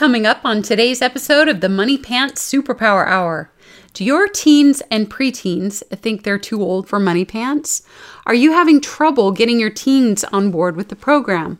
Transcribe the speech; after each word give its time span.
coming 0.00 0.24
up 0.24 0.40
on 0.46 0.62
today's 0.62 1.02
episode 1.02 1.46
of 1.46 1.60
the 1.60 1.68
Money 1.68 1.98
Pants 1.98 2.50
Superpower 2.50 3.06
Hour. 3.06 3.52
Do 3.92 4.02
your 4.02 4.28
teens 4.28 4.82
and 4.90 5.10
preteens 5.10 5.86
think 5.88 6.22
they're 6.22 6.38
too 6.38 6.62
old 6.62 6.88
for 6.88 6.98
money 6.98 7.26
pants? 7.26 7.82
Are 8.24 8.32
you 8.32 8.52
having 8.52 8.80
trouble 8.80 9.30
getting 9.30 9.60
your 9.60 9.68
teens 9.68 10.24
on 10.24 10.50
board 10.50 10.74
with 10.74 10.88
the 10.88 10.96
program? 10.96 11.58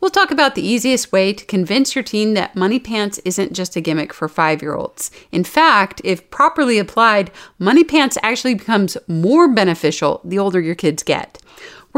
We'll 0.00 0.10
talk 0.10 0.32
about 0.32 0.56
the 0.56 0.66
easiest 0.66 1.12
way 1.12 1.32
to 1.32 1.44
convince 1.44 1.94
your 1.94 2.02
teen 2.02 2.34
that 2.34 2.56
money 2.56 2.80
pants 2.80 3.18
isn't 3.24 3.52
just 3.52 3.76
a 3.76 3.80
gimmick 3.80 4.12
for 4.12 4.28
five 4.28 4.60
year 4.60 4.74
olds. 4.74 5.12
In 5.30 5.44
fact, 5.44 6.00
if 6.02 6.28
properly 6.30 6.80
applied, 6.80 7.30
money 7.60 7.84
pants 7.84 8.18
actually 8.24 8.54
becomes 8.54 8.96
more 9.06 9.46
beneficial 9.46 10.20
the 10.24 10.40
older 10.40 10.60
your 10.60 10.74
kids 10.74 11.04
get. 11.04 11.40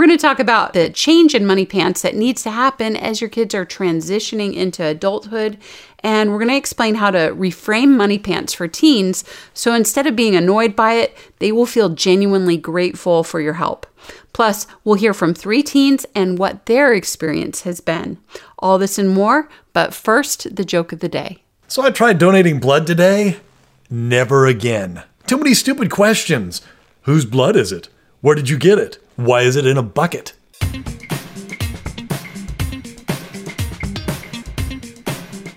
We're 0.01 0.07
going 0.07 0.19
to 0.19 0.23
talk 0.23 0.41
about 0.41 0.73
the 0.73 0.89
change 0.89 1.35
in 1.35 1.45
money 1.45 1.67
pants 1.67 2.01
that 2.01 2.15
needs 2.15 2.43
to 2.45 2.51
happen 2.51 2.97
as 2.97 3.21
your 3.21 3.29
kids 3.29 3.55
are 3.55 3.67
transitioning 3.67 4.55
into 4.55 4.83
adulthood. 4.83 5.59
And 5.99 6.31
we're 6.31 6.39
going 6.39 6.49
to 6.49 6.57
explain 6.57 6.95
how 6.95 7.11
to 7.11 7.35
reframe 7.35 7.99
money 7.99 8.19
pants 8.19 8.55
for 8.55 8.67
teens 8.67 9.25
so 9.53 9.75
instead 9.75 10.07
of 10.07 10.17
being 10.17 10.35
annoyed 10.35 10.75
by 10.75 10.95
it, 10.95 11.15
they 11.39 11.53
will 11.53 11.67
feel 11.67 11.91
genuinely 11.91 12.57
grateful 12.57 13.23
for 13.23 13.43
your 13.43 13.53
help. 13.53 13.87
Plus, 14.33 14.67
we'll 14.85 14.95
hear 14.95 15.13
from 15.13 15.35
three 15.35 15.63
teens 15.63 16.07
and 16.15 16.39
what 16.39 16.65
their 16.65 16.95
experience 16.95 17.65
has 17.65 17.83
been. 17.83 18.17
All 18.59 18.79
this 18.79 18.97
and 18.97 19.11
more, 19.11 19.51
but 19.75 19.93
first, 19.93 20.57
the 20.57 20.65
joke 20.65 20.93
of 20.93 21.01
the 21.01 21.11
day. 21.11 21.43
So 21.69 21.83
I 21.83 21.91
tried 21.91 22.17
donating 22.17 22.59
blood 22.59 22.87
today. 22.87 23.37
Never 23.91 24.47
again. 24.47 25.03
Too 25.27 25.37
many 25.37 25.53
stupid 25.53 25.91
questions. 25.91 26.63
Whose 27.03 27.27
blood 27.27 27.55
is 27.55 27.71
it? 27.71 27.91
Where 28.23 28.35
did 28.35 28.49
you 28.49 28.57
get 28.57 28.79
it? 28.79 28.97
Why 29.21 29.43
is 29.43 29.57
it 29.57 29.67
in 29.67 29.77
a 29.77 29.83
bucket? 29.83 30.33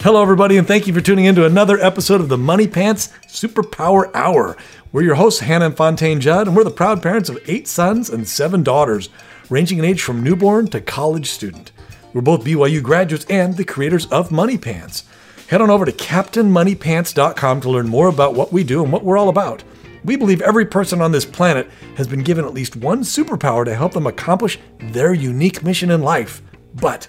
Hello, 0.01 0.21
everybody, 0.21 0.57
and 0.57 0.67
thank 0.67 0.85
you 0.85 0.93
for 0.93 0.99
tuning 0.99 1.23
in 1.23 1.35
to 1.35 1.45
another 1.45 1.79
episode 1.79 2.19
of 2.19 2.27
the 2.27 2.37
Money 2.37 2.67
Pants 2.67 3.07
Superpower 3.25 4.13
Hour. 4.13 4.57
We're 4.91 5.03
your 5.03 5.15
hosts, 5.15 5.39
Hannah 5.39 5.67
and 5.67 5.77
Fontaine 5.77 6.19
Judd, 6.19 6.47
and 6.47 6.57
we're 6.57 6.65
the 6.65 6.71
proud 6.71 7.01
parents 7.01 7.29
of 7.29 7.39
eight 7.47 7.69
sons 7.69 8.09
and 8.09 8.27
seven 8.27 8.63
daughters, 8.63 9.07
ranging 9.49 9.77
in 9.77 9.85
age 9.85 10.01
from 10.01 10.21
newborn 10.21 10.67
to 10.67 10.81
college 10.81 11.29
student. 11.29 11.71
We're 12.13 12.19
both 12.19 12.43
BYU 12.43 12.83
graduates 12.83 13.25
and 13.29 13.55
the 13.55 13.63
creators 13.63 14.07
of 14.07 14.29
Money 14.29 14.57
Pants. 14.57 15.05
Head 15.47 15.61
on 15.61 15.69
over 15.69 15.85
to 15.85 15.93
CaptainMoneyPants.com 15.93 17.61
to 17.61 17.69
learn 17.69 17.87
more 17.87 18.09
about 18.09 18.33
what 18.33 18.51
we 18.51 18.65
do 18.65 18.83
and 18.83 18.91
what 18.91 19.05
we're 19.05 19.17
all 19.17 19.29
about. 19.29 19.63
We 20.03 20.17
believe 20.17 20.41
every 20.41 20.65
person 20.65 21.01
on 21.01 21.11
this 21.11 21.25
planet 21.25 21.69
has 21.95 22.07
been 22.07 22.23
given 22.23 22.43
at 22.43 22.53
least 22.53 22.75
one 22.75 23.03
superpower 23.03 23.63
to 23.63 23.75
help 23.75 23.93
them 23.93 24.07
accomplish 24.07 24.59
their 24.79 25.13
unique 25.13 25.63
mission 25.63 25.91
in 25.91 26.01
life. 26.01 26.41
But 26.75 27.07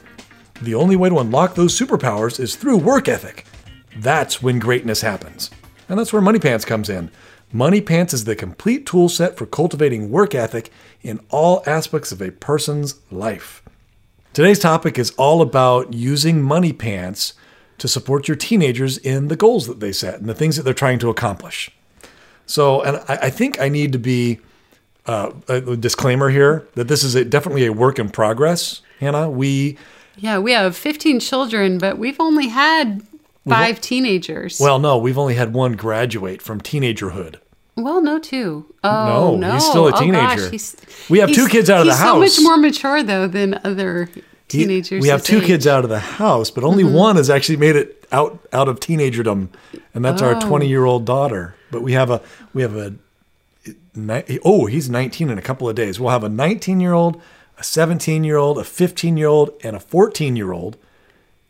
the 0.62 0.77
only 0.77 0.95
way 0.95 1.09
to 1.09 1.19
unlock 1.19 1.55
those 1.55 1.78
superpowers 1.78 2.39
is 2.39 2.55
through 2.55 2.78
work 2.78 3.09
ethic. 3.09 3.47
That's 3.97 4.42
when 4.42 4.59
greatness 4.61 5.00
happens. 5.00 5.50
And 5.89 5.98
that's 5.98 6.12
where 6.12 6.22
Money 6.22 6.39
Pants 6.39 6.65
comes 6.65 6.89
in. 6.89 7.11
Money 7.53 7.81
Pants 7.81 8.15
is 8.15 8.25
the 8.25 8.37
complete 8.37 8.87
tool 8.87 9.09
set 9.09 9.37
for 9.37 9.47
cultivating 9.47 10.11
work 10.11 10.34
ethic 10.34 10.70
in 11.03 11.20
all 11.31 11.62
aspects 11.67 12.12
of 12.12 12.22
a 12.22 12.31
person's 12.31 13.00
life. 13.11 13.62
Today's 14.33 14.59
topic 14.59 14.98
is 14.98 15.12
all 15.12 15.42
about 15.42 15.92
using 15.92 16.42
Money 16.42 16.72
Pants 16.72 17.34
to 17.78 17.89
support 17.89 18.28
your 18.28 18.37
teenagers 18.37 18.98
in 18.98 19.28
the 19.28 19.37
goals 19.37 19.67
that 19.67 19.81
they 19.81 19.92
set 19.92 20.20
and 20.20 20.28
the 20.28 20.34
things 20.34 20.56
that 20.56 20.62
they're 20.62 20.75
trying 20.75 20.98
to 21.00 21.11
accomplish. 21.11 21.70
So, 22.47 22.83
and 22.83 22.97
I, 23.09 23.27
I 23.27 23.31
think 23.31 23.61
I 23.61 23.69
need 23.69 23.92
to 23.92 23.98
be 23.98 24.39
uh, 25.06 25.33
a 25.48 25.77
disclaimer 25.77 26.28
here 26.31 26.67
that 26.75 26.89
this 26.89 27.03
is 27.03 27.14
a, 27.14 27.25
definitely 27.25 27.67
a 27.67 27.73
work 27.73 27.98
in 27.98 28.11
progress. 28.11 28.81
Hannah, 29.00 29.28
we 29.31 29.77
yeah 30.17 30.39
we 30.39 30.53
have 30.53 30.77
15 30.77 31.20
children, 31.20 31.78
but 31.78 31.98
we've 31.98 32.20
only 32.20 32.48
had 32.48 33.03
five 33.48 33.81
teenagers. 33.81 34.59
well, 34.61 34.78
no, 34.78 34.97
we've 34.97 35.19
only 35.19 35.34
had 35.34 35.53
one 35.53 35.72
graduate 35.72 36.41
from 36.41 36.61
teenagerhood. 36.61 37.37
Well, 37.77 38.00
no, 38.00 38.19
two. 38.20 38.72
Oh, 38.84 39.06
No, 39.06 39.37
no, 39.37 39.53
he's 39.55 39.65
still 39.67 39.89
a 39.89 39.89
Oh, 39.89 40.11
gosh, 40.12 40.39
teenager. 40.39 40.77
We 41.10 41.19
have 41.19 41.33
two 41.33 41.49
kids 41.49 41.69
out 41.69 41.81
of 41.81 41.87
the 41.87 41.94
house. 41.97 42.22
he's 42.22 42.37
so 42.37 42.43
much 42.43 42.44
more 42.44 42.56
mature 42.56 43.03
though 43.03 43.27
than 43.27 43.60
other 43.65 44.09
He- 44.15 44.22
teenagers. 44.49 45.03
we 45.03 45.09
have 45.09 45.25
two 45.25 45.38
age. 45.38 45.44
kids 45.44 45.66
out 45.66 45.83
of 45.84 45.91
the 45.91 45.99
house, 45.99 46.50
but 46.50 46.62
only 46.62 46.84
one 46.84 47.16
has 47.16 47.28
actually 47.28 47.56
made 47.56 47.75
it 47.77 48.06
out 48.12 48.38
out 48.53 48.69
of 48.69 48.78
teenagerdom, 48.78 49.49
and 49.93 50.04
that's 50.04 50.22
our 50.22 50.37
Oh. 50.37 50.41
20 50.41 50.69
year 50.69 50.84
old 50.84 51.04
daughter. 51.04 51.56
But 51.74 51.82
we 51.82 51.92
have 51.92 52.10
a 52.10 52.22
we 52.54 52.62
have 52.62 52.74
a 52.76 52.94
oh 54.44 54.66
he's 54.66 54.88
19 54.90 55.30
in 55.30 55.38
a 55.38 55.42
couple 55.42 55.68
of 55.68 55.74
days. 55.76 56.00
We'll 56.00 56.10
have 56.10 56.24
a 56.24 56.28
19 56.28 56.80
year 56.80 56.92
old, 56.92 57.20
a 57.58 57.64
17 57.64 58.24
year 58.24 58.36
old, 58.36 58.58
a 58.58 58.64
15 58.64 59.16
year 59.16 59.28
old, 59.28 59.50
and 59.62 59.76
a 59.76 59.80
14 59.80 60.36
year 60.36 60.52
old, 60.52 60.76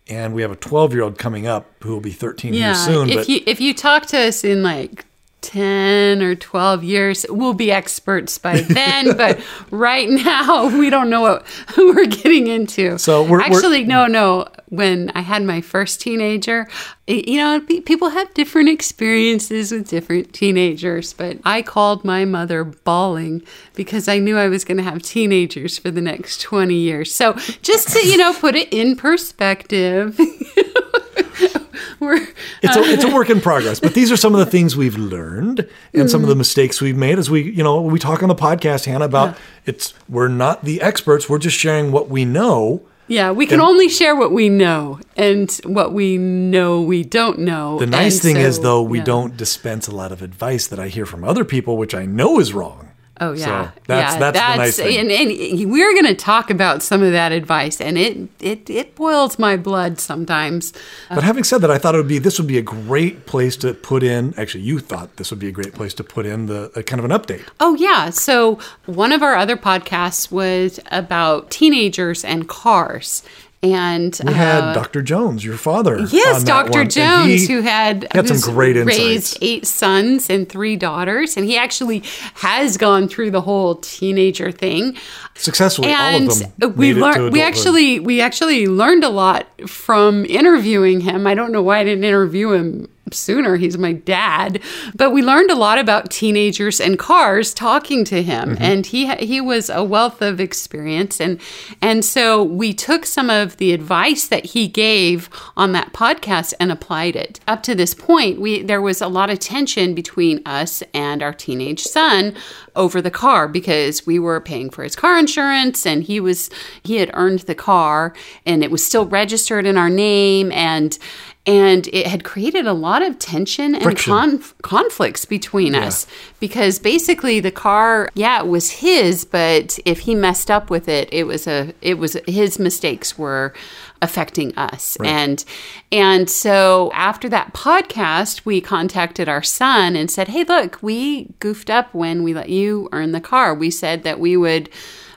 and 0.08 0.34
we 0.34 0.42
have 0.42 0.50
a 0.50 0.56
12 0.56 0.92
year 0.92 1.02
old 1.02 1.18
coming 1.18 1.46
up 1.46 1.66
who 1.82 1.90
will 1.92 2.00
be 2.00 2.12
13 2.12 2.54
Yeah, 2.54 2.74
here 2.74 2.74
soon. 2.74 3.08
if 3.10 3.16
but 3.16 3.28
you 3.28 3.40
if 3.46 3.60
you 3.60 3.74
talk 3.74 4.06
to 4.06 4.18
us 4.18 4.44
in 4.44 4.62
like. 4.62 5.06
10 5.40 6.22
or 6.22 6.34
12 6.34 6.82
years 6.84 7.26
we'll 7.28 7.52
be 7.52 7.70
experts 7.70 8.38
by 8.38 8.60
then 8.62 9.14
but 9.14 9.38
right 9.70 10.08
now 10.08 10.74
we 10.78 10.88
don't 10.88 11.10
know 11.10 11.20
what 11.20 11.44
we're 11.76 12.06
getting 12.06 12.46
into 12.46 12.96
So 12.96 13.20
we're- 13.22 13.32
we're- 13.32 13.44
actually 13.54 13.84
no 13.84 14.06
no 14.06 14.46
when 14.70 15.10
i 15.14 15.20
had 15.20 15.42
my 15.42 15.60
first 15.60 16.00
teenager 16.00 16.66
you 17.06 17.36
know 17.36 17.60
pe- 17.60 17.80
people 17.80 18.08
have 18.10 18.32
different 18.34 18.68
experiences 18.68 19.70
with 19.72 19.88
different 19.88 20.32
teenagers 20.32 21.12
but 21.12 21.36
i 21.44 21.60
called 21.62 22.04
my 22.04 22.24
mother 22.24 22.64
bawling 22.64 23.42
because 23.74 24.08
i 24.08 24.18
knew 24.18 24.36
i 24.38 24.48
was 24.48 24.64
going 24.64 24.76
to 24.78 24.82
have 24.82 25.02
teenagers 25.02 25.76
for 25.78 25.90
the 25.90 26.00
next 26.00 26.40
20 26.40 26.74
years 26.74 27.14
so 27.14 27.32
just 27.62 27.88
to 27.88 28.06
you 28.06 28.16
know 28.16 28.32
put 28.34 28.54
it 28.54 28.72
in 28.72 28.96
perspective 28.96 30.18
we're 32.00 32.26
it's 32.62 32.76
a, 32.76 32.80
it's 32.82 33.04
a 33.04 33.12
work 33.14 33.28
in 33.28 33.40
progress, 33.42 33.78
but 33.78 33.92
these 33.92 34.10
are 34.10 34.16
some 34.16 34.32
of 34.34 34.38
the 34.38 34.46
things 34.46 34.74
we've 34.74 34.96
learned 34.96 35.68
and 35.92 36.10
some 36.10 36.22
of 36.22 36.24
Mm-hmm. 36.24 36.28
the 36.30 36.36
mistakes 36.36 36.80
we've 36.80 36.96
made 36.96 37.18
as 37.18 37.28
we, 37.28 37.42
you 37.42 37.62
know, 37.62 37.82
we 37.82 37.98
talk 37.98 38.22
on 38.22 38.30
the 38.30 38.34
podcast, 38.34 38.86
Hannah, 38.86 39.04
about 39.04 39.36
it's 39.66 39.92
we're 40.08 40.28
not 40.28 40.64
the 40.64 40.80
experts, 40.80 41.28
we're 41.28 41.38
just 41.38 41.58
sharing 41.58 41.92
what 41.92 42.08
we 42.08 42.24
know. 42.24 42.80
Yeah, 43.06 43.32
we 43.32 43.46
can 43.46 43.60
only 43.60 43.88
share 43.88 44.16
what 44.16 44.32
we 44.32 44.48
know 44.48 44.98
and 45.16 45.50
what 45.64 45.92
we 45.92 46.16
know 46.16 46.80
we 46.80 47.04
don't 47.04 47.40
know. 47.40 47.78
The 47.78 47.86
nice 47.86 48.14
And 48.14 48.22
thing 48.22 48.36
is 48.36 48.60
though, 48.60 48.82
we 48.82 48.98
yeah. 48.98 49.04
don't 49.04 49.36
dispense 49.36 49.86
a 49.86 49.94
lot 49.94 50.10
of 50.12 50.22
advice 50.22 50.66
that 50.68 50.78
I 50.78 50.88
hear 50.88 51.04
from 51.06 51.22
other 51.24 51.44
people, 51.44 51.76
which 51.76 51.94
I 51.94 52.06
know 52.06 52.40
is 52.40 52.54
wrong. 52.54 52.90
Oh 53.20 53.32
yeah, 53.32 53.44
So 53.44 53.80
that's 53.86 54.14
yeah, 54.14 54.18
that's, 54.18 54.38
the 54.38 54.56
nice 54.56 54.76
thing. 54.76 54.98
And, 54.98 55.10
and 55.10 55.70
we're 55.70 55.92
going 55.92 56.06
to 56.06 56.16
talk 56.16 56.50
about 56.50 56.82
some 56.82 57.00
of 57.02 57.12
that 57.12 57.30
advice, 57.30 57.80
and 57.80 57.96
it 57.96 58.28
it 58.40 58.68
it 58.68 58.96
boils 58.96 59.38
my 59.38 59.56
blood 59.56 60.00
sometimes. 60.00 60.72
but 61.08 61.22
having 61.22 61.44
said 61.44 61.58
that, 61.60 61.70
I 61.70 61.78
thought 61.78 61.94
it 61.94 61.98
would 61.98 62.08
be 62.08 62.18
this 62.18 62.38
would 62.38 62.48
be 62.48 62.58
a 62.58 62.62
great 62.62 63.26
place 63.26 63.56
to 63.58 63.72
put 63.72 64.02
in. 64.02 64.34
Actually, 64.36 64.64
you 64.64 64.80
thought 64.80 65.16
this 65.16 65.30
would 65.30 65.38
be 65.38 65.46
a 65.48 65.52
great 65.52 65.74
place 65.74 65.94
to 65.94 66.04
put 66.04 66.26
in 66.26 66.46
the 66.46 66.70
kind 66.86 66.98
of 66.98 67.04
an 67.04 67.12
update. 67.12 67.46
Oh 67.60 67.76
yeah, 67.76 68.10
so 68.10 68.58
one 68.86 69.12
of 69.12 69.22
our 69.22 69.36
other 69.36 69.56
podcasts 69.56 70.32
was 70.32 70.80
about 70.90 71.50
teenagers 71.52 72.24
and 72.24 72.48
cars, 72.48 73.22
and 73.64 74.20
We 74.24 74.32
had 74.32 74.62
uh, 74.62 74.74
Dr. 74.74 75.02
Jones, 75.02 75.44
your 75.44 75.56
father. 75.56 76.00
Yes, 76.10 76.44
Dr. 76.44 76.70
one, 76.80 76.88
Jones, 76.90 77.48
who 77.48 77.62
had, 77.62 78.06
had 78.12 78.28
some 78.28 78.54
great 78.54 78.76
insights. 78.76 78.98
raised 78.98 79.38
eight 79.40 79.66
sons 79.66 80.28
and 80.28 80.48
three 80.48 80.76
daughters, 80.76 81.36
and 81.36 81.46
he 81.46 81.56
actually 81.56 82.02
has 82.34 82.76
gone 82.76 83.08
through 83.08 83.30
the 83.30 83.40
whole 83.40 83.76
teenager 83.76 84.52
thing. 84.52 84.96
successfully 85.34 85.88
all 85.88 85.94
And 85.94 86.30
of 86.30 86.38
them 86.58 86.74
we 86.76 86.92
made 86.92 86.98
it 86.98 87.00
to 87.00 87.00
learned, 87.20 87.32
we 87.32 87.42
actually, 87.42 88.00
we 88.00 88.20
actually 88.20 88.66
learned 88.66 89.04
a 89.04 89.08
lot 89.10 89.46
from 89.68 90.24
interviewing 90.26 91.00
him. 91.00 91.26
I 91.26 91.34
don't 91.34 91.52
know 91.52 91.62
why 91.62 91.78
I 91.78 91.84
didn't 91.84 92.04
interview 92.04 92.52
him 92.52 92.88
sooner. 93.12 93.56
He's 93.56 93.76
my 93.78 93.92
dad, 93.92 94.60
but 94.94 95.10
we 95.10 95.22
learned 95.22 95.50
a 95.50 95.54
lot 95.54 95.78
about 95.78 96.10
teenagers 96.10 96.80
and 96.80 96.98
cars 96.98 97.52
talking 97.54 98.04
to 98.06 98.22
him, 98.22 98.50
Mm-hmm. 98.54 98.62
and 98.62 98.86
he 98.86 99.14
he 99.16 99.40
was 99.40 99.70
a 99.70 99.82
wealth 99.84 100.20
of 100.22 100.40
experience, 100.40 101.20
and 101.20 101.40
and 101.80 102.04
so 102.04 102.42
we 102.42 102.72
took 102.74 103.06
some 103.06 103.30
of 103.30 103.56
the 103.58 103.72
advice 103.72 104.26
that 104.28 104.46
he 104.46 104.68
gave 104.68 105.28
on 105.56 105.72
that 105.72 105.92
podcast 105.92 106.54
and 106.58 106.70
applied 106.72 107.16
it. 107.16 107.40
Up 107.46 107.62
to 107.64 107.74
this 107.74 107.94
point, 107.94 108.40
we 108.40 108.62
there 108.62 108.82
was 108.82 109.00
a 109.00 109.08
lot 109.08 109.30
of 109.30 109.38
tension 109.38 109.94
between 109.94 110.40
us 110.46 110.82
and 110.92 111.22
our 111.22 111.32
teenage 111.32 111.82
son 111.82 112.34
over 112.76 113.00
the 113.00 113.10
car 113.10 113.46
because 113.48 114.04
we 114.06 114.18
were 114.18 114.40
paying 114.40 114.68
for 114.70 114.82
his 114.82 114.96
car 114.96 115.18
insurance 115.18 115.86
and 115.86 116.02
he 116.04 116.18
was 116.20 116.50
he 116.82 116.96
had 116.96 117.10
earned 117.14 117.40
the 117.40 117.54
car 117.54 118.12
and 118.44 118.64
it 118.64 118.70
was 118.70 118.84
still 118.84 119.06
registered 119.06 119.64
in 119.64 119.76
our 119.76 119.90
name 119.90 120.50
and 120.52 120.98
and 121.46 121.88
it 121.88 122.06
had 122.06 122.24
created 122.24 122.66
a 122.66 122.72
lot 122.72 123.02
of 123.02 123.18
tension 123.18 123.74
and 123.74 123.98
conf- 123.98 124.54
conflicts 124.62 125.24
between 125.24 125.74
us. 125.74 126.06
Because 126.40 126.78
basically 126.78 127.40
the 127.40 127.50
car 127.50 128.08
yeah 128.14 128.40
it 128.40 128.46
was 128.46 128.70
his 128.70 129.24
but 129.24 129.78
if 129.84 130.00
he 130.00 130.14
messed 130.14 130.50
up 130.50 130.70
with 130.70 130.88
it 130.88 131.08
it 131.12 131.24
was 131.24 131.46
a 131.46 131.74
it 131.82 131.98
was 131.98 132.16
his 132.26 132.58
mistakes 132.58 133.18
were 133.18 133.52
affecting 134.00 134.56
us. 134.56 134.96
And 135.04 135.44
and 135.92 136.30
so 136.30 136.90
after 136.94 137.28
that 137.28 137.52
podcast 137.52 138.44
we 138.44 138.60
contacted 138.60 139.28
our 139.28 139.42
son 139.42 139.96
and 139.96 140.10
said 140.10 140.28
hey 140.28 140.44
look 140.44 140.78
we 140.82 141.24
goofed 141.40 141.70
up 141.70 141.92
when 141.92 142.22
we 142.22 142.32
let 142.32 142.48
you 142.48 142.88
earn 142.92 143.12
the 143.12 143.20
car. 143.20 143.54
We 143.54 143.70
said 143.70 144.02
that 144.04 144.18
we 144.18 144.36
would 144.36 144.70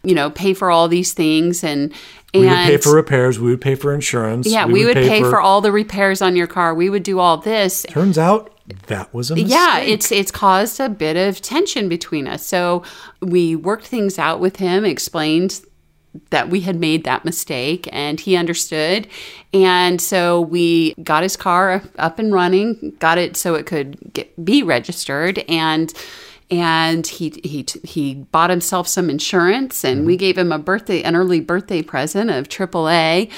you 0.04 0.14
know 0.14 0.30
pay 0.30 0.54
for 0.54 0.72
all 0.72 0.88
these 0.88 1.14
things 1.14 1.64
and 1.64 1.94
And 2.34 2.42
We 2.42 2.48
would 2.48 2.56
pay 2.56 2.78
for 2.78 2.94
repairs. 2.94 3.40
We 3.40 3.50
would 3.52 3.62
pay 3.62 3.76
for 3.76 3.94
insurance. 3.94 4.48
yeah, 4.48 4.66
we, 4.66 4.86
would 4.86 4.96
pay, 4.96 5.22
for, 5.22 5.40
all 5.40 5.62
the 5.62 5.72
repairs 5.72 6.22
on 6.22 6.36
your 6.36 6.48
car. 6.48 6.74
We 6.74 6.90
would 6.90 7.04
do 7.04 7.20
all 7.20 7.38
this. 7.38 7.86
Turns 7.90 8.18
out 8.18 8.54
that 8.88 9.14
was 9.14 9.32
a 9.32 9.36
mistake. 9.36 9.52
Yeah, 9.52 9.80
it's 9.80 10.12
it's 10.12 10.32
caused 10.32 10.80
a 10.80 10.90
bit 10.90 11.16
of 11.16 11.42
tension 11.42 11.88
between 11.88 12.28
us. 12.28 12.46
So 12.46 12.84
we 13.22 13.56
worked 13.56 13.88
things 13.88 14.20
out 14.20 14.40
with 14.42 14.58
him, 14.58 14.84
explained 14.84 15.62
that 16.30 16.50
we 16.50 16.62
had 16.62 16.76
made 16.80 17.04
that 17.04 17.24
mistake 17.26 17.88
and 17.92 18.20
he 18.20 18.36
understood. 18.36 19.08
And 19.54 20.02
so 20.02 20.42
we 20.42 20.94
got 20.96 21.24
his 21.24 21.38
car 21.38 21.84
up 21.98 22.20
and 22.20 22.34
running, 22.34 22.96
got 23.00 23.18
it 23.18 23.38
so 23.38 23.56
it 23.56 23.66
could 23.66 24.14
get, 24.14 24.44
be 24.44 24.64
registered 24.64 25.40
and 25.48 25.94
and 26.50 27.06
he 27.06 27.40
he 27.44 27.66
he 27.84 28.14
bought 28.16 28.50
himself 28.50 28.88
some 28.88 29.10
insurance 29.10 29.84
and 29.84 30.06
we 30.06 30.14
mm-hmm. 30.14 30.20
gave 30.20 30.38
him 30.38 30.52
a 30.52 30.60
birthday 30.60 31.02
an 31.04 31.16
early 31.16 31.42
birthday 31.42 31.82
present 31.82 32.30
of 32.30 32.48
AAA 32.48 33.30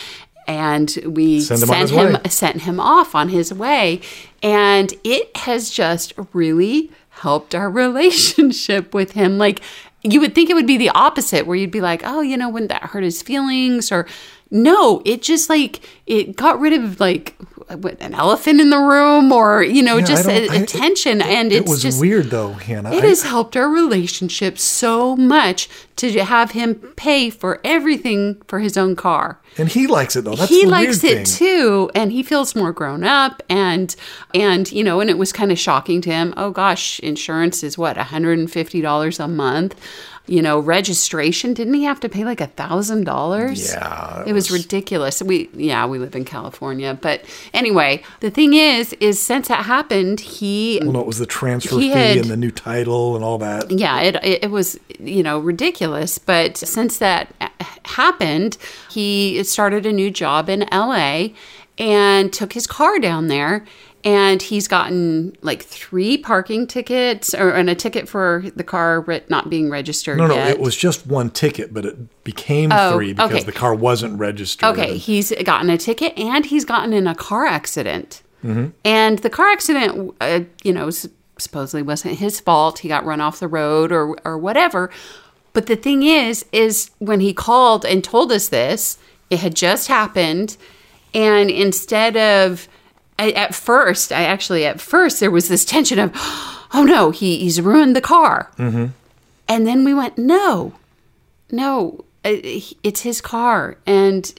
and 0.50 0.98
we 1.06 1.42
Send 1.42 1.62
him 1.62 1.68
sent 1.68 1.90
him 1.92 2.14
way. 2.14 2.30
sent 2.30 2.62
him 2.64 2.80
off 2.80 3.14
on 3.14 3.30
his 3.30 3.54
way. 3.54 4.02
And 4.42 4.92
it 5.04 5.38
has 5.38 5.70
just 5.70 6.14
really 6.34 6.92
helped 7.10 7.54
our 7.54 7.70
relationship 7.84 8.94
with 8.94 9.12
him. 9.12 9.38
Like 9.38 9.62
you 10.02 10.20
would 10.20 10.34
think 10.34 10.50
it 10.50 10.56
would 10.56 10.68
be 10.68 10.78
the 10.78 10.90
opposite 10.90 11.46
where 11.46 11.56
you'd 11.56 11.72
be 11.72 11.82
like 11.82 12.02
oh 12.04 12.22
you 12.22 12.36
know 12.36 12.50
wouldn't 12.50 12.70
that 12.70 12.84
hurt 12.84 13.04
his 13.04 13.22
feelings? 13.22 13.92
Or 13.92 14.08
no 14.50 15.04
it 15.06 15.22
just 15.22 15.50
like 15.50 15.82
it 16.08 16.36
got 16.36 16.60
rid 16.60 16.74
of 16.74 17.00
like 17.00 17.36
an 17.70 18.14
elephant 18.16 18.60
in 18.60 18.70
the 18.72 18.78
room 18.80 19.32
or 19.32 19.62
you 19.64 19.84
know 19.84 19.98
Yeah, 19.98 20.06
just 20.06 20.24
don't- 20.26 20.36
a, 20.36 20.58
a 20.58 20.62
I- 20.62 20.66
tension 20.66 21.22
and 21.22 21.52
It 21.52 21.68
was 21.68 21.82
just 21.84 22.00
weird 22.00 22.32
though, 22.32 22.54
Hannah. 22.54 22.92
it 22.92 23.04
I- 23.04 23.08
has 23.08 23.24
helped 23.24 23.56
our 23.56 23.70
relationship 23.70 24.58
so 24.58 25.16
much 25.16 25.70
to 25.98 26.12
have 26.24 26.52
him 26.52 26.76
pay 26.96 27.30
for 27.30 27.60
everything 27.64 28.42
for 28.48 28.60
his 28.60 28.76
own 28.78 28.96
car 28.96 29.40
and 29.58 29.68
he 29.70 29.86
likes 29.88 30.16
it 30.16 30.24
though. 30.24 30.36
That's 30.36 30.50
he 30.50 30.66
likes 30.66 31.04
it 31.04 31.18
thing. 31.18 31.26
too 31.26 31.92
and 31.94 32.12
he 32.12 32.24
feels 32.24 32.56
more 32.56 32.72
grown 32.72 33.04
up 33.04 33.44
and 33.50 33.96
and 34.34 34.72
you 34.72 34.84
know 34.84 35.00
and 35.00 35.10
it 35.10 35.18
was 35.18 35.32
kind 35.34 35.52
of 35.52 35.60
shocking 35.60 36.02
to 36.02 36.10
him 36.10 36.34
oh 36.38 36.52
gosh 36.52 37.00
insurance 37.02 37.64
is 37.64 37.78
what 37.78 37.98
$150 37.98 39.20
a 39.24 39.28
month 39.28 39.76
you 40.30 40.42
know 40.42 40.60
registration 40.60 41.54
didn't 41.54 41.74
he 41.74 41.84
have 41.84 42.00
to 42.00 42.08
pay 42.08 42.24
like 42.24 42.40
a 42.40 42.48
thousand 42.48 43.04
dollars 43.04 43.72
Yeah, 43.74 44.24
it 44.28 44.34
was, 44.34 44.52
ridiculous 44.52 45.22
we 45.22 45.50
yeah 45.54 45.86
we 45.86 45.98
live 46.00 46.16
in 46.16 46.24
california 46.26 46.98
but 47.02 47.24
anyway 47.54 48.02
the 48.20 48.30
thing 48.30 48.54
is 48.54 48.94
is 49.00 49.22
since 49.22 49.48
that 49.48 49.66
happened 49.66 50.20
he 50.20 50.80
Well, 50.84 50.92
no, 50.94 51.00
it 51.02 51.08
was 51.08 51.18
the 51.18 51.26
transfer 51.26 51.78
fee 51.80 51.90
had- 51.90 52.18
and 52.18 52.26
the 52.30 52.38
new 52.38 52.52
title 52.52 53.16
and 53.16 53.24
all 53.26 53.38
that. 53.40 53.72
yeah, 53.72 54.02
it, 54.02 54.16
it 54.24 54.44
it 54.46 54.52
was 54.52 54.80
you 55.00 55.24
know 55.24 55.40
ridiculous. 55.40 56.18
But 56.20 56.58
since 56.58 56.98
that 57.00 57.34
uh, 57.42 57.50
happened, 57.86 58.58
he 58.92 59.44
started 59.44 59.86
a 59.86 59.92
new 59.92 60.12
job 60.12 60.50
in 60.50 60.72
L.A. 60.74 61.34
and 61.78 62.32
took 62.34 62.54
his 62.54 62.68
car 62.68 63.00
down 63.00 63.28
there. 63.28 63.66
And 64.04 64.42
he's 64.42 64.68
gotten 64.70 65.36
like 65.42 65.62
three 65.64 66.18
parking 66.18 66.68
tickets, 66.68 67.34
or 67.34 67.50
and 67.52 67.70
a 67.70 67.76
ticket 67.76 68.08
for 68.08 68.46
the 68.56 68.64
car 68.64 69.06
not 69.28 69.50
being 69.50 69.70
registered 69.70 70.18
No, 70.18 70.28
no, 70.28 70.36
yet. 70.36 70.52
it 70.52 70.60
was 70.60 70.76
just 70.76 71.06
one 71.06 71.30
ticket, 71.30 71.74
but 71.74 71.86
it 71.86 72.24
became 72.24 72.72
Oh, 72.72 72.94
three 72.94 73.12
because 73.14 73.32
okay. 73.32 73.44
the 73.44 73.52
car 73.52 73.76
wasn't 73.76 74.18
registered. 74.18 74.70
Okay, 74.70 74.92
And- 74.92 75.00
he's 75.00 75.34
gotten 75.44 75.70
a 75.70 75.78
ticket 75.78 76.18
and 76.18 76.46
he's 76.46 76.64
gotten 76.64 76.94
in 76.94 77.08
a 77.08 77.16
car 77.16 77.46
accident. 77.46 78.22
Mm-hmm. 78.46 78.68
And 78.86 79.20
the 79.20 79.30
car 79.30 79.50
accident, 79.50 80.16
uh, 80.22 80.42
you 80.64 80.72
know, 80.72 80.90
supposedly 81.38 81.82
wasn't 81.82 82.20
his 82.20 82.40
fault. 82.40 82.80
He 82.80 82.88
got 82.88 83.04
run 83.06 83.20
off 83.20 83.40
the 83.42 83.50
road 83.50 83.92
or 83.92 84.16
or 84.24 84.38
whatever. 84.38 84.90
But 85.52 85.66
the 85.66 85.76
thing 85.76 86.04
is, 86.04 86.46
is 86.54 86.92
when 87.00 87.20
he 87.20 87.34
called 87.34 87.84
and 87.84 88.02
told 88.02 88.32
us 88.32 88.48
this, 88.48 88.98
it 89.30 89.40
had 89.40 89.56
just 89.56 89.88
happened, 89.90 90.56
and 91.14 91.50
instead 91.52 92.16
of 92.16 92.70
I, 93.20 93.32
at 93.32 93.54
first, 93.54 94.12
I 94.12 94.24
actually 94.24 94.66
at 94.66 94.80
first 94.80 95.20
there 95.20 95.30
was 95.30 95.50
this 95.50 95.66
tension 95.66 96.00
of, 96.00 96.12
oh 96.74 96.86
no, 96.88 97.12
he, 97.12 97.38
he's 97.40 97.62
ruined 97.62 97.96
the 97.96 98.02
car, 98.02 98.50
mm-hmm. 98.58 98.88
and 99.48 99.68
then 99.68 99.84
we 99.84 99.94
went, 99.94 100.18
no, 100.18 100.74
no, 101.52 102.06
uh, 102.26 102.32
it's 102.84 103.02
his 103.02 103.22
car, 103.22 103.78
and 103.86 104.34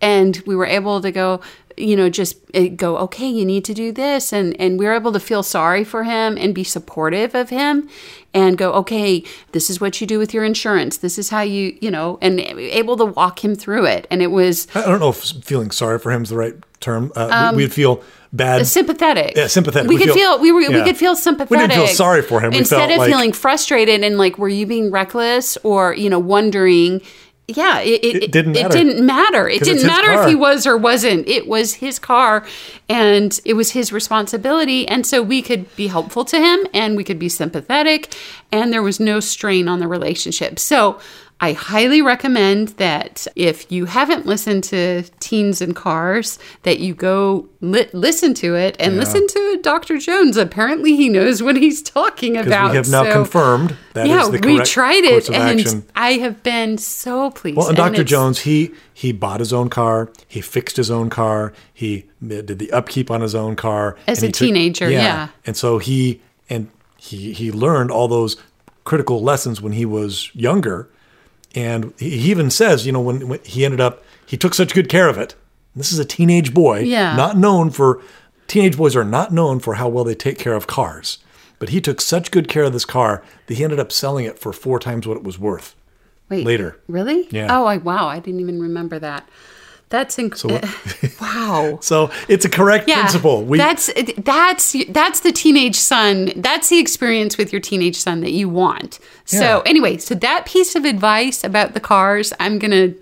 and 0.00 0.42
we 0.46 0.56
were 0.56 0.66
able 0.66 1.02
to 1.02 1.12
go, 1.12 1.42
you 1.76 1.94
know, 1.94 2.08
just 2.08 2.36
uh, 2.54 2.68
go, 2.68 2.96
okay, 2.98 3.26
you 3.26 3.44
need 3.44 3.64
to 3.64 3.74
do 3.74 3.90
this, 3.90 4.32
and 4.32 4.58
and 4.60 4.78
we 4.78 4.86
were 4.86 4.94
able 4.94 5.12
to 5.12 5.20
feel 5.20 5.42
sorry 5.42 5.82
for 5.82 6.04
him 6.04 6.38
and 6.38 6.54
be 6.54 6.64
supportive 6.64 7.34
of 7.34 7.50
him, 7.50 7.88
and 8.32 8.56
go, 8.56 8.72
okay, 8.74 9.24
this 9.52 9.70
is 9.70 9.80
what 9.80 10.00
you 10.00 10.06
do 10.06 10.18
with 10.18 10.32
your 10.32 10.44
insurance, 10.44 10.98
this 10.98 11.18
is 11.18 11.30
how 11.30 11.40
you, 11.40 11.76
you 11.80 11.90
know, 11.90 12.18
and 12.22 12.38
able 12.40 12.96
to 12.96 13.06
walk 13.06 13.44
him 13.44 13.56
through 13.56 13.86
it, 13.86 14.06
and 14.08 14.22
it 14.22 14.30
was 14.30 14.68
I 14.74 14.82
don't 14.82 15.00
know 15.00 15.10
if 15.10 15.18
feeling 15.44 15.72
sorry 15.72 15.98
for 15.98 16.12
him 16.12 16.22
is 16.22 16.28
the 16.28 16.36
right 16.36 16.54
term. 16.80 17.12
Uh, 17.16 17.52
we, 17.54 17.64
we'd 17.64 17.72
feel 17.72 18.02
bad. 18.32 18.66
sympathetic. 18.66 19.36
Yeah, 19.36 19.46
sympathetic. 19.46 19.88
We, 19.88 19.96
We 19.96 20.00
could 20.00 20.14
feel- 20.14 20.38
feel, 20.38 20.40
we 20.40 20.52
were 20.52 20.60
we 20.60 20.82
could 20.82 20.96
feel 20.96 21.16
sympathetic. 21.16 21.50
We 21.50 21.56
didn't 21.58 21.86
feel 21.86 21.94
sorry 21.94 22.22
for 22.22 22.40
him. 22.40 22.52
Instead 22.52 22.90
of 22.90 22.98
like- 22.98 23.10
feeling 23.10 23.32
frustrated 23.32 24.02
and 24.02 24.18
like, 24.18 24.38
were 24.38 24.48
you 24.48 24.66
being 24.66 24.90
reckless 24.90 25.56
or 25.62 25.94
you 25.94 26.08
know 26.10 26.18
wondering? 26.18 27.02
Yeah, 27.48 27.80
it, 27.80 28.04
it, 28.04 28.22
It 28.22 28.30
didn't 28.32 28.52
Matter. 28.52 28.68
It 28.68 28.70
didn't 28.70 29.04
matter. 29.06 29.48
It 29.48 29.62
didn't 29.64 29.84
matter 29.84 30.12
if 30.22 30.28
he 30.28 30.36
was 30.36 30.68
or 30.68 30.76
wasn't. 30.76 31.26
It 31.26 31.48
was 31.48 31.74
his 31.74 31.98
car, 31.98 32.46
and 32.88 33.40
it 33.44 33.54
was 33.54 33.72
his 33.72 33.92
responsibility. 33.92 34.86
And 34.86 35.04
so 35.04 35.20
we 35.20 35.42
could 35.42 35.74
be 35.74 35.88
helpful 35.88 36.24
to 36.26 36.38
him, 36.38 36.60
and 36.72 36.96
we 36.96 37.02
could 37.02 37.18
be 37.18 37.28
sympathetic, 37.28 38.14
and 38.52 38.72
there 38.72 38.84
was 38.84 39.00
no 39.00 39.18
strain 39.18 39.66
on 39.66 39.80
the 39.80 39.88
relationship. 39.88 40.60
So 40.60 41.00
I 41.42 41.52
highly 41.52 42.02
recommend 42.02 42.68
that 42.76 43.26
if 43.34 43.72
you 43.72 43.86
haven't 43.86 44.26
listened 44.26 44.62
to 44.64 45.04
Teens 45.20 45.62
and 45.62 45.74
Cars, 45.74 46.38
that 46.64 46.80
you 46.80 46.92
go 46.94 47.48
li- 47.62 47.88
listen 47.94 48.34
to 48.34 48.54
it 48.56 48.76
and 48.78 48.98
listen 48.98 49.26
to 49.26 49.58
Dr. 49.62 49.96
Jones. 49.96 50.36
Apparently, 50.36 50.96
he 50.96 51.08
knows 51.08 51.42
what 51.42 51.56
he's 51.56 51.80
talking 51.82 52.36
about. 52.36 52.70
we 52.72 52.76
have 52.76 52.90
now 52.90 53.04
So- 53.04 53.12
confirmed 53.12 53.74
that 53.94 54.06
is 54.06 54.10
yeah, 54.10 54.28
we 54.28 54.60
tried 54.64 55.04
it, 55.04 55.28
and 55.30 55.60
action. 55.60 55.84
I 55.96 56.12
have 56.14 56.42
been 56.42 56.76
so 56.76 57.30
pleased. 57.30 57.56
Well, 57.56 57.68
and 57.68 57.76
Dr. 57.76 57.92
it's- 58.02 58.10
Jones, 58.10 58.40
he 58.40 58.72
he 58.92 59.10
bought 59.12 59.40
his 59.40 59.52
own 59.52 59.70
car. 59.70 60.10
He 60.28 60.42
fixed 60.42 60.76
his 60.76 60.90
own 60.90 61.08
car. 61.08 61.54
He 61.72 62.04
did 62.26 62.58
the 62.58 62.70
upkeep 62.70 63.10
on 63.10 63.22
his 63.22 63.34
own 63.34 63.56
car 63.56 63.96
As 64.06 64.22
a 64.22 64.26
he 64.26 64.32
took- 64.32 64.46
teenager, 64.46 64.90
yeah. 64.90 65.28
And 65.46 65.56
so 65.56 65.78
he 65.78 66.20
and 66.50 66.68
he 66.98 67.32
he 67.32 67.50
learned 67.50 67.90
all 67.90 68.08
those 68.08 68.36
critical 68.84 69.22
lessons 69.22 69.62
when 69.62 69.72
he 69.72 69.86
was 69.86 70.30
younger. 70.34 70.88
And 71.54 71.92
he 71.98 72.30
even 72.30 72.50
says, 72.50 72.86
you 72.86 72.92
know, 72.92 73.00
when, 73.00 73.26
when 73.28 73.40
he 73.44 73.64
ended 73.64 73.80
up, 73.80 74.04
he 74.26 74.36
took 74.36 74.54
such 74.54 74.74
good 74.74 74.88
care 74.88 75.08
of 75.08 75.18
it. 75.18 75.34
This 75.74 75.92
is 75.92 75.98
a 75.98 76.04
teenage 76.04 76.52
boy, 76.54 76.80
Yeah. 76.80 77.16
not 77.16 77.36
known 77.36 77.70
for 77.70 78.00
teenage 78.46 78.76
boys 78.76 78.94
are 78.96 79.04
not 79.04 79.32
known 79.32 79.60
for 79.60 79.74
how 79.74 79.88
well 79.88 80.04
they 80.04 80.14
take 80.14 80.38
care 80.38 80.54
of 80.54 80.66
cars. 80.66 81.18
But 81.58 81.68
he 81.70 81.80
took 81.80 82.00
such 82.00 82.30
good 82.30 82.48
care 82.48 82.64
of 82.64 82.72
this 82.72 82.84
car 82.84 83.22
that 83.46 83.54
he 83.56 83.64
ended 83.64 83.78
up 83.80 83.92
selling 83.92 84.24
it 84.24 84.38
for 84.38 84.52
four 84.52 84.78
times 84.78 85.06
what 85.06 85.16
it 85.16 85.22
was 85.22 85.38
worth. 85.38 85.74
Wait, 86.28 86.44
later. 86.46 86.78
Really? 86.88 87.26
Yeah. 87.30 87.48
Oh, 87.50 87.66
I, 87.66 87.76
wow. 87.78 88.06
I 88.08 88.18
didn't 88.20 88.40
even 88.40 88.60
remember 88.60 88.98
that. 89.00 89.28
That's 89.90 90.18
incredible. 90.18 90.66
Eh, 91.02 91.08
wow. 91.20 91.78
So 91.82 92.10
it's 92.28 92.44
a 92.44 92.48
correct 92.48 92.88
Yeah, 92.88 93.00
principle. 93.00 93.44
We, 93.44 93.58
that's 93.58 93.90
that's 94.18 94.74
that's 94.88 95.20
the 95.20 95.32
teenage 95.32 95.76
son. 95.76 96.32
That's 96.36 96.68
the 96.68 96.78
experience 96.78 97.36
with 97.36 97.52
your 97.52 97.60
teenage 97.60 97.96
son 97.96 98.20
that 98.20 98.30
you 98.32 98.48
want. 98.48 98.98
So 99.24 99.60
anyway, 99.66 99.98
so 99.98 100.14
that 100.14 100.46
piece 100.46 100.74
of 100.76 100.84
advice 100.84 101.44
about 101.44 101.74
the 101.74 101.80
cars, 101.80 102.32
I'm 102.40 102.58
gonna 102.58 102.94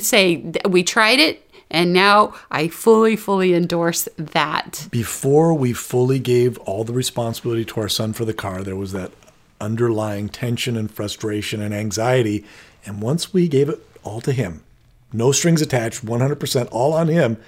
say 0.00 0.44
we 0.68 0.82
tried 0.82 1.18
it, 1.18 1.50
and 1.70 1.92
now 1.92 2.34
I 2.50 2.68
fully, 2.68 3.16
fully 3.16 3.54
endorse 3.54 4.08
that. 4.18 4.86
before 4.90 5.52
we 5.54 5.72
fully 5.72 6.18
gave 6.18 6.58
all 6.58 6.84
the 6.84 6.92
responsibility 6.92 7.64
to 7.66 7.80
our 7.80 7.88
son 7.88 8.12
for 8.12 8.24
the 8.24 8.34
car, 8.34 8.62
there 8.62 8.76
was 8.76 8.92
that 8.92 9.12
underlying 9.60 10.28
tension 10.28 10.76
and 10.76 10.90
frustration 10.90 11.60
and 11.60 11.74
anxiety. 11.74 12.44
And 12.86 13.02
once 13.02 13.32
we 13.32 13.48
gave 13.48 13.68
it 13.68 13.80
all 14.04 14.20
to 14.22 14.32
him, 14.32 14.62
no 15.12 15.32
strings 15.32 15.62
attached, 15.62 16.04
100% 16.04 16.68
all 16.70 16.92
on 16.92 17.08
him, 17.08 17.38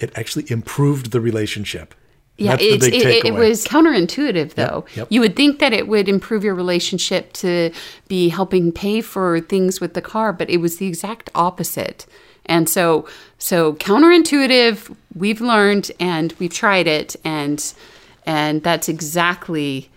it 0.00 0.16
actually 0.16 0.50
improved 0.50 1.12
the 1.12 1.20
relationship. 1.20 1.94
Yeah, 2.36 2.56
that's 2.56 2.62
the 2.62 2.78
big 2.78 2.94
it, 2.94 3.06
it, 3.06 3.24
it 3.26 3.34
was 3.34 3.64
counterintuitive, 3.64 4.54
though. 4.54 4.84
yep. 4.96 5.06
You 5.08 5.20
would 5.20 5.36
think 5.36 5.60
that 5.60 5.72
it 5.72 5.86
would 5.86 6.08
improve 6.08 6.42
your 6.42 6.54
relationship 6.54 7.32
to 7.34 7.72
be 8.08 8.28
helping 8.28 8.72
pay 8.72 9.02
for 9.02 9.40
things 9.40 9.80
with 9.80 9.94
the 9.94 10.02
car, 10.02 10.32
but 10.32 10.50
it 10.50 10.56
was 10.56 10.78
the 10.78 10.86
exact 10.86 11.30
opposite. 11.36 12.06
And 12.46 12.68
so, 12.68 13.06
so 13.38 13.74
counterintuitive. 13.74 14.94
We've 15.14 15.40
learned 15.40 15.92
and 16.00 16.34
we've 16.40 16.52
tried 16.52 16.88
it, 16.88 17.14
and 17.24 17.72
and 18.26 18.62
that's 18.64 18.88
exactly 18.88 19.90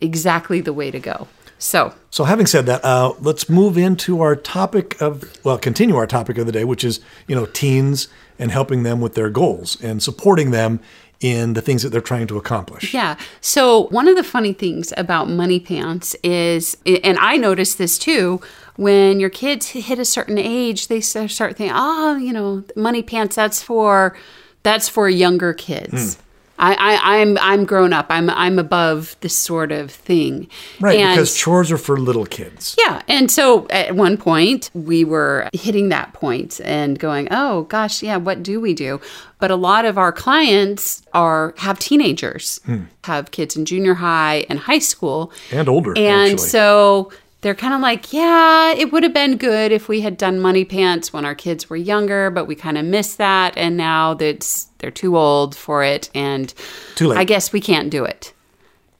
exactly 0.00 0.60
the 0.60 0.72
way 0.72 0.90
to 0.90 0.98
go. 0.98 1.28
So 1.64 1.94
So, 2.10 2.24
having 2.24 2.44
said 2.46 2.66
that, 2.66 2.84
uh, 2.84 3.14
let's 3.20 3.48
move 3.48 3.78
into 3.78 4.20
our 4.20 4.36
topic 4.36 5.00
of, 5.00 5.24
well, 5.44 5.56
continue 5.56 5.96
our 5.96 6.06
topic 6.06 6.36
of 6.36 6.44
the 6.44 6.52
day, 6.52 6.62
which 6.62 6.84
is, 6.84 7.00
you 7.26 7.34
know, 7.34 7.46
teens 7.46 8.06
and 8.38 8.50
helping 8.50 8.82
them 8.82 9.00
with 9.00 9.14
their 9.14 9.30
goals 9.30 9.82
and 9.82 10.02
supporting 10.02 10.50
them 10.50 10.78
in 11.20 11.54
the 11.54 11.62
things 11.62 11.82
that 11.82 11.88
they're 11.88 12.02
trying 12.02 12.26
to 12.26 12.36
accomplish. 12.36 12.92
Yeah. 12.92 13.16
So 13.40 13.86
one 13.86 14.08
of 14.08 14.16
the 14.16 14.22
funny 14.22 14.52
things 14.52 14.92
about 14.98 15.30
money 15.30 15.58
pants 15.58 16.14
is, 16.22 16.76
and 16.84 17.18
I 17.18 17.38
noticed 17.38 17.78
this 17.78 17.98
too, 17.98 18.42
when 18.76 19.18
your 19.18 19.30
kids 19.30 19.68
hit 19.68 19.98
a 19.98 20.04
certain 20.04 20.36
age, 20.36 20.88
they 20.88 21.00
start 21.00 21.56
thinking, 21.56 21.72
oh, 21.74 22.16
you 22.16 22.32
know, 22.34 22.62
money 22.76 23.02
pants. 23.02 23.36
That's 23.36 23.62
for 23.62 24.14
that's 24.62 24.88
for 24.88 25.08
younger 25.08 25.54
kids. 25.54 26.18
I, 26.64 26.74
I, 26.94 27.20
I'm 27.20 27.36
I'm 27.38 27.64
grown 27.64 27.92
up. 27.92 28.06
I'm 28.08 28.30
I'm 28.30 28.58
above 28.58 29.16
this 29.20 29.36
sort 29.36 29.70
of 29.72 29.90
thing. 29.90 30.48
Right, 30.80 30.98
And- 30.98 31.14
because 31.14 31.36
chores 31.36 31.70
are 31.70 31.78
for 31.78 31.98
little 31.98 32.26
kids. 32.26 32.74
yeah. 32.78 33.02
And 33.08 33.30
so 33.30 33.66
at 33.68 33.94
one 33.94 34.16
point, 34.16 34.70
we 34.74 35.04
were 35.04 35.48
hitting 35.52 35.90
that 35.90 36.12
point 36.14 36.60
and 36.64 36.98
going, 36.98 37.28
oh 37.30 37.62
gosh, 37.64 38.02
yeah, 38.02 38.16
what 38.16 38.42
do 38.42 38.60
we 38.60 38.72
do? 38.74 39.00
But 39.38 39.50
a 39.50 39.56
lot 39.56 39.84
of 39.84 39.98
our 39.98 40.12
clients 40.12 41.02
are 41.12 41.52
have 41.58 41.78
teenagers, 41.78 42.60
hmm. 42.64 42.84
have 43.04 43.30
kids 43.30 43.56
in 43.56 43.64
junior 43.66 43.94
high 43.94 44.46
and 44.48 44.58
high 44.58 44.78
school. 44.78 45.32
And 45.52 45.68
older, 45.68 45.92
And 45.96 46.32
actually. 46.32 46.48
so 46.48 47.12
they're 47.44 47.54
kind 47.54 47.74
of 47.74 47.80
like, 47.80 48.12
yeah, 48.12 48.72
it 48.72 48.90
would 48.90 49.04
have 49.04 49.14
been 49.14 49.36
good 49.36 49.70
if 49.70 49.86
we 49.86 50.00
had 50.00 50.16
done 50.16 50.40
money 50.40 50.64
pants 50.64 51.12
when 51.12 51.24
our 51.24 51.34
kids 51.36 51.70
were 51.70 51.76
younger, 51.76 52.30
but 52.30 52.46
we 52.46 52.56
kind 52.56 52.76
of 52.76 52.84
missed 52.84 53.18
that. 53.18 53.56
And 53.56 53.76
now 53.76 54.14
that 54.14 54.66
they're 54.78 54.90
too 54.90 55.16
old 55.16 55.54
for 55.54 55.84
it. 55.84 56.10
And 56.14 56.52
Too 56.96 57.08
late. 57.08 57.18
I 57.18 57.24
guess 57.24 57.52
we 57.52 57.60
can't 57.60 57.90
do 57.90 58.04
it 58.04 58.32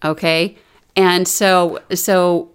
okay 0.05 0.57
and 0.97 1.27
so 1.27 1.81
so 1.93 2.51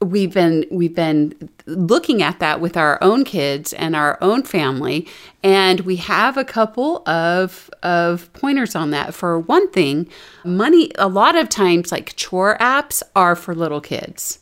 we've 0.00 0.32
been 0.32 0.64
we've 0.70 0.94
been 0.94 1.50
looking 1.66 2.22
at 2.22 2.38
that 2.38 2.60
with 2.60 2.76
our 2.76 2.98
own 3.02 3.24
kids 3.24 3.72
and 3.74 3.94
our 3.94 4.16
own 4.20 4.42
family 4.42 5.06
and 5.42 5.80
we 5.80 5.96
have 5.96 6.36
a 6.36 6.44
couple 6.44 7.06
of 7.08 7.70
of 7.82 8.32
pointers 8.32 8.74
on 8.74 8.90
that 8.90 9.12
for 9.12 9.38
one 9.38 9.70
thing 9.70 10.08
money 10.44 10.90
a 10.96 11.08
lot 11.08 11.36
of 11.36 11.48
times 11.48 11.92
like 11.92 12.16
chore 12.16 12.56
apps 12.58 13.02
are 13.14 13.36
for 13.36 13.54
little 13.54 13.80
kids 13.80 14.38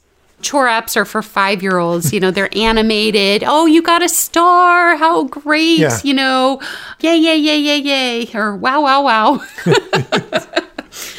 chore 0.46 0.66
apps 0.66 0.96
are 0.96 1.04
for 1.04 1.22
five 1.22 1.62
year 1.62 1.78
olds 1.78 2.12
you 2.12 2.20
know 2.20 2.30
they're 2.30 2.54
animated. 2.56 3.42
Oh 3.44 3.66
you 3.66 3.82
got 3.82 4.02
a 4.02 4.08
star. 4.08 4.96
How 4.96 5.24
great 5.24 5.78
Yeah. 5.80 5.98
you 6.04 6.14
know. 6.14 6.60
Yay 7.00 7.16
yay 7.16 7.36
yay 7.36 7.58
yay 7.58 7.78
yay. 7.78 8.30
Or 8.34 8.54
wow 8.56 8.80
wow 8.82 9.02
wow 9.02 9.40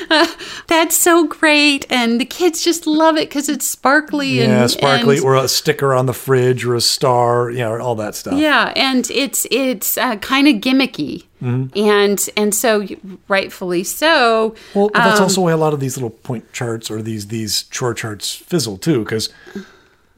that's 0.67 0.95
so 0.95 1.25
great 1.27 1.85
and 1.89 2.19
the 2.19 2.25
kids 2.25 2.63
just 2.63 2.87
love 2.87 3.17
it 3.17 3.29
because 3.29 3.49
it's 3.49 3.65
sparkly 3.67 4.41
and 4.41 4.51
Yeah, 4.51 4.67
sparkly, 4.67 5.17
and- 5.17 5.25
or 5.25 5.35
a 5.35 5.47
sticker 5.47 5.93
on 5.93 6.05
the 6.05 6.13
fridge, 6.13 6.65
or 6.65 6.75
a 6.75 6.81
star, 6.81 7.49
you 7.49 7.59
know, 7.59 7.79
all 7.79 7.95
that 7.95 8.15
stuff. 8.15 8.39
yeah 8.39 8.73
and 8.75 9.09
it's 9.11 9.45
it's 9.51 9.97
uh, 9.97 10.15
kind 10.17 10.47
of 10.47 10.55
gimmicky 10.55 11.23
Mm-hmm. 11.39 11.77
and 11.77 12.29
and 12.35 12.55
so 12.55 12.83
rightfully 13.27 13.83
so 13.83 14.55
Well, 14.73 14.89
but 14.91 15.03
that's 15.03 15.19
um, 15.19 15.25
also 15.25 15.41
why 15.41 15.51
a 15.51 15.57
lot 15.57 15.71
of 15.71 15.79
these 15.79 15.95
little 15.95 16.09
point 16.09 16.51
charts 16.51 16.89
or 16.89 17.03
these 17.03 17.27
these 17.27 17.61
chore 17.69 17.93
charts 17.93 18.33
fizzle 18.33 18.77
too, 18.79 19.03
because 19.03 19.29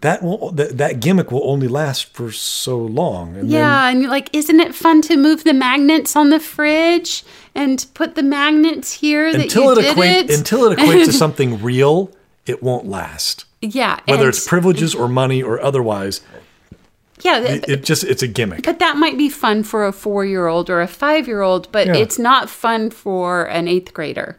that 0.01 0.21
will 0.23 0.51
that, 0.51 0.77
that 0.77 0.99
gimmick 0.99 1.31
will 1.31 1.47
only 1.49 1.67
last 1.67 2.13
for 2.13 2.31
so 2.31 2.77
long. 2.77 3.35
And 3.35 3.43
then, 3.43 3.49
yeah 3.49 3.89
and 3.89 4.01
you're 4.01 4.09
like 4.11 4.29
isn't 4.33 4.59
it 4.59 4.73
fun 4.75 5.01
to 5.03 5.17
move 5.17 5.43
the 5.43 5.53
magnets 5.53 6.15
on 6.15 6.29
the 6.29 6.39
fridge 6.39 7.23
and 7.55 7.85
put 7.93 8.15
the 8.15 8.23
magnets 8.23 8.93
here 8.93 9.31
that 9.31 9.41
until 9.41 9.63
you 9.65 9.71
it 9.71 9.75
did 9.81 9.91
equate 9.91 10.29
it 10.29 10.37
until 10.37 10.71
it 10.71 10.77
equates 10.79 11.05
to 11.05 11.13
something 11.23 11.61
real, 11.61 12.11
it 12.45 12.63
won't 12.63 12.85
last. 12.85 13.45
yeah 13.61 13.99
Whether 14.07 14.23
and- 14.23 14.29
it's 14.29 14.47
privileges 14.47 14.95
or 14.95 15.07
money 15.07 15.43
or 15.43 15.59
otherwise, 15.61 16.21
yeah 17.21 17.39
it, 17.39 17.67
it 17.67 17.83
just 17.83 18.03
it's 18.05 18.21
a 18.23 18.27
gimmick. 18.27 18.63
But 18.63 18.79
that 18.79 18.95
might 18.97 19.17
be 19.17 19.27
fun 19.29 19.63
for 19.63 19.85
a 19.85 19.91
four 19.91 20.25
year 20.25 20.47
old 20.47 20.69
or 20.69 20.79
a 20.81 20.87
five 20.87 21.27
year 21.27 21.41
old, 21.41 21.69
but 21.71 21.87
Yeah. 21.87 21.95
it's 21.97 22.17
not 22.17 22.49
fun 22.49 22.89
for 22.91 23.43
an 23.45 23.67
eighth 23.67 23.93
grader. 23.93 24.37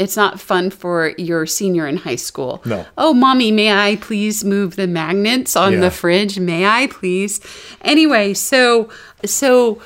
It's 0.00 0.16
not 0.16 0.40
fun 0.40 0.70
for 0.70 1.12
your 1.18 1.44
senior 1.46 1.86
in 1.86 1.98
high 1.98 2.16
school. 2.16 2.62
No. 2.64 2.86
Oh, 2.96 3.12
mommy, 3.12 3.52
may 3.52 3.70
I 3.72 3.96
please 3.96 4.44
move 4.44 4.76
the 4.76 4.86
magnets 4.86 5.54
on 5.56 5.74
Yeah. 5.74 5.80
the 5.80 5.90
fridge? 5.90 6.38
May 6.38 6.64
I 6.66 6.86
please? 6.88 7.40
Anyway, 7.82 8.32
so 8.34 8.88
so 9.24 9.80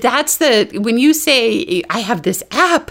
that's 0.00 0.38
the 0.38 0.78
when 0.80 0.98
you 0.98 1.14
say 1.14 1.82
I 1.88 2.00
have 2.00 2.22
this 2.22 2.42
app, 2.50 2.90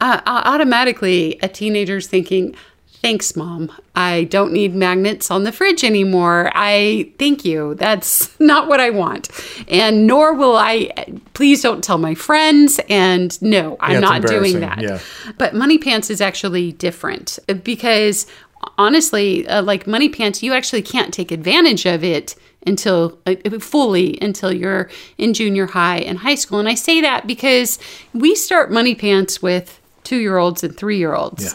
uh, 0.00 0.20
automatically 0.26 1.38
a 1.42 1.48
teenager's 1.48 2.06
thinking, 2.06 2.54
"Thanks, 3.02 3.36
mom. 3.36 3.70
I 3.94 4.24
don't 4.24 4.52
need 4.52 4.74
magnets 4.74 5.30
on 5.30 5.44
the 5.44 5.52
fridge 5.52 5.84
anymore. 5.84 6.50
I 6.54 7.12
thank 7.18 7.44
you. 7.44 7.74
That's 7.74 8.38
not 8.40 8.68
what 8.68 8.80
I 8.80 8.90
want, 8.90 9.28
and 9.68 10.06
nor 10.06 10.34
will 10.34 10.56
I. 10.56 10.90
Please 11.34 11.62
don't 11.62 11.82
tell 11.82 11.98
my 11.98 12.14
friends. 12.14 12.80
And 12.88 13.40
no, 13.42 13.76
I'm 13.80 14.00
not 14.00 14.22
doing 14.22 14.60
that. 14.60 14.80
yeah. 14.80 14.98
But 15.38 15.54
money 15.54 15.78
pants 15.78 16.10
is 16.10 16.20
actually 16.20 16.72
different 16.72 17.38
because 17.62 18.26
honestly, 18.78 19.46
uh, 19.48 19.62
like 19.62 19.86
money 19.86 20.08
pants, 20.08 20.42
you 20.42 20.52
actually 20.52 20.82
can't 20.82 21.12
take 21.12 21.30
advantage 21.30 21.86
of 21.86 22.02
it 22.04 22.34
until 22.66 23.18
uh, 23.26 23.34
fully 23.60 24.18
until 24.20 24.52
you're 24.52 24.90
in 25.18 25.32
junior 25.32 25.66
high 25.66 25.98
and 25.98 26.18
high 26.18 26.34
school. 26.34 26.58
And 26.58 26.68
I 26.68 26.74
say 26.74 27.00
that 27.00 27.26
because 27.26 27.78
we 28.12 28.34
start 28.34 28.70
money 28.72 28.94
pants 28.94 29.40
with 29.40 29.80
two 30.04 30.16
year 30.16 30.36
olds 30.38 30.64
and 30.64 30.76
three 30.76 30.98
year 30.98 31.14
olds. 31.14 31.44
Yeah. 31.44 31.52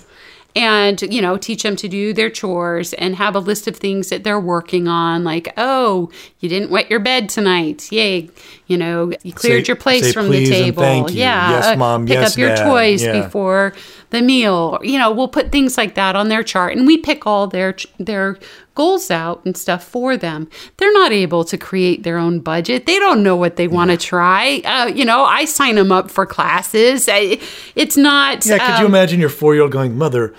And, 0.56 1.02
you 1.04 1.22
know, 1.22 1.38
teach 1.38 1.64
them 1.64 1.78
to 1.78 1.88
do 1.88 2.12
their 2.14 2.30
chores 2.30 2.92
and 2.94 3.16
have 3.16 3.36
a 3.36 3.40
list 3.40 3.68
of 3.68 3.78
things 3.78 4.10
that 4.10 4.24
they're 4.26 4.40
working 4.40 4.88
on. 4.88 5.24
Like, 5.24 5.54
oh, 5.56 6.10
you 6.42 6.50
didn't 6.50 6.70
wet 6.72 6.90
your 6.90 7.00
bed 7.00 7.30
tonight. 7.30 7.90
Yay. 7.92 8.30
You 8.68 8.78
know, 8.78 9.12
you 9.24 9.32
cleared 9.32 9.66
Say- 9.66 9.70
your 9.70 9.78
place 9.78 10.12
from 10.14 10.30
the 10.30 10.46
table. 10.46 11.10
Yeah. 11.10 11.52
Yes, 11.52 11.66
uh, 11.68 11.76
Mom. 11.78 12.06
Pick 12.06 12.16
Yes, 12.16 12.34
up 12.34 12.38
your 12.38 12.50
Dad. 12.50 12.64
toys 12.66 13.04
Yeah. 13.04 13.22
before 13.22 13.74
the 14.12 14.22
meal. 14.22 14.80
You 14.84 15.00
know, 15.00 15.12
we'll 15.12 15.28
put 15.28 15.52
things 15.52 15.78
like 15.78 15.96
that 15.96 16.16
on 16.16 16.30
their 16.30 16.44
chart 16.44 16.78
and 16.78 16.86
we 16.86 16.98
pick 16.98 17.26
all 17.26 17.48
their 17.48 17.76
their 17.98 18.38
goals 18.76 19.10
out 19.10 19.44
and 19.46 19.58
stuff 19.58 19.84
for 19.84 20.16
them. 20.16 20.50
They're 20.78 20.94
not 20.94 21.12
able 21.12 21.44
to 21.46 21.58
create 21.58 22.04
their 22.04 22.18
own 22.18 22.40
budget. 22.40 22.86
They 22.86 23.00
don't 23.00 23.24
know 23.24 23.36
what 23.36 23.56
they 23.56 23.68
want 23.68 23.92
to 23.92 23.98
try. 23.98 24.62
Uh, 24.64 24.88
you 24.88 25.04
know, 25.04 25.24
I 25.24 25.46
sign 25.46 25.76
them 25.76 25.92
up 25.92 26.12
for 26.12 26.26
classes. 26.26 27.10
I, 27.12 27.40
it's 27.76 27.98
not 27.98 28.46
Yeah, 28.46 28.60
could 28.60 28.80
you 28.80 28.86
um, 28.86 28.92
imagine 28.92 29.20
your 29.20 29.30
four 29.30 29.54
year 29.54 29.64
old 29.64 29.72
going, 29.72 29.98
Mother, 29.98 30.34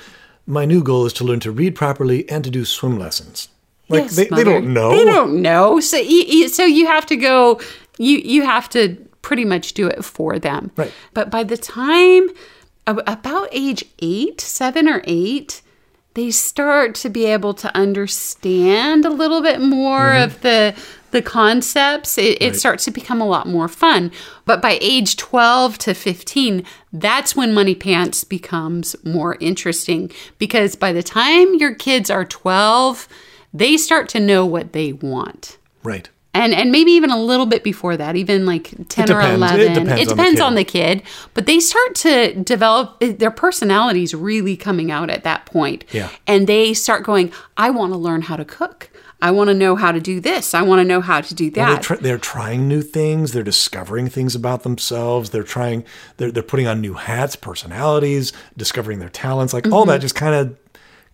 my 0.46 0.64
new 0.64 0.82
goal 0.82 1.06
is 1.06 1.12
to 1.14 1.24
learn 1.24 1.40
to 1.40 1.50
read 1.50 1.74
properly 1.74 2.28
and 2.30 2.44
to 2.44 2.50
do 2.50 2.64
swim 2.64 2.98
lessons? 2.98 3.48
Like 3.88 4.04
Yes, 4.04 4.16
they, 4.16 4.26
they 4.26 4.44
don't 4.44 4.72
know. 4.72 4.90
They 4.90 5.04
don't 5.04 5.42
know. 5.42 5.80
So 5.80 5.96
you, 5.96 6.22
you, 6.22 6.48
so 6.48 6.64
you 6.64 6.86
have 6.86 7.04
to 7.06 7.16
go. 7.16 7.60
You 7.98 8.18
you 8.18 8.42
have 8.42 8.68
to 8.70 8.96
pretty 9.20 9.44
much 9.44 9.74
do 9.74 9.86
it 9.86 10.04
for 10.04 10.38
them. 10.38 10.70
Right. 10.76 10.92
But 11.14 11.30
by 11.30 11.44
the 11.44 11.56
time 11.56 12.28
about 12.86 13.48
age 13.52 13.84
eight, 14.00 14.40
seven 14.40 14.88
or 14.88 15.02
eight, 15.04 15.62
they 16.14 16.30
start 16.30 16.94
to 16.96 17.08
be 17.08 17.24
able 17.24 17.54
to 17.54 17.74
understand 17.76 19.04
a 19.04 19.10
little 19.10 19.40
bit 19.42 19.60
more 19.60 20.00
Mm-hmm. 20.10 20.24
of 20.24 20.40
the 20.42 20.74
the 21.12 21.22
concepts. 21.22 22.16
It, 22.16 22.40
it 22.40 22.56
starts 22.56 22.86
to 22.86 22.90
become 22.90 23.20
a 23.20 23.26
lot 23.26 23.46
more 23.46 23.68
fun. 23.68 24.10
But 24.46 24.62
by 24.62 24.78
age 24.80 25.16
12 25.18 25.76
to 25.78 25.92
15, 25.92 26.64
that's 26.90 27.36
when 27.36 27.52
Money 27.52 27.74
Pants 27.74 28.24
becomes 28.24 28.96
more 29.04 29.36
interesting 29.38 30.10
because 30.38 30.74
by 30.74 30.90
the 30.94 31.02
time 31.02 31.54
your 31.56 31.74
kids 31.74 32.08
are 32.08 32.24
12, 32.24 33.08
they 33.52 33.76
start 33.76 34.08
to 34.08 34.20
know 34.20 34.46
what 34.46 34.72
they 34.72 34.94
want. 34.94 35.58
Right. 35.82 36.08
And 36.34 36.54
and 36.54 36.72
maybe 36.72 36.92
even 36.92 37.10
a 37.10 37.20
little 37.20 37.44
bit 37.44 37.62
before 37.62 37.94
that, 37.98 38.16
even 38.16 38.46
like 38.46 38.72
10 38.88 39.12
or 39.12 39.20
11. 39.20 39.88
It 39.98 40.08
depends 40.08 40.10
on 40.10 40.16
the 40.16 40.24
kid. 40.24 40.40
on 40.40 40.54
the 40.54 40.64
kid, 40.64 41.02
but 41.34 41.44
they 41.44 41.60
start 41.60 41.94
to 41.96 42.34
develop 42.42 42.98
their 43.00 43.30
personalities 43.30 44.14
really 44.14 44.56
coming 44.56 44.90
out 44.90 45.10
at 45.10 45.24
that 45.24 45.44
point. 45.44 45.84
Yeah. 45.92 46.08
And 46.26 46.46
they 46.46 46.72
start 46.72 47.04
going, 47.04 47.32
I 47.58 47.68
want 47.70 47.92
to 47.92 47.98
learn 47.98 48.22
how 48.22 48.36
to 48.36 48.46
cook. 48.46 48.88
I 49.20 49.30
want 49.30 49.48
to 49.48 49.54
know 49.54 49.76
how 49.76 49.92
to 49.92 50.00
do 50.00 50.20
this. 50.20 50.52
I 50.54 50.62
want 50.62 50.80
to 50.80 50.84
know 50.84 51.00
how 51.00 51.20
to 51.20 51.32
do 51.34 51.52
Well, 51.54 51.66
they're, 51.66 51.74
that. 51.76 51.82
tr- 51.82 51.94
they're 51.96 52.18
trying 52.18 52.66
new 52.66 52.82
things. 52.82 53.32
They're 53.32 53.44
discovering 53.44 54.08
things 54.08 54.34
about 54.34 54.62
themselves. 54.64 55.30
They're 55.30 55.44
trying. 55.44 55.84
They're 56.16 56.32
they're 56.32 56.42
putting 56.42 56.66
on 56.66 56.80
new 56.80 56.94
hats, 56.94 57.36
personalities, 57.36 58.32
discovering 58.56 58.98
their 59.00 59.10
talents. 59.10 59.52
Like 59.52 59.64
Mm-hmm. 59.64 59.74
all 59.74 59.84
that 59.84 60.00
just 60.00 60.14
kind 60.16 60.34
of 60.34 60.56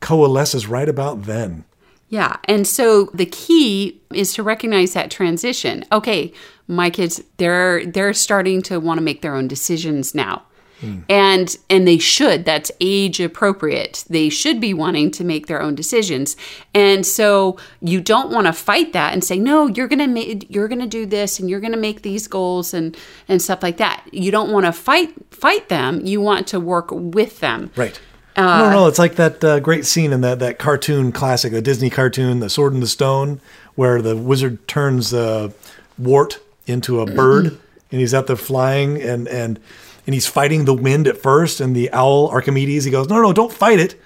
coalesces 0.00 0.66
right 0.66 0.88
about 0.88 1.24
then. 1.24 1.64
Yeah. 2.08 2.36
And 2.44 2.66
so 2.66 3.06
the 3.14 3.26
key 3.26 4.00
is 4.12 4.32
to 4.34 4.42
recognize 4.42 4.94
that 4.94 5.10
transition. 5.10 5.84
Okay, 5.92 6.32
my 6.66 6.90
kids 6.90 7.22
they're 7.36 7.84
they're 7.86 8.14
starting 8.14 8.62
to 8.62 8.78
want 8.78 8.98
to 8.98 9.04
make 9.04 9.22
their 9.22 9.34
own 9.34 9.48
decisions 9.48 10.14
now. 10.14 10.44
Hmm. 10.80 11.00
And 11.08 11.56
and 11.68 11.88
they 11.88 11.98
should. 11.98 12.44
That's 12.44 12.70
age 12.80 13.20
appropriate. 13.20 14.04
They 14.08 14.28
should 14.28 14.60
be 14.60 14.72
wanting 14.72 15.10
to 15.12 15.24
make 15.24 15.48
their 15.48 15.60
own 15.60 15.74
decisions. 15.74 16.36
And 16.72 17.04
so 17.04 17.58
you 17.80 18.00
don't 18.00 18.30
want 18.30 18.46
to 18.46 18.52
fight 18.52 18.92
that 18.92 19.12
and 19.12 19.24
say, 19.24 19.38
"No, 19.38 19.66
you're 19.66 19.88
going 19.88 19.98
to 19.98 20.06
make 20.06 20.46
you're 20.48 20.68
going 20.68 20.80
to 20.80 20.86
do 20.86 21.04
this 21.04 21.40
and 21.40 21.50
you're 21.50 21.60
going 21.60 21.72
to 21.72 21.78
make 21.78 22.02
these 22.02 22.28
goals 22.28 22.72
and 22.72 22.96
and 23.26 23.42
stuff 23.42 23.62
like 23.62 23.78
that." 23.78 24.04
You 24.12 24.30
don't 24.30 24.52
want 24.52 24.66
to 24.66 24.72
fight 24.72 25.12
fight 25.30 25.68
them. 25.68 26.00
You 26.06 26.20
want 26.20 26.46
to 26.48 26.60
work 26.60 26.90
with 26.92 27.40
them. 27.40 27.72
Right. 27.74 28.00
No, 28.38 28.70
no, 28.70 28.86
it's 28.86 28.98
like 28.98 29.16
that 29.16 29.42
uh, 29.42 29.60
great 29.60 29.84
scene 29.86 30.12
in 30.12 30.20
that, 30.22 30.38
that 30.38 30.58
cartoon 30.58 31.12
classic, 31.12 31.52
the 31.52 31.60
Disney 31.62 31.90
cartoon, 31.90 32.40
The 32.40 32.48
Sword 32.48 32.72
in 32.72 32.80
the 32.80 32.86
Stone, 32.86 33.40
where 33.74 34.00
the 34.00 34.16
wizard 34.16 34.66
turns 34.68 35.12
uh, 35.12 35.50
Wart 35.98 36.38
into 36.66 37.00
a 37.00 37.06
bird 37.06 37.58
and 37.90 38.00
he's 38.00 38.14
out 38.14 38.26
there 38.26 38.36
flying 38.36 39.00
and, 39.00 39.26
and, 39.28 39.58
and 40.06 40.14
he's 40.14 40.26
fighting 40.26 40.64
the 40.64 40.74
wind 40.74 41.06
at 41.08 41.16
first. 41.18 41.60
And 41.60 41.74
the 41.74 41.90
owl, 41.92 42.28
Archimedes, 42.28 42.84
he 42.84 42.90
goes, 42.90 43.08
No, 43.08 43.20
no, 43.20 43.32
don't 43.32 43.52
fight 43.52 43.80
it. 43.80 44.00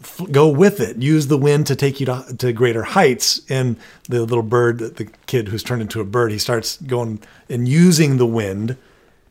f- 0.00 0.20
go 0.30 0.48
with 0.48 0.80
it. 0.80 0.98
Use 0.98 1.26
the 1.26 1.38
wind 1.38 1.66
to 1.68 1.76
take 1.76 1.98
you 1.98 2.06
to, 2.06 2.36
to 2.38 2.52
greater 2.52 2.82
heights. 2.82 3.40
And 3.48 3.76
the 4.08 4.20
little 4.20 4.42
bird, 4.42 4.78
the 4.78 5.08
kid 5.26 5.48
who's 5.48 5.62
turned 5.62 5.82
into 5.82 6.00
a 6.00 6.04
bird, 6.04 6.30
he 6.30 6.38
starts 6.38 6.76
going 6.82 7.20
and 7.48 7.66
using 7.66 8.18
the 8.18 8.26
wind 8.26 8.76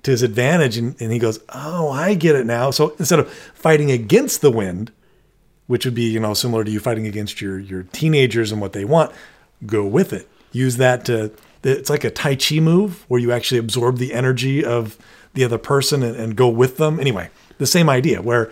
to 0.06 0.12
his 0.12 0.22
advantage. 0.22 0.78
And, 0.78 1.00
and 1.02 1.12
he 1.12 1.20
goes, 1.20 1.40
Oh, 1.50 1.90
I 1.90 2.14
get 2.14 2.36
it 2.36 2.46
now. 2.46 2.72
So 2.72 2.96
instead 3.00 3.20
of 3.20 3.32
fighting 3.54 3.92
against 3.92 4.42
the 4.42 4.52
wind, 4.52 4.92
which 5.68 5.84
would 5.84 5.96
be, 5.96 6.04
you 6.04 6.20
know, 6.20 6.34
similar 6.34 6.64
to 6.64 6.72
you 6.72 6.80
fighting 6.80 7.08
against 7.08 7.42
your, 7.42 7.60
your 7.60 7.84
teenagers 7.84 8.52
and 8.52 8.62
what 8.62 8.74
they 8.74 8.86
want, 8.86 9.12
go 9.66 9.86
with 9.86 10.14
it. 10.14 10.30
Use 10.52 10.78
that 10.78 11.06
to, 11.06 11.32
it's 11.64 11.90
like 11.90 12.04
a 12.04 12.12
Tai 12.12 12.36
Chi 12.36 12.60
move 12.60 13.04
where 13.08 13.20
you 13.20 13.32
actually 13.32 13.58
absorb 13.58 13.98
the 13.98 14.14
energy 14.14 14.64
of 14.64 14.96
the 15.34 15.44
other 15.44 15.58
person 15.58 16.04
and, 16.04 16.16
and 16.16 16.36
go 16.36 16.48
with 16.48 16.78
them. 16.78 17.00
Anyway, 17.00 17.30
the 17.58 17.66
same 17.66 17.90
idea 17.90 18.22
where 18.22 18.52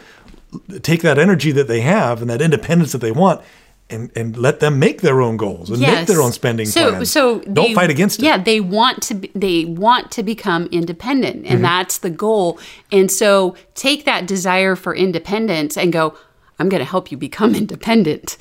take 0.82 1.02
that 1.04 1.20
energy 1.20 1.52
that 1.52 1.68
they 1.68 1.82
have 1.82 2.22
and 2.22 2.30
that 2.30 2.42
independence 2.42 2.92
that 2.92 3.00
they 3.00 3.12
want 3.12 3.42
and, 3.94 4.12
and 4.18 4.36
let 4.36 4.60
them 4.60 4.80
make 4.80 5.02
their 5.02 5.22
own 5.22 5.38
goals 5.38 5.70
and 5.70 5.80
make 5.80 6.08
their 6.08 6.22
own 6.22 6.32
spending 6.32 6.66
so, 6.66 6.90
plans. 6.90 7.12
So 7.12 7.40
don't 7.40 7.70
they, 7.70 7.74
fight 7.74 7.90
against 7.90 8.20
it. 8.20 8.26
Yeah, 8.26 8.38
they 8.38 8.60
want 8.60 9.02
to 9.04 9.14
be, 9.14 9.32
they 9.36 9.66
want 9.66 10.12
to 10.12 10.24
become 10.24 10.68
independent 10.72 11.46
and 11.46 11.54
Mm-hmm. 11.54 11.62
that's 11.62 12.00
the 12.00 12.10
goal. 12.10 12.60
And 12.92 13.10
so 13.12 13.56
take 13.76 14.06
that 14.06 14.28
desire 14.28 14.76
for 14.76 14.96
independence 14.96 15.78
and 15.78 15.94
go, 15.94 16.18
I'm 16.60 16.68
going 16.68 16.80
to 16.80 16.90
help 16.90 17.12
you 17.12 17.18
become 17.18 17.56
independent. 17.64 18.38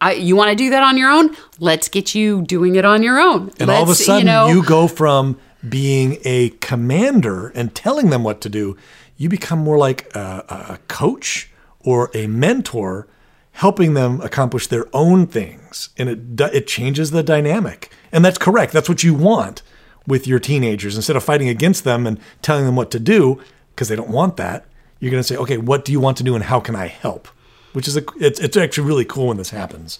I, 0.00 0.12
you 0.12 0.36
want 0.36 0.50
to 0.50 0.56
do 0.56 0.70
that 0.70 0.82
on 0.82 0.96
your 0.96 1.10
own? 1.10 1.34
Let's 1.58 1.88
get 1.88 2.14
you 2.14 2.42
doing 2.42 2.76
it 2.76 2.84
on 2.84 3.02
your 3.02 3.18
own. 3.18 3.52
And 3.58 3.70
all 3.70 3.82
of 3.82 3.88
a 3.88 3.94
sudden, 3.94 4.20
you, 4.20 4.24
know, 4.26 4.48
you 4.48 4.64
go 4.64 4.86
from 4.86 5.38
being 5.68 6.18
a 6.24 6.50
commander 6.60 7.48
and 7.48 7.74
telling 7.74 8.10
them 8.10 8.22
what 8.22 8.40
to 8.42 8.48
do, 8.48 8.76
you 9.16 9.28
become 9.28 9.58
more 9.58 9.78
like 9.78 10.14
a, 10.14 10.44
a 10.48 10.78
coach 10.88 11.50
or 11.80 12.10
a 12.14 12.26
mentor, 12.26 13.08
helping 13.58 13.94
them 13.94 14.20
accomplish 14.20 14.68
their 14.68 14.86
own 14.92 15.26
things, 15.26 15.90
and 15.96 16.08
it 16.08 16.40
it 16.54 16.66
changes 16.66 17.10
the 17.10 17.22
dynamic. 17.22 17.92
And 18.12 18.24
that's 18.24 18.38
correct. 18.38 18.72
That's 18.72 18.88
what 18.88 19.02
you 19.02 19.14
want 19.14 19.62
with 20.06 20.26
your 20.26 20.38
teenagers. 20.38 20.94
Instead 20.94 21.16
of 21.16 21.24
fighting 21.24 21.48
against 21.48 21.82
them 21.82 22.06
and 22.06 22.20
telling 22.40 22.66
them 22.66 22.76
what 22.76 22.90
to 22.92 23.00
do 23.00 23.40
because 23.70 23.88
they 23.88 23.96
don't 23.96 24.10
want 24.10 24.36
that, 24.36 24.64
you're 25.00 25.10
going 25.10 25.22
to 25.22 25.26
say, 25.26 25.36
okay, 25.36 25.58
what 25.58 25.84
do 25.84 25.92
you 25.92 26.00
want 26.00 26.16
to 26.18 26.22
do, 26.22 26.34
and 26.34 26.44
how 26.44 26.60
can 26.60 26.76
I 26.76 26.86
help? 26.86 27.28
Which 27.72 27.88
is 27.88 27.96
a 27.96 28.04
it's 28.18 28.38
it's 28.38 28.56
actually 28.56 28.86
really 28.86 29.04
cool 29.04 29.28
when 29.28 29.36
this 29.36 29.50
happens. 29.50 29.98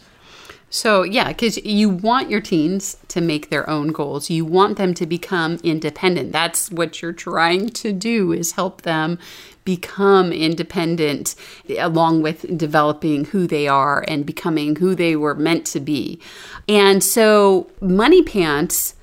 So, 0.71 1.03
yeah, 1.03 1.29
because 1.29 1.57
you 1.65 1.89
want 1.89 2.29
your 2.29 2.43
teens 2.43 2.99
to 3.09 3.23
make 3.23 3.49
their 3.49 3.69
own 3.71 3.89
goals. 3.89 4.29
You 4.29 4.45
want 4.45 4.77
them 4.77 4.93
to 4.95 5.07
become 5.07 5.59
independent. 5.63 6.31
That's 6.31 6.71
what 6.71 7.01
you're 7.01 7.15
trying 7.15 7.71
to 7.71 7.93
do 7.93 8.33
is 8.33 8.53
help 8.53 8.83
them 8.83 9.19
become 9.65 10.33
independent 10.33 11.35
along 11.79 12.23
with 12.23 12.57
developing 12.57 13.27
who 13.27 13.47
they 13.47 13.67
are 13.67 14.05
and 14.09 14.27
becoming 14.27 14.77
who 14.77 14.95
they 14.95 15.17
were 15.17 15.35
meant 15.35 15.67
to 15.67 15.81
be. 15.81 16.21
And 16.69 17.03
so, 17.03 17.71
Money 17.81 18.23
Pants 18.23 18.95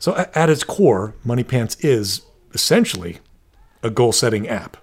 So 0.00 0.16
at 0.34 0.50
its 0.50 0.64
core, 0.64 1.14
Money 1.24 1.44
Pants 1.44 1.76
is 1.80 2.22
essentially 2.52 3.18
a 3.84 3.90
goal 3.90 4.12
setting 4.12 4.48
app 4.48 4.76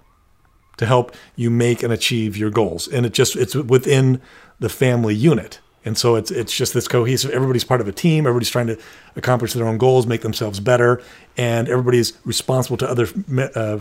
to 0.78 0.86
help 0.86 1.14
you 1.36 1.50
make 1.50 1.82
and 1.82 1.92
achieve 1.92 2.36
your 2.36 2.50
goals. 2.50 2.88
And 2.88 3.04
it 3.04 3.12
just 3.12 3.36
it's 3.36 3.54
within 3.54 4.20
the 4.60 4.70
family 4.70 5.14
unit. 5.14 5.60
And 5.84 5.98
so 5.98 6.16
it's 6.16 6.30
it's 6.30 6.56
just 6.56 6.74
this 6.74 6.86
cohesive 6.88 7.30
everybody's 7.30 7.64
part 7.64 7.80
of 7.80 7.88
a 7.88 7.92
team, 7.92 8.26
everybody's 8.26 8.50
trying 8.50 8.68
to 8.68 8.78
accomplish 9.16 9.52
their 9.52 9.66
own 9.66 9.78
goals, 9.78 10.06
make 10.06 10.22
themselves 10.22 10.60
better, 10.60 11.02
and 11.36 11.68
everybody's 11.68 12.12
responsible 12.24 12.76
to 12.78 12.88
other 12.88 13.08
uh, 13.56 13.78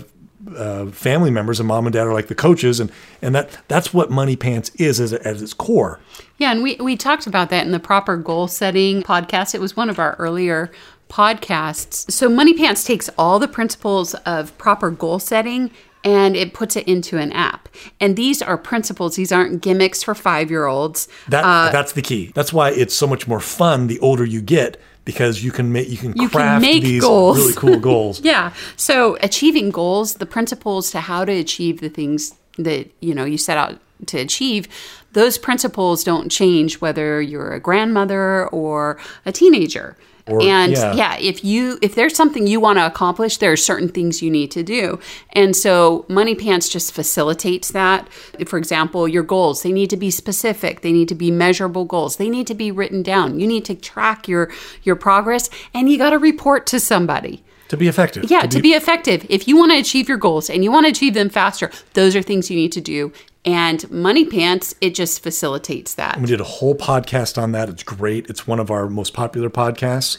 uh, 0.56 0.88
family 0.88 1.30
members 1.30 1.60
and 1.60 1.68
mom 1.68 1.86
and 1.86 1.94
dad 1.94 2.08
are 2.08 2.14
like 2.14 2.28
the 2.28 2.36
coaches 2.36 2.80
and 2.80 2.92
and 3.22 3.36
that 3.36 3.56
that's 3.68 3.94
what 3.94 4.10
money 4.10 4.36
pants 4.36 4.72
is 4.76 5.00
as, 5.00 5.14
at 5.14 5.40
its 5.40 5.54
core 5.54 6.00
Yeah, 6.40 6.52
and 6.52 6.64
we, 6.64 6.78
we 6.78 6.98
talked 6.98 7.28
about 7.28 7.52
that 7.52 7.64
in 7.66 7.72
the 7.72 7.80
proper 7.80 8.18
goal 8.18 8.48
setting 8.48 9.04
podcast. 9.04 9.54
It 9.54 9.62
was 9.62 9.78
one 9.78 9.90
of 9.90 10.00
our 10.00 10.16
earlier 10.18 10.72
podcasts. 11.12 12.10
So, 12.10 12.30
Money 12.30 12.54
Pants 12.54 12.86
takes 12.86 13.10
all 13.18 13.38
the 13.38 13.48
principles 13.48 14.14
of 14.26 14.58
proper 14.58 14.90
goal 14.90 15.20
setting 15.20 15.70
and 16.04 16.36
it 16.36 16.54
puts 16.54 16.76
it 16.76 16.88
into 16.88 17.18
an 17.18 17.32
app. 17.32 17.70
And 18.00 18.16
these 18.16 18.42
are 18.42 18.58
principles, 18.58 19.16
these 19.16 19.32
aren't 19.32 19.62
gimmicks 19.62 20.04
for 20.04 20.16
five 20.16 20.50
year 20.50 20.66
olds. 20.66 21.08
That 21.30 21.44
Uh, 21.44 21.72
that's 21.72 21.94
the 21.94 22.02
key. 22.02 22.32
That's 22.36 22.52
why 22.54 22.70
it's 22.72 22.96
so 22.96 23.08
much 23.08 23.28
more 23.28 23.40
fun 23.40 23.88
the 23.88 24.00
older 24.00 24.26
you 24.26 24.42
get 24.42 24.80
because 25.06 25.44
you 25.44 25.52
can 25.52 25.72
make 25.72 25.90
you 25.90 25.98
can 25.98 26.14
You 26.16 26.30
can 26.30 26.40
craft 26.40 26.62
make 26.62 26.84
these 26.84 27.02
goals. 27.02 27.38
really 27.38 27.54
cool 27.54 27.80
goals. 27.92 28.20
Yeah. 28.22 28.54
So 28.76 29.18
achieving 29.22 29.70
goals, 29.72 30.16
the 30.16 30.26
principles 30.26 30.92
to 30.92 31.02
how 31.02 31.26
to 31.26 31.32
achieve 31.32 31.82
the 31.82 31.90
things 31.90 32.34
that, 32.58 32.88
you 33.00 33.14
know, 33.16 33.26
you 33.26 33.38
set 33.38 33.58
out 33.58 33.80
to 34.08 34.18
achieve, 34.18 34.68
those 35.14 35.38
principles 35.38 36.04
don't 36.04 36.30
change 36.30 36.82
whether 36.82 37.22
you're 37.22 37.54
a 37.54 37.60
grandmother 37.60 38.48
or 38.48 39.00
a 39.26 39.32
teenager. 39.32 39.96
Or- 40.32 40.42
and 40.42 40.72
yeah. 40.74 40.94
yeah. 40.94 41.18
if 41.20 41.44
you 41.44 41.78
if 41.82 41.96
there's 41.96 42.16
something 42.16 42.48
you 42.48 42.60
want 42.60 42.80
to 42.80 42.86
accomplish, 42.86 43.38
there 43.38 43.52
are 43.52 43.58
certain 43.58 43.90
things 43.90 44.22
you 44.22 44.32
need 44.32 44.52
to 44.52 44.64
do. 44.64 45.00
And 45.34 45.56
so 45.56 46.06
Money 46.08 46.36
Pants 46.36 46.70
just 46.70 46.94
facilitates 46.94 47.72
that. 47.72 48.08
For 48.46 48.58
example, 48.58 49.08
your 49.08 49.24
goals, 49.24 49.64
they 49.64 49.72
need 49.72 49.90
to 49.90 49.98
be 49.98 50.12
specific, 50.12 50.82
they 50.82 50.92
need 50.92 51.10
to 51.10 51.16
be 51.16 51.32
measurable 51.32 51.86
goals. 51.86 52.18
They 52.18 52.30
need 52.30 52.48
to 52.48 52.56
be 52.56 52.72
written 52.72 53.04
down. 53.04 53.40
You 53.40 53.48
need 53.48 53.66
to 53.66 53.76
track 53.76 54.28
your 54.28 54.52
your 54.84 54.96
progress 54.96 55.50
and 55.74 55.90
you 55.90 55.98
got 55.98 56.12
to 56.12 56.20
report 56.20 56.66
to 56.68 56.80
somebody. 56.80 57.44
To 57.70 57.78
be 57.78 57.88
effective. 57.88 58.30
Yeah, 58.30 58.42
to 58.48 58.62
be 58.62 58.72
effective. 58.72 59.26
If 59.30 59.48
you 59.48 59.56
want 59.56 59.72
to 59.72 59.78
achieve 59.78 60.10
your 60.10 60.18
goals 60.18 60.50
and 60.50 60.62
you 60.62 60.70
want 60.74 60.88
to 60.88 60.92
achieve 60.92 61.14
them 61.14 61.30
faster, 61.30 61.72
those 61.94 62.18
are 62.18 62.22
things 62.22 62.52
you 62.52 62.58
need 62.58 62.74
to 62.74 62.82
do. 62.82 63.14
And 63.44 63.90
Money 63.90 64.26
Pants, 64.26 64.76
it 64.82 64.94
just 64.94 65.24
facilitates 65.24 65.96
that. 65.96 66.20
We 66.20 66.28
did 66.28 66.40
a 66.40 66.46
whole 66.46 66.76
podcast 66.76 67.42
on 67.42 67.54
that. 67.54 67.70
It's 67.70 67.84
great. 67.84 68.30
It's 68.30 68.46
one 68.46 68.60
of 68.60 68.70
our 68.70 68.88
most 68.88 69.14
popular 69.14 69.50
podcasts. 69.50 70.18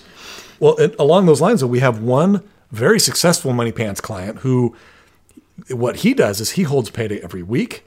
Well, 0.59 0.77
and 0.77 0.95
along 0.99 1.27
those 1.27 1.41
lines, 1.41 1.65
we 1.65 1.81
have 1.81 2.03
one 2.03 2.43
very 2.73 2.99
successful 2.99 3.53
Money 3.53 3.71
Pants 3.71 4.01
client 4.01 4.39
who, 4.39 4.75
what 5.71 5.97
he 5.97 6.15
does 6.15 6.41
is 6.41 6.53
he 6.53 6.63
holds 6.63 6.91
payday 6.91 7.21
every 7.21 7.43
week, 7.43 7.85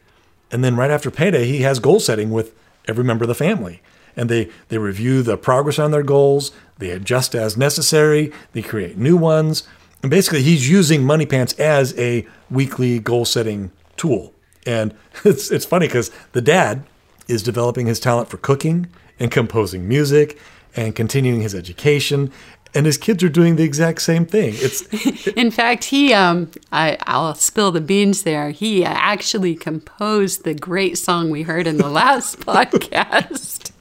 and 0.51 0.63
then 0.63 0.75
right 0.75 0.91
after 0.91 1.09
payday, 1.09 1.45
he 1.45 1.61
has 1.61 1.79
goal 1.79 1.99
setting 1.99 2.31
with 2.31 2.53
every 2.87 3.03
member 3.03 3.23
of 3.23 3.27
the 3.27 3.35
family, 3.35 3.81
and 4.15 4.29
they 4.29 4.49
they 4.69 4.77
review 4.77 5.23
the 5.23 5.37
progress 5.37 5.79
on 5.79 5.91
their 5.91 6.03
goals. 6.03 6.51
They 6.77 6.91
adjust 6.91 7.33
as 7.33 7.57
necessary. 7.57 8.31
They 8.53 8.61
create 8.61 8.97
new 8.97 9.17
ones, 9.17 9.67
and 10.03 10.11
basically, 10.11 10.43
he's 10.43 10.69
using 10.69 11.03
Money 11.03 11.25
Pants 11.25 11.53
as 11.53 11.97
a 11.97 12.27
weekly 12.51 12.99
goal 12.99 13.25
setting 13.25 13.71
tool. 13.97 14.34
And 14.65 14.93
it's 15.25 15.51
it's 15.51 15.65
funny 15.65 15.87
because 15.87 16.11
the 16.33 16.41
dad 16.41 16.83
is 17.27 17.43
developing 17.43 17.87
his 17.87 17.99
talent 17.99 18.29
for 18.29 18.37
cooking 18.37 18.87
and 19.19 19.31
composing 19.31 19.87
music 19.87 20.37
and 20.75 20.95
continuing 20.95 21.41
his 21.41 21.55
education. 21.55 22.31
And 22.73 22.85
his 22.85 22.97
kids 22.97 23.23
are 23.23 23.29
doing 23.29 23.55
the 23.55 23.63
exact 23.63 24.01
same 24.01 24.25
thing. 24.25 24.53
It's 24.57 24.81
In 25.29 25.49
fact, 25.49 25.85
he, 25.85 26.13
um, 26.13 26.51
I, 26.73 26.97
I'll 27.07 27.33
spill 27.35 27.71
the 27.71 27.79
beans 27.79 28.23
there. 28.23 28.49
He 28.49 28.83
actually 28.83 29.55
composed 29.55 30.43
the 30.43 30.53
great 30.53 30.97
song 30.97 31.29
we 31.29 31.43
heard 31.43 31.67
in 31.67 31.77
the 31.77 31.87
last 32.01 32.41
podcast. 32.41 33.71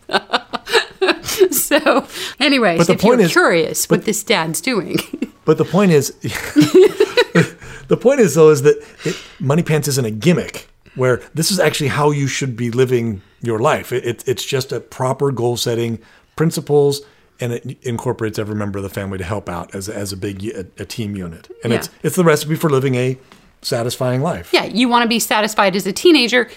so, 1.52 2.06
anyways, 2.38 2.78
But 2.78 2.86
the 2.86 2.92
if 2.94 3.00
point 3.00 3.18
you're 3.18 3.26
is- 3.26 3.32
curious 3.32 3.90
what 3.90 4.04
this 4.04 4.22
dad's 4.22 4.60
doing, 4.60 4.98
but 5.44 5.58
the 5.58 5.64
point 5.64 5.90
is, 5.90 6.10
the 7.88 7.96
point 8.00 8.20
is 8.20 8.34
though 8.34 8.50
is 8.50 8.62
that 8.62 8.76
it, 9.04 9.16
Money 9.40 9.62
Pants 9.62 9.88
isn't 9.88 10.04
a 10.06 10.10
gimmick. 10.12 10.68
Where 10.94 11.20
this 11.34 11.50
is 11.50 11.58
actually 11.58 11.88
how 11.88 12.10
you 12.10 12.26
should 12.26 12.56
be 12.56 12.70
living 12.70 13.22
your 13.42 13.58
life. 13.58 13.92
It, 13.92 14.04
it, 14.04 14.28
it's 14.28 14.44
just 14.44 14.72
a 14.72 14.80
proper 14.80 15.30
goal 15.30 15.56
setting 15.56 15.98
principles, 16.36 17.02
and 17.40 17.52
it 17.52 17.78
incorporates 17.82 18.38
every 18.38 18.54
member 18.54 18.78
of 18.78 18.82
the 18.82 18.88
family 18.90 19.18
to 19.18 19.24
help 19.24 19.48
out 19.48 19.74
as, 19.74 19.88
as 19.88 20.12
a 20.12 20.16
big 20.16 20.44
a, 20.46 20.66
a 20.78 20.84
team 20.84 21.16
unit. 21.16 21.50
And 21.62 21.72
it's 21.72 21.90
it's 22.02 22.16
the 22.16 22.24
recipe 22.24 22.54
for 22.54 22.70
living 22.70 22.94
a 22.94 23.18
satisfying 23.62 24.20
life. 24.20 24.52
yeah, 24.52 24.64
you 24.64 24.88
want 24.88 25.02
to 25.02 25.08
be 25.08 25.18
satisfied 25.18 25.74
as 25.74 25.86
a 25.86 25.92
teenager. 25.92 26.50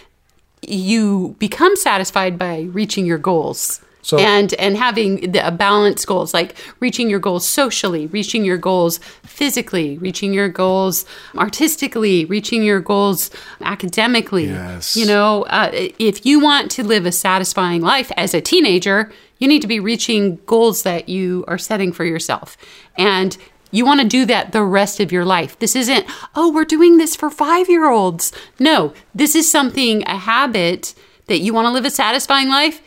You 0.62 1.36
become 1.40 1.76
satisfied 1.76 2.38
by 2.38 2.62
reaching 2.72 3.06
your 3.06 3.18
goals. 3.18 3.82
So- 4.08 4.18
and 4.18 4.54
and 4.66 4.78
having 4.78 5.32
the, 5.34 5.42
a 5.48 5.52
balanced 5.52 6.06
goals 6.08 6.34
like 6.34 6.56
reaching 6.80 7.10
your 7.10 7.20
goals 7.28 7.44
socially 7.46 8.08
reaching 8.08 8.46
your 8.50 8.58
goals 8.70 9.00
physically 9.24 9.98
reaching 9.98 10.32
your 10.34 10.48
goals 10.64 11.06
artistically 11.36 12.26
reaching 12.26 12.64
your 12.64 12.80
goals 12.80 13.30
academically 13.62 14.46
Yes. 14.46 14.96
you 14.96 15.06
know 15.06 15.44
uh, 15.58 15.70
if 16.00 16.26
you 16.26 16.40
want 16.40 16.72
to 16.72 16.84
live 16.84 17.06
a 17.06 17.12
satisfying 17.12 17.82
life 17.82 18.12
as 18.18 18.34
a 18.34 18.42
teenager 18.42 19.12
you 19.40 19.48
need 19.48 19.62
to 19.62 19.68
be 19.68 19.80
reaching 19.80 20.38
goals 20.46 20.84
that 20.84 21.10
you 21.10 21.44
are 21.48 21.58
setting 21.58 21.92
for 21.92 22.06
yourself 22.06 22.58
and 22.98 23.38
you 23.72 23.86
want 23.86 24.00
to 24.00 24.08
do 24.08 24.26
that 24.26 24.54
the 24.54 24.64
rest 24.64 25.02
of 25.02 25.12
your 25.12 25.26
life. 25.26 25.60
This 25.60 25.76
isn't, 25.76 26.06
oh, 26.36 26.50
we're 26.54 26.64
doing 26.64 26.98
this 26.98 27.18
for 27.18 27.30
five 27.30 27.68
year 27.68 27.90
olds. 27.90 28.32
No, 28.60 28.94
this 29.14 29.36
is 29.36 29.52
something, 29.52 30.04
a 30.08 30.16
habit 30.18 30.96
that 31.28 31.40
you 31.40 31.54
want 31.54 31.66
to 31.68 31.72
live 31.72 31.84
a 31.84 31.90
satisfying 31.90 32.48
life. 32.48 32.80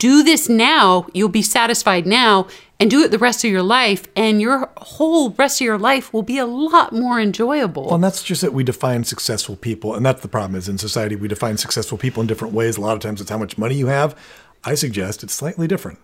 Do 0.00 0.22
this 0.22 0.48
now. 0.48 1.06
You'll 1.12 1.28
be 1.28 1.42
satisfied 1.42 2.06
now. 2.06 2.46
and 2.80 2.90
do 2.90 3.02
it 3.02 3.10
the 3.10 3.18
rest 3.18 3.44
of 3.44 3.50
your 3.50 3.62
life, 3.62 4.04
and 4.16 4.40
your 4.40 4.70
whole 4.78 5.28
rest 5.32 5.60
of 5.60 5.66
your 5.66 5.76
life 5.76 6.14
will 6.14 6.22
be 6.22 6.38
a 6.38 6.46
lot 6.46 6.94
more 6.94 7.20
enjoyable. 7.20 7.84
Well, 7.84 7.96
and 7.96 8.02
that's 8.02 8.22
just 8.22 8.40
that 8.40 8.54
we 8.54 8.64
define 8.64 9.04
successful 9.04 9.54
people, 9.54 9.94
and 9.94 10.04
that's 10.04 10.22
the 10.22 10.28
problem 10.28 10.56
is 10.56 10.66
in 10.66 10.78
society 10.78 11.14
we 11.14 11.28
define 11.28 11.58
successful 11.58 11.98
people 11.98 12.22
in 12.22 12.26
different 12.26 12.54
ways. 12.54 12.78
A 12.78 12.80
lot 12.80 12.94
of 12.94 13.00
times 13.00 13.20
it's 13.20 13.28
how 13.28 13.36
much 13.36 13.58
money 13.58 13.74
you 13.74 13.88
have. 13.88 14.18
I 14.64 14.74
suggest 14.76 15.22
it's 15.22 15.34
slightly 15.34 15.66
different. 15.68 15.98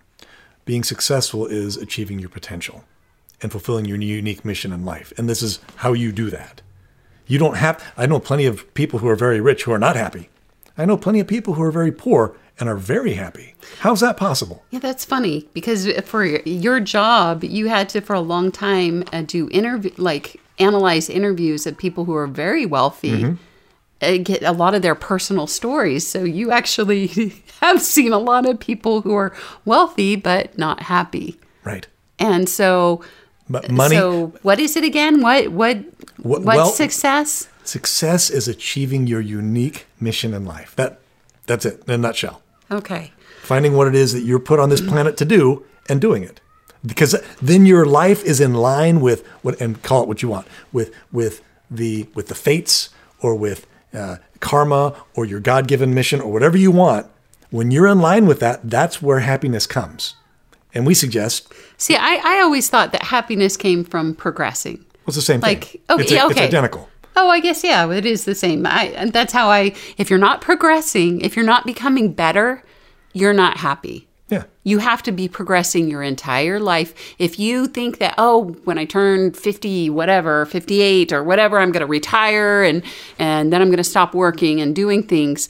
Being 0.67 0.85
successful 0.85 1.47
is 1.47 1.79
achieving 1.79 2.19
your 2.19 2.29
potential 2.29 2.85
and 3.41 3.51
fulfilling 3.51 3.87
your 3.87 3.97
unique 3.99 4.45
mission 4.45 4.71
in 4.71 4.85
life, 4.85 5.15
and 5.17 5.31
this 5.31 5.41
is 5.41 5.61
how 5.77 5.95
you 5.95 6.13
do 6.13 6.29
that. 6.29 6.61
You 7.27 7.39
don't 7.39 7.57
have. 7.57 7.83
I 7.97 8.05
know 8.05 8.21
plenty 8.21 8.45
of 8.45 8.73
people 8.75 8.99
who 8.99 9.09
are 9.09 9.17
very 9.17 9.41
rich 9.41 9.63
who 9.63 9.73
are 9.73 9.79
not 9.79 9.97
happy. 9.97 10.29
I 10.77 10.85
know 10.85 10.99
plenty 10.99 11.21
of 11.21 11.27
people 11.27 11.55
who 11.55 11.63
are 11.63 11.73
very 11.73 11.91
poor 11.91 12.37
and 12.59 12.69
are 12.69 12.77
very 12.77 13.15
happy. 13.15 13.55
How's 13.81 14.01
that 14.01 14.17
possible? 14.17 14.65
Yeah, 14.71 14.79
that's 14.79 15.05
funny 15.05 15.49
because 15.53 15.91
for 16.05 16.25
your 16.25 16.81
job, 16.81 17.45
you 17.45 17.69
had 17.69 17.89
to 17.91 18.01
for 18.01 18.15
a 18.15 18.21
long 18.21 18.51
time 18.51 19.05
uh, 19.13 19.23
do 19.23 19.49
interview, 19.51 19.91
like 19.97 20.41
analyze 20.59 21.09
interviews 21.09 21.67
of 21.67 21.77
people 21.77 22.05
who 22.05 22.15
are 22.15 22.27
very 22.27 22.67
wealthy. 22.67 23.23
Mm-hmm. 23.23 23.35
Uh, 24.03 24.19
get 24.23 24.43
a 24.43 24.53
lot 24.53 24.75
of 24.75 24.83
their 24.83 24.95
personal 24.95 25.47
stories. 25.47 26.07
So 26.07 26.23
you 26.23 26.51
actually 26.51 27.07
have 27.63 27.81
seen 27.81 28.13
a 28.13 28.19
lot 28.19 28.45
of 28.45 28.61
people 28.61 29.01
who 29.01 29.15
are 29.15 29.35
wealthy 29.65 30.17
but 30.17 30.57
not 30.59 30.83
happy. 30.83 31.41
Right. 31.65 31.87
And 32.19 32.47
so 32.47 33.03
M- 33.49 33.75
money. 33.75 33.97
So 33.97 34.35
what 34.43 34.59
is 34.59 34.77
it 34.77 34.85
again? 34.85 35.23
What 35.23 35.49
what 35.49 35.79
what, 36.19 36.43
well, 36.43 36.67
success? 36.67 37.49
Success 37.65 38.31
is 38.31 38.49
achieving 38.49 39.07
your 39.07 39.21
unique 39.21 39.87
mission 40.01 40.35
in 40.35 40.45
life. 40.45 40.75
That 40.77 41.01
that's 41.47 41.65
it 41.65 41.83
in 41.87 41.95
a 41.95 41.99
nutshell. 41.99 42.43
Okay. 42.71 43.13
Finding 43.43 43.75
what 43.75 43.87
it 43.89 43.95
is 43.95 44.13
that 44.13 44.23
you're 44.23 44.39
put 44.39 44.59
on 44.59 44.71
this 44.71 44.81
planet 44.81 45.17
to 45.19 45.25
do 45.25 45.65
and 45.89 46.01
doing 46.01 46.23
it. 46.23 46.41
Because 46.85 47.15
then 47.41 47.67
your 47.67 47.87
life 47.87 48.25
is 48.25 48.41
in 48.41 48.55
line 48.55 49.01
with 49.01 49.27
what 49.43 49.61
and 49.61 49.83
call 49.83 50.03
it 50.03 50.09
what 50.09 50.23
you 50.23 50.29
want, 50.29 50.47
with 50.73 50.95
with 51.11 51.43
the 51.71 52.09
with 52.15 52.29
the 52.29 52.35
fates 52.35 52.91
or 53.21 53.35
with 53.35 53.67
uh, 53.93 54.17
karma 54.41 54.95
or 55.15 55.25
your 55.25 55.41
God-given 55.41 55.95
mission 55.95 56.21
or 56.21 56.33
whatever 56.33 56.57
you 56.57 56.71
want. 56.71 57.07
When 57.51 57.71
you're 57.71 57.87
in 57.87 58.01
line 58.01 58.27
with 58.27 58.41
that, 58.41 58.69
that's 58.69 59.01
where 59.01 59.21
happiness 59.21 59.67
comes. 59.67 60.15
And 60.75 60.87
we 60.87 60.95
suggest. 60.95 61.53
See, 61.79 61.97
I, 61.97 62.21
I 62.23 62.41
always 62.41 62.69
thought 62.69 62.93
that 62.93 63.05
happiness 63.05 63.57
came 63.57 63.85
from 63.85 64.15
progressing. 64.15 64.85
It's 65.07 65.17
the 65.17 65.23
same 65.23 65.41
like, 65.41 65.65
thing. 65.65 65.81
Okay, 65.89 66.03
it's, 66.03 66.13
a, 66.13 66.25
okay. 66.25 66.31
it's 66.33 66.41
identical. 66.41 66.89
Oh, 67.17 67.31
I 67.31 67.41
guess 67.41 67.65
yeah, 67.65 67.91
it 67.91 68.05
is 68.05 68.27
the 68.27 68.35
same. 68.35 68.67
I, 68.67 68.89
and 68.89 69.13
that's 69.13 69.33
how 69.33 69.49
I. 69.49 69.75
If 69.97 70.11
you're 70.11 70.19
not 70.19 70.41
progressing, 70.41 71.23
if 71.23 71.35
you're 71.35 71.45
not 71.45 71.65
becoming 71.65 72.13
better, 72.13 72.63
you're 73.13 73.33
not 73.33 73.57
happy. 73.57 74.07
Yeah. 74.29 74.45
You 74.65 74.79
have 74.79 75.03
to 75.05 75.13
be 75.13 75.29
progressing 75.29 75.89
your 75.89 76.03
entire 76.03 76.59
life. 76.59 77.15
If 77.19 77.39
you 77.39 77.69
think 77.69 77.99
that, 77.99 78.15
oh, 78.19 78.57
when 78.65 78.77
I 78.77 78.85
turn 78.85 79.33
50, 79.33 79.89
whatever, 79.91 80.47
58 80.47 81.13
or 81.13 81.23
whatever, 81.23 81.59
I'm 81.59 81.71
going 81.71 81.81
to 81.81 81.87
retire 81.87 82.65
and, 82.65 82.83
and 83.19 83.53
then 83.53 83.63
I'm 83.63 83.69
going 83.69 83.77
to 83.77 83.85
stop 83.85 84.15
working 84.15 84.61
and 84.61 84.75
doing 84.75 85.05
things. 85.05 85.49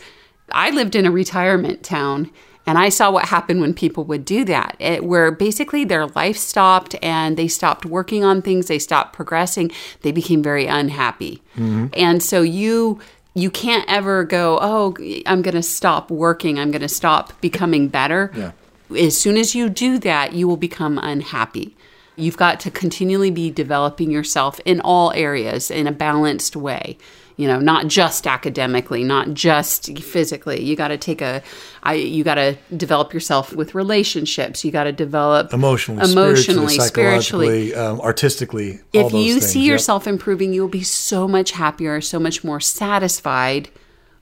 I 0.53 0.71
lived 0.71 0.95
in 0.95 1.07
a 1.07 1.11
retirement 1.11 1.83
town 1.83 2.31
and 2.67 2.79
I 2.79 2.89
saw 2.89 3.11
what 3.11 3.27
happened 3.27 3.61
when 3.61 3.75
people 3.75 4.05
would 4.05 4.25
do 4.25 4.45
that, 4.45 4.77
it, 4.81 5.05
where 5.05 5.31
basically 5.31 5.85
their 5.85 6.07
life 6.09 6.37
stopped 6.37 6.97
and 7.01 7.37
they 7.37 7.47
stopped 7.47 7.87
working 7.87 8.25
on 8.25 8.43
things, 8.43 8.67
they 8.67 8.81
stopped 8.81 9.13
progressing, 9.13 9.71
they 10.03 10.11
became 10.13 10.43
very 10.43 10.67
unhappy. 10.67 11.43
Mm-hmm. 11.57 11.87
And 11.95 12.23
so 12.23 12.43
you 12.43 13.01
you 13.35 13.51
can't 13.51 13.85
ever 13.87 14.25
go, 14.25 14.59
oh, 14.63 14.97
I'm 15.27 15.43
going 15.43 15.55
to 15.55 15.63
stop 15.63 16.11
working, 16.11 16.59
I'm 16.59 16.71
going 16.71 16.81
to 16.81 16.89
stop 16.89 17.39
becoming 17.41 17.89
better. 17.89 18.33
Yeah. 18.35 18.53
As 18.99 19.17
soon 19.17 19.37
as 19.37 19.55
you 19.55 19.69
do 19.69 19.99
that, 19.99 20.33
you 20.33 20.49
will 20.49 20.57
become 20.57 20.99
unhappy. 20.99 21.77
You've 22.17 22.39
got 22.39 22.61
to 22.61 22.71
continually 22.71 23.31
be 23.31 23.51
developing 23.51 24.11
yourself 24.11 24.59
in 24.65 24.81
all 24.81 25.13
areas 25.13 25.71
in 25.71 25.87
a 25.87 25.93
balanced 25.93 26.57
way 26.57 26.97
you 27.37 27.47
know 27.47 27.59
not 27.59 27.87
just 27.87 28.27
academically 28.27 29.05
not 29.05 29.33
just 29.35 29.99
physically 29.99 30.63
you 30.63 30.75
got 30.77 30.89
to 30.89 30.99
take 30.99 31.21
a 31.21 31.43
I, 31.83 31.95
you 31.95 32.25
got 32.25 32.37
to 32.37 32.57
develop 32.77 33.13
yourself 33.13 33.53
with 33.55 33.75
relationships 33.75 34.65
you 34.65 34.73
got 34.73 34.85
to 34.85 34.93
develop 34.93 35.53
emotionally 35.53 36.11
emotionally 36.11 36.79
spiritually, 36.79 37.71
spiritually 37.71 37.75
um, 37.75 38.01
artistically 38.01 38.81
if 38.93 39.13
you 39.13 39.35
things. 39.35 39.47
see 39.47 39.65
yourself 39.67 40.07
improving 40.07 40.53
you'll 40.53 40.69
be 40.69 40.83
so 40.83 41.29
much 41.29 41.53
happier 41.53 42.01
so 42.01 42.19
much 42.19 42.43
more 42.43 42.61
satisfied 42.61 43.69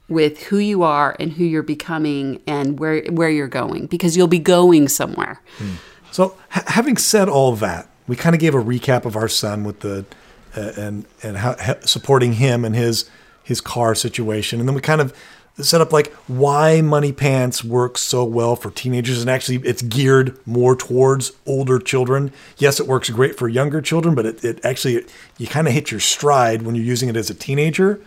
with 0.09 0.43
who 0.45 0.59
you 0.59 0.83
are 0.83 1.17
and 1.19 1.33
who 1.33 1.45
you're 1.45 1.63
becoming 1.63 2.43
and 2.47 2.79
where 2.79 3.05
where 3.07 3.31
you're 3.31 3.49
going 3.49 3.87
because 3.87 4.17
you'll 4.17 4.27
be 4.27 4.39
going 4.39 4.89
somewhere 4.89 5.41
hmm. 5.59 5.75
so 6.11 6.37
ha- 6.51 6.65
having 6.67 6.97
said 6.97 7.29
all 7.29 7.55
that 7.55 7.89
we 8.07 8.17
kind 8.17 8.35
of 8.35 8.41
gave 8.41 8.55
a 8.55 8.63
recap 8.63 9.05
of 9.05 9.17
our 9.17 9.29
son 9.29 9.65
with 9.65 9.81
the 9.81 10.05
and 10.55 11.07
and 11.23 11.37
how, 11.39 11.57
supporting 11.81 12.35
him 12.35 12.65
and 12.65 12.75
his 12.75 13.09
his 13.43 13.61
car 13.61 13.95
situation, 13.95 14.61
and 14.61 14.69
then 14.69 14.75
we 14.75 14.81
kind 14.81 15.01
of 15.01 15.15
set 15.63 15.81
up 15.81 15.93
like 15.93 16.13
why 16.27 16.81
Money 16.81 17.13
Pants 17.13 17.63
works 17.63 18.01
so 18.01 18.25
well 18.25 18.57
for 18.57 18.71
teenagers, 18.71 19.21
and 19.21 19.31
actually 19.31 19.57
it's 19.59 19.83
geared 19.83 20.37
more 20.47 20.75
towards 20.75 21.33
older 21.47 21.79
children. 21.79 22.33
Yes, 22.59 22.81
it 22.81 22.87
works 22.87 23.11
great 23.11 23.37
for 23.39 23.49
younger 23.49 23.81
children, 23.81 24.15
but 24.15 24.27
it, 24.27 24.45
it 24.45 24.65
actually 24.65 25.05
you 25.39 25.47
kind 25.47 25.69
of 25.69 25.75
hit 25.75 25.91
your 25.91 26.01
stride 26.01 26.63
when 26.63 26.75
you're 26.75 26.85
using 26.85 27.09
it 27.09 27.17
as 27.17 27.31
a 27.31 27.35
teenager. 27.35 28.01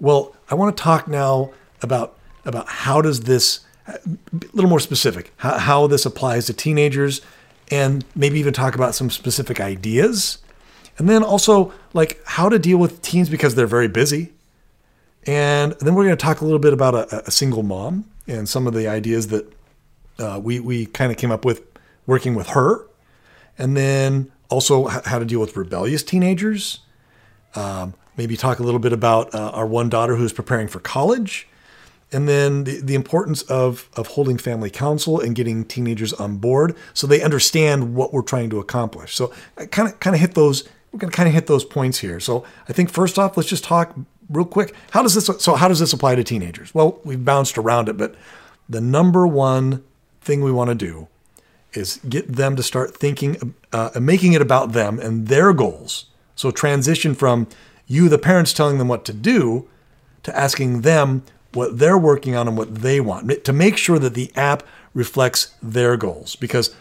Well, 0.00 0.34
I 0.50 0.54
want 0.54 0.76
to 0.76 0.82
talk 0.82 1.08
now 1.08 1.52
about 1.82 2.16
about 2.44 2.68
how 2.68 3.02
does 3.02 3.20
this 3.22 3.60
a 3.86 3.98
little 4.52 4.70
more 4.70 4.80
specific 4.80 5.32
how, 5.36 5.58
how 5.58 5.86
this 5.86 6.06
applies 6.06 6.46
to 6.46 6.52
teenagers 6.52 7.20
and 7.70 8.04
maybe 8.14 8.38
even 8.38 8.52
talk 8.52 8.74
about 8.74 8.94
some 8.94 9.10
specific 9.10 9.60
ideas 9.60 10.38
and 10.98 11.08
then 11.08 11.22
also 11.22 11.72
like 11.92 12.20
how 12.24 12.48
to 12.48 12.58
deal 12.58 12.78
with 12.78 13.02
teens 13.02 13.28
because 13.28 13.54
they're 13.54 13.66
very 13.66 13.88
busy. 13.88 14.32
And 15.26 15.72
then 15.80 15.94
we're 15.94 16.04
going 16.04 16.16
to 16.16 16.22
talk 16.22 16.40
a 16.40 16.44
little 16.44 16.58
bit 16.58 16.72
about 16.72 16.94
a, 16.94 17.26
a 17.26 17.30
single 17.30 17.62
mom 17.62 18.06
and 18.26 18.48
some 18.48 18.66
of 18.66 18.74
the 18.74 18.88
ideas 18.88 19.28
that 19.28 19.52
uh, 20.18 20.40
we 20.42 20.60
we 20.60 20.86
kind 20.86 21.10
of 21.10 21.18
came 21.18 21.30
up 21.30 21.44
with 21.44 21.62
working 22.06 22.34
with 22.34 22.48
her, 22.48 22.86
and 23.58 23.76
then 23.76 24.30
also 24.48 24.86
how 24.86 25.18
to 25.18 25.24
deal 25.24 25.40
with 25.40 25.56
rebellious 25.56 26.02
teenagers. 26.02 26.80
Um, 27.54 27.94
maybe 28.16 28.36
talk 28.36 28.58
a 28.58 28.62
little 28.62 28.80
bit 28.80 28.92
about 28.92 29.34
uh, 29.34 29.50
our 29.50 29.66
one 29.66 29.88
daughter 29.88 30.16
who's 30.16 30.32
preparing 30.32 30.68
for 30.68 30.80
college, 30.80 31.48
and 32.12 32.28
then 32.28 32.64
the, 32.64 32.80
the 32.80 32.94
importance 32.94 33.42
of 33.42 33.88
of 33.94 34.08
holding 34.08 34.38
family 34.38 34.70
council 34.70 35.20
and 35.20 35.34
getting 35.34 35.64
teenagers 35.64 36.12
on 36.12 36.36
board 36.36 36.76
so 36.94 37.06
they 37.06 37.22
understand 37.22 37.94
what 37.94 38.12
we're 38.12 38.22
trying 38.22 38.50
to 38.50 38.58
accomplish. 38.58 39.14
So 39.14 39.32
kind 39.70 39.88
of 39.88 39.98
kind 40.00 40.14
of 40.14 40.20
hit 40.20 40.34
those 40.34 40.68
we're 40.92 40.98
going 40.98 41.10
to 41.10 41.16
kind 41.16 41.28
of 41.28 41.34
hit 41.34 41.46
those 41.46 41.64
points 41.64 41.98
here. 41.98 42.20
So 42.20 42.44
I 42.68 42.72
think 42.72 42.90
first 42.90 43.18
off, 43.18 43.36
let's 43.36 43.48
just 43.48 43.64
talk 43.64 43.96
real 44.28 44.44
quick. 44.44 44.74
How 44.90 45.02
does 45.02 45.14
this? 45.14 45.26
So 45.42 45.54
how 45.54 45.68
does 45.68 45.80
this 45.80 45.92
apply 45.92 46.14
to 46.16 46.24
teenagers? 46.24 46.74
Well, 46.74 47.00
we've 47.04 47.24
bounced 47.24 47.58
around 47.58 47.88
it, 47.88 47.96
but 47.96 48.14
the 48.68 48.80
number 48.80 49.26
one 49.26 49.82
thing 50.20 50.42
we 50.42 50.52
want 50.52 50.68
to 50.68 50.74
do 50.74 51.08
is 51.72 51.98
get 52.08 52.30
them 52.30 52.54
to 52.56 52.62
start 52.62 52.96
thinking, 52.96 53.54
uh, 53.72 53.90
making 54.00 54.34
it 54.34 54.42
about 54.42 54.72
them 54.72 54.98
and 54.98 55.28
their 55.28 55.52
goals. 55.52 56.06
So 56.36 56.50
transition 56.50 57.14
from 57.14 57.46
you, 57.86 58.08
the 58.08 58.18
parents, 58.18 58.52
telling 58.52 58.78
them 58.78 58.88
what 58.88 59.04
to 59.06 59.12
do, 59.12 59.68
to 60.22 60.36
asking 60.36 60.82
them 60.82 61.22
what 61.52 61.78
they're 61.78 61.98
working 61.98 62.34
on 62.34 62.48
and 62.48 62.56
what 62.56 62.76
they 62.76 63.00
want 63.00 63.44
to 63.44 63.52
make 63.52 63.76
sure 63.76 63.98
that 63.98 64.14
the 64.14 64.30
app 64.36 64.62
reflects 64.94 65.54
their 65.62 65.96
goals 65.96 66.36
because 66.36 66.74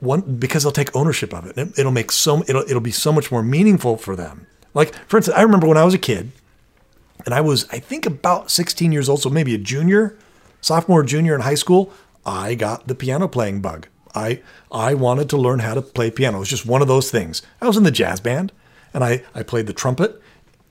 one 0.00 0.36
because 0.36 0.62
they'll 0.62 0.72
take 0.72 0.94
ownership 0.94 1.34
of 1.34 1.46
it. 1.46 1.58
It'll 1.78 1.92
make 1.92 2.12
so 2.12 2.42
it'll 2.48 2.62
it'll 2.62 2.80
be 2.80 2.90
so 2.90 3.12
much 3.12 3.30
more 3.30 3.42
meaningful 3.42 3.96
for 3.96 4.16
them. 4.16 4.46
Like 4.74 4.94
for 5.08 5.16
instance, 5.16 5.36
I 5.36 5.42
remember 5.42 5.66
when 5.66 5.76
I 5.76 5.84
was 5.84 5.94
a 5.94 5.98
kid, 5.98 6.32
and 7.24 7.34
I 7.34 7.40
was 7.40 7.68
I 7.70 7.78
think 7.78 8.06
about 8.06 8.50
16 8.50 8.92
years 8.92 9.08
old, 9.08 9.22
so 9.22 9.30
maybe 9.30 9.54
a 9.54 9.58
junior, 9.58 10.16
sophomore, 10.60 11.02
junior 11.02 11.34
in 11.34 11.42
high 11.42 11.54
school. 11.54 11.92
I 12.24 12.54
got 12.54 12.86
the 12.86 12.94
piano 12.94 13.28
playing 13.28 13.60
bug. 13.60 13.86
I 14.14 14.42
I 14.70 14.94
wanted 14.94 15.28
to 15.30 15.36
learn 15.36 15.60
how 15.60 15.74
to 15.74 15.82
play 15.82 16.10
piano. 16.10 16.38
It 16.38 16.40
was 16.40 16.48
just 16.48 16.66
one 16.66 16.82
of 16.82 16.88
those 16.88 17.10
things. 17.10 17.42
I 17.60 17.66
was 17.66 17.76
in 17.76 17.82
the 17.82 17.90
jazz 17.90 18.20
band, 18.20 18.52
and 18.92 19.04
I 19.04 19.22
I 19.34 19.42
played 19.42 19.66
the 19.66 19.72
trumpet, 19.72 20.20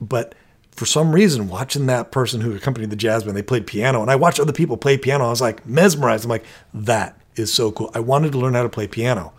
but 0.00 0.34
for 0.70 0.86
some 0.86 1.12
reason, 1.12 1.48
watching 1.48 1.86
that 1.86 2.10
person 2.10 2.40
who 2.40 2.54
accompanied 2.54 2.90
the 2.90 2.96
jazz 2.96 3.24
band, 3.24 3.36
they 3.36 3.42
played 3.42 3.66
piano, 3.66 4.00
and 4.00 4.10
I 4.10 4.16
watched 4.16 4.40
other 4.40 4.52
people 4.52 4.76
play 4.76 4.96
piano. 4.96 5.26
I 5.26 5.30
was 5.30 5.40
like 5.40 5.66
mesmerized. 5.66 6.24
I'm 6.24 6.30
like, 6.30 6.44
that 6.72 7.19
is 7.40 7.52
so 7.52 7.72
cool. 7.72 7.90
I 7.94 8.00
wanted 8.00 8.32
to 8.32 8.38
learn 8.38 8.54
how 8.54 8.62
to 8.62 8.68
play 8.68 8.86
piano. 8.86 9.32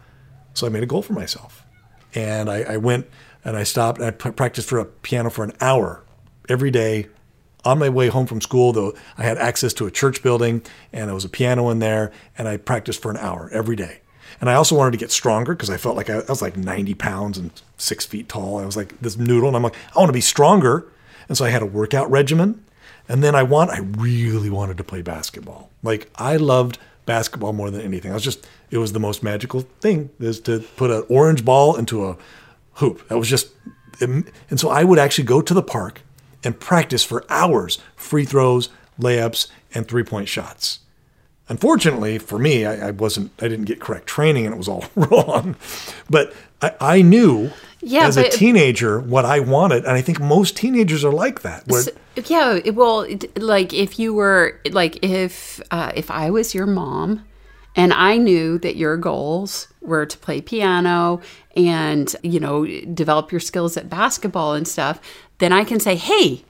So 0.54 0.68
I 0.68 0.70
made 0.70 0.84
a 0.84 0.88
goal 0.88 1.02
for 1.02 1.14
myself. 1.14 1.66
And 2.14 2.50
I, 2.50 2.64
I 2.64 2.78
went 2.78 3.08
and 3.46 3.56
I 3.56 3.64
stopped 3.64 4.00
and 4.00 4.08
I 4.08 4.12
practiced 4.12 4.68
for 4.68 4.80
a 4.80 4.86
piano 4.86 5.30
for 5.30 5.44
an 5.44 5.54
hour 5.62 6.04
every 6.50 6.72
day 6.72 7.08
on 7.64 7.80
my 7.80 7.90
way 7.90 8.08
home 8.08 8.26
from 8.26 8.42
school, 8.42 8.74
though 8.74 8.94
I 9.18 9.24
had 9.24 9.38
access 9.38 9.74
to 9.74 9.86
a 9.86 9.92
church 9.92 10.24
building 10.24 10.64
and 10.92 11.08
there 11.08 11.16
was 11.16 11.26
a 11.26 11.30
piano 11.30 11.70
in 11.70 11.80
there, 11.80 12.12
and 12.38 12.48
I 12.48 12.58
practiced 12.58 13.02
for 13.02 13.12
an 13.12 13.18
hour 13.18 13.50
every 13.54 13.76
day. 13.76 14.02
And 14.40 14.50
I 14.50 14.56
also 14.56 14.76
wanted 14.76 14.92
to 14.92 14.98
get 14.98 15.12
stronger 15.12 15.54
because 15.54 15.70
I 15.70 15.78
felt 15.78 15.96
like 15.96 16.10
I, 16.10 16.16
I, 16.16 16.26
was 16.28 16.42
like 16.42 16.58
90 16.58 16.96
pounds 16.96 17.38
and 17.38 17.52
six 17.78 18.06
feet 18.06 18.28
tall. 18.28 18.58
I 18.58 18.66
was 18.66 18.76
like 18.76 19.00
this 19.00 19.18
noodle, 19.18 19.48
and 19.48 19.56
I'm 19.56 19.64
like, 19.64 19.76
I 19.96 20.00
want 20.00 20.10
to 20.10 20.14
be 20.14 20.22
stronger. 20.22 20.88
And 21.28 21.38
so 21.38 21.46
I 21.46 21.50
had 21.50 21.62
a 21.62 21.68
workout 21.68 22.10
regimen. 22.10 22.66
And 23.08 23.24
then 23.24 23.36
I 23.36 23.44
want, 23.44 23.72
I 23.72 23.80
really 23.80 24.50
wanted 24.50 24.78
to 24.78 24.84
play 24.84 25.02
basketball. 25.02 25.70
Like 25.84 26.10
I 26.16 26.38
loved 26.38 26.80
basketball 27.06 27.54
more 27.54 27.72
than 27.72 27.82
anything. 27.82 28.12
I 28.12 28.14
was 28.14 28.24
just 28.24 28.48
it 28.70 28.78
was 28.78 28.94
the 28.94 29.00
most 29.00 29.24
magical 29.24 29.62
thing 29.82 30.10
is 30.20 30.40
to 30.42 30.60
put 30.78 30.92
an 30.92 31.04
orange 31.10 31.44
ball 31.44 31.76
into 31.76 32.06
a 32.06 32.18
hoop. 32.74 33.08
That 33.10 33.18
was 33.18 33.30
just 33.30 33.52
and 34.00 34.26
so 34.56 34.70
I 34.70 34.84
would 34.84 35.00
actually 35.00 35.26
go 35.26 35.42
to 35.42 35.54
the 35.54 35.62
park 35.62 36.02
and 36.44 36.60
practice 36.60 37.04
for 37.04 37.26
hours 37.30 37.80
free 37.96 38.26
throws, 38.26 38.70
layups, 39.00 39.50
and 39.74 39.88
three 39.88 40.04
point 40.04 40.28
shots. 40.28 40.80
Unfortunately 41.50 42.18
for 42.18 42.40
me, 42.40 42.66
I, 42.66 42.88
I, 42.88 42.92
wasn't, 42.92 43.32
I 43.40 43.48
didn't 43.48 43.66
get 43.66 43.82
correct 43.82 44.08
training 44.08 44.46
and 44.46 44.54
it 44.56 44.58
was 44.58 44.68
all 44.68 44.86
wrong. 44.96 45.56
But 46.10 46.34
I, 46.62 46.74
I 46.80 47.02
knew 47.02 47.52
yeah, 47.82 48.06
as 48.06 48.18
a 48.18 48.30
teenager 48.30 49.00
what 49.00 49.26
I 49.26 49.40
wanted. 49.40 49.86
And 49.86 49.94
I 49.94 50.02
think 50.02 50.20
most 50.20 50.56
teenagers 50.56 51.04
are 51.04 51.12
like 51.12 51.42
that. 51.42 51.68
Where, 51.68 51.82
so, 51.82 51.92
yeah. 52.26 52.70
Well, 52.72 53.08
like 53.36 53.74
if 53.74 54.00
you 54.00 54.14
were, 54.14 54.60
like 54.72 55.04
if, 55.04 55.62
uh, 55.72 55.92
if 55.96 56.12
I 56.12 56.30
was 56.30 56.54
your 56.54 56.68
mom 56.68 57.26
and 57.76 57.94
I 57.94 58.18
knew 58.18 58.58
that 58.60 58.76
your 58.76 58.98
goals 58.98 59.68
were 59.82 60.06
to 60.06 60.18
play 60.18 60.42
piano 60.42 61.22
and, 61.56 62.14
you 62.22 62.40
know, 62.40 62.66
develop 62.66 63.32
your 63.32 63.40
skills 63.42 63.78
at 63.78 63.90
basketball 63.90 64.54
and 64.54 64.68
stuff, 64.68 65.00
then 65.40 65.52
I 65.52 65.64
can 65.64 65.80
say, 65.80 65.96
hey, 65.96 66.44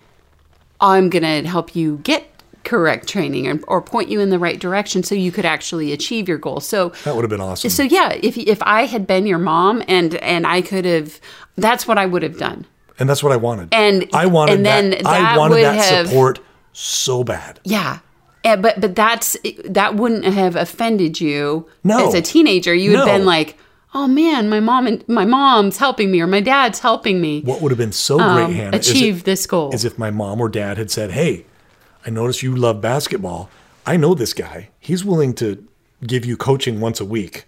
I'm 0.79 1.09
going 1.09 1.23
to 1.23 1.47
help 1.47 1.75
you 1.75 1.99
get 1.99 2.30
correct 2.63 3.07
training 3.07 3.47
or, 3.47 3.59
or 3.67 3.81
point 3.81 4.09
you 4.09 4.19
in 4.19 4.29
the 4.29 4.39
right 4.39 4.59
direction 4.59 5.03
so 5.03 5.15
you 5.15 5.31
could 5.31 5.45
actually 5.45 5.91
achieve 5.91 6.27
your 6.27 6.37
goal. 6.37 6.59
So 6.59 6.89
that 7.03 7.15
would 7.15 7.23
have 7.23 7.29
been 7.29 7.41
awesome. 7.41 7.69
So 7.69 7.83
yeah, 7.83 8.17
if 8.21 8.37
if 8.37 8.61
I 8.63 8.85
had 8.85 9.07
been 9.07 9.25
your 9.25 9.39
mom 9.39 9.83
and 9.87 10.15
and 10.15 10.45
I 10.45 10.61
could 10.61 10.85
have, 10.85 11.19
that's 11.55 11.87
what 11.87 11.97
I 11.97 12.05
would 12.05 12.23
have 12.23 12.37
done. 12.37 12.65
And 12.99 13.09
that's 13.09 13.23
what 13.23 13.31
I 13.31 13.37
wanted. 13.37 13.69
And 13.71 14.07
I 14.13 14.27
wanted 14.27 14.55
and 14.55 14.65
then 14.65 14.91
that, 14.91 15.03
that 15.03 15.33
I 15.33 15.37
wanted 15.37 15.63
that 15.63 15.75
have, 15.75 16.07
support 16.07 16.39
so 16.73 17.23
bad. 17.23 17.59
Yeah. 17.63 17.99
And, 18.43 18.61
but 18.61 18.81
but 18.81 18.95
that's 18.95 19.37
that 19.65 19.95
wouldn't 19.95 20.25
have 20.25 20.55
offended 20.55 21.21
you 21.21 21.67
no. 21.83 22.07
as 22.07 22.13
a 22.13 22.21
teenager. 22.21 22.73
You 22.73 22.97
had 22.97 23.05
no. 23.05 23.17
been 23.17 23.25
like, 23.25 23.57
oh 23.93 24.07
man, 24.07 24.49
my 24.49 24.59
mom 24.59 24.87
and 24.87 25.07
my 25.07 25.25
mom's 25.25 25.77
helping 25.77 26.11
me 26.11 26.21
or 26.21 26.27
my 26.27 26.41
dad's 26.41 26.79
helping 26.79 27.21
me. 27.21 27.41
What 27.41 27.61
would 27.61 27.71
have 27.71 27.77
been 27.77 27.91
so 27.91 28.17
great, 28.17 28.45
um, 28.45 28.53
Hannah, 28.53 28.77
achieve 28.77 29.17
is 29.17 29.23
this 29.23 29.47
goal 29.47 29.71
is 29.73 29.85
if 29.85 29.97
my 29.97 30.11
mom 30.11 30.41
or 30.41 30.49
dad 30.49 30.77
had 30.77 30.89
said, 30.89 31.11
"Hey, 31.11 31.45
I 32.05 32.09
notice 32.09 32.41
you 32.41 32.55
love 32.55 32.81
basketball. 32.81 33.49
I 33.85 33.97
know 33.97 34.13
this 34.13 34.33
guy. 34.33 34.69
He's 34.79 35.05
willing 35.05 35.33
to 35.35 35.65
give 36.05 36.25
you 36.25 36.37
coaching 36.37 36.79
once 36.79 36.99
a 36.99 37.05
week, 37.05 37.45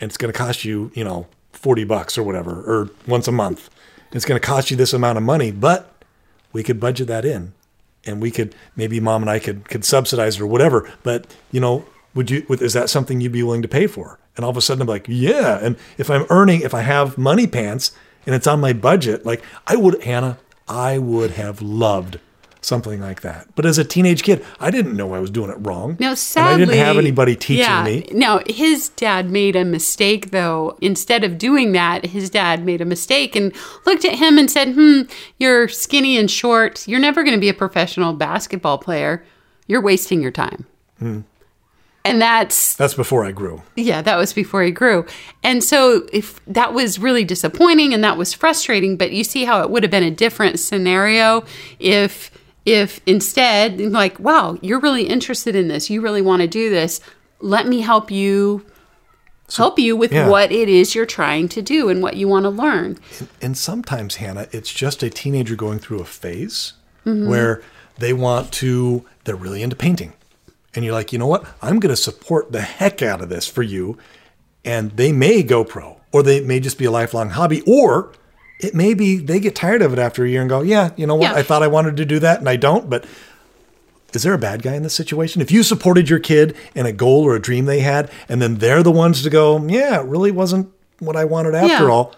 and 0.00 0.10
it's 0.10 0.16
going 0.16 0.32
to 0.32 0.38
cost 0.38 0.64
you, 0.64 0.90
you 0.94 1.04
know, 1.04 1.26
forty 1.52 1.84
bucks 1.84 2.18
or 2.18 2.22
whatever, 2.22 2.62
or 2.62 2.90
once 3.06 3.28
a 3.28 3.32
month. 3.32 3.70
It's 4.12 4.24
going 4.24 4.40
to 4.40 4.46
cost 4.46 4.70
you 4.70 4.76
this 4.76 4.92
amount 4.92 5.18
of 5.18 5.24
money, 5.24 5.50
but 5.50 6.04
we 6.52 6.62
could 6.62 6.80
budget 6.80 7.08
that 7.08 7.24
in, 7.24 7.52
and 8.04 8.20
we 8.20 8.30
could 8.30 8.54
maybe 8.76 9.00
mom 9.00 9.22
and 9.22 9.30
I 9.30 9.38
could 9.38 9.68
could 9.68 9.84
subsidize 9.84 10.36
it 10.36 10.42
or 10.42 10.46
whatever. 10.46 10.90
But 11.02 11.26
you 11.50 11.60
know, 11.60 11.84
would 12.14 12.30
you? 12.30 12.44
Is 12.50 12.72
that 12.72 12.90
something 12.90 13.20
you'd 13.20 13.32
be 13.32 13.42
willing 13.42 13.62
to 13.62 13.68
pay 13.68 13.86
for?" 13.86 14.18
And 14.36 14.44
all 14.44 14.50
of 14.50 14.56
a 14.56 14.60
sudden, 14.60 14.82
I'm 14.82 14.88
like, 14.88 15.06
"Yeah." 15.08 15.58
And 15.62 15.76
if 15.98 16.10
I'm 16.10 16.26
earning, 16.30 16.62
if 16.62 16.74
I 16.74 16.82
have 16.82 17.18
money 17.18 17.46
pants 17.46 17.92
and 18.26 18.34
it's 18.34 18.46
on 18.46 18.60
my 18.60 18.72
budget, 18.72 19.24
like 19.24 19.42
I 19.66 19.76
would, 19.76 20.02
Hannah, 20.02 20.38
I 20.68 20.98
would 20.98 21.32
have 21.32 21.60
loved 21.62 22.18
something 22.62 23.00
like 23.00 23.20
that. 23.20 23.48
But 23.54 23.66
as 23.66 23.76
a 23.76 23.84
teenage 23.84 24.22
kid, 24.22 24.44
I 24.60 24.70
didn't 24.70 24.96
know 24.96 25.14
I 25.14 25.18
was 25.18 25.30
doing 25.30 25.50
it 25.50 25.56
wrong. 25.60 25.96
No, 26.00 26.14
sadly, 26.14 26.62
and 26.62 26.62
I 26.62 26.74
didn't 26.74 26.86
have 26.86 26.96
anybody 26.96 27.36
teaching 27.36 27.64
yeah, 27.64 27.84
me. 27.84 28.08
No, 28.12 28.42
his 28.46 28.88
dad 28.90 29.30
made 29.30 29.56
a 29.56 29.64
mistake 29.64 30.30
though. 30.30 30.78
Instead 30.80 31.24
of 31.24 31.38
doing 31.38 31.72
that, 31.72 32.06
his 32.06 32.30
dad 32.30 32.64
made 32.64 32.80
a 32.80 32.86
mistake 32.86 33.36
and 33.36 33.52
looked 33.84 34.04
at 34.04 34.14
him 34.14 34.38
and 34.38 34.50
said, 34.50 34.74
"Hmm, 34.74 35.02
you're 35.38 35.68
skinny 35.68 36.16
and 36.16 36.30
short. 36.30 36.86
You're 36.88 37.00
never 37.00 37.22
going 37.22 37.36
to 37.36 37.40
be 37.40 37.48
a 37.48 37.54
professional 37.54 38.14
basketball 38.14 38.78
player. 38.78 39.24
You're 39.66 39.82
wasting 39.82 40.22
your 40.22 40.32
time." 40.32 40.66
Hmm. 40.98 41.20
And 42.04 42.20
that's 42.20 42.74
that's 42.74 42.94
before 42.94 43.24
I 43.24 43.30
grew. 43.30 43.62
Yeah, 43.76 44.02
that 44.02 44.16
was 44.16 44.32
before 44.32 44.62
he 44.62 44.72
grew. 44.72 45.06
And 45.44 45.62
so 45.62 46.08
if 46.12 46.44
that 46.46 46.74
was 46.74 46.98
really 46.98 47.24
disappointing 47.24 47.94
and 47.94 48.02
that 48.02 48.16
was 48.16 48.32
frustrating, 48.32 48.96
but 48.96 49.12
you 49.12 49.22
see 49.22 49.44
how 49.44 49.62
it 49.62 49.70
would 49.70 49.84
have 49.84 49.90
been 49.90 50.02
a 50.02 50.10
different 50.10 50.58
scenario 50.58 51.44
if 51.78 52.32
if 52.64 53.00
instead 53.06 53.80
like 53.80 54.18
wow 54.18 54.56
you're 54.60 54.80
really 54.80 55.04
interested 55.04 55.54
in 55.54 55.68
this 55.68 55.90
you 55.90 56.00
really 56.00 56.22
want 56.22 56.42
to 56.42 56.48
do 56.48 56.70
this 56.70 57.00
let 57.40 57.66
me 57.66 57.80
help 57.80 58.10
you 58.10 58.64
so, 59.48 59.64
help 59.64 59.78
you 59.78 59.96
with 59.96 60.12
yeah. 60.12 60.28
what 60.28 60.52
it 60.52 60.68
is 60.68 60.94
you're 60.94 61.04
trying 61.04 61.48
to 61.48 61.60
do 61.60 61.88
and 61.88 62.02
what 62.02 62.16
you 62.16 62.28
want 62.28 62.44
to 62.44 62.50
learn 62.50 62.98
and, 63.18 63.28
and 63.40 63.58
sometimes 63.58 64.16
hannah 64.16 64.46
it's 64.52 64.72
just 64.72 65.02
a 65.02 65.10
teenager 65.10 65.56
going 65.56 65.78
through 65.78 66.00
a 66.00 66.04
phase 66.04 66.74
mm-hmm. 67.04 67.28
where 67.28 67.62
they 67.98 68.12
want 68.12 68.52
to 68.52 69.04
they're 69.24 69.36
really 69.36 69.62
into 69.62 69.76
painting 69.76 70.12
and 70.74 70.84
you're 70.84 70.94
like 70.94 71.12
you 71.12 71.18
know 71.18 71.26
what 71.26 71.44
i'm 71.60 71.80
going 71.80 71.94
to 71.94 72.00
support 72.00 72.52
the 72.52 72.62
heck 72.62 73.02
out 73.02 73.20
of 73.20 73.28
this 73.28 73.48
for 73.48 73.62
you 73.62 73.98
and 74.64 74.92
they 74.92 75.10
may 75.10 75.42
go 75.42 75.64
pro 75.64 76.00
or 76.12 76.22
they 76.22 76.40
may 76.40 76.60
just 76.60 76.78
be 76.78 76.84
a 76.84 76.90
lifelong 76.90 77.30
hobby 77.30 77.62
or 77.66 78.12
it 78.62 78.74
may 78.74 78.94
be 78.94 79.16
they 79.16 79.40
get 79.40 79.54
tired 79.54 79.82
of 79.82 79.92
it 79.92 79.98
after 79.98 80.24
a 80.24 80.28
year 80.28 80.40
and 80.40 80.48
go, 80.48 80.62
yeah, 80.62 80.90
you 80.96 81.06
know 81.06 81.16
what? 81.16 81.32
Yeah. 81.32 81.38
I 81.38 81.42
thought 81.42 81.62
I 81.62 81.66
wanted 81.66 81.96
to 81.98 82.04
do 82.04 82.18
that 82.20 82.38
and 82.38 82.48
I 82.48 82.56
don't, 82.56 82.88
but 82.88 83.04
is 84.14 84.22
there 84.22 84.34
a 84.34 84.38
bad 84.38 84.62
guy 84.62 84.74
in 84.74 84.82
this 84.82 84.94
situation? 84.94 85.42
If 85.42 85.50
you 85.50 85.62
supported 85.62 86.08
your 86.08 86.18
kid 86.18 86.56
in 86.74 86.86
a 86.86 86.92
goal 86.92 87.24
or 87.24 87.34
a 87.34 87.40
dream 87.40 87.64
they 87.64 87.80
had, 87.80 88.10
and 88.28 88.40
then 88.40 88.56
they're 88.56 88.82
the 88.82 88.92
ones 88.92 89.22
to 89.22 89.30
go, 89.30 89.64
yeah, 89.66 90.00
it 90.00 90.06
really 90.06 90.30
wasn't 90.30 90.70
what 90.98 91.16
I 91.16 91.24
wanted 91.24 91.54
after 91.54 91.84
yeah. 91.84 91.90
all. 91.90 92.14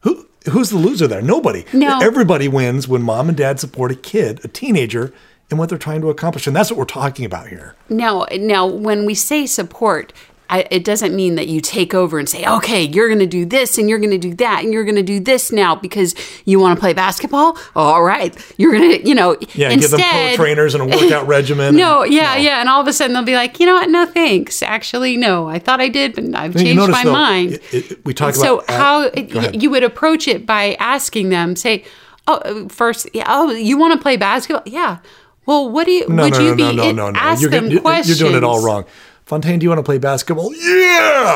Who 0.00 0.26
who's 0.50 0.70
the 0.70 0.76
loser 0.76 1.06
there? 1.06 1.22
Nobody. 1.22 1.64
No. 1.72 1.98
Everybody 2.00 2.48
wins 2.48 2.86
when 2.86 3.02
mom 3.02 3.28
and 3.28 3.36
dad 3.36 3.58
support 3.58 3.90
a 3.90 3.96
kid, 3.96 4.44
a 4.44 4.48
teenager, 4.48 5.12
in 5.50 5.56
what 5.56 5.68
they're 5.68 5.78
trying 5.78 6.02
to 6.02 6.10
accomplish. 6.10 6.46
And 6.46 6.54
that's 6.54 6.70
what 6.70 6.78
we're 6.78 6.84
talking 6.84 7.24
about 7.24 7.48
here. 7.48 7.74
Now, 7.88 8.26
now 8.32 8.66
when 8.66 9.06
we 9.06 9.14
say 9.14 9.46
support, 9.46 10.12
I, 10.50 10.66
it 10.70 10.84
doesn't 10.84 11.14
mean 11.14 11.34
that 11.34 11.48
you 11.48 11.60
take 11.60 11.92
over 11.92 12.18
and 12.18 12.28
say, 12.28 12.46
okay, 12.46 12.82
you're 12.82 13.08
going 13.08 13.18
to 13.18 13.26
do 13.26 13.44
this 13.44 13.76
and 13.76 13.88
you're 13.88 13.98
going 13.98 14.12
to 14.12 14.18
do 14.18 14.34
that 14.36 14.64
and 14.64 14.72
you're 14.72 14.84
going 14.84 14.96
to 14.96 15.02
do 15.02 15.20
this 15.20 15.52
now 15.52 15.74
because 15.74 16.14
you 16.46 16.58
want 16.58 16.76
to 16.76 16.80
play 16.80 16.94
basketball. 16.94 17.58
All 17.76 18.02
right, 18.02 18.34
you're 18.56 18.72
going 18.72 18.92
to, 18.92 19.06
you 19.06 19.14
know, 19.14 19.36
yeah, 19.54 19.70
instead, 19.70 19.98
give 19.98 20.06
them 20.06 20.36
trainers 20.36 20.74
and 20.74 20.82
a 20.82 20.96
workout 20.96 21.26
regimen. 21.26 21.76
No, 21.76 22.02
and, 22.02 22.12
yeah, 22.12 22.34
no. 22.34 22.40
yeah, 22.40 22.60
and 22.60 22.68
all 22.68 22.80
of 22.80 22.88
a 22.88 22.92
sudden 22.92 23.12
they'll 23.12 23.24
be 23.24 23.34
like, 23.34 23.60
you 23.60 23.66
know 23.66 23.74
what? 23.74 23.90
No, 23.90 24.06
thanks. 24.06 24.62
Actually, 24.62 25.16
no, 25.16 25.48
I 25.48 25.58
thought 25.58 25.80
I 25.80 25.88
did, 25.88 26.14
but 26.14 26.34
I've 26.34 26.56
changed 26.56 26.76
notice, 26.76 26.92
my 26.92 27.04
though, 27.04 27.12
mind. 27.12 27.52
It, 27.70 27.92
it, 27.92 28.06
we 28.06 28.14
talk 28.14 28.34
so 28.34 28.60
about 28.60 28.66
so 28.68 28.76
how 28.76 29.02
it, 29.02 29.54
you 29.60 29.68
would 29.70 29.82
approach 29.82 30.26
it 30.26 30.46
by 30.46 30.76
asking 30.80 31.28
them, 31.28 31.56
say, 31.56 31.84
oh, 32.26 32.68
first, 32.68 33.08
yeah, 33.12 33.24
oh, 33.28 33.50
you 33.50 33.76
want 33.76 33.92
to 33.92 34.02
play 34.02 34.16
basketball? 34.16 34.62
Yeah. 34.64 34.98
Well, 35.44 35.70
what 35.70 35.86
do 35.86 35.92
you? 35.92 36.08
No, 36.08 36.24
would 36.24 36.34
no, 36.34 36.40
you 36.40 36.50
no, 36.50 36.56
be? 36.56 36.62
No, 36.62 36.72
no, 36.72 36.92
no, 36.92 37.10
no. 37.10 37.18
Ask 37.18 37.40
you're, 37.40 37.50
them 37.50 37.68
you're, 37.68 37.80
questions. 37.80 38.20
You're 38.20 38.28
doing 38.28 38.36
it 38.36 38.44
all 38.44 38.62
wrong. 38.62 38.84
Fontaine, 39.28 39.58
do 39.58 39.64
you 39.64 39.68
want 39.68 39.78
to 39.78 39.82
play 39.82 39.98
basketball? 39.98 40.54
Yeah! 40.54 41.34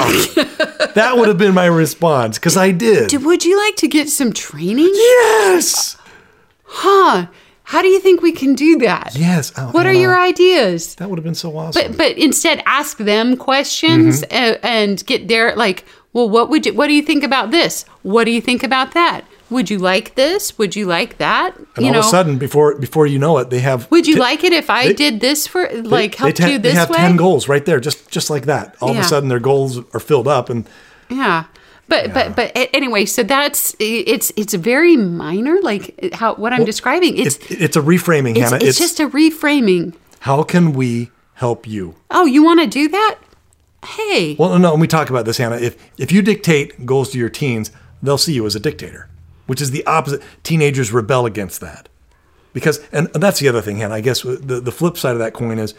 that 0.94 1.12
would 1.14 1.28
have 1.28 1.36
been 1.36 1.52
my 1.52 1.66
response 1.66 2.38
because 2.38 2.56
I 2.56 2.70
did. 2.70 3.12
Would 3.22 3.44
you 3.44 3.58
like 3.58 3.76
to 3.76 3.86
get 3.86 4.08
some 4.08 4.32
training? 4.32 4.90
Yes! 4.94 5.98
Huh. 6.64 7.26
How 7.64 7.82
do 7.82 7.88
you 7.88 8.00
think 8.00 8.22
we 8.22 8.32
can 8.32 8.54
do 8.54 8.78
that? 8.78 9.14
Yes. 9.14 9.52
What 9.72 9.86
are 9.86 9.92
your 9.92 10.18
ideas? 10.18 10.94
That 10.94 11.10
would 11.10 11.18
have 11.18 11.24
been 11.24 11.34
so 11.34 11.54
awesome. 11.54 11.88
But 11.88 11.98
but 11.98 12.16
instead, 12.16 12.62
ask 12.64 12.96
them 12.96 13.36
questions 13.36 14.22
mm-hmm. 14.22 14.34
and, 14.34 14.58
and 14.62 15.06
get 15.06 15.28
their 15.28 15.54
like. 15.54 15.84
Well, 16.14 16.30
what 16.30 16.48
would 16.48 16.64
you? 16.64 16.72
What 16.72 16.86
do 16.86 16.94
you 16.94 17.02
think 17.02 17.22
about 17.22 17.50
this? 17.50 17.84
What 18.02 18.24
do 18.24 18.30
you 18.30 18.40
think 18.40 18.62
about 18.62 18.92
that? 18.92 19.26
Would 19.52 19.70
you 19.70 19.78
like 19.78 20.14
this? 20.14 20.58
Would 20.58 20.74
you 20.74 20.86
like 20.86 21.18
that? 21.18 21.56
And 21.56 21.66
you 21.78 21.86
all 21.86 21.92
know, 21.92 21.98
of 22.00 22.06
a 22.06 22.08
sudden, 22.08 22.38
before 22.38 22.74
before 22.76 23.06
you 23.06 23.18
know 23.18 23.38
it, 23.38 23.50
they 23.50 23.60
have. 23.60 23.90
Would 23.90 24.06
you 24.06 24.14
t- 24.14 24.20
like 24.20 24.44
it 24.44 24.52
if 24.52 24.68
I 24.68 24.88
they, 24.88 24.94
did 24.94 25.20
this 25.20 25.46
for 25.46 25.70
like 25.82 26.14
help 26.16 26.30
you 26.30 26.34
this 26.34 26.46
way? 26.48 26.58
They 26.58 26.72
have 26.72 26.90
way? 26.90 26.96
ten 26.96 27.16
goals 27.16 27.48
right 27.48 27.64
there, 27.64 27.80
just 27.80 28.10
just 28.10 28.30
like 28.30 28.46
that. 28.46 28.76
All 28.80 28.92
yeah. 28.92 29.00
of 29.00 29.04
a 29.04 29.08
sudden, 29.08 29.28
their 29.28 29.40
goals 29.40 29.78
are 29.94 30.00
filled 30.00 30.28
up, 30.28 30.50
and 30.50 30.68
yeah. 31.08 31.44
But 31.88 32.08
yeah. 32.08 32.12
but 32.12 32.36
but 32.36 32.52
anyway, 32.72 33.04
so 33.04 33.22
that's 33.22 33.76
it's 33.78 34.32
it's 34.36 34.54
very 34.54 34.96
minor, 34.96 35.60
like 35.62 36.14
how 36.14 36.34
what 36.34 36.52
I'm 36.52 36.60
well, 36.60 36.66
describing. 36.66 37.16
It's, 37.18 37.36
it's, 37.36 37.50
it's 37.50 37.76
a 37.76 37.82
reframing, 37.82 38.36
it's, 38.36 38.50
Hannah. 38.50 38.56
It's, 38.56 38.64
it's 38.64 38.78
just 38.78 39.00
a 39.00 39.08
reframing. 39.08 39.94
How 40.20 40.42
can 40.42 40.72
we 40.72 41.10
help 41.34 41.66
you? 41.66 41.96
Oh, 42.10 42.24
you 42.24 42.42
want 42.42 42.60
to 42.60 42.66
do 42.66 42.88
that? 42.88 43.18
Hey. 43.84 44.36
Well, 44.38 44.50
no 44.50 44.58
no, 44.58 44.72
and 44.72 44.80
we 44.80 44.86
talk 44.86 45.10
about 45.10 45.24
this, 45.24 45.38
Hannah. 45.38 45.56
If 45.56 45.76
if 45.98 46.12
you 46.12 46.22
dictate 46.22 46.86
goals 46.86 47.10
to 47.10 47.18
your 47.18 47.28
teens, 47.28 47.70
they'll 48.02 48.18
see 48.18 48.32
you 48.32 48.46
as 48.46 48.54
a 48.54 48.60
dictator 48.60 49.08
which 49.46 49.60
is 49.60 49.70
the 49.70 49.84
opposite. 49.86 50.22
Teenagers 50.42 50.92
rebel 50.92 51.26
against 51.26 51.60
that. 51.60 51.88
Because, 52.52 52.80
and 52.92 53.08
that's 53.08 53.40
the 53.40 53.48
other 53.48 53.62
thing, 53.62 53.78
Hannah, 53.78 53.94
I 53.94 54.00
guess 54.00 54.22
the, 54.22 54.60
the 54.60 54.72
flip 54.72 54.98
side 54.98 55.12
of 55.12 55.18
that 55.20 55.32
coin 55.32 55.58
is 55.58 55.74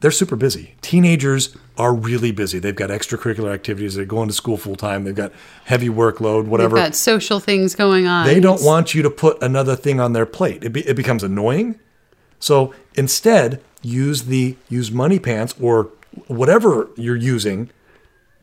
they're 0.00 0.10
super 0.10 0.36
busy. 0.36 0.74
Teenagers 0.80 1.56
are 1.76 1.92
really 1.92 2.30
busy. 2.30 2.58
They've 2.58 2.74
got 2.74 2.90
extracurricular 2.90 3.52
activities. 3.52 3.94
They're 3.94 4.04
going 4.04 4.28
to 4.28 4.34
school 4.34 4.56
full 4.56 4.76
time. 4.76 5.04
They've 5.04 5.14
got 5.14 5.32
heavy 5.64 5.88
workload, 5.88 6.46
whatever. 6.46 6.76
They've 6.76 6.84
got 6.86 6.94
social 6.94 7.40
things 7.40 7.74
going 7.74 8.06
on. 8.06 8.26
They 8.26 8.40
don't 8.40 8.62
want 8.62 8.94
you 8.94 9.02
to 9.02 9.10
put 9.10 9.42
another 9.42 9.76
thing 9.76 10.00
on 10.00 10.12
their 10.12 10.26
plate. 10.26 10.64
It, 10.64 10.70
be, 10.72 10.86
it 10.88 10.94
becomes 10.94 11.22
annoying. 11.22 11.78
So 12.38 12.72
instead, 12.94 13.62
use 13.82 14.24
the 14.24 14.56
use 14.68 14.90
money 14.90 15.18
pants 15.18 15.54
or 15.60 15.90
whatever 16.26 16.88
you're 16.96 17.16
using 17.16 17.70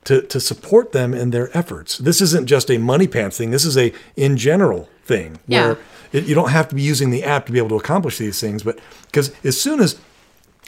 to, 0.05 0.21
to 0.21 0.39
support 0.39 0.91
them 0.91 1.13
in 1.13 1.31
their 1.31 1.55
efforts. 1.55 1.97
This 1.97 2.21
isn't 2.21 2.47
just 2.47 2.71
a 2.71 2.77
money 2.77 3.07
pants 3.07 3.37
thing. 3.37 3.51
This 3.51 3.65
is 3.65 3.77
a 3.77 3.93
in 4.15 4.37
general 4.37 4.89
thing 5.03 5.39
where 5.47 5.73
yeah. 5.73 5.75
it, 6.19 6.25
you 6.25 6.35
don't 6.35 6.51
have 6.51 6.67
to 6.69 6.75
be 6.75 6.81
using 6.81 7.09
the 7.09 7.23
app 7.23 7.45
to 7.47 7.51
be 7.51 7.57
able 7.57 7.69
to 7.69 7.75
accomplish 7.75 8.17
these 8.17 8.39
things. 8.39 8.63
But 8.63 8.79
because 9.07 9.33
as 9.43 9.59
soon 9.59 9.79
as 9.79 9.99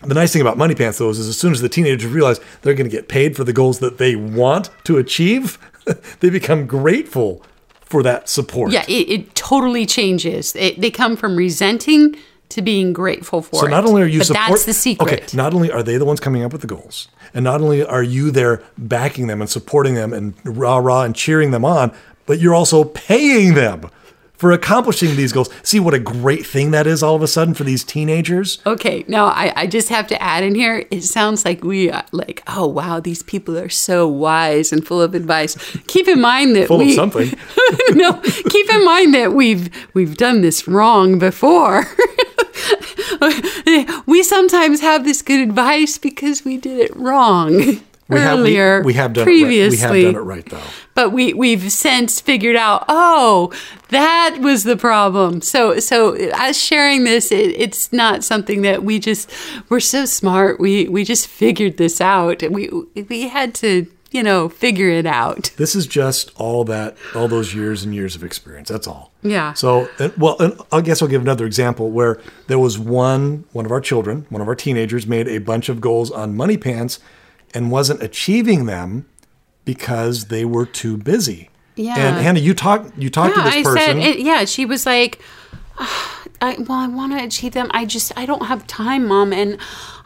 The 0.03 0.13
nice 0.13 0.31
thing 0.31 0.43
about 0.43 0.57
money 0.59 0.75
pants, 0.75 0.99
though, 0.99 1.09
is 1.09 1.19
as 1.19 1.39
soon 1.39 1.51
as 1.51 1.61
the 1.61 1.69
teenagers 1.69 2.11
realize 2.11 2.39
they're 2.61 2.75
going 2.75 2.89
to 2.89 2.95
get 2.95 3.07
paid 3.07 3.35
for 3.35 3.43
the 3.43 3.53
goals 3.53 3.79
that 3.79 3.97
they 3.97 4.15
want 4.15 4.69
to 4.83 4.97
achieve, 4.97 5.57
they 6.19 6.29
become 6.29 6.67
grateful 6.67 7.41
for 7.81 8.03
that 8.03 8.29
support. 8.29 8.71
Yeah, 8.71 8.85
it, 8.87 9.09
it 9.09 9.35
totally 9.35 9.87
changes. 9.87 10.55
It, 10.55 10.79
they 10.79 10.91
come 10.91 11.15
from 11.15 11.35
resenting 11.35 12.15
to 12.49 12.61
being 12.61 12.93
grateful 12.93 13.41
for 13.41 13.61
So 13.61 13.67
not 13.67 13.85
only 13.85 14.01
are 14.01 14.07
you 14.07 14.19
but 14.19 14.27
support, 14.27 14.49
that's 14.49 14.65
the 14.65 14.73
secret. 14.73 15.13
Okay, 15.13 15.37
not 15.37 15.53
only 15.53 15.71
are 15.71 15.83
they 15.83 15.97
the 15.97 16.05
ones 16.05 16.19
coming 16.19 16.43
up 16.43 16.51
with 16.51 16.61
the 16.61 16.67
goals, 16.67 17.09
and 17.33 17.43
not 17.43 17.61
only 17.61 17.83
are 17.83 18.03
you 18.03 18.31
there 18.31 18.63
backing 18.77 19.27
them 19.27 19.41
and 19.41 19.49
supporting 19.49 19.95
them 19.95 20.13
and 20.13 20.33
rah 20.43 20.77
rah 20.77 21.03
and 21.03 21.15
cheering 21.15 21.51
them 21.51 21.65
on, 21.65 21.93
but 22.25 22.39
you're 22.39 22.55
also 22.55 22.83
paying 22.83 23.53
them 23.53 23.89
for 24.37 24.51
accomplishing 24.51 25.15
these 25.15 25.33
goals. 25.33 25.49
See 25.63 25.79
what 25.79 25.93
a 25.93 25.99
great 25.99 26.45
thing 26.45 26.71
that 26.71 26.87
is 26.87 27.03
all 27.03 27.15
of 27.15 27.23
a 27.23 27.27
sudden 27.27 27.53
for 27.53 27.63
these 27.63 27.83
teenagers. 27.83 28.59
Okay, 28.65 29.03
now 29.07 29.25
I, 29.25 29.51
I 29.55 29.67
just 29.67 29.89
have 29.89 30.07
to 30.07 30.21
add 30.21 30.43
in 30.43 30.55
here. 30.55 30.85
It 30.91 31.03
sounds 31.03 31.43
like 31.43 31.63
we 31.63 31.91
are 31.91 32.05
like, 32.11 32.43
oh 32.47 32.67
wow, 32.67 32.99
these 32.99 33.23
people 33.23 33.57
are 33.57 33.69
so 33.69 34.07
wise 34.07 34.71
and 34.71 34.85
full 34.85 35.01
of 35.01 35.15
advice. 35.15 35.55
Keep 35.87 36.07
in 36.07 36.21
mind 36.21 36.55
that 36.55 36.67
Full 36.67 36.81
of 36.81 36.91
something. 36.91 37.31
no, 37.91 38.21
keep 38.21 38.69
in 38.69 38.85
mind 38.85 39.13
that 39.13 39.33
we've 39.33 39.69
we've 39.93 40.15
done 40.15 40.41
this 40.41 40.67
wrong 40.67 41.19
before. 41.19 41.85
we 44.05 44.23
sometimes 44.23 44.81
have 44.81 45.03
this 45.03 45.21
good 45.21 45.41
advice 45.41 45.97
because 45.97 46.43
we 46.45 46.57
did 46.57 46.79
it 46.79 46.95
wrong 46.95 47.53
We 48.09 48.19
have, 48.19 48.39
we, 48.39 48.43
earlier. 48.57 48.83
we 48.83 48.93
have 48.93 49.11
done 49.13 49.25
previously. 49.25 49.77
it 49.77 49.83
right. 49.83 49.91
We 49.91 50.03
have 50.05 50.13
done 50.13 50.21
it 50.21 50.25
right 50.25 50.45
though. 50.49 50.61
but 50.95 51.09
we 51.11 51.33
we've 51.33 51.69
since 51.71 52.21
figured 52.21 52.55
out 52.55 52.85
oh 52.87 53.51
that 53.89 54.37
was 54.41 54.63
the 54.63 54.77
problem 54.77 55.41
so 55.41 55.79
so 55.79 56.13
as 56.35 56.57
sharing 56.61 57.03
this 57.03 57.31
it, 57.33 57.51
it's 57.59 57.91
not 57.91 58.23
something 58.23 58.61
that 58.61 58.83
we 58.83 58.97
just 58.99 59.29
we're 59.69 59.81
so 59.81 60.05
smart 60.05 60.57
we 60.59 60.87
we 60.87 61.03
just 61.03 61.27
figured 61.27 61.75
this 61.77 61.99
out 61.99 62.41
we 62.49 62.69
we 63.09 63.27
had 63.27 63.53
to 63.55 63.85
you 64.11 64.23
know 64.23 64.47
figure 64.49 64.89
it 64.89 65.05
out 65.05 65.51
This 65.57 65.75
is 65.75 65.85
just 65.87 66.31
all 66.35 66.63
that, 66.65 66.95
all 67.15 67.27
those 67.27 67.53
years 67.53 67.83
and 67.83 67.93
years 67.93 68.15
of 68.15 68.23
experience. 68.23 68.69
That's 68.69 68.87
all. 68.87 69.11
Yeah. 69.21 69.53
So, 69.53 69.89
and- 69.99 70.15
well, 70.17 70.37
and 70.39 70.59
I 70.71 70.81
guess 70.81 71.01
I'll 71.01 71.07
give 71.09 71.21
another 71.21 71.45
example 71.45 71.89
where 71.91 72.19
there 72.47 72.59
was 72.59 72.79
one, 72.79 73.43
one 73.51 73.65
of 73.65 73.71
our 73.71 73.81
children, 73.81 74.25
one 74.29 74.41
of 74.41 74.47
our 74.47 74.55
teenagers, 74.55 75.05
made 75.07 75.27
a 75.27 75.39
bunch 75.39 75.67
of 75.69 75.81
goals 75.81 76.09
on 76.11 76.35
money 76.35 76.57
pants, 76.57 76.99
and 77.53 77.69
wasn't 77.71 78.01
achieving 78.01 78.65
them 78.65 79.05
because 79.65 80.25
they 80.25 80.45
were 80.45 80.65
too 80.65 80.95
busy. 80.97 81.49
Yeah. 81.75 81.95
And 81.97 82.17
Hannah, 82.23 82.39
you 82.39 82.53
talked, 82.53 82.97
you 82.97 83.09
talked 83.09 83.35
yeah 83.35 83.43
to 83.43 83.49
this 83.49 83.55
i 83.59 83.63
person. 83.63 83.77
said 83.77 83.97
it, 83.97 84.19
yeah 84.19 84.45
she 84.45 84.65
was 84.65 84.85
like 84.85 85.21
"Ah, 85.77 86.16
I, 86.41 86.55
well 86.59 86.79
i 86.79 86.87
want 86.87 87.17
to 87.17 87.23
achieve 87.23 87.53
them. 87.53 87.69
I 87.71 87.85
just 87.85 88.11
i 88.17 88.25
don't 88.25 88.45
have 88.45 88.67
time 88.67 89.07
mom 89.07 89.33
and 89.33 89.57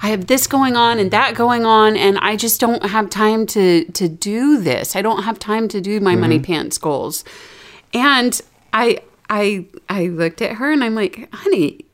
i 0.02 0.10
have 0.10 0.28
this 0.28 0.48
going 0.48 0.76
on 0.76 1.00
and 1.00 1.12
that 1.12 1.36
going 1.36 1.66
on 1.66 1.98
and 1.98 2.18
i 2.20 2.36
just 2.36 2.60
don't 2.60 2.84
have 2.84 3.10
time 3.10 3.46
to 3.48 3.86
to 3.86 4.08
do 4.08 4.62
this. 4.62 4.96
I 4.96 5.02
don't 5.02 5.24
have 5.24 5.40
time 5.40 5.68
to 5.70 5.82
do 5.82 6.00
my 6.00 6.16
money 6.16 6.38
mm-hmm. 6.38 6.54
pants 6.54 6.78
goals. 6.78 7.24
And 7.94 8.40
i 8.74 9.00
i 9.30 9.66
i 9.90 10.08
looked 10.08 10.42
at 10.42 10.54
her 10.54 10.72
and 10.72 10.84
i'm 10.84 10.96
like 10.96 11.28
honey 11.34 11.86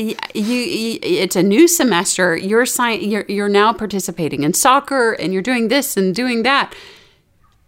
you, 0.00 0.14
you 0.34 0.98
it's 1.02 1.36
a 1.36 1.42
new 1.42 1.68
semester. 1.68 2.36
You're, 2.36 2.66
si- 2.66 3.04
you're 3.04 3.24
you're 3.28 3.48
now 3.48 3.72
participating 3.72 4.42
in 4.42 4.54
soccer 4.54 5.12
and 5.12 5.32
you're 5.32 5.42
doing 5.42 5.68
this 5.68 5.96
and 5.96 6.14
doing 6.14 6.42
that. 6.42 6.74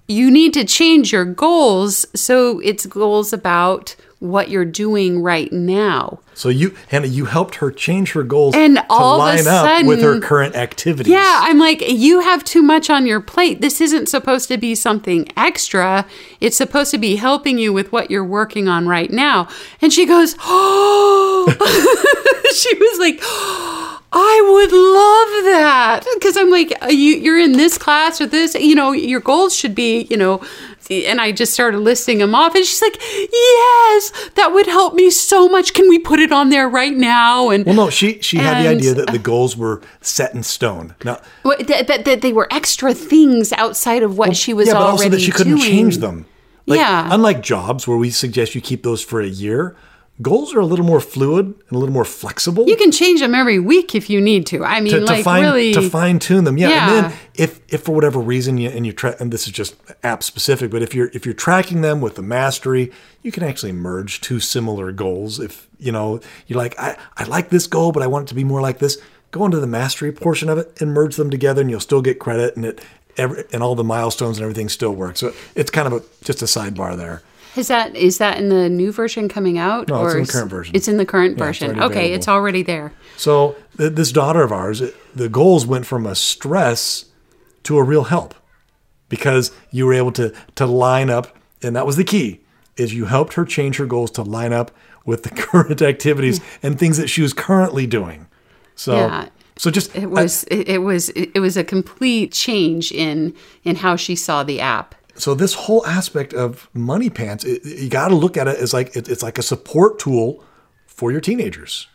You 0.09 0.31
need 0.31 0.53
to 0.55 0.65
change 0.65 1.13
your 1.13 1.25
goals. 1.25 2.07
So 2.15 2.61
it's 2.61 2.87
goals 2.87 3.33
about 3.33 3.97
what 4.23 4.49
you're 4.49 4.65
doing 4.65 5.21
right 5.21 5.53
now. 5.53 6.21
so 6.35 6.49
you, 6.49 6.77
Hannah, 6.89 7.09
you 7.09 7.25
helped 7.25 7.57
her 7.57 7.73
change 7.73 8.13
her 8.13 8.23
goals 8.23 8.55
And 8.55 8.77
to 8.77 8.87
all 8.89 9.21
of 9.21 9.41
a 9.41 9.43
line 9.43 9.47
up 9.49 9.85
with 9.85 10.01
her 10.01 10.21
current 10.21 10.55
activities. 10.55 11.13
Yeah, 11.13 11.41
I'm 11.43 11.59
like, 11.59 11.83
you 11.87 12.21
have 12.21 12.45
too 12.45 12.63
much 12.63 12.89
on 12.89 13.05
your 13.05 13.21
plate. 13.21 13.61
This 13.61 13.81
isn't 13.81 14.09
supposed 14.09 14.49
to 14.49 14.59
be 14.59 14.77
something 14.77 15.29
extra. 15.37 16.07
It's 16.41 16.57
supposed 16.57 16.93
to 16.93 16.99
be 16.99 17.17
helping 17.17 17.59
you 17.59 17.73
with 17.73 17.91
what 17.91 18.13
you're 18.13 18.25
working 18.25 18.69
on 18.69 18.87
right 18.87 19.11
now. 19.11 19.49
And 19.81 19.93
she 19.93 20.07
goes, 20.07 20.37
Oh, 20.45 21.49
she 22.55 22.75
was 22.77 22.99
like, 23.01 23.19
I 24.15 24.41
would 24.53 24.73
love 24.73 25.53
that. 25.55 26.07
Because 26.15 26.37
I'm 26.37 26.51
like, 26.51 26.73
you, 26.91 27.17
you're 27.17 27.39
in 27.39 27.53
this 27.53 27.79
class 27.79 28.21
or 28.21 28.27
this, 28.27 28.55
you 28.55 28.75
know, 28.75 28.93
your 28.93 29.21
goals 29.21 29.57
should 29.57 29.75
be, 29.75 30.03
you 30.11 30.17
know, 30.17 30.43
and 30.91 31.21
I 31.21 31.33
just 31.33 31.53
started 31.53 31.79
listing 31.79 32.19
them 32.19 32.35
off. 32.35 32.55
And 32.55 32.65
she's 32.65 32.83
like, 32.83 32.97
Yes, 33.01 34.13
that 34.35 34.51
would 34.53 34.67
help 34.67 34.95
me 34.95 35.11
so 35.11 35.49
much. 35.49 35.75
Can 35.75 35.89
we 35.89 35.99
put 35.99 36.19
it 36.21 36.33
on 36.33 36.49
there 36.51 36.69
right 36.69 36.95
now? 36.95 37.51
And 37.51 37.65
Well, 37.65 37.75
no, 37.75 37.91
she 37.91 38.21
she 38.21 38.39
had 38.39 38.65
the 38.65 38.69
idea 38.69 38.95
that 38.95 39.11
the 39.11 39.19
goals 39.31 39.57
were 39.57 39.81
set 40.01 40.35
in 40.35 40.43
stone. 40.43 40.95
Now, 41.05 41.21
What- 41.43 41.67
that, 41.67 41.87
that, 41.87 42.05
that 42.05 42.21
they 42.23 42.33
were 42.33 42.49
extra 42.51 42.95
things 42.95 43.53
outside 43.53 44.03
of 44.03 44.19
what 44.19 44.37
she 44.37 44.53
was 44.53 44.69
yeah, 44.69 44.75
but 44.75 44.81
already 44.83 44.93
also 44.93 45.09
that 45.11 45.21
she 45.21 45.31
couldn't 45.31 45.57
doing. 45.57 45.69
change 45.71 45.99
them. 45.99 46.27
Like, 46.67 46.79
Yeah. 46.79 47.09
Unlike 47.11 47.43
jobs 47.43 47.87
where 47.89 47.97
we 47.99 48.11
suggest 48.11 48.55
you 48.55 48.61
keep 48.61 48.83
those 48.83 49.03
for 49.03 49.21
a 49.21 49.27
year, 49.27 49.77
goals 50.21 50.55
are 50.55 50.61
a 50.61 50.67
little 50.67 50.85
more 50.85 51.01
fluid 51.01 51.47
and 51.47 51.73
a 51.73 51.79
little 51.79 51.93
more 51.93 52.05
flexible. 52.05 52.69
You 52.69 52.77
can 52.77 52.91
change 52.91 53.21
them 53.21 53.35
every 53.35 53.59
week 53.59 53.95
if 53.95 54.11
you 54.11 54.21
need 54.21 54.47
to. 54.49 54.65
I 54.65 54.81
mean, 54.81 54.93
to, 54.93 55.01
like 55.01 55.19
to 55.19 55.23
fine 55.23 55.43
really. 55.43 55.73
to 55.73 55.89
fine 55.89 56.19
tune 56.19 56.45
them, 56.45 56.59
yeah. 56.59 56.69
Yeah. 56.69 56.83
And 56.83 57.05
then 57.05 57.19
if 57.35 57.61
if 57.73 57.83
for 57.83 57.95
whatever 57.95 58.21
reason 58.21 58.59
you 58.59 58.69
and 58.69 58.85
you 58.85 58.93
tra- 58.93 59.17
and 59.19 59.33
this 59.33 59.47
is 59.47 59.53
just 59.53 59.75
app 60.03 60.23
specific, 60.23 60.71
but 60.71 60.83
if 60.83 60.95
you're 60.95 61.11
if 61.15 61.25
you're 61.25 61.35
tracking 61.35 61.81
them 61.81 62.01
with 62.01 62.17
the 62.17 62.23
mastery, 62.23 62.93
you 63.23 63.33
can 63.33 63.43
actually 63.43 63.73
merge 63.73 64.21
two 64.21 64.41
similar 64.41 64.93
goals. 64.93 65.41
If 65.41 65.69
you 65.79 65.93
know 65.93 66.21
you're 66.47 66.59
like 66.59 66.79
I 66.79 66.97
I 67.17 67.25
like 67.25 67.49
this 67.49 67.67
goal, 67.67 67.93
but 67.93 68.03
I 68.03 68.07
want 68.07 68.27
it 68.27 68.29
to 68.29 68.35
be 68.35 68.45
more 68.45 68.61
like 68.61 68.79
this. 68.79 68.99
Go 69.31 69.47
into 69.47 69.61
the 69.61 69.67
mastery 69.67 70.13
portion 70.13 70.51
of 70.51 70.59
it 70.59 70.79
and 70.81 70.93
merge 70.93 71.17
them 71.17 71.31
together, 71.31 71.63
and 71.63 71.71
you'll 71.71 71.81
still 71.81 72.03
get 72.03 72.19
credit, 72.19 72.55
and 72.55 72.67
it 72.67 72.83
every, 73.17 73.45
and 73.53 73.63
all 73.63 73.75
the 73.75 73.85
milestones 73.85 74.37
and 74.37 74.43
everything 74.43 74.69
still 74.69 74.93
work. 74.93 75.17
So 75.17 75.33
it's 75.55 75.71
kind 75.71 75.87
of 75.87 75.95
a 75.95 76.25
just 76.25 76.43
a 76.43 76.47
sidebar 76.47 76.97
there. 76.97 77.23
Is 77.57 77.69
that 77.69 77.95
is 77.97 78.19
that 78.19 78.39
in 78.39 78.49
the 78.49 78.69
new 78.69 78.93
version 78.93 79.29
coming 79.29 79.59
out? 79.59 79.89
No, 79.89 80.05
it's 80.07 80.15
in 80.15 80.23
the 80.25 80.33
current 80.33 80.51
version. 80.51 80.77
It's 80.77 80.89
in 80.89 80.97
the 80.97 81.07
current 81.07 81.39
Yeah, 81.39 81.45
version. 81.45 81.69
already 81.71 81.83
okay, 81.85 81.95
available. 82.01 82.15
it's 82.17 82.29
already 82.29 82.63
there. 82.63 82.93
So 83.17 83.57
th- 83.77 83.93
this 83.95 84.13
daughter 84.13 84.43
of 84.43 84.53
ours, 84.53 84.81
it- 84.81 84.97
the 85.17 85.29
goals 85.29 85.67
went 85.67 85.85
from 85.87 86.07
a 86.07 86.15
stress 86.15 87.07
to 87.65 87.77
a 87.79 87.83
real 87.83 88.05
help 88.05 88.35
because 89.09 89.53
you 89.71 89.87
were 89.87 89.95
able 89.95 90.13
to 90.13 90.33
to 90.55 90.67
line 90.67 91.11
up, 91.11 91.37
and 91.63 91.77
that 91.77 91.87
was 91.87 91.97
the 91.97 92.05
key. 92.05 92.41
Is 92.77 92.95
you 92.95 93.05
helped 93.05 93.35
her 93.35 93.45
change 93.45 93.77
her 93.77 93.87
goals 93.87 94.11
to 94.13 94.23
line 94.23 94.53
up 94.53 94.71
with 95.05 95.23
the 95.25 95.31
current 95.45 95.83
activities 95.83 96.41
and 96.63 96.79
things 96.79 96.97
that 96.97 97.09
she 97.09 97.21
was 97.23 97.33
currently 97.35 97.87
doing. 97.87 98.27
So, 98.77 98.95
Yeah. 98.97 99.27
so 99.57 99.71
just 99.71 99.95
It 99.95 100.07
was 100.11 100.45
it, 100.45 100.69
it 100.69 100.79
was 100.79 101.11
it 101.11 101.39
was 101.41 101.57
a 101.59 101.65
complete 101.65 102.33
change 102.33 102.91
in 102.91 103.35
in 103.65 103.77
how 103.77 103.97
she 103.97 104.17
saw 104.17 104.43
the 104.43 104.61
app. 104.61 104.95
So 105.23 105.37
this 105.37 105.55
whole 105.55 105.87
aspect 105.87 106.35
of 106.35 106.69
money 106.75 107.09
pants 107.09 107.45
it, 107.45 107.65
you 107.65 107.89
got 107.89 108.09
to 108.09 108.17
look 108.17 108.37
at 108.37 108.49
it 108.49 108.59
as 108.59 108.75
like 108.75 108.97
it, 108.97 109.09
it's 109.09 109.23
like 109.23 109.39
a 109.39 109.43
support 109.43 110.01
tool 110.01 110.43
for 110.87 111.13
your 111.13 111.21
teenagers. 111.21 111.87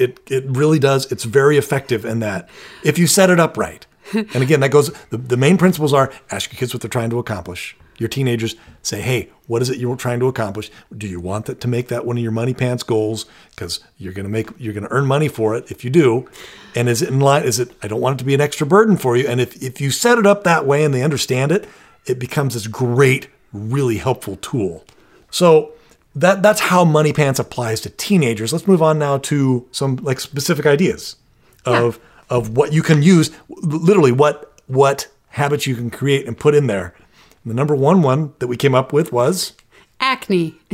It 0.00 0.18
it 0.28 0.44
really 0.48 0.80
does 0.80 1.10
it's 1.12 1.22
very 1.22 1.56
effective 1.56 2.04
in 2.04 2.18
that. 2.18 2.48
If 2.82 2.98
you 2.98 3.06
set 3.06 3.30
it 3.30 3.38
up 3.38 3.56
right. 3.56 3.86
And 4.14 4.42
again 4.42 4.58
that 4.60 4.72
goes 4.72 4.90
the, 5.10 5.16
the 5.16 5.36
main 5.36 5.58
principles 5.58 5.92
are 5.92 6.12
ask 6.32 6.52
your 6.52 6.58
kids 6.58 6.74
what 6.74 6.80
they're 6.80 6.88
trying 6.88 7.10
to 7.10 7.20
accomplish. 7.20 7.76
Your 7.98 8.08
teenagers 8.08 8.56
say 8.82 9.00
hey 9.00 9.30
what 9.46 9.62
is 9.62 9.70
it 9.70 9.78
you're 9.78 9.94
trying 9.94 10.18
to 10.18 10.26
accomplish? 10.26 10.68
Do 10.96 11.06
you 11.06 11.20
want 11.20 11.46
that 11.46 11.60
to 11.60 11.68
make 11.68 11.86
that 11.86 12.04
one 12.04 12.16
of 12.16 12.22
your 12.24 12.32
money 12.32 12.52
pants 12.52 12.82
goals? 12.82 13.26
Because 13.50 13.78
you're 13.96 14.12
going 14.12 14.24
to 14.24 14.30
make 14.30 14.48
you're 14.58 14.74
going 14.74 14.88
to 14.88 14.92
earn 14.92 15.06
money 15.06 15.28
for 15.28 15.54
it 15.54 15.70
if 15.70 15.84
you 15.84 15.90
do. 15.90 16.28
And 16.74 16.88
is 16.88 17.00
it 17.00 17.10
in 17.10 17.20
line 17.20 17.44
is 17.44 17.60
it 17.60 17.70
i 17.80 17.86
don't 17.86 18.00
want 18.00 18.16
it 18.16 18.18
to 18.18 18.24
be 18.24 18.34
an 18.34 18.40
extra 18.40 18.66
burden 18.66 18.96
for 18.96 19.16
you. 19.16 19.28
And 19.28 19.40
if, 19.40 19.62
if 19.62 19.80
you 19.80 19.92
set 19.92 20.18
it 20.18 20.26
up 20.26 20.42
that 20.42 20.66
way 20.66 20.82
and 20.82 20.92
they 20.92 21.04
understand 21.04 21.52
it 21.52 21.68
it 22.06 22.18
becomes 22.18 22.54
this 22.54 22.66
great 22.66 23.28
really 23.52 23.98
helpful 23.98 24.36
tool. 24.36 24.84
So 25.30 25.72
that 26.14 26.42
that's 26.42 26.60
how 26.60 26.84
money 26.84 27.12
pants 27.12 27.38
applies 27.38 27.80
to 27.82 27.90
teenagers. 27.90 28.52
Let's 28.52 28.66
move 28.66 28.82
on 28.82 28.98
now 28.98 29.18
to 29.18 29.66
some 29.72 29.96
like 29.96 30.20
specific 30.20 30.66
ideas 30.66 31.16
of 31.64 31.98
of 32.28 32.56
what 32.56 32.72
you 32.72 32.82
can 32.82 33.02
use 33.02 33.30
literally 33.48 34.12
what 34.12 34.52
what 34.66 35.08
habits 35.28 35.66
you 35.66 35.74
can 35.74 35.90
create 35.90 36.26
and 36.26 36.38
put 36.38 36.54
in 36.54 36.66
there. 36.66 36.94
The 37.44 37.54
number 37.54 37.74
one 37.74 38.02
one 38.02 38.34
that 38.38 38.46
we 38.46 38.56
came 38.56 38.74
up 38.74 38.92
with 38.92 39.12
was 39.12 39.54
Acne. 40.00 40.54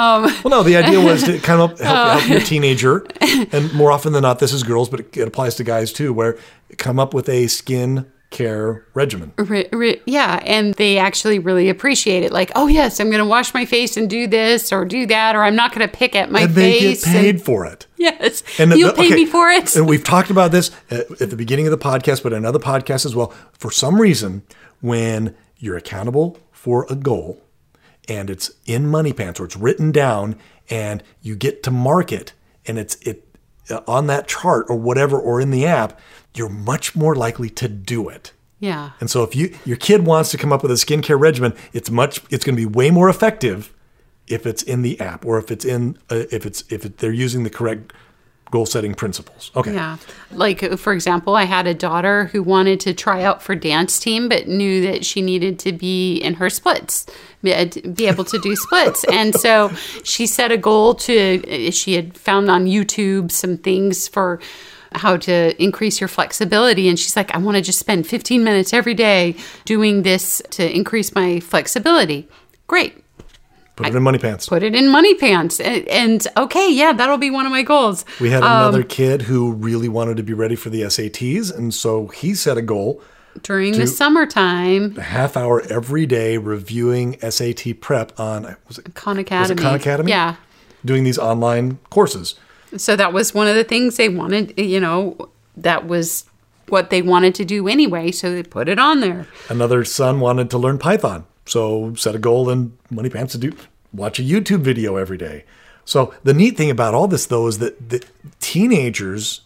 Um, 0.00 0.22
well, 0.44 0.50
no, 0.50 0.62
the 0.62 0.76
idea 0.76 1.00
was 1.00 1.22
to 1.24 1.38
kind 1.40 1.60
of 1.60 1.78
help, 1.78 2.20
help 2.20 2.28
your 2.28 2.40
oh. 2.40 2.44
teenager, 2.44 3.06
and 3.20 3.72
more 3.74 3.92
often 3.92 4.12
than 4.12 4.22
not, 4.22 4.38
this 4.38 4.52
is 4.52 4.62
girls, 4.62 4.88
but 4.88 5.00
it, 5.00 5.16
it 5.16 5.28
applies 5.28 5.56
to 5.56 5.64
guys 5.64 5.92
too, 5.92 6.12
where 6.12 6.38
come 6.78 6.98
up 6.98 7.12
with 7.12 7.28
a 7.28 7.48
skin 7.48 8.10
care 8.30 8.86
regimen. 8.94 9.32
Re, 9.36 9.68
re, 9.72 10.00
yeah, 10.06 10.40
and 10.46 10.72
they 10.74 10.96
actually 10.98 11.38
really 11.38 11.68
appreciate 11.68 12.22
it. 12.22 12.32
Like, 12.32 12.50
oh 12.54 12.66
yes, 12.68 12.98
I'm 13.00 13.08
going 13.10 13.22
to 13.22 13.28
wash 13.28 13.52
my 13.52 13.66
face 13.66 13.96
and 13.96 14.08
do 14.08 14.26
this 14.26 14.72
or 14.72 14.84
do 14.84 15.04
that, 15.06 15.36
or 15.36 15.42
I'm 15.42 15.56
not 15.56 15.74
going 15.74 15.86
to 15.86 15.94
pick 15.94 16.16
at 16.16 16.30
my 16.30 16.42
And 16.42 16.54
they 16.54 16.72
get 16.72 16.80
face. 16.80 17.04
paid 17.04 17.34
and, 17.36 17.44
for 17.44 17.66
it. 17.66 17.86
yes, 17.96 18.42
And 18.58 18.72
you'll 18.72 18.90
the- 18.90 18.96
pay 18.96 19.06
okay, 19.06 19.14
me 19.16 19.26
for 19.26 19.50
it. 19.50 19.76
And 19.76 19.86
we've 19.86 20.04
talked 20.04 20.30
about 20.30 20.52
this 20.52 20.70
at, 20.90 21.20
at 21.20 21.30
the 21.30 21.36
beginning 21.36 21.66
of 21.66 21.72
the 21.72 21.78
podcast, 21.78 22.22
but 22.22 22.32
in 22.32 22.46
other 22.46 22.58
podcasts 22.60 23.04
as 23.04 23.14
well. 23.14 23.34
For 23.52 23.70
some 23.70 24.00
reason, 24.00 24.42
when 24.80 25.34
you're 25.58 25.76
accountable 25.76 26.38
for 26.52 26.86
a 26.88 26.94
goal 26.94 27.42
and 28.10 28.28
it's 28.28 28.50
in 28.66 28.88
money 28.88 29.12
pants 29.12 29.38
or 29.38 29.44
it's 29.44 29.56
written 29.56 29.92
down 29.92 30.34
and 30.68 31.02
you 31.22 31.36
get 31.36 31.62
to 31.62 31.70
mark 31.70 32.12
it, 32.12 32.32
and 32.66 32.76
it's 32.76 32.96
it 32.96 33.24
uh, 33.70 33.80
on 33.86 34.08
that 34.08 34.26
chart 34.26 34.66
or 34.68 34.76
whatever 34.76 35.18
or 35.18 35.40
in 35.40 35.50
the 35.50 35.64
app, 35.64 35.98
you're 36.34 36.48
much 36.48 36.96
more 36.96 37.14
likely 37.14 37.48
to 37.48 37.68
do 37.68 38.08
it. 38.08 38.32
Yeah. 38.58 38.90
And 39.00 39.08
so 39.08 39.22
if 39.22 39.34
you 39.34 39.56
your 39.64 39.76
kid 39.76 40.04
wants 40.06 40.30
to 40.32 40.38
come 40.38 40.52
up 40.52 40.62
with 40.62 40.72
a 40.72 40.74
skincare 40.74 41.18
regimen, 41.18 41.54
it's 41.72 41.90
much 41.90 42.20
it's 42.30 42.44
going 42.44 42.56
to 42.56 42.60
be 42.60 42.66
way 42.66 42.90
more 42.90 43.08
effective 43.08 43.72
if 44.26 44.44
it's 44.44 44.62
in 44.62 44.82
the 44.82 45.00
app 45.00 45.24
or 45.24 45.38
if 45.38 45.50
it's 45.50 45.64
in 45.64 45.96
uh, 46.10 46.24
if 46.30 46.44
it's 46.44 46.64
if 46.68 46.84
it, 46.84 46.98
they're 46.98 47.12
using 47.12 47.44
the 47.44 47.50
correct 47.50 47.92
goal 48.50 48.66
setting 48.66 48.94
principles. 48.94 49.50
Okay. 49.54 49.74
Yeah. 49.74 49.96
Like, 50.32 50.78
for 50.78 50.92
example, 50.92 51.36
I 51.36 51.44
had 51.44 51.66
a 51.66 51.74
daughter 51.74 52.26
who 52.26 52.42
wanted 52.42 52.80
to 52.80 52.94
try 52.94 53.22
out 53.22 53.42
for 53.42 53.54
dance 53.54 53.98
team, 53.98 54.28
but 54.28 54.48
knew 54.48 54.82
that 54.82 55.04
she 55.04 55.22
needed 55.22 55.58
to 55.60 55.72
be 55.72 56.16
in 56.16 56.34
her 56.34 56.50
splits, 56.50 57.06
be 57.42 57.54
uh, 57.54 57.68
able 57.98 58.24
to 58.24 58.38
do 58.38 58.56
splits. 58.56 59.04
and 59.12 59.34
so 59.34 59.68
she 60.02 60.26
set 60.26 60.50
a 60.50 60.56
goal 60.56 60.94
to, 60.96 61.68
uh, 61.68 61.70
she 61.70 61.94
had 61.94 62.16
found 62.16 62.50
on 62.50 62.66
YouTube 62.66 63.30
some 63.30 63.56
things 63.56 64.08
for 64.08 64.40
how 64.92 65.16
to 65.16 65.62
increase 65.62 66.00
your 66.00 66.08
flexibility. 66.08 66.88
And 66.88 66.98
she's 66.98 67.14
like, 67.14 67.32
I 67.34 67.38
want 67.38 67.56
to 67.56 67.62
just 67.62 67.78
spend 67.78 68.06
15 68.06 68.42
minutes 68.42 68.72
every 68.72 68.94
day 68.94 69.36
doing 69.64 70.02
this 70.02 70.42
to 70.50 70.74
increase 70.74 71.14
my 71.14 71.40
flexibility. 71.40 72.28
Great. 72.66 72.99
Put 73.84 73.94
it 73.94 73.96
in 73.96 74.02
money 74.02 74.18
pants. 74.18 74.48
Put 74.48 74.62
it 74.62 74.74
in 74.74 74.88
money 74.88 75.14
pants. 75.14 75.60
And, 75.60 75.86
and 75.88 76.26
okay, 76.36 76.72
yeah, 76.72 76.92
that'll 76.92 77.18
be 77.18 77.30
one 77.30 77.46
of 77.46 77.52
my 77.52 77.62
goals. 77.62 78.04
We 78.20 78.30
had 78.30 78.42
another 78.42 78.82
um, 78.82 78.88
kid 78.88 79.22
who 79.22 79.52
really 79.52 79.88
wanted 79.88 80.16
to 80.18 80.22
be 80.22 80.32
ready 80.34 80.56
for 80.56 80.70
the 80.70 80.82
SATs. 80.82 81.54
And 81.56 81.72
so 81.74 82.08
he 82.08 82.34
set 82.34 82.56
a 82.56 82.62
goal 82.62 83.02
During 83.42 83.72
the 83.72 83.86
summertime, 83.86 84.96
a 84.98 85.02
half 85.02 85.36
hour 85.36 85.62
every 85.62 86.06
day 86.06 86.36
reviewing 86.38 87.18
SAT 87.20 87.80
prep 87.80 88.18
on 88.18 88.44
uh, 88.46 88.54
was 88.68 88.78
it 88.78 88.94
Khan 88.94 89.16
was 89.16 89.22
Academy. 89.22 89.60
it 89.60 89.62
Khan 89.62 89.74
Academy? 89.74 90.10
Yeah. 90.10 90.36
Doing 90.84 91.04
these 91.04 91.18
online 91.18 91.78
courses. 91.90 92.34
So 92.76 92.96
that 92.96 93.12
was 93.12 93.34
one 93.34 93.46
of 93.48 93.54
the 93.54 93.64
things 93.64 93.96
they 93.96 94.08
wanted, 94.08 94.58
you 94.58 94.80
know, 94.80 95.30
that 95.56 95.86
was 95.86 96.24
what 96.68 96.90
they 96.90 97.02
wanted 97.02 97.34
to 97.34 97.44
do 97.44 97.66
anyway. 97.68 98.12
So 98.12 98.32
they 98.32 98.42
put 98.44 98.68
it 98.68 98.78
on 98.78 99.00
there. 99.00 99.26
Another 99.48 99.84
son 99.84 100.20
wanted 100.20 100.50
to 100.50 100.58
learn 100.58 100.78
Python. 100.78 101.24
So 101.50 101.94
set 101.94 102.14
a 102.14 102.18
goal 102.18 102.48
in 102.48 102.78
money 102.90 103.10
pants 103.10 103.32
to 103.32 103.38
do 103.38 103.52
watch 103.92 104.20
a 104.20 104.22
YouTube 104.22 104.60
video 104.60 104.94
every 104.94 105.18
day. 105.18 105.44
So 105.84 106.14
the 106.22 106.32
neat 106.32 106.56
thing 106.56 106.70
about 106.70 106.94
all 106.94 107.08
this 107.08 107.26
though 107.26 107.48
is 107.48 107.58
that 107.58 107.90
the 107.90 108.04
teenagers 108.38 109.40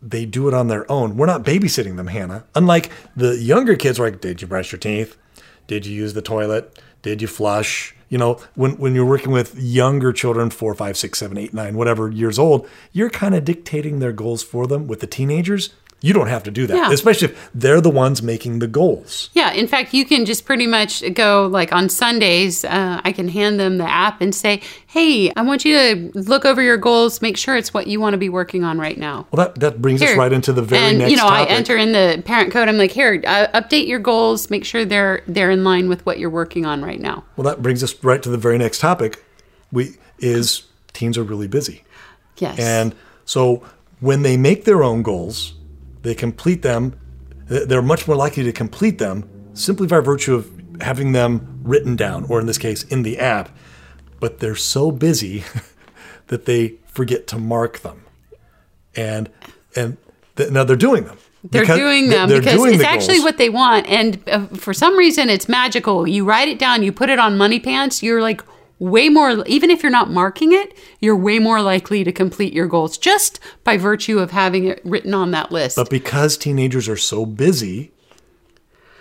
they 0.00 0.24
do 0.24 0.46
it 0.46 0.54
on 0.54 0.68
their 0.68 0.90
own. 0.90 1.16
We're 1.16 1.26
not 1.26 1.42
babysitting 1.42 1.96
them, 1.96 2.06
Hannah. 2.06 2.44
Unlike 2.54 2.92
the 3.16 3.36
younger 3.36 3.74
kids, 3.74 3.98
like, 3.98 4.20
did 4.20 4.40
you 4.40 4.46
brush 4.46 4.70
your 4.70 4.78
teeth? 4.78 5.16
Did 5.66 5.86
you 5.86 5.94
use 5.94 6.14
the 6.14 6.22
toilet? 6.22 6.80
Did 7.02 7.20
you 7.20 7.26
flush? 7.26 7.96
You 8.08 8.16
know, 8.16 8.40
when, 8.54 8.78
when 8.78 8.94
you're 8.94 9.04
working 9.04 9.32
with 9.32 9.56
younger 9.56 10.12
children, 10.12 10.50
four, 10.50 10.72
five, 10.74 10.96
six, 10.96 11.18
seven, 11.18 11.36
eight, 11.36 11.52
nine, 11.52 11.76
whatever 11.76 12.08
years 12.08 12.38
old, 12.38 12.68
you're 12.92 13.10
kind 13.10 13.34
of 13.34 13.44
dictating 13.44 13.98
their 13.98 14.12
goals 14.12 14.44
for 14.44 14.68
them. 14.68 14.86
With 14.86 15.00
the 15.00 15.08
teenagers, 15.08 15.74
you 16.00 16.12
don't 16.12 16.28
have 16.28 16.44
to 16.44 16.50
do 16.50 16.66
that, 16.68 16.76
Yeah. 16.76 16.92
especially 16.92 17.28
if 17.28 17.50
they're 17.52 17.80
the 17.80 17.90
ones 17.90 18.22
making 18.22 18.60
the 18.60 18.68
goals. 18.68 19.30
Yeah, 19.32 19.52
in 19.52 19.66
fact, 19.66 19.92
you 19.92 20.04
can 20.04 20.24
just 20.24 20.44
pretty 20.44 20.66
much 20.66 21.02
go 21.14 21.48
like 21.50 21.72
on 21.72 21.88
Sundays. 21.88 22.64
Uh, 22.64 23.00
I 23.04 23.10
can 23.10 23.28
hand 23.28 23.58
them 23.58 23.78
the 23.78 23.90
app 23.90 24.20
and 24.20 24.32
say, 24.32 24.60
"Hey, 24.86 25.32
I 25.36 25.42
want 25.42 25.64
you 25.64 25.74
to 25.76 26.10
look 26.14 26.44
over 26.44 26.62
your 26.62 26.76
goals, 26.76 27.20
make 27.20 27.36
sure 27.36 27.56
it's 27.56 27.74
what 27.74 27.88
you 27.88 28.00
want 28.00 28.14
to 28.14 28.18
be 28.18 28.28
working 28.28 28.62
on 28.62 28.78
right 28.78 28.96
now." 28.96 29.26
Well, 29.32 29.44
that, 29.44 29.58
that 29.60 29.82
brings 29.82 30.00
us 30.00 30.16
right 30.16 30.32
into 30.32 30.52
the 30.52 30.62
very 30.62 30.82
and 30.82 30.98
next 30.98 31.10
you 31.10 31.16
know, 31.16 31.24
topic. 31.24 31.50
I 31.50 31.52
enter 31.52 31.76
in 31.76 31.92
the 31.92 32.22
parent 32.24 32.52
code. 32.52 32.68
I'm 32.68 32.78
like, 32.78 32.92
"Here, 32.92 33.20
uh, 33.26 33.48
update 33.60 33.88
your 33.88 33.98
goals. 33.98 34.50
Make 34.50 34.64
sure 34.64 34.84
they're 34.84 35.22
they're 35.26 35.50
in 35.50 35.64
line 35.64 35.88
with 35.88 36.06
what 36.06 36.20
you're 36.20 36.30
working 36.30 36.64
on 36.64 36.82
right 36.82 37.00
now." 37.00 37.24
well, 37.36 37.44
that 37.44 37.60
brings 37.62 37.82
us 37.82 37.94
right 38.04 38.22
to 38.22 38.28
the 38.28 38.38
very 38.38 38.58
next 38.58 38.78
topic. 38.78 39.24
We 39.72 39.96
is 40.20 40.62
teens 40.92 41.18
are 41.18 41.22
really 41.24 41.48
busy. 41.48 41.82
Yes. 42.38 42.58
And 42.58 42.94
so 43.24 43.62
when 44.00 44.22
they 44.22 44.36
make 44.36 44.64
their 44.64 44.82
own 44.82 45.02
goals, 45.02 45.54
they 46.08 46.14
complete 46.14 46.62
them, 46.62 46.98
they're 47.46 47.82
much 47.82 48.08
more 48.08 48.16
likely 48.16 48.42
to 48.44 48.52
complete 48.52 48.98
them 48.98 49.28
simply 49.54 49.86
by 49.86 50.00
virtue 50.00 50.34
of 50.34 50.50
having 50.80 51.12
them 51.12 51.60
written 51.62 51.96
down, 51.96 52.24
or 52.30 52.40
in 52.40 52.46
this 52.46 52.58
case, 52.58 52.82
in 52.84 53.02
the 53.02 53.18
app. 53.18 53.50
But 54.20 54.38
they're 54.40 54.56
so 54.56 54.90
busy 54.90 55.44
that 56.28 56.46
they 56.46 56.76
forget 56.86 57.26
to 57.28 57.38
mark 57.38 57.80
them. 57.80 58.04
And 58.96 59.28
and 59.76 59.96
th- 60.36 60.50
now 60.50 60.64
they're 60.64 60.76
doing 60.76 61.04
them. 61.04 61.18
They're 61.44 61.62
Because 61.62 61.78
doing 61.78 62.08
them 62.08 62.28
they're 62.28 62.40
because 62.40 62.56
doing 62.56 62.74
it's 62.74 62.82
the 62.82 62.88
actually 62.88 63.18
goals. 63.18 63.24
what 63.24 63.38
they 63.38 63.48
want. 63.48 63.86
And 63.86 64.18
uh, 64.28 64.46
for 64.56 64.72
some 64.74 64.96
reason, 64.96 65.28
it's 65.28 65.48
magical. 65.48 66.06
You 66.08 66.24
write 66.24 66.48
it 66.48 66.58
down, 66.58 66.82
you 66.82 66.90
put 66.92 67.10
it 67.10 67.18
on 67.18 67.36
money 67.36 67.60
pants, 67.60 68.02
you're 68.02 68.22
like 68.22 68.40
way 68.78 69.08
more, 69.08 69.44
even 69.46 69.70
if 69.70 69.82
you're 69.82 69.90
not 69.90 70.10
marking 70.10 70.52
it, 70.52 70.76
you're 71.00 71.16
way 71.16 71.38
more 71.38 71.62
likely 71.62 72.04
to 72.04 72.12
complete 72.12 72.52
your 72.52 72.66
goals 72.66 72.96
just 72.98 73.40
by 73.64 73.76
virtue 73.76 74.18
of 74.18 74.30
having 74.30 74.64
it 74.64 74.80
written 74.84 75.14
on 75.14 75.30
that 75.32 75.50
list. 75.50 75.76
But 75.76 75.90
because 75.90 76.36
teenagers 76.36 76.88
are 76.88 76.96
so 76.96 77.26
busy, 77.26 77.92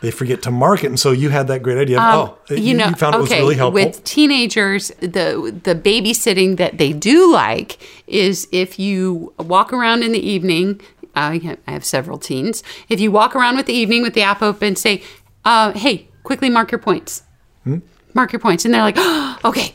they 0.01 0.11
forget 0.11 0.41
to 0.43 0.51
mark 0.51 0.83
it. 0.83 0.87
And 0.87 0.99
so 0.99 1.11
you 1.11 1.29
had 1.29 1.47
that 1.47 1.63
great 1.63 1.77
idea. 1.77 1.99
Of, 1.99 2.29
oh, 2.49 2.53
you, 2.53 2.77
you 2.77 2.95
found 2.95 3.15
it 3.15 3.21
was 3.21 3.31
really 3.31 3.55
helpful. 3.55 3.83
With 3.83 4.03
teenagers, 4.03 4.89
the 4.99 5.59
the 5.63 5.75
babysitting 5.75 6.57
that 6.57 6.77
they 6.77 6.93
do 6.93 7.31
like 7.31 7.77
is 8.07 8.47
if 8.51 8.77
you 8.77 9.33
walk 9.39 9.73
around 9.73 10.03
in 10.03 10.11
the 10.11 10.25
evening. 10.25 10.81
I 11.15 11.39
have, 11.39 11.57
I 11.65 11.71
have 11.71 11.83
several 11.83 12.19
teens. 12.19 12.61
If 12.89 12.99
you 12.99 13.11
walk 13.11 13.35
around 13.35 13.57
with 13.57 13.65
the 13.65 13.73
evening 13.73 14.03
with 14.03 14.13
the 14.13 14.21
app 14.21 14.43
open, 14.43 14.75
say, 14.75 15.01
uh, 15.45 15.71
"Hey, 15.71 16.09
quickly 16.21 16.47
mark 16.47 16.71
your 16.71 16.77
points." 16.77 17.23
Hmm? 17.63 17.79
Mark 18.17 18.33
your 18.33 18.41
points, 18.41 18.65
and 18.65 18.73
they're 18.73 18.81
like, 18.81 18.95
oh, 18.97 19.39
"Okay." 19.45 19.73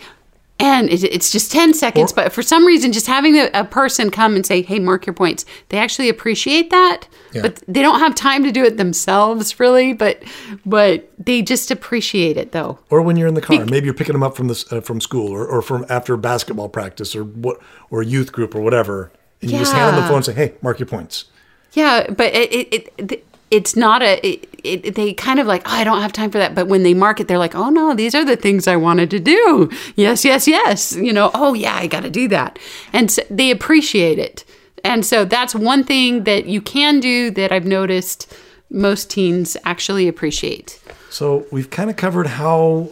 And 0.58 0.90
it, 0.90 1.02
it's 1.02 1.32
just 1.32 1.50
10 1.50 1.74
seconds, 1.74 2.12
but 2.12 2.32
for 2.32 2.42
some 2.42 2.64
reason, 2.64 2.92
just 2.92 3.06
having 3.06 3.36
a, 3.36 3.50
a 3.54 3.64
person 3.64 4.10
come 4.10 4.36
and 4.36 4.46
say, 4.46 4.62
hey, 4.62 4.78
mark 4.78 5.06
your 5.06 5.12
points, 5.14 5.44
they 5.70 5.78
actually 5.78 6.08
appreciate 6.08 6.70
that. 6.70 7.08
Yeah. 7.32 7.42
But 7.42 7.64
they 7.66 7.82
don't 7.82 7.98
have 7.98 8.14
time 8.14 8.44
to 8.44 8.52
do 8.52 8.62
it 8.62 8.76
themselves, 8.76 9.58
really. 9.58 9.92
But 9.92 10.22
but 10.64 11.10
they 11.18 11.42
just 11.42 11.70
appreciate 11.70 12.36
it, 12.36 12.52
though. 12.52 12.78
or 12.90 13.02
when 13.02 13.16
you're 13.16 13.26
in 13.28 13.34
the 13.34 13.40
car, 13.40 13.64
maybe 13.64 13.86
you're 13.86 13.94
picking 13.94 14.12
them 14.12 14.22
up 14.22 14.36
from 14.36 14.48
this 14.48 14.70
uh, 14.72 14.80
from 14.80 15.00
school 15.00 15.32
or, 15.32 15.46
or 15.46 15.62
from 15.62 15.86
after 15.88 16.16
basketball 16.16 16.68
practice 16.68 17.16
or 17.16 17.24
what 17.24 17.58
or 17.90 18.02
youth 18.02 18.30
group 18.30 18.54
or 18.54 18.60
whatever, 18.60 19.10
and 19.40 19.50
you 19.50 19.58
just 19.58 19.72
hand 19.72 19.96
them 19.96 20.02
the 20.02 20.06
phone 20.06 20.16
and 20.16 20.24
say, 20.24 20.34
"Hey, 20.34 20.54
mark 20.62 20.78
your 20.78 20.86
points." 20.86 21.24
Yeah, 21.72 22.10
but 22.10 22.34
it, 22.34 22.72
it, 22.72 22.92
it 22.98 23.26
it's 23.52 23.76
not 23.76 24.02
a 24.02 24.18
it, 24.26 24.48
it, 24.64 24.94
they 24.94 25.12
kind 25.12 25.38
of 25.38 25.46
like 25.46 25.62
oh, 25.66 25.70
I 25.70 25.84
don't 25.84 26.00
have 26.00 26.12
time 26.12 26.30
for 26.30 26.38
that. 26.38 26.54
But 26.54 26.66
when 26.66 26.82
they 26.82 26.94
mark 26.94 27.20
it, 27.20 27.28
they're 27.28 27.38
like, 27.38 27.54
oh 27.54 27.68
no, 27.68 27.94
these 27.94 28.14
are 28.14 28.24
the 28.24 28.36
things 28.36 28.66
I 28.66 28.76
wanted 28.76 29.10
to 29.10 29.20
do. 29.20 29.70
Yes, 29.94 30.24
yes, 30.24 30.48
yes. 30.48 30.96
You 30.96 31.12
know, 31.12 31.30
oh 31.34 31.54
yeah, 31.54 31.76
I 31.76 31.86
got 31.86 32.02
to 32.02 32.10
do 32.10 32.26
that, 32.28 32.58
and 32.92 33.10
so 33.10 33.22
they 33.30 33.50
appreciate 33.50 34.18
it. 34.18 34.44
And 34.84 35.06
so 35.06 35.24
that's 35.24 35.54
one 35.54 35.84
thing 35.84 36.24
that 36.24 36.46
you 36.46 36.60
can 36.60 36.98
do 36.98 37.30
that 37.32 37.52
I've 37.52 37.66
noticed 37.66 38.34
most 38.68 39.10
teens 39.10 39.56
actually 39.64 40.08
appreciate. 40.08 40.80
So 41.10 41.46
we've 41.52 41.70
kind 41.70 41.88
of 41.88 41.96
covered 41.96 42.26
how 42.26 42.88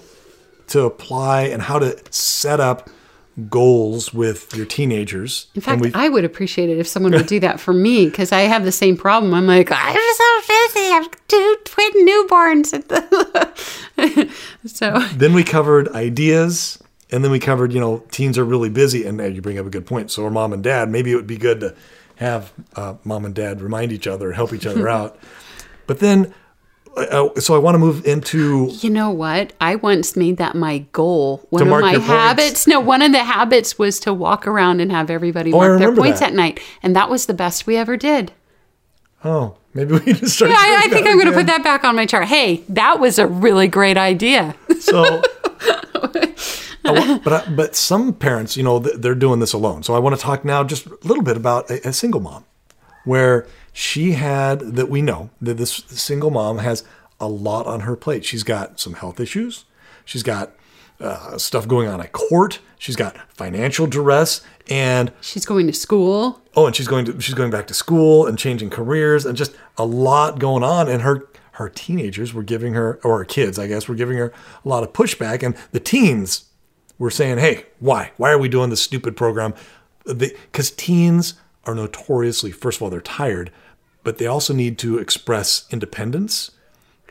to 0.69 0.83
apply 0.83 1.43
and 1.43 1.63
how 1.63 1.81
to 1.81 1.99
set 2.13 2.61
up 2.61 2.91
goals 3.49 4.13
with 4.13 4.55
your 4.57 4.67
teenagers. 4.67 5.47
In 5.55 5.61
fact, 5.61 5.87
I 5.95 6.09
would 6.09 6.25
appreciate 6.25 6.69
it 6.69 6.79
if 6.79 6.87
someone 6.87 7.13
would 7.13 7.27
do 7.27 7.41
that 7.41 7.61
for 7.61 7.73
me 7.73 8.07
because 8.07 8.33
I 8.33 8.43
have 8.43 8.65
the 8.65 8.73
same 8.73 8.97
problem. 8.97 9.35
I'm 9.35 9.47
like, 9.47 9.71
I'm 9.71 9.95
so 9.95 10.41
busy. 10.49 10.81
I 10.81 11.01
have 11.03 11.11
two 11.29 11.57
twin 11.65 12.07
newborns. 12.07 12.71
so, 14.67 14.99
then 15.17 15.33
we 15.33 15.45
covered 15.45 15.89
ideas, 15.89 16.83
and 17.11 17.25
then 17.25 17.31
we 17.31 17.39
covered 17.39 17.73
you 17.73 17.81
know 17.81 18.05
teens 18.11 18.37
are 18.37 18.45
really 18.45 18.71
busy, 18.71 19.05
and 19.05 19.19
you 19.35 19.41
bring 19.41 19.59
up 19.59 19.67
a 19.67 19.71
good 19.71 19.87
point. 19.87 20.11
So 20.11 20.25
are 20.27 20.31
mom 20.31 20.53
and 20.53 20.63
dad. 20.63 20.91
Maybe 20.91 21.13
it 21.13 21.17
would 21.17 21.27
be 21.27 21.39
good 21.39 21.61
to 21.61 21.75
have 22.17 22.53
uh, 22.77 22.95
mom 23.05 23.25
and 23.25 23.35
dad 23.35 23.61
remind 23.63 23.93
each 23.93 24.07
other, 24.07 24.33
help 24.33 24.53
each 24.53 24.67
other 24.67 24.89
out. 24.99 25.19
But 25.87 26.01
then, 26.01 26.35
uh, 27.03 27.41
so 27.41 27.55
I 27.55 27.59
want 27.59 27.75
to 27.75 27.79
move 27.79 28.07
into 28.07 28.69
you 28.81 28.91
know 28.91 29.11
what? 29.11 29.53
I 29.61 29.77
once 29.77 30.17
made 30.17 30.37
that 30.39 30.55
my 30.55 30.79
goal. 30.93 31.47
One 31.51 31.65
To 31.65 31.75
of 31.75 31.81
my 31.81 31.91
your 31.93 32.01
points? 32.01 32.07
habits, 32.13 32.67
no, 32.67 32.81
one 32.81 33.03
of 33.03 33.13
the 33.13 33.25
habits 33.25 33.79
was 33.79 33.99
to 34.01 34.13
walk 34.15 34.47
around 34.47 34.81
and 34.81 34.91
have 34.93 35.11
everybody 35.11 35.53
Oh, 35.53 35.59
mark 35.59 35.79
their 35.79 35.95
points 35.95 36.21
that. 36.21 36.31
at 36.31 36.35
night. 36.35 36.61
And 36.83 36.95
that 36.97 37.09
was 37.11 37.27
the 37.27 37.35
best 37.35 37.67
we 37.67 37.77
ever 37.77 37.97
did. 37.97 38.33
oh 39.25 39.57
maybe 39.75 39.93
we 39.93 40.01
can 40.15 40.27
start. 40.27 40.51
Yeah, 40.51 40.57
I, 40.59 40.83
I 40.85 40.89
think 40.89 41.07
I'm 41.07 41.15
going 41.15 41.27
to 41.29 41.33
put 41.33 41.47
that 41.47 41.63
back 41.63 41.85
on 41.85 41.95
my 41.97 42.07
chart. 42.07 42.25
Hey, 42.27 42.65
that 42.69 42.99
was 43.01 43.19
a 43.19 43.27
really 43.27 43.69
great 43.69 43.97
idea. 43.97 44.55
So, 44.81 45.23
but 46.83 47.33
I, 47.33 47.45
but 47.55 47.77
some 47.77 48.13
parents, 48.15 48.57
you 48.57 48.63
know, 48.63 48.79
they're 48.79 49.15
doing 49.15 49.39
this 49.41 49.53
alone. 49.53 49.83
So 49.83 49.95
I 49.95 49.99
want 49.99 50.17
to 50.17 50.21
talk 50.21 50.45
now 50.45 50.65
just 50.65 50.87
a 50.87 50.97
little 51.05 51.23
bit 51.23 51.37
about 51.37 51.71
a, 51.71 51.89
a 51.89 51.93
single 51.93 52.21
mom, 52.21 52.45
where 53.05 53.47
she 53.73 54.13
had 54.13 54.61
that 54.77 54.89
we 54.89 55.03
know 55.03 55.31
that 55.41 55.57
this 55.57 55.73
single 55.89 56.31
mom 56.31 56.59
has 56.59 56.85
a 57.21 57.29
lot 57.29 57.67
on 57.67 57.81
her 57.81 57.97
plate. 57.97 58.25
She's 58.25 58.43
got 58.43 58.81
some 58.81 58.95
health 58.95 59.21
issues. 59.21 59.65
She's 60.05 60.23
got 60.23 60.53
uh, 61.01 61.39
stuff 61.39 61.69
going 61.69 61.89
on 61.89 62.01
at 62.01 62.13
court. 62.13 62.61
She's 62.79 62.97
got 62.97 63.17
financial 63.29 63.87
duress, 63.87 64.41
and 64.69 65.13
She's 65.21 65.45
going 65.45 65.67
to 65.67 65.73
school. 65.73 66.41
oh, 66.57 66.67
and 66.67 66.75
she's 66.75 66.89
going 66.89 67.05
to 67.07 67.21
she's 67.21 67.35
going 67.35 67.51
back 67.51 67.67
to 67.69 67.75
school 67.75 68.27
and 68.27 68.39
changing 68.39 68.71
careers 68.71 69.27
and 69.27 69.37
just 69.37 69.55
a 69.77 69.85
lot 69.85 70.39
going 70.39 70.63
on. 70.63 70.89
And 70.89 71.03
her 71.03 71.29
her 71.53 71.69
teenagers 71.69 72.33
were 72.33 72.43
giving 72.43 72.73
her, 72.73 72.99
or 73.05 73.19
her 73.19 73.25
kids, 73.27 73.59
I 73.59 73.67
guess, 73.67 73.87
were 73.87 73.95
giving 73.95 74.17
her 74.17 74.33
a 74.65 74.69
lot 74.69 74.83
of 74.83 74.95
pushback. 74.95 75.43
And 75.43 75.55
the 75.73 75.81
teens 75.81 76.45
were 76.99 77.11
saying, 77.11 77.37
"Hey, 77.39 77.67
why? 77.81 78.13
Why 78.17 78.31
are 78.31 78.39
we 78.39 78.49
doing 78.49 78.71
this 78.71 78.83
stupid 78.83 79.17
program? 79.17 79.55
because 80.07 80.71
teens 80.71 81.35
are 81.65 81.75
notoriously, 81.75 82.51
first 82.51 82.79
of 82.79 82.83
all, 82.83 82.91
they're 82.91 83.01
tired, 83.01 83.51
but 84.03 84.19
they 84.19 84.27
also 84.27 84.55
need 84.55 84.79
to 84.79 84.99
express 84.99 85.67
independence. 85.71 86.51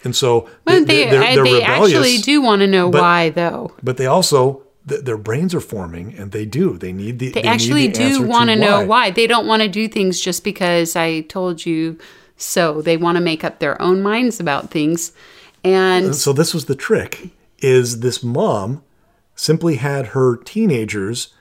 And 0.03 0.15
so 0.15 0.49
Well, 0.65 0.85
they 0.85 1.09
they're, 1.09 1.35
they're 1.35 1.43
they 1.43 1.61
actually 1.61 2.17
do 2.17 2.41
want 2.41 2.61
to 2.61 2.67
know 2.67 2.89
but- 2.89 3.01
why, 3.01 3.29
though. 3.29 3.73
but 3.83 3.97
they 3.97 4.05
also 4.05 4.63
th- 4.87 5.01
their 5.03 5.17
brains 5.17 5.53
are 5.53 5.59
forming, 5.59 6.13
and 6.15 6.31
they 6.31 6.45
do. 6.45 6.77
They 6.77 6.93
need 6.93 7.19
the. 7.19 7.29
They, 7.29 7.41
need 7.41 7.47
actually 7.49 7.87
the 7.87 7.93
do 7.93 8.27
want 8.27 8.49
to 8.49 8.55
to 8.55 8.61
know 8.61 8.85
why. 8.85 9.11
They 9.11 9.27
don't 9.27 9.45
want 9.47 9.61
to 9.61 9.67
do 9.69 9.87
things 9.87 10.19
just 10.19 10.43
because 10.43 10.95
I 10.95 11.21
told 11.21 11.65
you 11.65 11.99
so. 12.37 12.81
They 12.81 12.97
want 12.97 13.17
to 13.17 13.21
make 13.21 13.43
up 13.43 13.59
their 13.59 13.79
own 13.81 14.01
minds 14.01 14.39
about 14.39 14.71
things. 14.71 15.11
And 15.63 16.15
So 16.15 16.31
this 16.33 16.53
was 16.53 16.65
the 16.65 16.75
trick: 16.75 17.29
is 17.59 17.99
this 17.99 18.23
mom 18.23 18.81
simply 19.35 19.75
had 19.75 20.07
her 20.07 20.37
teenagers 20.37 21.33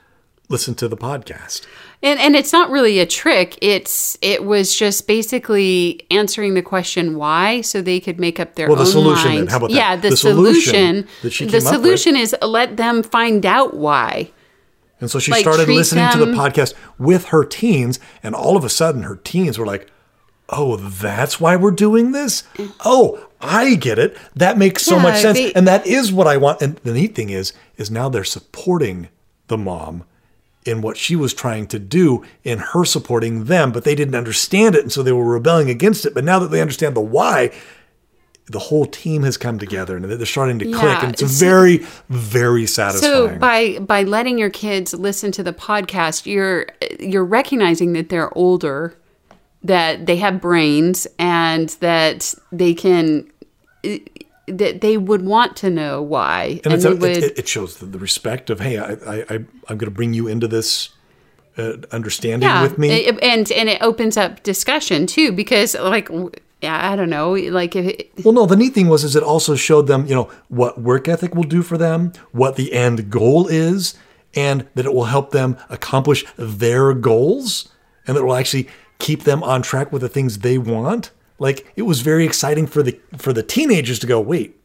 listen 0.49 0.75
to 0.75 0.87
the 0.87 0.97
podcast. 0.97 1.65
And 2.01 2.19
and 2.19 2.35
it's 2.35 2.51
not 2.53 2.69
really 2.69 2.99
a 2.99 3.05
trick. 3.05 3.57
It's 3.61 4.17
it 4.21 4.43
was 4.45 4.75
just 4.75 5.07
basically 5.07 6.05
answering 6.11 6.53
the 6.53 6.61
question 6.61 7.15
why, 7.17 7.61
so 7.61 7.81
they 7.81 7.99
could 7.99 8.19
make 8.19 8.39
up 8.39 8.55
their 8.55 8.67
Well, 8.67 8.75
the 8.77 8.81
own 8.83 8.87
solution 8.91 9.27
then. 9.29 9.35
mind. 9.39 9.49
How 9.49 9.57
about 9.57 9.69
that? 9.69 9.75
yeah, 9.75 9.95
the, 9.95 10.09
The 10.11 10.17
solution 10.17 10.63
solution. 10.73 11.07
that 11.23 11.33
she 11.33 11.45
the 11.45 11.51
came 11.59 11.67
up 11.67 11.73
with- 11.73 11.81
solution 11.81 12.15
is 12.15 12.35
let 12.41 12.77
them 12.77 13.03
find 13.03 13.45
out 13.45 13.75
why. 13.75 14.31
And 15.01 15.09
so 15.09 15.17
she 15.19 15.31
Like, 15.31 15.41
started 15.41 15.69
listening 15.69 16.09
to 16.11 16.17
the 16.17 16.33
podcast 16.33 16.73
with 16.97 17.25
her 17.27 17.45
teens, 17.45 17.99
and 18.21 18.35
all 18.35 18.57
of 18.57 18.65
a 18.65 18.69
sudden 18.69 19.03
her 19.03 19.15
teens 19.15 19.57
were 19.57 19.65
like, 19.65 19.87
"Oh, 20.49 20.75
that's 20.75 21.39
why 21.39 21.55
we're 21.55 21.71
doing 21.71 22.11
this? 22.11 22.43
Oh, 22.83 23.25
I 23.41 23.75
get 23.75 23.97
it. 23.99 24.17
That 24.35 24.57
makes 24.57 24.83
so 24.83 24.97
Yeah, 24.97 25.03
much 25.03 25.21
sense, 25.21 25.37
they- 25.37 25.53
and 25.53 25.65
that 25.67 25.87
is 25.87 26.11
what 26.11 26.27
I 26.27 26.35
want." 26.37 26.61
And 26.61 26.75
the 26.83 26.91
neat 26.93 27.15
thing 27.15 27.29
is, 27.29 27.53
is 27.77 27.89
now 27.89 28.09
they're 28.09 28.23
supporting 28.25 29.07
the 29.47 29.57
mom 29.57 30.03
in 30.65 30.81
what 30.81 30.97
she 30.97 31.15
was 31.15 31.33
trying 31.33 31.67
to 31.67 31.79
do 31.79 32.23
in 32.43 32.59
her 32.59 32.85
supporting 32.85 33.45
them, 33.45 33.71
but 33.71 33.83
they 33.83 33.95
didn't 33.95 34.15
understand 34.15 34.75
it, 34.75 34.81
and 34.81 34.91
so 34.91 35.01
they 35.01 35.11
were 35.11 35.23
rebelling 35.25 35.69
against 35.69 36.05
it. 36.05 36.13
But 36.13 36.23
now 36.23 36.39
that 36.39 36.47
they 36.47 36.61
understand 36.61 36.95
the 36.95 37.01
why. 37.01 37.51
The 38.51 38.57
whole 38.57 38.87
team 38.87 39.21
has 39.21 39.37
come 39.37 39.59
together 39.59 39.95
and 39.95 40.05
they're 40.05 40.25
starting 40.25 40.57
to 40.57 40.65
click, 40.71 41.03
and 41.03 41.13
it's 41.13 41.21
it's- 41.21 41.39
very, 41.39 41.85
very 42.09 42.65
satisfying. 42.65 43.29
So 43.29 43.37
by 43.37 43.77
by 43.77 44.01
letting 44.01 44.39
your 44.39 44.49
kids 44.49 44.91
listen 44.95 45.31
to 45.33 45.43
the 45.43 45.53
podcast, 45.53 46.25
you're 46.25 46.65
you're 46.99 47.23
recognizing 47.23 47.93
that 47.93 48.09
they're 48.09 48.35
older, 48.35 48.97
that 49.63 50.07
they 50.07 50.17
have 50.17 50.41
brains, 50.41 51.05
and 51.19 51.69
that 51.81 52.33
they 52.51 52.73
can 52.73 53.29
that 54.57 54.81
they 54.81 54.97
would 54.97 55.23
want 55.23 55.55
to 55.57 55.69
know 55.69 56.01
why, 56.01 56.61
and, 56.63 56.73
it's 56.73 56.83
they 56.83 56.91
a, 56.91 56.95
would. 56.95 57.17
it, 57.17 57.47
shows 57.47 57.77
the, 57.77 57.85
the 57.85 57.99
respect 57.99 58.49
of 58.49 58.59
hey 58.59 58.77
I, 58.77 58.93
I, 58.93 59.15
I 59.29 59.35
I'm 59.67 59.77
going 59.77 59.79
to 59.79 59.91
bring 59.91 60.13
you 60.13 60.27
into 60.27 60.47
this 60.47 60.89
uh, 61.57 61.73
understanding 61.91 62.47
yeah, 62.47 62.61
with 62.61 62.77
me. 62.77 62.89
it- 62.89 63.23
and 63.23 63.51
and 63.51 63.69
it 63.69 63.81
opens 63.81 64.17
up 64.17 64.43
discussion 64.43 65.05
too 65.07 65.31
because 65.31 65.75
like 65.75 66.09
yeah, 66.61 66.91
I 66.91 66.95
don't 66.95 67.09
know 67.09 67.33
like 67.33 67.75
if 67.75 67.85
it, 67.87 68.11
well, 68.23 68.33
no, 68.33 68.45
the 68.45 68.55
neat 68.57 68.73
thing 68.73 68.89
was 68.89 69.03
is 69.03 69.15
it 69.15 69.23
also 69.23 69.55
showed 69.55 69.87
them 69.87 70.05
you 70.05 70.15
know 70.15 70.29
what 70.49 70.81
work 70.81 71.07
ethic 71.07 71.33
will 71.35 71.43
do 71.43 71.61
for 71.61 71.77
them, 71.77 72.11
what 72.31 72.55
the 72.55 72.73
end 72.73 73.09
goal 73.09 73.47
is, 73.47 73.95
and 74.35 74.67
that 74.75 74.85
it 74.85 74.93
will 74.93 75.05
help 75.05 75.31
them 75.31 75.57
accomplish 75.69 76.25
their 76.37 76.93
goals, 76.93 77.69
and 78.05 78.15
that 78.15 78.21
it 78.21 78.25
will 78.25 78.35
actually 78.35 78.67
keep 78.99 79.23
them 79.23 79.41
on 79.43 79.61
track 79.61 79.91
with 79.93 80.01
the 80.01 80.09
things 80.09 80.39
they 80.39 80.57
want. 80.57 81.11
Like 81.39 81.71
it 81.75 81.83
was 81.83 82.01
very 82.01 82.25
exciting 82.25 82.67
for 82.67 82.83
the 82.83 82.99
for 83.17 83.33
the 83.33 83.43
teenagers 83.43 83.99
to 83.99 84.07
go 84.07 84.19
wait. 84.19 84.55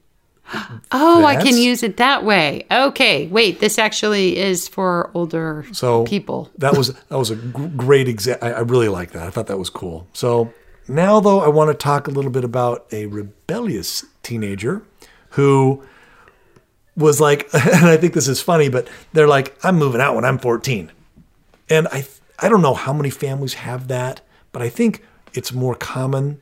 oh 0.92 1.24
I 1.24 1.36
can 1.36 1.56
use 1.56 1.82
it 1.82 1.96
that 1.96 2.24
way. 2.24 2.66
Okay, 2.70 3.28
wait, 3.28 3.60
this 3.60 3.78
actually 3.78 4.36
is 4.36 4.68
for 4.68 5.10
older 5.14 5.64
So 5.72 6.04
people. 6.04 6.50
that 6.58 6.76
was 6.76 6.92
that 7.08 7.18
was 7.18 7.30
a 7.30 7.36
great 7.36 8.08
example. 8.08 8.46
I, 8.48 8.52
I 8.52 8.60
really 8.60 8.88
like 8.88 9.12
that. 9.12 9.26
I 9.26 9.30
thought 9.30 9.46
that 9.46 9.58
was 9.58 9.70
cool. 9.70 10.06
So 10.12 10.52
now 10.86 11.18
though, 11.20 11.40
I 11.40 11.48
want 11.48 11.70
to 11.70 11.74
talk 11.74 12.08
a 12.08 12.10
little 12.10 12.30
bit 12.30 12.44
about 12.44 12.86
a 12.92 13.06
rebellious 13.06 14.04
teenager 14.22 14.82
who 15.30 15.82
was 16.96 17.20
like, 17.20 17.48
and 17.54 17.86
I 17.86 17.96
think 17.96 18.12
this 18.12 18.28
is 18.28 18.40
funny, 18.40 18.68
but 18.68 18.86
they're 19.14 19.26
like, 19.26 19.56
I'm 19.64 19.76
moving 19.76 20.00
out 20.00 20.14
when 20.14 20.24
I'm 20.26 20.38
14, 20.38 20.92
and 21.70 21.88
I 21.88 22.04
I 22.38 22.48
don't 22.50 22.62
know 22.62 22.74
how 22.74 22.92
many 22.92 23.08
families 23.10 23.54
have 23.54 23.88
that, 23.88 24.20
but 24.52 24.60
I 24.60 24.68
think 24.68 25.02
it's 25.32 25.52
more 25.54 25.74
common 25.74 26.40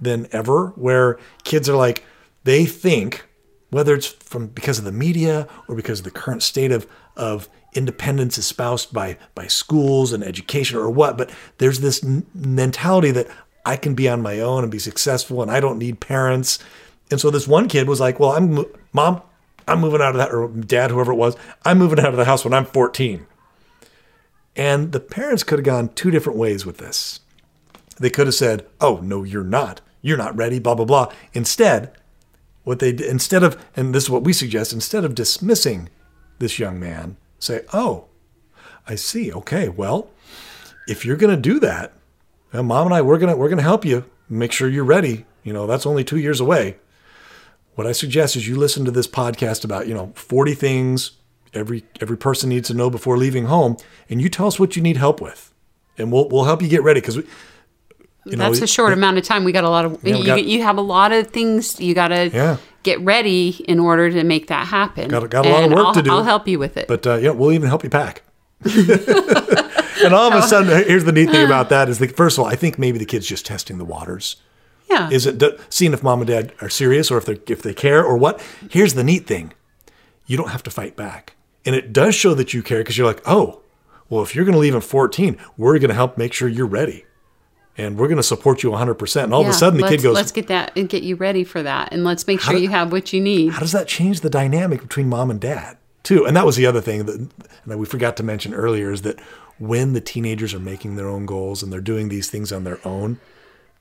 than 0.00 0.26
ever 0.32 0.68
where 0.76 1.18
kids 1.44 1.68
are 1.68 1.76
like 1.76 2.04
they 2.44 2.64
think 2.64 3.26
whether 3.70 3.94
it's 3.94 4.06
from 4.06 4.46
because 4.46 4.78
of 4.78 4.84
the 4.84 4.92
media 4.92 5.48
or 5.66 5.74
because 5.74 5.98
of 5.98 6.04
the 6.04 6.10
current 6.10 6.42
state 6.42 6.70
of 6.70 6.86
of 7.16 7.48
independence 7.74 8.38
espoused 8.38 8.92
by 8.92 9.18
by 9.34 9.46
schools 9.46 10.12
and 10.12 10.22
education 10.22 10.78
or 10.78 10.88
what 10.88 11.18
but 11.18 11.30
there's 11.58 11.80
this 11.80 12.04
n- 12.04 12.24
mentality 12.34 13.10
that 13.10 13.26
I 13.66 13.76
can 13.76 13.94
be 13.94 14.08
on 14.08 14.22
my 14.22 14.40
own 14.40 14.62
and 14.62 14.70
be 14.70 14.78
successful 14.78 15.42
and 15.42 15.50
I 15.50 15.58
don't 15.58 15.78
need 15.78 15.98
parents. 15.98 16.58
And 17.10 17.20
so 17.20 17.30
this 17.30 17.48
one 17.48 17.68
kid 17.68 17.88
was 17.88 18.00
like 18.00 18.20
well 18.20 18.32
I'm 18.32 18.64
mom 18.92 19.22
I'm 19.66 19.80
moving 19.80 20.00
out 20.00 20.10
of 20.10 20.18
that 20.18 20.32
or 20.32 20.48
dad 20.48 20.90
whoever 20.90 21.12
it 21.12 21.16
was 21.16 21.36
I'm 21.64 21.78
moving 21.78 21.98
out 21.98 22.10
of 22.10 22.16
the 22.16 22.26
house 22.26 22.44
when 22.44 22.54
I'm 22.54 22.66
14 22.66 23.26
and 24.56 24.92
the 24.92 25.00
parents 25.00 25.42
could 25.42 25.58
have 25.58 25.66
gone 25.66 25.88
two 25.88 26.12
different 26.12 26.38
ways 26.38 26.64
with 26.64 26.78
this 26.78 27.20
they 27.98 28.10
could 28.10 28.26
have 28.26 28.34
said, 28.34 28.66
"Oh 28.80 29.00
no, 29.02 29.22
you're 29.22 29.44
not. 29.44 29.80
You're 30.02 30.18
not 30.18 30.36
ready." 30.36 30.58
Blah 30.58 30.74
blah 30.74 30.84
blah. 30.84 31.12
Instead, 31.32 31.92
what 32.64 32.78
they 32.78 32.90
instead 32.90 33.42
of, 33.42 33.62
and 33.76 33.94
this 33.94 34.04
is 34.04 34.10
what 34.10 34.24
we 34.24 34.32
suggest, 34.32 34.72
instead 34.72 35.04
of 35.04 35.14
dismissing 35.14 35.88
this 36.38 36.58
young 36.58 36.78
man, 36.80 37.16
say, 37.38 37.62
"Oh, 37.72 38.06
I 38.86 38.94
see. 38.94 39.32
Okay, 39.32 39.68
well, 39.68 40.10
if 40.86 41.04
you're 41.04 41.16
going 41.16 41.34
to 41.34 41.40
do 41.40 41.58
that, 41.60 41.92
well, 42.52 42.62
mom 42.62 42.86
and 42.86 42.94
I, 42.94 43.02
we're 43.02 43.18
gonna 43.18 43.36
we're 43.36 43.48
gonna 43.48 43.62
help 43.62 43.84
you 43.84 44.04
make 44.28 44.52
sure 44.52 44.68
you're 44.68 44.84
ready. 44.84 45.26
You 45.42 45.52
know, 45.52 45.66
that's 45.66 45.86
only 45.86 46.04
two 46.04 46.18
years 46.18 46.40
away. 46.40 46.76
What 47.74 47.86
I 47.86 47.92
suggest 47.92 48.36
is 48.36 48.46
you 48.46 48.56
listen 48.56 48.84
to 48.84 48.90
this 48.90 49.08
podcast 49.08 49.64
about 49.64 49.88
you 49.88 49.94
know 49.94 50.12
40 50.14 50.54
things 50.54 51.12
every 51.52 51.84
every 52.00 52.16
person 52.16 52.48
needs 52.48 52.68
to 52.68 52.74
know 52.74 52.90
before 52.90 53.16
leaving 53.16 53.46
home, 53.46 53.76
and 54.08 54.20
you 54.20 54.28
tell 54.28 54.46
us 54.46 54.60
what 54.60 54.76
you 54.76 54.82
need 54.82 54.96
help 54.96 55.20
with, 55.20 55.52
and 55.98 56.12
we'll 56.12 56.28
we'll 56.28 56.44
help 56.44 56.62
you 56.62 56.68
get 56.68 56.82
ready 56.82 57.00
because 57.00 57.18
we." 58.24 58.32
You 58.32 58.36
know, 58.36 58.44
That's 58.50 58.62
a 58.62 58.66
short 58.66 58.92
amount 58.92 59.18
of 59.18 59.24
time. 59.24 59.44
We 59.44 59.52
got 59.52 59.64
a 59.64 59.70
lot 59.70 59.84
of 59.84 59.98
Yeah, 60.02 60.16
you, 60.16 60.24
got- 60.26 60.44
you 60.44 60.62
have 60.62 60.76
a 60.78 60.82
lot 60.82 61.12
of 61.12 61.28
things 61.28 61.78
you 61.80 61.94
got 61.94 62.08
to 62.08 62.28
Yeah. 62.32 62.56
get 62.82 63.00
ready 63.00 63.50
in 63.68 63.78
order 63.80 64.10
to 64.10 64.24
make 64.24 64.46
that 64.48 64.66
happen. 64.66 65.08
Got 65.08 65.24
a- 65.24 65.28
got 65.28 65.46
a 65.46 65.48
lot 65.48 65.58
of 65.58 65.64
And 65.66 65.74
work 65.74 65.86
I'll, 65.86 65.94
to 65.94 66.02
do. 66.02 66.10
I'll 66.10 66.24
help 66.24 66.48
you 66.48 66.58
with 66.58 66.76
it. 66.76 66.88
But 66.88 67.06
uh, 67.06 67.16
yeah, 67.16 67.30
we'll 67.30 67.52
even 67.52 67.68
help 67.68 67.84
you 67.84 67.90
pack. 67.90 68.22
and 68.64 70.14
all 70.14 70.32
of 70.32 70.34
a 70.34 70.42
sudden, 70.46 70.84
here's 70.86 71.04
the 71.04 71.12
neat 71.12 71.30
thing 71.30 71.44
about 71.46 71.68
that 71.68 71.88
is 71.88 71.98
that 71.98 72.16
first 72.16 72.38
of 72.38 72.44
all, 72.44 72.50
I 72.50 72.56
think 72.56 72.78
maybe 72.78 72.98
the 72.98 73.04
kid's 73.04 73.26
just 73.26 73.46
testing 73.46 73.78
the 73.78 73.84
waters. 73.84 74.36
yeah. 74.90 75.10
Is 75.10 75.26
it 75.26 75.42
seeing 75.68 75.92
if 75.92 76.02
mom 76.02 76.20
and 76.20 76.28
dad 76.28 76.52
are 76.60 76.68
serious 76.68 77.10
or 77.10 77.18
if 77.18 77.24
they 77.26 77.38
if 77.48 77.62
they 77.62 77.74
care 77.74 78.02
or 78.04 78.16
what? 78.16 78.40
Here's 78.70 78.94
the 78.94 79.04
neat 79.04 79.26
thing: 79.26 79.52
you 80.26 80.36
don't 80.36 80.50
have 80.50 80.62
to 80.64 80.70
fight 80.70 80.96
back, 80.96 81.34
and 81.66 81.74
it 81.74 81.92
does 81.92 82.14
show 82.14 82.34
that 82.34 82.54
you 82.54 82.62
care 82.62 82.78
because 82.78 82.96
you're 82.96 83.06
like, 83.06 83.22
oh, 83.26 83.60
well, 84.08 84.22
if 84.22 84.34
you're 84.34 84.44
going 84.44 84.54
to 84.54 84.58
leave 84.58 84.74
in 84.74 84.80
14, 84.80 85.36
we're 85.56 85.78
going 85.78 85.88
to 85.88 85.94
help 85.94 86.16
make 86.18 86.32
sure 86.32 86.48
you're 86.48 86.66
ready, 86.66 87.04
and 87.76 87.98
we're 87.98 88.06
going 88.08 88.16
to 88.16 88.22
support 88.22 88.62
you 88.62 88.70
100. 88.70 88.94
percent 88.94 89.24
And 89.24 89.34
all 89.34 89.42
of 89.42 89.48
a 89.48 89.52
sudden, 89.52 89.80
the 89.80 89.88
kid 89.88 90.02
goes, 90.02 90.14
let's 90.14 90.32
get 90.32 90.46
that 90.48 90.72
and 90.76 90.88
get 90.88 91.02
you 91.02 91.16
ready 91.16 91.44
for 91.44 91.62
that, 91.62 91.92
and 91.92 92.04
let's 92.04 92.26
make 92.26 92.40
sure 92.40 92.54
do- 92.54 92.62
you 92.62 92.68
have 92.68 92.92
what 92.92 93.12
you 93.12 93.20
need. 93.20 93.52
how 93.52 93.60
does 93.60 93.72
that 93.72 93.88
change 93.88 94.20
the 94.20 94.30
dynamic 94.30 94.80
between 94.82 95.08
mom 95.08 95.30
and 95.30 95.40
dad 95.40 95.76
too 96.02 96.26
and 96.26 96.36
that 96.36 96.44
was 96.44 96.56
the 96.56 96.66
other 96.66 96.80
thing 96.82 97.06
that, 97.06 97.30
that 97.66 97.78
we 97.78 97.86
forgot 97.86 98.14
to 98.16 98.22
mention 98.22 98.52
earlier 98.52 98.92
is 98.92 99.02
that 99.02 99.18
when 99.58 99.94
the 99.94 100.00
teenagers 100.02 100.52
are 100.52 100.60
making 100.60 100.96
their 100.96 101.08
own 101.08 101.24
goals 101.24 101.62
and 101.62 101.72
they're 101.72 101.80
doing 101.80 102.10
these 102.10 102.28
things 102.28 102.52
on 102.52 102.64
their 102.64 102.78
own 102.86 103.18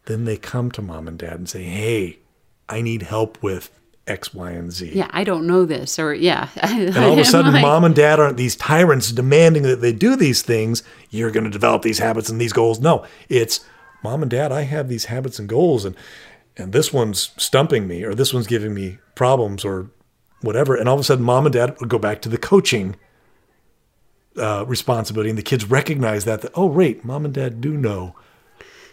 then 0.06 0.24
they 0.26 0.38
come 0.38 0.72
to 0.72 0.82
mom 0.82 1.06
and 1.08 1.20
dad 1.20 1.34
and 1.34 1.50
say 1.50 1.64
hey 1.64 2.18
i 2.70 2.82
need 2.82 3.02
help 3.02 3.41
with 3.44 3.70
x 4.08 4.34
y 4.34 4.52
and 4.52 4.72
z 4.72 4.91
Yeah, 4.94 5.10
I 5.12 5.24
don't 5.26 5.46
know 5.48 5.66
this, 5.66 6.00
or 6.00 6.14
yeah. 6.14 6.48
and 6.62 6.96
all 6.98 7.14
of 7.14 7.20
a 7.20 7.26
sudden 7.26 7.62
mom 7.62 7.84
and 7.84 7.94
dad 7.96 8.20
aren't 8.22 8.38
these 8.38 8.56
tyrants 8.56 9.12
demanding 9.12 9.64
that 9.64 9.82
they 9.82 9.91
do 9.91 10.16
these 10.16 10.41
things 10.41 10.82
you're 11.10 11.32
going 11.32 11.44
to 11.46 11.50
develop 11.50 11.82
these 11.82 12.00
habits 12.00 12.30
and 12.30 12.39
these 12.39 12.54
goals 12.54 12.80
no 12.80 13.06
it's 13.28 13.66
mom 14.04 14.22
and 14.22 14.32
dad 14.32 14.51
i 14.51 14.62
have 14.62 14.89
these 14.89 15.06
habits 15.06 15.39
and 15.39 15.47
goals 15.49 15.86
and 15.86 15.95
and 16.58 16.72
this 16.74 16.93
one's 16.93 17.32
stumping 17.38 17.88
me 17.88 18.04
or 18.04 18.14
this 18.14 18.34
one's 18.34 18.47
giving 18.47 18.74
me 18.74 18.97
problems 19.16 19.64
or 19.66 19.89
whatever 20.41 20.76
and 20.76 20.88
all 20.89 20.95
of 20.95 20.99
a 21.01 21.04
sudden 21.04 21.24
mom 21.24 21.45
and 21.45 21.54
dad 21.54 21.76
would 21.80 21.89
go 21.89 21.97
back 21.99 22.22
to 22.22 22.30
the 22.30 22.38
coaching 22.38 22.95
uh, 24.38 24.66
responsibility 24.68 25.30
and 25.30 25.38
the 25.38 25.43
kids 25.43 25.66
recognize 25.66 26.26
that, 26.26 26.41
that 26.41 26.51
oh 26.56 26.66
wait 26.66 27.06
mom 27.06 27.24
and 27.26 27.34
dad 27.34 27.62
do 27.62 27.78
know 27.78 28.16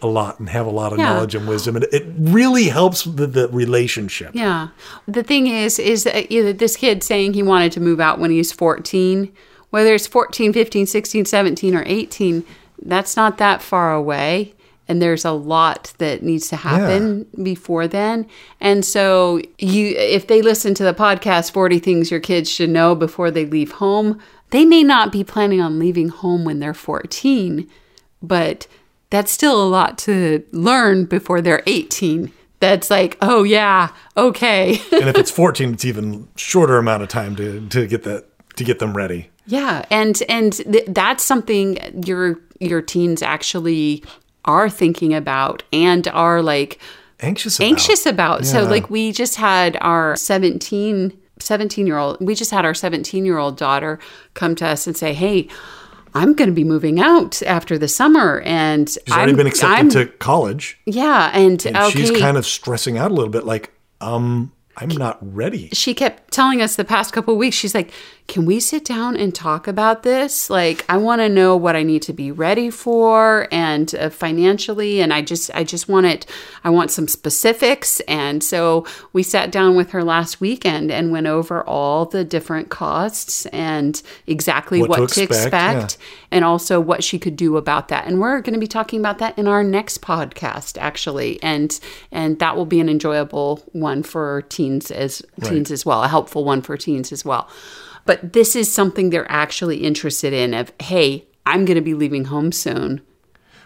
a 0.03 0.07
lot 0.07 0.39
and 0.39 0.49
have 0.49 0.65
a 0.65 0.69
lot 0.71 0.93
of 0.93 0.99
Yeah. 0.99 1.13
knowledge 1.13 1.35
and 1.35 1.47
wisdom 1.47 1.75
and 1.75 1.85
it 1.91 2.05
really 2.17 2.65
helps 2.65 3.03
the, 3.03 3.27
the 3.27 3.47
relationship 3.49 4.31
Yeah. 4.33 4.69
The 5.07 5.23
thing 5.23 5.47
is, 5.47 5.77
is 5.79 6.03
that 6.05 6.31
you 6.31 6.43
know, 6.43 6.53
this 6.53 6.75
kid 6.75 7.03
saying 7.03 7.33
he 7.33 7.43
wanted 7.43 7.71
to 7.73 7.79
move 7.79 7.99
out 7.99 8.17
when 8.19 8.31
he's 8.31 8.51
14, 8.51 9.31
whether 9.69 9.93
it's 9.93 10.07
14, 10.07 10.53
15, 10.53 10.85
16, 10.87 11.25
17, 11.25 11.75
or 11.75 11.83
18, 11.85 12.43
that's 12.83 13.15
not 13.15 13.37
that 13.37 13.61
far 13.61 13.93
away. 13.93 14.53
And 14.91 15.01
there's 15.01 15.23
a 15.23 15.31
lot 15.31 15.93
that 15.99 16.21
needs 16.21 16.49
to 16.49 16.57
happen 16.57 17.25
before 17.41 17.87
then. 17.87 18.27
And 18.59 18.83
so 18.83 19.39
you 19.57 19.95
if 19.95 20.27
they 20.27 20.41
listen 20.41 20.73
to 20.73 20.83
the 20.83 20.93
podcast 20.93 21.53
40 21.53 21.79
things 21.79 22.11
your 22.11 22.19
kids 22.19 22.51
should 22.51 22.69
know 22.69 22.93
before 22.93 23.31
they 23.31 23.45
leave 23.45 23.71
home, 23.71 24.19
they 24.49 24.65
may 24.65 24.83
not 24.83 25.09
be 25.09 25.23
planning 25.23 25.61
on 25.61 25.79
leaving 25.79 26.09
home 26.09 26.43
when 26.43 26.59
they're 26.59 26.73
14, 26.73 27.69
but 28.21 28.67
that's 29.11 29.31
still 29.31 29.63
a 29.63 29.69
lot 29.69 29.97
to 29.99 30.43
learn 30.51 31.05
before 31.05 31.39
they're 31.39 31.63
18. 31.67 32.33
That's 32.59 32.91
like, 32.91 33.17
oh 33.21 33.43
yeah, 33.43 33.93
okay. 34.17 34.71
and 34.91 35.07
if 35.07 35.15
it's 35.15 35.31
14, 35.31 35.75
it's 35.75 35.85
even 35.85 36.27
shorter 36.35 36.77
amount 36.77 37.03
of 37.03 37.07
time 37.07 37.37
to, 37.37 37.65
to 37.69 37.87
get 37.87 38.03
that 38.03 38.25
to 38.57 38.65
get 38.65 38.79
them 38.79 38.97
ready. 38.97 39.29
Yeah, 39.47 39.85
and 39.89 40.21
and 40.27 40.53
th- 40.53 40.85
that's 40.89 41.23
something 41.23 42.03
your 42.05 42.39
your 42.59 42.81
teens 42.81 43.23
actually 43.23 44.03
are 44.45 44.69
thinking 44.69 45.13
about 45.13 45.63
and 45.71 46.07
are 46.09 46.41
like 46.41 46.79
Anxious 47.19 47.57
about. 47.57 47.67
anxious 47.67 48.05
about. 48.05 48.45
So 48.45 48.63
like 48.63 48.89
we 48.89 49.11
just 49.11 49.35
had 49.35 49.77
our 49.81 50.15
17 50.15 51.17
17 51.39 51.87
year 51.87 51.97
old 51.97 52.17
we 52.19 52.35
just 52.35 52.51
had 52.51 52.65
our 52.65 52.73
17 52.73 53.25
year 53.25 53.37
old 53.37 53.57
daughter 53.57 53.99
come 54.33 54.55
to 54.55 54.65
us 54.67 54.87
and 54.87 54.95
say, 54.97 55.13
"Hey, 55.13 55.47
I'm 56.13 56.33
going 56.33 56.49
to 56.49 56.53
be 56.55 56.63
moving 56.63 56.99
out 56.99 57.41
after 57.43 57.77
the 57.77 57.87
summer 57.87 58.41
and 58.41 58.89
She's 58.89 58.99
already 59.11 59.31
I'm, 59.31 59.37
been 59.37 59.47
accepted 59.47 59.77
I'm- 59.77 59.89
to 59.89 60.05
college. 60.17 60.77
Yeah, 60.85 61.31
and, 61.33 61.63
And 61.65 61.77
okay. 61.77 61.89
she's 61.91 62.11
kind 62.11 62.37
of 62.37 62.45
stressing 62.45 62.97
out 62.97 63.11
a 63.11 63.13
little 63.13 63.29
bit, 63.31 63.45
like, 63.45 63.71
um, 64.01 64.51
I'm 64.77 64.89
not 64.89 65.17
ready. 65.21 65.69
she 65.73 65.93
kept 65.93 66.31
telling 66.33 66.61
us 66.61 66.75
the 66.75 66.83
past 66.85 67.13
couple 67.13 67.33
of 67.33 67.37
weeks 67.37 67.55
she's 67.55 67.75
like 67.75 67.91
can 68.31 68.45
we 68.45 68.61
sit 68.61 68.85
down 68.85 69.17
and 69.17 69.35
talk 69.35 69.67
about 69.67 70.03
this? 70.03 70.49
Like 70.49 70.85
i 70.87 70.95
want 70.95 71.19
to 71.19 71.27
know 71.27 71.57
what 71.57 71.75
i 71.75 71.83
need 71.83 72.01
to 72.03 72.13
be 72.13 72.31
ready 72.31 72.69
for 72.69 73.49
and 73.51 73.93
uh, 73.95 74.09
financially 74.09 75.01
and 75.01 75.13
i 75.13 75.21
just 75.21 75.51
i 75.53 75.65
just 75.65 75.89
want 75.89 76.05
it 76.05 76.25
i 76.63 76.69
want 76.69 76.91
some 76.91 77.09
specifics. 77.09 77.99
And 78.01 78.41
so 78.41 78.85
we 79.11 79.21
sat 79.21 79.51
down 79.51 79.75
with 79.75 79.91
her 79.91 80.01
last 80.01 80.39
weekend 80.39 80.91
and 80.91 81.11
went 81.11 81.27
over 81.27 81.61
all 81.67 82.05
the 82.05 82.23
different 82.23 82.69
costs 82.69 83.47
and 83.47 84.01
exactly 84.27 84.79
What 84.79 84.89
what, 84.91 85.09
to 85.09 85.15
to 85.15 85.23
expect, 85.23 85.45
expect, 85.47 85.97
yeah. 85.99 86.27
and 86.31 86.45
also 86.45 86.79
what 86.79 87.03
she 87.03 87.19
could 87.19 87.35
do 87.35 87.57
about 87.57 87.89
that. 87.89 88.07
And 88.07 88.21
we're 88.21 88.39
going 88.39 88.53
to 88.53 88.61
be 88.61 88.67
talking 88.67 89.01
about 89.01 89.17
that 89.17 89.37
in 89.37 89.45
our 89.45 89.61
next 89.61 90.01
podcast 90.01 90.77
actually. 90.79 91.37
And 91.43 91.77
and 92.13 92.39
that 92.39 92.55
will 92.55 92.65
be 92.65 92.79
an 92.79 92.87
enjoyable 92.87 93.57
one 93.73 94.03
for 94.03 94.43
teens 94.43 94.89
as 94.89 95.21
teens 95.43 95.69
as 95.69 95.85
well 95.85 96.01
a 96.01 96.07
helpful 96.07 96.45
one 96.45 96.61
for 96.61 96.77
teens 96.77 97.11
as 97.11 97.25
well 97.25 97.49
but 98.05 98.33
this 98.33 98.55
is 98.55 98.73
something 98.73 99.09
they're 99.09 99.31
actually 99.31 99.77
interested 99.77 100.33
in 100.33 100.53
of 100.53 100.71
hey 100.81 101.25
i'm 101.45 101.65
going 101.65 101.75
to 101.75 101.81
be 101.81 101.93
leaving 101.93 102.25
home 102.25 102.51
soon 102.51 103.01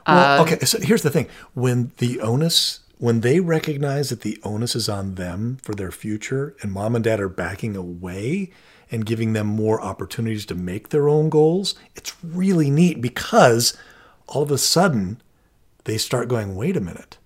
Well, 0.08 0.40
uh, 0.40 0.44
okay, 0.44 0.60
so 0.66 0.80
here's 0.80 1.02
the 1.02 1.10
thing. 1.10 1.28
When 1.54 1.92
the 1.98 2.22
onus, 2.22 2.82
when 3.00 3.22
they 3.22 3.40
recognize 3.40 4.10
that 4.10 4.22
the 4.22 4.40
onus 4.44 4.76
is 4.76 4.88
on 4.88 5.16
them 5.16 5.58
for 5.64 5.74
their 5.74 5.92
future 5.92 6.56
and 6.62 6.72
mom 6.72 6.96
and 6.96 7.04
dad 7.04 7.20
are 7.20 7.30
backing 7.30 7.76
away 7.76 8.52
and 8.92 9.04
giving 9.06 9.34
them 9.34 9.48
more 9.48 9.82
opportunities 9.82 10.46
to 10.46 10.56
make 10.56 10.90
their 10.90 11.10
own 11.10 11.30
goals, 11.30 11.74
it's 11.96 12.14
really 12.24 12.70
neat 12.70 13.02
because 13.02 13.76
all 14.28 14.44
of 14.44 14.52
a 14.52 14.60
sudden 14.60 15.20
they 15.86 15.98
start 15.98 16.28
going, 16.30 16.56
wait 16.56 16.78
a 16.78 16.82
minute. 16.82 17.18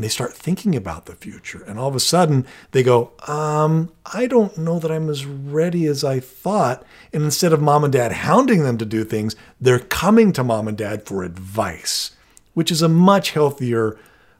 And 0.00 0.04
they 0.06 0.08
start 0.08 0.32
thinking 0.32 0.74
about 0.74 1.04
the 1.04 1.14
future. 1.14 1.62
And 1.64 1.78
all 1.78 1.86
of 1.86 1.94
a 1.94 2.00
sudden 2.00 2.46
they 2.70 2.82
go, 2.82 3.12
um, 3.28 3.92
I 4.06 4.28
don't 4.28 4.56
know 4.56 4.78
that 4.78 4.90
I'm 4.90 5.10
as 5.10 5.26
ready 5.26 5.84
as 5.84 6.04
I 6.04 6.20
thought. 6.20 6.82
And 7.12 7.22
instead 7.22 7.52
of 7.52 7.60
mom 7.60 7.84
and 7.84 7.92
dad 7.92 8.10
hounding 8.10 8.62
them 8.62 8.78
to 8.78 8.86
do 8.86 9.04
things, 9.04 9.36
they're 9.60 9.78
coming 9.78 10.32
to 10.32 10.42
mom 10.42 10.68
and 10.68 10.78
dad 10.78 11.04
for 11.04 11.22
advice, 11.22 12.12
which 12.54 12.70
is 12.70 12.80
a 12.80 12.88
much 12.88 13.32
healthier 13.32 13.98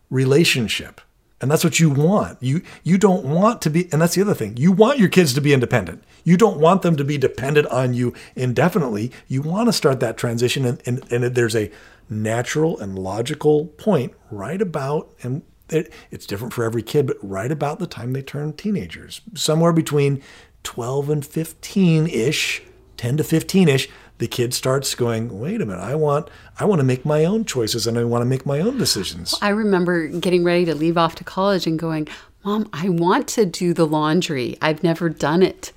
relationship. 0.08 1.02
And 1.42 1.50
that's 1.50 1.64
what 1.64 1.78
you 1.78 1.90
want. 1.90 2.42
You 2.42 2.62
you 2.82 2.96
don't 2.96 3.26
want 3.26 3.60
to 3.60 3.68
be 3.68 3.86
and 3.92 4.00
that's 4.00 4.14
the 4.14 4.22
other 4.22 4.32
thing. 4.32 4.56
You 4.56 4.72
want 4.72 4.98
your 4.98 5.10
kids 5.10 5.34
to 5.34 5.42
be 5.42 5.52
independent. 5.52 6.02
You 6.24 6.38
don't 6.38 6.58
want 6.58 6.80
them 6.80 6.96
to 6.96 7.04
be 7.04 7.18
dependent 7.18 7.66
on 7.66 7.92
you 7.92 8.14
indefinitely. 8.34 9.12
You 9.28 9.42
want 9.42 9.68
to 9.68 9.74
start 9.74 10.00
that 10.00 10.16
transition 10.16 10.64
and, 10.64 10.82
and, 10.86 11.12
and 11.12 11.34
there's 11.34 11.56
a 11.56 11.70
natural 12.08 12.78
and 12.80 12.98
logical 12.98 13.66
point 13.66 14.12
right 14.30 14.60
about 14.60 15.14
and 15.22 15.42
it's 15.70 16.26
different 16.26 16.52
for 16.52 16.64
every 16.64 16.82
kid, 16.82 17.06
but 17.06 17.16
right 17.22 17.50
about 17.50 17.78
the 17.78 17.86
time 17.86 18.12
they 18.12 18.22
turn 18.22 18.52
teenagers. 18.52 19.20
Somewhere 19.34 19.72
between 19.72 20.22
12 20.64 21.10
and 21.10 21.24
15 21.26 22.06
ish, 22.06 22.62
10 22.96 23.16
to 23.18 23.24
15 23.24 23.68
ish, 23.68 23.88
the 24.18 24.26
kid 24.28 24.52
starts 24.52 24.94
going, 24.94 25.40
wait 25.40 25.62
a 25.62 25.66
minute, 25.66 25.80
I 25.80 25.94
want 25.94 26.28
I 26.58 26.66
want 26.66 26.80
to 26.80 26.84
make 26.84 27.06
my 27.06 27.24
own 27.24 27.46
choices 27.46 27.86
and 27.86 27.96
I 27.98 28.04
want 28.04 28.20
to 28.22 28.26
make 28.26 28.44
my 28.44 28.60
own 28.60 28.76
decisions. 28.76 29.34
i 29.40 29.48
remember 29.48 30.08
getting 30.08 30.44
ready 30.44 30.66
to 30.66 30.74
leave 30.74 30.98
off 30.98 31.14
to 31.16 31.24
college 31.24 31.66
and 31.66 31.78
going 31.78 32.06
mom 32.44 32.68
i 32.74 32.88
want 32.90 33.26
to 33.28 33.46
do 33.46 33.72
the 33.72 33.86
laundry 33.86 34.58
i've 34.60 34.82
never 34.82 35.08
done 35.08 35.42
it 35.42 35.72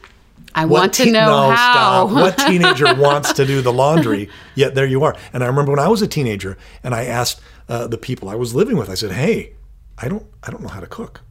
i 0.55 0.65
want 0.65 0.93
to 0.93 1.05
teen- 1.05 1.13
know 1.13 1.49
no, 1.49 1.55
how 1.55 2.07
stop. 2.07 2.11
What 2.11 2.37
teenager 2.49 2.93
wants 2.95 3.31
to 3.33 3.45
do 3.45 3.61
the 3.61 3.71
laundry? 3.71 4.29
Yet 4.55 4.75
there 4.75 4.85
you 4.85 5.03
are. 5.05 5.15
And 5.31 5.41
I 5.41 5.47
remember 5.47 5.71
when 5.71 5.79
I 5.79 5.87
was 5.87 6.01
a 6.01 6.07
teenager, 6.07 6.57
and 6.83 6.93
I 6.93 7.05
asked 7.05 7.39
uh, 7.69 7.87
the 7.87 7.97
people 7.97 8.27
I 8.27 8.35
was 8.35 8.53
living 8.53 8.75
with. 8.77 8.89
I 8.89 8.95
said, 8.95 9.11
"Hey, 9.13 9.53
I 9.97 10.07
don't, 10.07 10.25
I 10.43 10.51
don't 10.51 10.61
know 10.61 10.69
how 10.69 10.79
to 10.79 10.87
cook." 10.87 11.21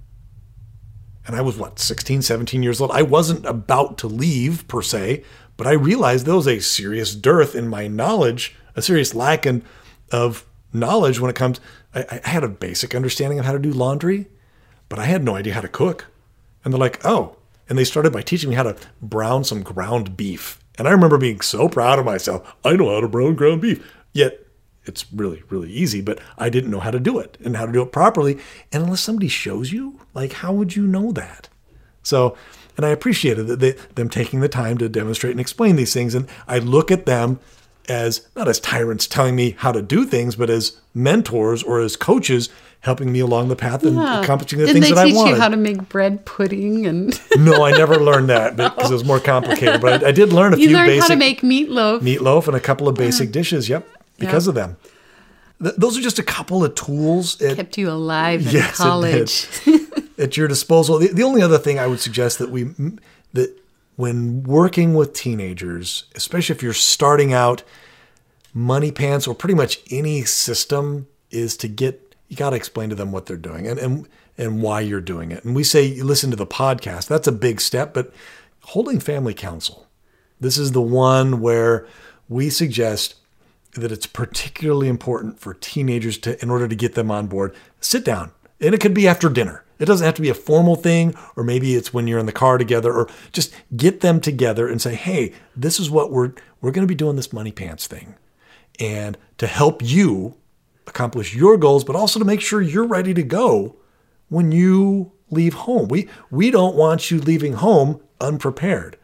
And 1.26 1.36
I 1.36 1.40
was 1.40 1.56
what, 1.56 1.78
16, 1.78 2.22
17 2.22 2.62
years 2.62 2.80
old. 2.80 2.90
I 2.90 3.02
wasn't 3.02 3.46
about 3.46 3.96
to 3.98 4.08
leave 4.08 4.66
per 4.66 4.82
se, 4.82 5.22
but 5.56 5.66
I 5.66 5.72
realized 5.72 6.26
there 6.26 6.34
was 6.34 6.48
a 6.48 6.60
serious 6.60 7.14
dearth 7.14 7.54
in 7.54 7.68
my 7.68 7.86
knowledge, 7.86 8.56
a 8.74 8.82
serious 8.82 9.14
lack 9.14 9.46
in, 9.46 9.62
of 10.10 10.44
knowledge 10.72 11.20
when 11.20 11.30
it 11.30 11.36
comes. 11.36 11.60
I, 11.94 12.20
I 12.24 12.28
had 12.28 12.42
a 12.42 12.48
basic 12.48 12.94
understanding 12.94 13.38
of 13.38 13.44
how 13.44 13.52
to 13.52 13.58
do 13.58 13.70
laundry, 13.70 14.26
but 14.88 14.98
I 14.98 15.04
had 15.04 15.22
no 15.22 15.36
idea 15.36 15.54
how 15.54 15.60
to 15.60 15.68
cook. 15.68 16.06
And 16.64 16.72
they're 16.72 16.80
like, 16.80 17.04
oh. 17.04 17.36
And 17.68 17.78
they 17.78 17.84
started 17.84 18.12
by 18.12 18.22
teaching 18.22 18.50
me 18.50 18.56
how 18.56 18.64
to 18.64 18.76
brown 19.00 19.44
some 19.44 19.62
ground 19.62 20.16
beef. 20.16 20.58
And 20.76 20.88
I 20.88 20.90
remember 20.90 21.18
being 21.18 21.40
so 21.40 21.68
proud 21.68 21.98
of 21.98 22.04
myself. 22.04 22.54
I 22.64 22.74
know 22.74 22.92
how 22.92 23.00
to 23.00 23.08
brown 23.08 23.36
ground 23.36 23.60
beef. 23.60 23.94
Yet 24.12 24.41
it's 24.84 25.04
really, 25.12 25.42
really 25.48 25.70
easy, 25.70 26.00
but 26.00 26.20
I 26.38 26.48
didn't 26.50 26.70
know 26.70 26.80
how 26.80 26.90
to 26.90 27.00
do 27.00 27.18
it 27.18 27.38
and 27.44 27.56
how 27.56 27.66
to 27.66 27.72
do 27.72 27.82
it 27.82 27.92
properly. 27.92 28.38
And 28.72 28.84
unless 28.84 29.00
somebody 29.00 29.28
shows 29.28 29.72
you, 29.72 30.00
like, 30.14 30.34
how 30.34 30.52
would 30.52 30.74
you 30.74 30.86
know 30.86 31.12
that? 31.12 31.48
So, 32.02 32.36
and 32.76 32.84
I 32.84 32.88
appreciated 32.88 33.46
that 33.46 33.60
they, 33.60 33.72
them 33.94 34.08
taking 34.08 34.40
the 34.40 34.48
time 34.48 34.78
to 34.78 34.88
demonstrate 34.88 35.32
and 35.32 35.40
explain 35.40 35.76
these 35.76 35.92
things. 35.92 36.14
And 36.14 36.26
I 36.48 36.58
look 36.58 36.90
at 36.90 37.06
them 37.06 37.38
as 37.88 38.26
not 38.36 38.48
as 38.48 38.60
tyrants 38.60 39.06
telling 39.06 39.36
me 39.36 39.50
how 39.58 39.72
to 39.72 39.82
do 39.82 40.04
things, 40.04 40.36
but 40.36 40.50
as 40.50 40.80
mentors 40.94 41.62
or 41.62 41.80
as 41.80 41.96
coaches 41.96 42.48
helping 42.80 43.12
me 43.12 43.20
along 43.20 43.48
the 43.48 43.56
path 43.56 43.84
and 43.84 43.96
accomplishing 43.98 44.58
the 44.58 44.66
Didn't 44.66 44.82
things 44.82 44.88
they 44.88 44.94
that 44.94 45.00
I 45.02 45.06
teach 45.06 45.14
wanted. 45.14 45.30
you 45.30 45.40
how 45.40 45.48
to 45.48 45.56
make 45.56 45.88
bread 45.88 46.24
pudding 46.24 46.86
and 46.86 47.20
no, 47.38 47.64
I 47.64 47.70
never 47.70 47.96
learned 47.96 48.28
that 48.28 48.56
because 48.56 48.90
it 48.90 48.94
was 48.94 49.04
more 49.04 49.20
complicated. 49.20 49.80
But 49.80 50.02
I, 50.04 50.08
I 50.08 50.12
did 50.12 50.32
learn 50.32 50.52
a 50.54 50.56
you 50.56 50.68
few 50.68 50.76
learned 50.76 50.88
basic 50.88 51.02
how 51.02 51.08
to 51.08 51.16
make 51.16 51.42
meatloaf? 51.42 52.00
meatloaf 52.00 52.48
and 52.48 52.56
a 52.56 52.60
couple 52.60 52.88
of 52.88 52.96
basic 52.96 53.30
dishes. 53.30 53.68
Yep, 53.68 53.86
because 54.26 54.46
of 54.48 54.54
them. 54.54 54.76
Th- 55.62 55.74
those 55.76 55.96
are 55.98 56.00
just 56.02 56.18
a 56.18 56.22
couple 56.22 56.64
of 56.64 56.74
tools 56.74 57.40
at, 57.42 57.56
Kept 57.56 57.78
you 57.78 57.90
alive 57.90 58.46
in 58.46 58.52
Yes, 58.54 58.76
college. 58.76 59.46
at 60.18 60.36
your 60.36 60.48
disposal. 60.48 60.98
The, 60.98 61.08
the 61.08 61.22
only 61.22 61.42
other 61.42 61.58
thing 61.58 61.78
I 61.78 61.86
would 61.86 62.00
suggest 62.00 62.38
that 62.38 62.50
we 62.50 62.64
that 63.32 63.58
when 63.96 64.42
working 64.42 64.94
with 64.94 65.12
teenagers, 65.12 66.04
especially 66.14 66.54
if 66.56 66.62
you're 66.62 66.72
starting 66.72 67.32
out, 67.32 67.62
money 68.54 68.90
pants 68.90 69.26
or 69.26 69.34
pretty 69.34 69.54
much 69.54 69.78
any 69.90 70.22
system 70.22 71.06
is 71.30 71.56
to 71.58 71.68
get 71.68 72.14
you 72.28 72.36
got 72.36 72.50
to 72.50 72.56
explain 72.56 72.88
to 72.88 72.94
them 72.94 73.12
what 73.12 73.26
they're 73.26 73.36
doing 73.36 73.66
and 73.66 73.78
and 73.78 74.08
and 74.38 74.62
why 74.62 74.80
you're 74.80 75.00
doing 75.00 75.30
it. 75.30 75.44
And 75.44 75.54
we 75.54 75.62
say 75.64 75.84
you 75.84 76.04
listen 76.04 76.30
to 76.30 76.36
the 76.36 76.46
podcast. 76.46 77.06
That's 77.06 77.28
a 77.28 77.32
big 77.32 77.60
step, 77.60 77.92
but 77.94 78.12
holding 78.62 78.98
family 79.00 79.34
council. 79.34 79.86
This 80.40 80.56
is 80.58 80.72
the 80.72 80.82
one 80.82 81.40
where 81.40 81.86
we 82.28 82.48
suggest 82.50 83.14
that 83.74 83.92
it's 83.92 84.06
particularly 84.06 84.88
important 84.88 85.40
for 85.40 85.54
teenagers 85.54 86.18
to 86.18 86.40
in 86.42 86.50
order 86.50 86.68
to 86.68 86.76
get 86.76 86.94
them 86.94 87.10
on 87.10 87.26
board, 87.26 87.54
sit 87.80 88.04
down. 88.04 88.32
And 88.60 88.74
it 88.74 88.80
could 88.80 88.94
be 88.94 89.08
after 89.08 89.28
dinner. 89.28 89.64
It 89.78 89.86
doesn't 89.86 90.04
have 90.04 90.14
to 90.14 90.22
be 90.22 90.28
a 90.28 90.34
formal 90.34 90.76
thing, 90.76 91.14
or 91.34 91.42
maybe 91.42 91.74
it's 91.74 91.92
when 91.92 92.06
you're 92.06 92.20
in 92.20 92.26
the 92.26 92.32
car 92.32 92.56
together, 92.56 92.92
or 92.92 93.08
just 93.32 93.52
get 93.76 94.00
them 94.00 94.20
together 94.20 94.68
and 94.68 94.80
say, 94.80 94.94
hey, 94.94 95.32
this 95.56 95.80
is 95.80 95.90
what 95.90 96.12
we're 96.12 96.32
we're 96.60 96.70
gonna 96.70 96.86
be 96.86 96.94
doing 96.94 97.16
this 97.16 97.32
money 97.32 97.50
pants 97.50 97.86
thing. 97.86 98.14
And 98.78 99.18
to 99.38 99.46
help 99.46 99.82
you 99.82 100.36
accomplish 100.86 101.34
your 101.34 101.56
goals, 101.56 101.84
but 101.84 101.96
also 101.96 102.18
to 102.18 102.24
make 102.24 102.40
sure 102.40 102.60
you're 102.60 102.86
ready 102.86 103.14
to 103.14 103.22
go 103.22 103.76
when 104.28 104.52
you 104.52 105.12
leave 105.30 105.54
home. 105.54 105.88
We 105.88 106.08
we 106.30 106.50
don't 106.50 106.76
want 106.76 107.10
you 107.10 107.18
leaving 107.18 107.54
home 107.54 108.00
unprepared. 108.20 108.98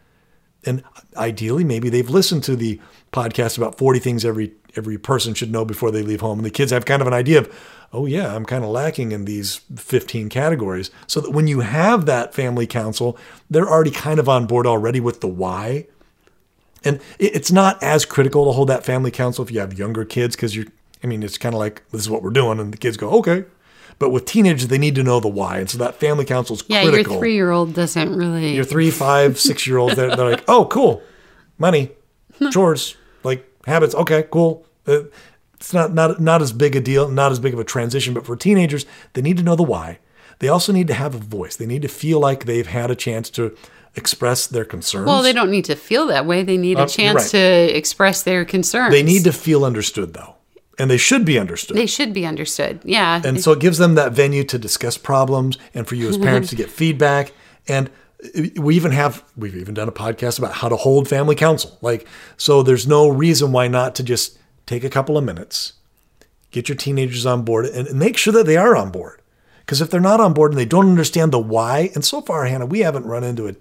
And 0.65 0.85
ideally, 1.17 1.65
maybe 1.65 1.89
they've 1.89 2.09
listened 2.09 2.45
to 2.45 2.57
the 2.57 2.81
podcast 3.13 3.57
about 3.57 3.79
40 3.79 3.99
things 3.99 4.25
every 4.25 4.53
every 4.77 4.99
person 4.99 5.35
should 5.35 5.51
know 5.51 5.65
before 5.65 5.91
they 5.91 6.03
leave 6.03 6.21
home. 6.21 6.39
And 6.39 6.47
the 6.47 6.51
kids 6.51 6.71
have 6.71 6.85
kind 6.85 7.03
of 7.03 7.09
an 7.09 7.15
idea 7.15 7.39
of, 7.39 7.55
oh 7.93 8.07
yeah, 8.07 8.35
I'm 8.35 8.45
kind 8.45 8.65
of 8.65 8.71
lacking 8.71 9.13
in 9.13 9.25
these 9.25 9.57
15 9.77 10.29
categories. 10.29 10.91
So 11.07 11.21
that 11.21 11.31
when 11.31 11.47
you 11.47 11.61
have 11.61 12.07
that 12.07 12.35
family 12.35 12.67
council, 12.67 13.19
they're 13.51 13.69
already 13.69 13.91
kind 13.91 14.19
of 14.19 14.29
on 14.29 14.47
board 14.47 14.67
already 14.67 15.01
with 15.01 15.21
the 15.21 15.29
why. 15.29 15.87
And 16.85 17.01
it's 17.19 17.51
not 17.51 17.83
as 17.83 18.05
critical 18.05 18.45
to 18.45 18.53
hold 18.53 18.69
that 18.69 18.85
family 18.85 19.11
council 19.11 19.45
if 19.45 19.51
you 19.51 19.61
have 19.61 19.79
younger 19.79 20.05
kids 20.05 20.37
because 20.37 20.55
you're, 20.55 20.67
I 21.03 21.07
mean, 21.07 21.23
it's 21.23 21.39
kind 21.39 21.55
of 21.55 21.59
like 21.59 21.83
this 21.91 22.01
is 22.01 22.11
what 22.11 22.23
we're 22.23 22.31
doing, 22.31 22.61
and 22.61 22.73
the 22.73 22.77
kids 22.77 22.97
go, 22.97 23.11
okay. 23.19 23.45
But 23.99 24.11
with 24.11 24.27
teenagers, 24.27 24.69
they 24.69 24.79
need 24.79 24.95
to 24.95 25.03
know 25.03 25.19
the 25.19 25.29
why, 25.29 25.59
and 25.59 25.69
so 25.69 25.79
that 25.79 25.97
family 25.97 26.25
council 26.25 26.55
is 26.55 26.63
yeah, 26.69 26.83
critical. 26.83 27.15
your 27.15 27.21
three 27.21 27.35
year 27.35 27.51
old 27.51 27.75
doesn't 27.75 28.15
really. 28.15 28.55
Your 28.55 28.65
three, 28.65 28.93
five, 28.93 29.41
six 29.41 29.67
year 29.67 29.79
olds, 29.79 29.97
they're, 29.97 30.15
they're 30.15 30.31
like, 30.31 30.45
oh, 30.47 30.67
cool, 30.67 31.03
money. 31.59 31.91
chores, 32.53 32.97
like 33.25 33.48
habits. 33.69 33.95
Okay, 33.95 34.25
cool. 34.31 34.65
Uh, 34.87 35.03
it's 35.55 35.73
not 35.73 35.93
not 35.95 36.21
not 36.21 36.41
as 36.43 36.53
big 36.53 36.77
a 36.77 36.81
deal, 36.81 37.09
not 37.09 37.33
as 37.33 37.39
big 37.41 37.53
of 37.55 37.61
a 37.61 37.65
transition. 37.65 38.15
But 38.15 38.27
for 38.27 38.37
teenagers, 38.37 38.87
they 39.15 39.23
need 39.23 39.37
to 39.39 39.43
know 39.43 39.57
the 39.57 39.63
why. 39.63 39.99
They 40.41 40.49
also 40.49 40.73
need 40.73 40.87
to 40.89 40.95
have 40.95 41.15
a 41.15 41.19
voice. 41.19 41.57
They 41.57 41.67
need 41.67 41.83
to 41.83 41.89
feel 41.89 42.21
like 42.21 42.45
they've 42.45 42.67
had 42.67 42.91
a 42.91 42.95
chance 42.95 43.29
to 43.31 43.57
express 43.97 44.47
their 44.47 44.65
concerns. 44.65 45.07
Well, 45.07 45.23
they 45.23 45.33
don't 45.33 45.51
need 45.51 45.65
to 45.65 45.75
feel 45.75 46.07
that 46.07 46.27
way. 46.27 46.45
They 46.45 46.57
need 46.57 46.79
a 46.79 46.83
Uh, 46.83 46.87
chance 46.87 47.23
right. 47.23 47.31
to 47.31 47.77
express 47.77 48.23
their 48.23 48.45
concerns. 48.45 48.93
They 48.93 49.03
need 49.03 49.25
to 49.25 49.33
feel 49.33 49.65
understood, 49.65 50.15
though, 50.15 50.37
and 50.79 50.89
they 50.89 50.97
should 50.97 51.25
be 51.25 51.39
understood. 51.41 51.77
They 51.77 51.87
should 51.87 52.13
be 52.13 52.25
understood. 52.25 52.79
Yeah. 52.85 53.21
And 53.25 53.41
so 53.43 53.51
it 53.51 53.59
gives 53.59 53.79
them 53.79 53.97
that 53.97 54.13
venue 54.13 54.45
to 54.45 54.59
discuss 54.59 54.97
problems 54.97 55.59
and 55.75 55.89
for 55.89 55.97
you 55.97 56.09
as 56.09 56.17
parents 56.17 56.51
to 56.51 56.57
get 56.57 56.71
feedback. 56.83 57.33
And 57.67 57.91
we 58.57 58.75
even 58.77 58.93
have, 58.93 59.25
we've 59.37 59.57
even 59.57 59.75
done 59.75 59.89
a 59.89 59.93
podcast 59.93 60.39
about 60.39 60.55
how 60.55 60.69
to 60.69 60.77
hold 60.77 61.09
family 61.09 61.35
council. 61.35 61.79
Like, 61.81 62.07
so 62.37 62.63
there's 62.63 62.87
no 62.87 63.09
reason 63.09 63.53
why 63.53 63.69
not 63.69 63.95
to 63.97 64.03
just 64.03 64.39
take 64.67 64.85
a 64.85 64.91
couple 64.91 65.17
of 65.17 65.25
minutes, 65.25 65.75
get 66.51 66.69
your 66.69 66.77
teenagers 66.77 67.27
on 67.27 67.43
board 67.43 67.67
and 67.67 67.99
make 67.99 68.17
sure 68.17 68.33
that 68.33 68.47
they 68.47 68.57
are 68.57 68.77
on 68.77 68.91
board. 68.91 69.23
Because 69.61 69.81
if 69.81 69.91
they're 69.91 70.01
not 70.01 70.21
on 70.21 70.33
board 70.33 70.53
and 70.53 70.59
they 70.59 70.65
don't 70.65 70.89
understand 70.89 71.31
the 71.31 71.39
why, 71.39 71.91
and 71.95 72.05
so 72.05 72.21
far, 72.21 72.47
Hannah, 72.47 72.67
we 72.67 72.81
haven't 72.81 73.07
run 73.07 73.23
into 73.23 73.49
a, 73.49 73.55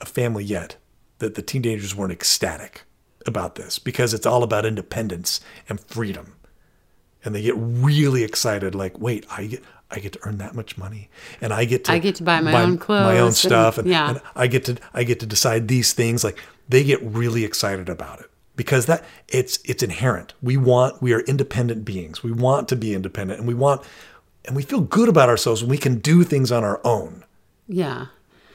a 0.00 0.06
family 0.06 0.44
yet 0.44 0.76
that 1.18 1.34
the 1.34 1.42
teenagers 1.42 1.94
weren't 1.94 2.12
ecstatic 2.12 2.82
about 3.26 3.56
this 3.56 3.78
because 3.78 4.14
it's 4.14 4.26
all 4.26 4.42
about 4.42 4.64
independence 4.64 5.40
and 5.68 5.80
freedom 5.80 6.34
and 7.24 7.34
they 7.34 7.42
get 7.42 7.54
really 7.56 8.22
excited 8.22 8.74
like 8.74 8.98
wait 8.98 9.26
i 9.30 9.46
get 9.46 9.62
i 9.90 9.98
get 9.98 10.12
to 10.12 10.18
earn 10.22 10.38
that 10.38 10.54
much 10.54 10.76
money 10.78 11.08
and 11.40 11.52
i 11.52 11.64
get 11.64 11.84
to 11.84 11.92
I 11.92 11.98
get 11.98 12.14
to 12.16 12.22
buy 12.22 12.40
my 12.40 12.50
own 12.52 12.56
my 12.56 12.62
own 12.64 12.78
clothes 12.78 13.20
and- 13.26 13.34
stuff 13.36 13.78
and, 13.78 13.88
yeah. 13.88 14.10
and 14.10 14.20
i 14.36 14.46
get 14.46 14.64
to 14.66 14.76
i 14.94 15.04
get 15.04 15.20
to 15.20 15.26
decide 15.26 15.68
these 15.68 15.92
things 15.92 16.22
like 16.24 16.38
they 16.68 16.84
get 16.84 17.02
really 17.02 17.44
excited 17.44 17.88
about 17.88 18.20
it 18.20 18.30
because 18.56 18.86
that 18.86 19.04
it's 19.28 19.58
it's 19.64 19.82
inherent 19.82 20.34
we 20.42 20.56
want 20.56 21.00
we 21.00 21.12
are 21.12 21.20
independent 21.20 21.84
beings 21.84 22.22
we 22.22 22.32
want 22.32 22.68
to 22.68 22.76
be 22.76 22.94
independent 22.94 23.38
and 23.38 23.48
we 23.48 23.54
want 23.54 23.82
and 24.44 24.56
we 24.56 24.62
feel 24.62 24.80
good 24.80 25.08
about 25.08 25.28
ourselves 25.28 25.62
when 25.62 25.70
we 25.70 25.78
can 25.78 25.98
do 25.98 26.24
things 26.24 26.50
on 26.52 26.64
our 26.64 26.80
own 26.84 27.22
yeah. 27.66 28.06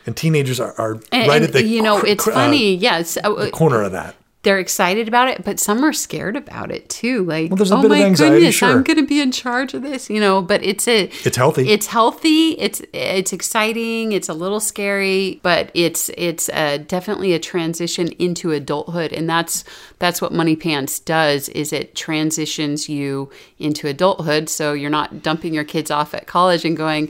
and 0.07 0.17
teenagers 0.17 0.59
are, 0.59 0.73
are 0.79 0.93
And, 1.11 1.27
right 1.27 1.35
and, 1.37 1.45
at 1.45 1.53
the 1.53 1.63
you 1.63 1.81
know, 1.83 1.99
cr- 1.99 2.07
it's 2.07 2.23
cr- 2.23 2.31
uh, 2.31 2.33
funny. 2.33 2.75
yes. 2.75 3.17
uh, 3.23 3.49
corner 3.51 3.83
of 3.83 3.91
that 3.91 4.15
they're 4.43 4.59
excited 4.59 5.07
about 5.07 5.29
it, 5.29 5.43
but 5.45 5.57
some 5.57 5.83
are 5.83 5.93
scared 5.93 6.35
about 6.35 6.69
it 6.69 6.89
too. 6.89 7.23
Like, 7.23 7.49
Well, 7.49 7.61
a 7.61 7.75
oh 7.75 7.87
my 7.87 8.03
anxiety, 8.03 8.35
goodness, 8.35 8.55
sure. 8.55 8.69
I'm 8.69 8.83
going 8.83 8.97
to 8.97 9.07
be 9.07 9.21
in 9.21 9.31
charge 9.31 9.73
of 9.73 9.81
this, 9.81 10.09
you 10.09 10.19
know. 10.19 10.41
But 10.41 10.61
it's 10.63 10.85
a, 10.87 11.05
It's 11.23 11.37
healthy. 11.37 11.69
It's 11.69 11.87
healthy. 11.87 12.51
It's 12.59 12.81
it's 12.91 13.31
exciting. 13.31 14.11
It's 14.11 14.27
a 14.27 14.33
little 14.33 14.59
scary, 14.59 15.39
but 15.43 15.71
it's 15.73 16.09
it's 16.17 16.49
uh 16.49 16.79
definitely 16.87 17.33
a 17.33 17.39
transition 17.39 18.09
into 18.19 18.51
adulthood, 18.51 19.13
and 19.13 19.29
that's 19.29 19.63
that's 19.99 20.21
what 20.21 20.33
Money 20.33 20.57
Pants 20.57 20.99
does. 20.99 21.47
Is 21.49 21.71
it 21.71 21.95
transitions 21.95 22.89
you 22.89 23.29
into 23.59 23.87
adulthood, 23.87 24.49
so 24.49 24.73
you're 24.73 24.89
not 24.89 25.23
dumping 25.23 25.53
your 25.53 25.63
kids 25.63 25.89
off 25.89 26.13
at 26.13 26.27
college 26.27 26.65
and 26.65 26.75
going, 26.75 27.09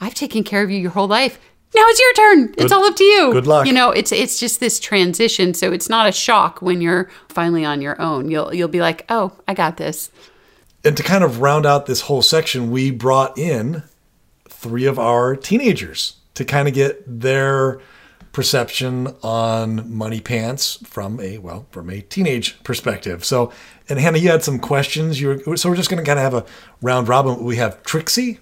"I've 0.00 0.14
taken 0.14 0.44
care 0.44 0.62
of 0.62 0.70
you 0.70 0.78
your 0.78 0.92
whole 0.92 1.08
life." 1.08 1.40
Now 1.74 1.84
it's 1.86 2.00
your 2.00 2.12
turn. 2.14 2.54
it's 2.56 2.72
all 2.72 2.84
up 2.84 2.96
to 2.96 3.04
you. 3.04 3.32
good 3.32 3.46
luck. 3.46 3.66
You 3.66 3.72
know, 3.72 3.90
it's 3.90 4.10
it's 4.10 4.40
just 4.40 4.58
this 4.60 4.80
transition, 4.80 5.52
so 5.54 5.70
it's 5.72 5.88
not 5.88 6.08
a 6.08 6.12
shock 6.12 6.62
when 6.62 6.80
you're 6.80 7.10
finally 7.28 7.64
on 7.64 7.82
your 7.82 8.00
own. 8.00 8.30
You'll 8.30 8.54
you'll 8.54 8.68
be 8.68 8.80
like, 8.80 9.04
"Oh, 9.08 9.32
I 9.46 9.54
got 9.54 9.76
this." 9.76 10.10
and 10.84 10.96
to 10.96 11.02
kind 11.02 11.24
of 11.24 11.40
round 11.40 11.66
out 11.66 11.86
this 11.86 12.02
whole 12.02 12.22
section, 12.22 12.70
we 12.70 12.90
brought 12.90 13.36
in 13.36 13.82
three 14.48 14.86
of 14.86 14.98
our 14.98 15.34
teenagers 15.36 16.16
to 16.34 16.44
kind 16.44 16.68
of 16.68 16.74
get 16.74 17.02
their 17.06 17.80
perception 18.32 19.08
on 19.22 19.92
money 19.92 20.20
pants 20.20 20.78
from 20.84 21.18
a 21.20 21.38
well 21.38 21.66
from 21.70 21.90
a 21.90 22.00
teenage 22.00 22.62
perspective. 22.62 23.24
So, 23.24 23.52
and 23.88 23.98
Hannah, 23.98 24.18
you 24.18 24.28
had 24.30 24.44
some 24.44 24.58
questions. 24.58 25.20
You 25.20 25.42
were, 25.46 25.56
so 25.56 25.68
we're 25.68 25.76
just 25.76 25.90
going 25.90 26.02
to 26.02 26.06
kind 26.06 26.18
of 26.18 26.22
have 26.22 26.34
a 26.34 26.46
round 26.80 27.08
robin. 27.08 27.42
We 27.44 27.56
have 27.56 27.82
Trixie, 27.82 28.38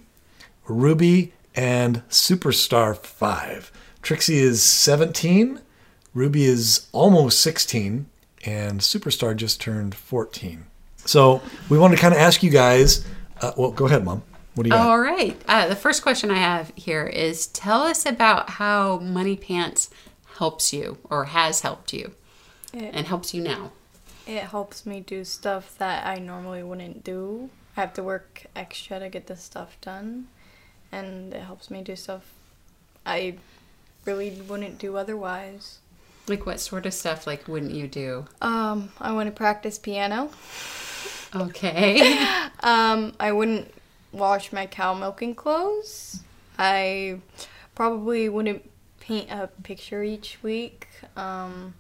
Ruby, 0.69 1.33
and 1.57 2.07
Superstar 2.09 2.97
Five. 2.97 3.73
Trixie 4.03 4.39
is 4.39 4.63
seventeen, 4.63 5.61
Ruby 6.15 6.45
is 6.45 6.87
almost 6.93 7.41
sixteen, 7.41 8.07
and 8.45 8.81
Superstar 8.81 9.35
just 9.35 9.61
turned 9.61 9.95
fourteen. 9.95 10.67
So 11.05 11.41
we 11.69 11.79
want 11.79 11.95
to 11.95 12.01
kind 12.01 12.15
of 12.15 12.21
ask 12.21 12.43
you 12.43 12.51
guys. 12.51 13.05
Uh, 13.41 13.53
well, 13.57 13.71
go 13.71 13.87
ahead, 13.87 14.05
Mom. 14.05 14.23
What 14.55 14.65
do 14.65 14.69
you 14.69 14.73
got? 14.75 14.87
All 14.87 14.99
right. 14.99 15.37
Uh, 15.47 15.69
the 15.69 15.77
first 15.77 16.03
question 16.03 16.31
I 16.31 16.39
have 16.39 16.73
here 16.77 17.05
is 17.07 17.47
tell 17.49 17.83
us 17.83 18.07
about 18.07 18.51
how 18.51 18.99
Money 18.99 19.37
Pants 19.37 19.91
helps 20.39 20.73
you 20.73 20.99
or 21.11 21.27
has 21.27 21.61
helped 21.61 21.93
you 21.93 22.13
It, 22.73 22.95
and 22.95 23.07
helps 23.07 23.35
you 23.35 23.43
now. 23.43 23.73
it 24.27 24.43
helps 24.45 24.87
me 24.87 25.01
do 25.01 25.25
stuff 25.25 25.77
that 25.79 26.07
I 26.07 26.17
normally 26.19 26.63
wouldn't 26.63 27.05
do. 27.05 27.51
I 27.77 27.83
have 27.83 27.93
to 27.95 28.03
work 28.03 28.47
extra 28.57 28.99
to 28.99 29.09
get 29.11 29.27
this 29.27 29.43
stuff 29.43 29.79
done, 29.83 30.29
and 30.93 31.33
it 31.33 31.43
helps 31.43 31.71
me 31.71 31.83
do 31.83 31.97
stuff 31.97 32.23
I 33.05 33.37
really 34.05 34.31
wouldn't 34.31 34.79
do 34.79 34.97
otherwise. 34.97 35.79
Like 36.29 36.45
what 36.45 36.59
sort 36.61 36.87
of 36.87 36.95
stuff 36.95 37.27
like 37.27 37.47
wouldn't 37.47 37.73
you 37.73 37.87
do? 37.87 38.27
Um, 38.43 38.91
I 39.01 39.13
want 39.13 39.29
to 39.29 39.33
practice 39.33 39.79
piano. 39.79 40.31
Okay. 41.35 42.19
Um, 42.61 43.13
I 43.21 43.33
wouldn't 43.33 43.73
wash 44.13 44.51
my 44.51 44.67
cow 44.67 44.95
milking 44.95 45.35
clothes. 45.35 46.21
I 46.59 47.19
probably 47.75 48.29
wouldn't 48.29 48.69
paint 48.99 49.31
a 49.31 49.49
picture 49.63 50.03
each 50.03 50.39
week. 50.43 50.89
Um, 51.17 51.75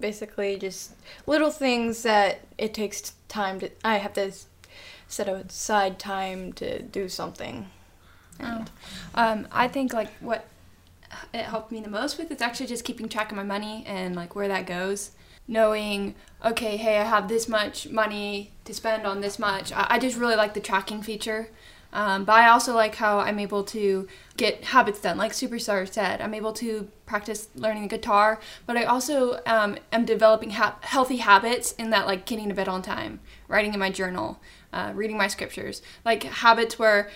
basically, 0.00 0.56
just 0.56 0.92
little 1.26 1.50
things 1.50 2.02
that 2.02 2.40
it 2.58 2.74
takes 2.74 3.12
time 3.28 3.60
to. 3.60 3.70
I 3.84 3.98
have 3.98 4.14
to 4.14 4.32
set 5.06 5.28
aside 5.28 5.98
time 5.98 6.52
to 6.54 6.82
do 6.82 7.08
something. 7.08 7.66
Oh. 8.40 8.64
Um, 9.14 9.48
I 9.52 9.68
think 9.68 9.92
like 9.92 10.12
what 10.20 10.46
it 11.32 11.44
helped 11.44 11.72
me 11.72 11.80
the 11.80 11.90
most 11.90 12.18
with 12.18 12.30
is 12.30 12.40
actually 12.40 12.66
just 12.66 12.84
keeping 12.84 13.08
track 13.08 13.30
of 13.30 13.36
my 13.36 13.42
money 13.42 13.84
and 13.86 14.14
like 14.14 14.34
where 14.34 14.48
that 14.48 14.66
goes. 14.66 15.12
Knowing, 15.46 16.14
okay, 16.42 16.78
hey, 16.78 16.98
I 16.98 17.04
have 17.04 17.28
this 17.28 17.48
much 17.48 17.88
money 17.88 18.52
to 18.64 18.72
spend 18.72 19.06
on 19.06 19.20
this 19.20 19.38
much. 19.38 19.72
I, 19.72 19.86
I 19.90 19.98
just 19.98 20.16
really 20.16 20.36
like 20.36 20.54
the 20.54 20.60
tracking 20.60 21.02
feature. 21.02 21.50
Um, 21.94 22.24
but 22.24 22.32
I 22.32 22.48
also 22.48 22.74
like 22.74 22.96
how 22.96 23.20
I'm 23.20 23.38
able 23.38 23.62
to 23.64 24.08
get 24.36 24.64
habits 24.64 25.00
done, 25.00 25.16
like 25.16 25.30
Superstar 25.30 25.90
said. 25.90 26.20
I'm 26.20 26.34
able 26.34 26.52
to 26.54 26.88
practice 27.06 27.48
learning 27.54 27.82
the 27.82 27.88
guitar, 27.88 28.40
but 28.66 28.76
I 28.76 28.82
also 28.82 29.40
um, 29.46 29.76
am 29.92 30.04
developing 30.04 30.50
ha- 30.50 30.76
healthy 30.80 31.18
habits 31.18 31.70
in 31.72 31.90
that, 31.90 32.06
like 32.06 32.26
getting 32.26 32.48
to 32.48 32.54
bed 32.54 32.68
on 32.68 32.82
time, 32.82 33.20
writing 33.46 33.74
in 33.74 33.78
my 33.78 33.90
journal, 33.90 34.40
uh, 34.72 34.90
reading 34.92 35.16
my 35.16 35.28
scriptures, 35.28 35.82
like 36.04 36.24
habits 36.24 36.80
where 36.80 37.10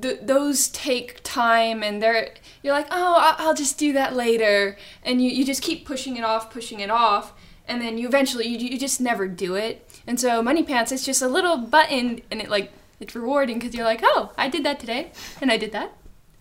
th- 0.00 0.20
those 0.22 0.68
take 0.68 1.20
time 1.22 1.82
and 1.82 2.02
they're 2.02 2.34
you're 2.62 2.74
like 2.74 2.86
oh 2.90 3.34
i'll 3.38 3.54
just 3.54 3.78
do 3.78 3.92
that 3.92 4.14
later. 4.14 4.76
And 5.02 5.22
you, 5.22 5.30
you 5.30 5.44
just 5.44 5.62
keep 5.62 5.86
pushing 5.86 6.16
it 6.16 6.24
off 6.24 6.50
pushing 6.50 6.80
it 6.80 6.90
off 6.90 7.32
and 7.66 7.80
then 7.80 7.98
you 7.98 8.06
eventually 8.06 8.46
you, 8.46 8.58
you 8.58 8.78
just 8.78 9.00
never 9.00 9.28
do 9.28 9.54
it. 9.54 9.88
And 10.06 10.18
so 10.18 10.42
money 10.42 10.62
pants 10.62 10.92
it's 10.92 11.04
just 11.04 11.22
a 11.22 11.28
little 11.28 11.56
button 11.56 12.22
and 12.30 12.40
it 12.40 12.48
like 12.48 12.72
it's 13.00 13.14
rewarding 13.14 13.58
because 13.58 13.74
you're 13.74 13.84
like 13.84 14.00
oh 14.02 14.32
i 14.38 14.48
did 14.48 14.64
that 14.64 14.80
today 14.80 15.12
and 15.40 15.50
i 15.50 15.56
did 15.56 15.72
that. 15.72 15.92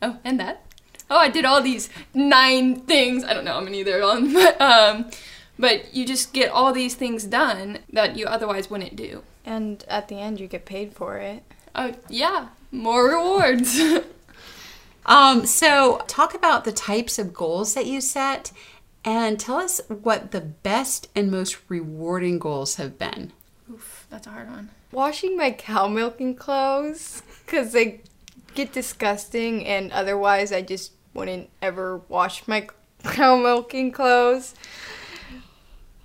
Oh 0.01 0.17
and 0.23 0.39
that. 0.39 0.65
Oh 1.09 1.17
i 1.17 1.29
did 1.29 1.45
all 1.45 1.61
these 1.61 1.89
nine 2.13 2.79
things. 2.81 3.23
I 3.23 3.33
don't 3.33 3.45
know 3.45 3.53
how 3.53 3.61
many 3.61 3.83
there 3.83 3.99
are 3.99 4.15
on 4.15 4.33
but 4.33 4.61
um 4.61 5.09
but 5.59 5.93
you 5.93 6.05
just 6.05 6.33
get 6.33 6.49
all 6.49 6.73
these 6.73 6.95
things 6.95 7.25
done 7.25 7.79
that 7.91 8.17
you 8.17 8.25
otherwise 8.25 8.69
wouldn't 8.69 8.95
do. 8.95 9.21
And 9.45 9.83
at 9.87 10.07
the 10.07 10.15
end, 10.19 10.39
you 10.39 10.47
get 10.47 10.65
paid 10.65 10.93
for 10.93 11.17
it. 11.17 11.43
oh 11.75 11.93
yeah 12.09 12.47
more 12.73 13.09
rewards 13.09 13.79
Um, 15.05 15.45
so 15.45 16.01
talk 16.07 16.33
about 16.33 16.63
the 16.63 16.71
types 16.71 17.19
of 17.19 17.33
goals 17.33 17.73
that 17.73 17.85
you 17.85 17.99
set 17.99 18.51
and 19.03 19.39
tell 19.39 19.57
us 19.57 19.81
what 19.87 20.31
the 20.31 20.41
best 20.41 21.09
and 21.15 21.29
most 21.29 21.57
rewarding 21.67 22.39
goals 22.39 22.75
have 22.75 22.97
been. 22.97 23.33
Oof, 23.71 24.07
that's 24.09 24.27
a 24.27 24.29
hard 24.31 24.49
one. 24.49 24.69
Washing 24.91 25.35
my 25.35 25.51
cow 25.51 25.87
milking 25.87 26.35
clothes 26.35 27.21
because 27.45 27.73
they 27.73 28.01
get 28.55 28.71
disgusting, 28.71 29.65
and 29.65 29.91
otherwise, 29.91 30.51
I 30.51 30.61
just 30.61 30.91
wouldn't 31.13 31.49
ever 31.61 31.97
wash 32.07 32.47
my 32.47 32.67
cow 33.03 33.35
milking 33.35 33.91
clothes. 33.91 34.53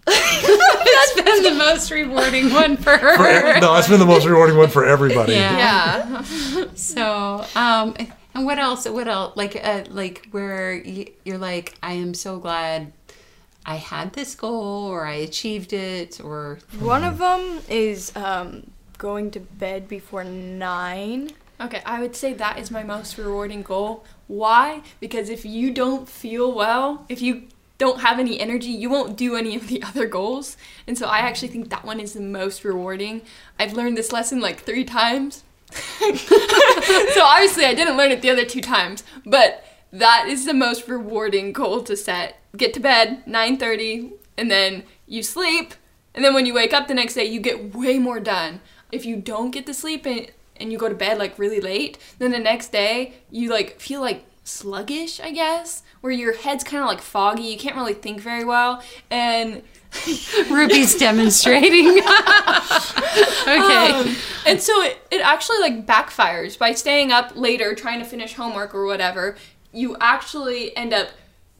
That's 0.94 1.14
been 1.14 1.42
the 1.42 1.54
most 1.58 1.90
rewarding 1.90 2.52
one 2.52 2.76
for 2.76 2.96
her. 2.96 3.16
For 3.16 3.26
ev- 3.26 3.60
no, 3.62 3.74
it's 3.76 3.88
been 3.88 4.00
the 4.00 4.06
most 4.06 4.26
rewarding 4.26 4.56
one 4.56 4.68
for 4.68 4.84
everybody. 4.84 5.32
Yeah. 5.34 6.22
Yeah. 6.22 6.66
So, 6.74 7.44
um, 7.54 7.94
and 8.34 8.44
what 8.44 8.58
else? 8.58 8.88
What 8.88 9.08
else? 9.08 9.36
Like, 9.36 9.58
uh, 9.62 9.84
like 9.90 10.28
where 10.30 10.74
you're 11.24 11.38
like, 11.38 11.74
I 11.82 11.94
am 11.94 12.14
so 12.14 12.38
glad 12.38 12.92
I 13.66 13.76
had 13.76 14.12
this 14.14 14.34
goal, 14.34 14.86
or 14.86 15.06
I 15.06 15.14
achieved 15.14 15.72
it, 15.72 16.20
or 16.22 16.58
One 16.78 17.04
of 17.04 17.18
them 17.18 17.60
is 17.68 18.12
um, 18.16 18.70
going 18.96 19.30
to 19.32 19.40
bed 19.40 19.88
before 19.88 20.24
nine. 20.24 21.30
Okay, 21.60 21.82
I 21.84 22.00
would 22.00 22.14
say 22.14 22.32
that 22.34 22.58
is 22.58 22.70
my 22.70 22.84
most 22.84 23.18
rewarding 23.18 23.62
goal. 23.62 24.04
Why? 24.28 24.82
Because 25.00 25.28
if 25.28 25.44
you 25.44 25.72
don't 25.72 26.08
feel 26.08 26.52
well, 26.52 27.04
if 27.08 27.20
you 27.20 27.48
don't 27.78 28.00
have 28.00 28.18
any 28.18 28.38
energy, 28.40 28.70
you 28.70 28.90
won't 28.90 29.16
do 29.16 29.36
any 29.36 29.54
of 29.56 29.68
the 29.68 29.82
other 29.86 30.06
goals. 30.06 30.56
And 30.86 30.98
so 30.98 31.06
I 31.06 31.18
actually 31.18 31.48
think 31.48 31.70
that 31.70 31.84
one 31.84 32.00
is 32.00 32.12
the 32.12 32.20
most 32.20 32.64
rewarding. 32.64 33.22
I've 33.58 33.72
learned 33.72 33.96
this 33.96 34.12
lesson 34.12 34.40
like 34.40 34.60
three 34.60 34.84
times. 34.84 35.44
so 35.70 37.22
obviously 37.22 37.64
I 37.64 37.74
didn't 37.74 37.96
learn 37.96 38.10
it 38.10 38.22
the 38.22 38.30
other 38.30 38.44
two 38.44 38.60
times, 38.60 39.04
but 39.24 39.64
that 39.92 40.26
is 40.28 40.44
the 40.44 40.54
most 40.54 40.88
rewarding 40.88 41.52
goal 41.52 41.82
to 41.82 41.96
set. 41.96 42.40
Get 42.56 42.74
to 42.74 42.80
bed 42.80 43.24
9:30 43.26 44.12
and 44.36 44.50
then 44.50 44.84
you 45.06 45.22
sleep 45.22 45.74
and 46.14 46.24
then 46.24 46.34
when 46.34 46.46
you 46.46 46.54
wake 46.54 46.72
up 46.72 46.88
the 46.88 46.94
next 46.94 47.14
day 47.14 47.24
you 47.24 47.40
get 47.40 47.74
way 47.74 47.98
more 47.98 48.20
done. 48.20 48.60
If 48.90 49.04
you 49.04 49.16
don't 49.16 49.50
get 49.50 49.66
to 49.66 49.74
sleep 49.74 50.06
and 50.06 50.30
and 50.56 50.72
you 50.72 50.78
go 50.78 50.88
to 50.88 50.94
bed 50.94 51.18
like 51.18 51.38
really 51.38 51.60
late, 51.60 51.98
then 52.18 52.32
the 52.32 52.38
next 52.38 52.72
day 52.72 53.14
you 53.30 53.50
like 53.50 53.78
feel 53.78 54.00
like 54.00 54.24
sluggish, 54.44 55.20
I 55.20 55.30
guess, 55.30 55.82
where 56.00 56.12
your 56.12 56.36
head's 56.36 56.64
kind 56.64 56.82
of 56.82 56.88
like 56.88 57.00
foggy, 57.00 57.42
you 57.42 57.58
can't 57.58 57.76
really 57.76 57.94
think 57.94 58.20
very 58.20 58.44
well 58.44 58.82
and 59.10 59.62
Ruby's 60.50 60.96
demonstrating. 60.96 61.88
okay. 61.98 63.90
Um, 63.92 64.16
and 64.46 64.60
so 64.60 64.82
it, 64.82 64.98
it 65.10 65.20
actually 65.22 65.58
like 65.60 65.86
backfires 65.86 66.58
by 66.58 66.72
staying 66.72 67.10
up 67.10 67.32
later 67.36 67.74
trying 67.74 67.98
to 67.98 68.04
finish 68.04 68.34
homework 68.34 68.74
or 68.74 68.84
whatever. 68.86 69.36
You 69.72 69.96
actually 70.00 70.76
end 70.76 70.92
up 70.92 71.08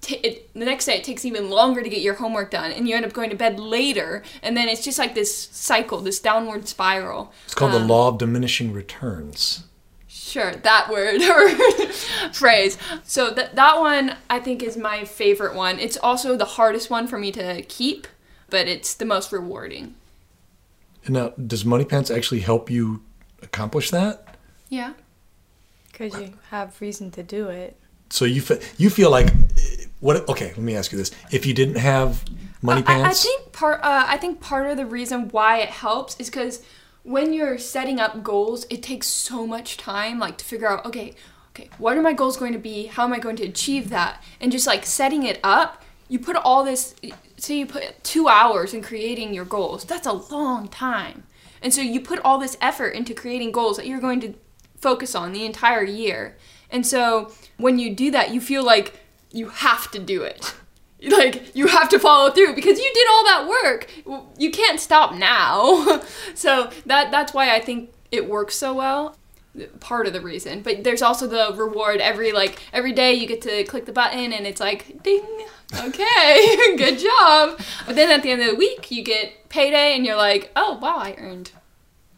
t- 0.01 0.17
it, 0.17 0.53
the 0.55 0.65
next 0.65 0.87
day 0.87 0.97
it 0.97 1.05
takes 1.05 1.25
even 1.25 1.51
longer 1.51 1.83
to 1.83 1.89
get 1.89 2.01
your 2.01 2.15
homework 2.15 2.51
done, 2.51 2.73
and 2.73 2.89
you 2.89 2.95
end 2.97 3.05
up 3.05 3.13
going 3.13 3.31
to 3.31 3.37
bed 3.37 3.59
later, 3.59 4.23
and 4.43 4.57
then 4.57 4.69
it's 4.69 4.85
just 4.85 4.99
like 4.99 5.15
this 5.15 5.49
cycle, 5.51 6.01
this 6.01 6.21
downward 6.21 6.69
spiral. 6.69 7.33
It's 7.45 7.55
called 7.55 7.75
Um, 7.75 7.83
the 7.83 7.89
law 7.89 8.09
of 8.09 8.19
diminishing 8.19 8.73
returns. 8.73 9.65
Sure, 10.29 10.53
that 10.53 10.91
word 10.91 11.23
or 11.23 11.49
phrase. 12.33 12.77
So 13.05 13.31
that 13.31 13.57
that 13.57 13.81
one 13.81 14.17
I 14.29 14.41
think 14.41 14.63
is 14.63 14.77
my 14.77 15.05
favorite 15.05 15.55
one. 15.55 15.79
It's 15.79 15.97
also 15.97 16.37
the 16.37 16.45
hardest 16.45 16.91
one 16.91 17.07
for 17.07 17.19
me 17.19 17.33
to 17.33 17.63
keep, 17.63 18.07
but 18.51 18.69
it's 18.69 18.95
the 18.95 19.05
most 19.07 19.33
rewarding. 19.33 19.95
And 21.05 21.15
now, 21.15 21.29
does 21.31 21.65
Money 21.65 21.85
Pants 21.87 22.11
actually 22.11 22.41
help 22.41 22.71
you 22.71 23.03
accomplish 23.43 23.91
that? 23.91 24.37
Yeah. 24.69 24.93
Because 25.91 26.15
you 26.21 26.35
have 26.51 26.79
reason 26.81 27.11
to 27.13 27.23
do 27.23 27.49
it. 27.49 27.77
So 28.11 28.25
you 28.25 28.41
fe- 28.43 28.61
you 28.77 28.91
feel 28.91 29.11
like 29.11 29.29
what? 30.01 30.29
Okay, 30.29 30.49
let 30.49 30.59
me 30.59 30.77
ask 30.77 30.93
you 30.93 30.99
this: 30.99 31.11
If 31.33 31.47
you 31.47 31.55
didn't 31.55 31.77
have 31.77 32.25
Money 32.63 32.83
I- 32.87 32.93
I, 32.93 33.01
I 33.01 33.03
Pants, 33.05 33.23
think 33.25 33.53
part. 33.53 33.81
Uh, 33.83 34.05
I 34.07 34.17
think 34.19 34.41
part 34.41 34.71
of 34.71 34.77
the 34.77 34.87
reason 34.87 35.29
why 35.31 35.59
it 35.59 35.71
helps 35.71 36.19
is 36.21 36.29
because 36.31 36.63
when 37.09 37.33
you're 37.33 37.57
setting 37.57 37.99
up 37.99 38.23
goals, 38.23 38.67
it 38.69 38.83
takes 38.83 39.07
so 39.07 39.47
much 39.47 39.79
time, 39.79 40.19
like 40.19 40.37
to 40.37 40.45
figure 40.45 40.69
out, 40.69 40.85
okay, 40.85 41.15
okay, 41.51 41.71
what 41.79 41.97
are 41.97 42.03
my 42.03 42.13
goals 42.13 42.37
going 42.37 42.53
to 42.53 42.59
be? 42.59 42.87
How 42.87 43.05
am 43.05 43.15
I 43.15 43.19
going 43.19 43.37
to 43.37 43.45
achieve 43.45 43.89
that? 43.89 44.23
And 44.43 44.53
just 44.53 44.67
like 44.67 44.85
setting 44.85 45.23
it 45.23 45.41
up, 45.43 45.83
you 46.09 46.19
put 46.19 46.37
all 46.37 46.65
this. 46.65 46.95
Say 47.39 47.61
you 47.61 47.67
put 47.67 48.05
two 48.05 48.29
hours 48.29 48.75
in 48.75 48.83
creating 48.83 49.33
your 49.33 49.47
goals. 49.47 49.85
That's 49.85 50.07
a 50.07 50.13
long 50.13 50.69
time, 50.69 51.25
and 51.63 51.73
so 51.73 51.81
you 51.81 52.01
put 52.01 52.19
all 52.21 52.39
this 52.39 52.59
effort 52.61 52.91
into 52.91 53.15
creating 53.15 53.53
goals 53.53 53.79
that 53.79 53.87
you're 53.87 54.01
going 54.01 54.21
to 54.21 54.35
focus 54.77 55.15
on 55.15 55.33
the 55.33 55.45
entire 55.47 55.85
year. 55.85 56.37
And 56.71 56.87
so 56.87 57.33
when 57.57 57.79
you 57.79 57.95
do 57.95 58.11
that, 58.11 58.33
you 58.33 58.41
feel 58.41 58.65
like 58.65 59.01
you 59.33 59.49
have 59.49 59.91
to 59.93 59.99
do 59.99 60.23
it. 60.23 60.55
Like 61.09 61.55
you 61.55 61.69
have 61.69 61.89
to 61.91 61.99
follow 61.99 62.31
through 62.31 62.55
because 62.55 62.79
you 62.79 62.91
did 62.93 63.07
all 63.11 63.25
that 63.25 63.49
work. 63.49 63.89
You 64.37 64.51
can't 64.51 64.81
stop 64.81 65.15
now. 65.15 66.03
so 66.35 66.71
that 66.87 67.11
that's 67.11 67.33
why 67.33 67.55
I 67.55 67.61
think 67.61 67.93
it 68.11 68.29
works 68.29 68.57
so 68.57 68.75
well. 68.75 69.17
Part 69.81 70.07
of 70.07 70.13
the 70.13 70.21
reason, 70.21 70.63
but 70.63 70.85
there's 70.85 71.03
also 71.03 71.27
the 71.27 71.53
reward 71.57 72.01
every 72.01 72.33
like 72.33 72.61
every 72.73 72.93
day 72.93 73.15
you 73.15 73.27
get 73.27 73.43
to 73.43 73.65
click 73.65 73.87
the 73.87 73.93
button 73.93 74.33
and 74.33 74.47
it's 74.47 74.61
like 74.61 75.03
ding, 75.03 75.25
okay, 75.75 76.57
good 76.77 76.99
job. 76.99 77.59
But 77.87 77.97
then 77.97 78.11
at 78.11 78.23
the 78.23 78.31
end 78.31 78.43
of 78.43 78.49
the 78.51 78.57
week 78.57 78.91
you 78.91 79.03
get 79.03 79.49
payday 79.49 79.97
and 79.97 80.05
you're 80.05 80.17
like, 80.17 80.53
oh 80.55 80.79
wow, 80.81 80.99
I 80.99 81.15
earned 81.19 81.53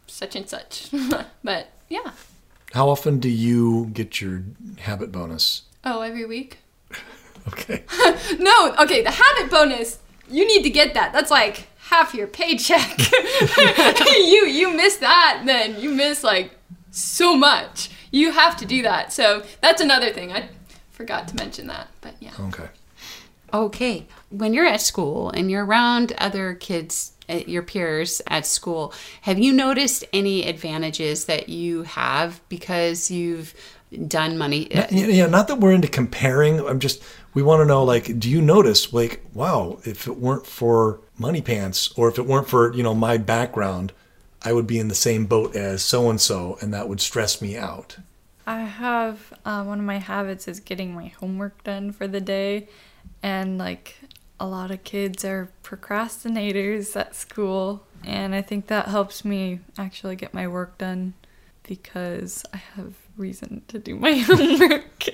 such 0.05 0.35
and 0.35 0.47
such. 0.47 0.89
but 1.43 1.69
yeah, 1.89 2.11
how 2.73 2.89
often 2.89 3.19
do 3.19 3.29
you 3.29 3.87
get 3.93 4.21
your 4.21 4.43
habit 4.79 5.11
bonus? 5.11 5.63
oh 5.83 6.01
every 6.01 6.25
week. 6.25 6.59
Okay, 7.47 7.83
No, 8.39 8.75
okay, 8.79 9.03
the 9.03 9.11
habit 9.11 9.51
bonus, 9.51 9.99
you 10.29 10.47
need 10.47 10.63
to 10.63 10.69
get 10.69 10.93
that. 10.93 11.13
That's 11.13 11.31
like 11.31 11.67
half 11.89 12.13
your 12.13 12.27
paycheck. 12.27 12.97
you 14.07 14.45
you 14.47 14.73
miss 14.75 14.97
that, 14.97 15.43
then 15.45 15.79
you 15.79 15.91
miss 15.91 16.23
like 16.23 16.51
so 16.91 17.35
much. 17.35 17.89
You 18.11 18.31
have 18.31 18.57
to 18.57 18.65
do 18.65 18.81
that. 18.83 19.13
So 19.13 19.43
that's 19.61 19.81
another 19.81 20.11
thing. 20.11 20.31
I 20.31 20.49
forgot 20.91 21.27
to 21.29 21.35
mention 21.35 21.67
that. 21.67 21.87
But 22.01 22.15
yeah. 22.19 22.31
okay. 22.39 22.69
Okay. 23.53 24.07
When 24.29 24.53
you're 24.53 24.65
at 24.65 24.81
school 24.81 25.29
and 25.29 25.51
you're 25.51 25.65
around 25.65 26.13
other 26.17 26.53
kids, 26.53 27.13
uh, 27.27 27.41
your 27.47 27.63
peers 27.63 28.21
at 28.27 28.45
school, 28.45 28.93
have 29.21 29.39
you 29.39 29.51
noticed 29.51 30.05
any 30.13 30.47
advantages 30.47 31.25
that 31.25 31.49
you 31.49 31.83
have 31.83 32.41
because 32.47 33.11
you've 33.11 33.53
done 34.07 34.37
money? 34.37 34.67
Yeah, 34.71 34.87
yeah, 34.91 35.27
not 35.27 35.47
that 35.49 35.59
we're 35.59 35.73
into 35.73 35.89
comparing. 35.89 36.65
I'm 36.65 36.79
just 36.79 37.01
we 37.33 37.41
want 37.41 37.61
to 37.61 37.65
know 37.65 37.83
like, 37.83 38.19
do 38.19 38.29
you 38.29 38.41
notice 38.41 38.91
like, 38.91 39.21
wow, 39.33 39.79
if 39.85 40.07
it 40.07 40.17
weren't 40.17 40.45
for 40.45 40.99
Money 41.17 41.41
Pants 41.41 41.93
or 41.95 42.09
if 42.09 42.17
it 42.17 42.25
weren't 42.25 42.49
for 42.49 42.73
you 42.73 42.83
know 42.83 42.93
my 42.93 43.17
background, 43.17 43.93
I 44.43 44.53
would 44.53 44.67
be 44.67 44.79
in 44.79 44.87
the 44.87 44.95
same 44.95 45.25
boat 45.25 45.55
as 45.55 45.83
so 45.83 46.09
and 46.09 46.19
so, 46.19 46.57
and 46.61 46.73
that 46.73 46.89
would 46.89 46.99
stress 46.99 47.41
me 47.41 47.57
out. 47.57 47.97
I 48.47 48.61
have 48.61 49.33
uh, 49.45 49.63
one 49.63 49.79
of 49.79 49.85
my 49.85 49.99
habits 49.99 50.47
is 50.47 50.59
getting 50.59 50.93
my 50.93 51.07
homework 51.07 51.63
done 51.63 51.91
for 51.91 52.07
the 52.07 52.21
day, 52.21 52.67
and 53.21 53.57
like 53.57 53.95
a 54.39 54.47
lot 54.47 54.71
of 54.71 54.83
kids 54.83 55.23
are 55.23 55.49
procrastinators 55.63 56.95
at 56.95 57.15
school, 57.15 57.85
and 58.03 58.33
I 58.33 58.41
think 58.41 58.67
that 58.67 58.87
helps 58.87 59.23
me 59.23 59.59
actually 59.77 60.15
get 60.15 60.33
my 60.33 60.47
work 60.47 60.79
done 60.79 61.13
because 61.63 62.43
I 62.51 62.57
have 62.57 62.95
reason 63.15 63.61
to 63.67 63.77
do 63.77 63.95
my 63.95 64.13
homework. 64.17 65.05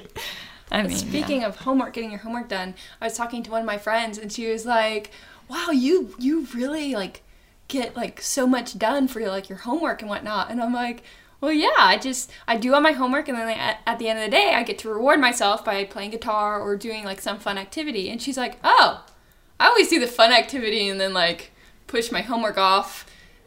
I 0.72 0.84
mean, 0.84 0.98
Speaking 0.98 1.44
of 1.44 1.58
homework, 1.58 1.94
getting 1.94 2.12
your 2.12 2.20
homework 2.20 2.50
done, 2.50 2.76
I 3.00 3.06
was 3.06 3.16
talking 3.16 3.44
to 3.44 3.52
one 3.52 3.62
of 3.62 3.66
my 3.66 3.78
friends 3.78 4.18
and 4.18 4.32
she 4.32 4.52
was 4.52 4.66
like, 4.66 5.12
"Wow, 5.48 5.70
you 5.72 6.16
you 6.20 6.46
really 6.54 6.94
like 6.94 7.24
get 7.68 7.96
like 7.96 8.22
so 8.22 8.46
much 8.48 8.78
done 8.78 9.08
for 9.08 9.26
like 9.28 9.50
your 9.50 9.60
homework 9.60 10.02
and 10.02 10.10
whatnot." 10.10 10.52
And 10.52 10.62
I'm 10.62 10.74
like, 10.74 11.04
"Well, 11.40 11.54
yeah, 11.54 11.70
I 11.78 11.98
just 11.98 12.32
I 12.48 12.58
do 12.58 12.74
all 12.74 12.82
my 12.82 12.92
homework 12.92 13.30
and 13.30 13.38
then 13.38 13.48
at, 13.50 13.80
at 13.88 13.98
the 14.00 14.10
end 14.10 14.20
of 14.20 14.26
the 14.26 14.32
day, 14.32 14.54
I 14.56 14.64
get 14.64 14.78
to 14.80 14.90
reward 14.90 15.20
myself 15.22 15.64
by 15.64 15.86
playing 15.86 16.12
guitar 16.12 16.60
or 16.60 16.76
doing 16.76 17.06
like 17.06 17.22
some 17.22 17.40
fun 17.40 17.58
activity." 17.58 18.10
And 18.10 18.22
she's 18.22 18.38
like, 18.38 18.58
"Oh, 18.64 19.06
I 19.60 19.68
always 19.68 19.90
do 19.90 20.00
the 20.00 20.08
fun 20.08 20.32
activity 20.34 20.90
and 20.90 21.00
then 21.00 21.14
like 21.14 21.52
push 21.88 22.12
my 22.12 22.22
homework 22.22 22.58
off 22.58 23.06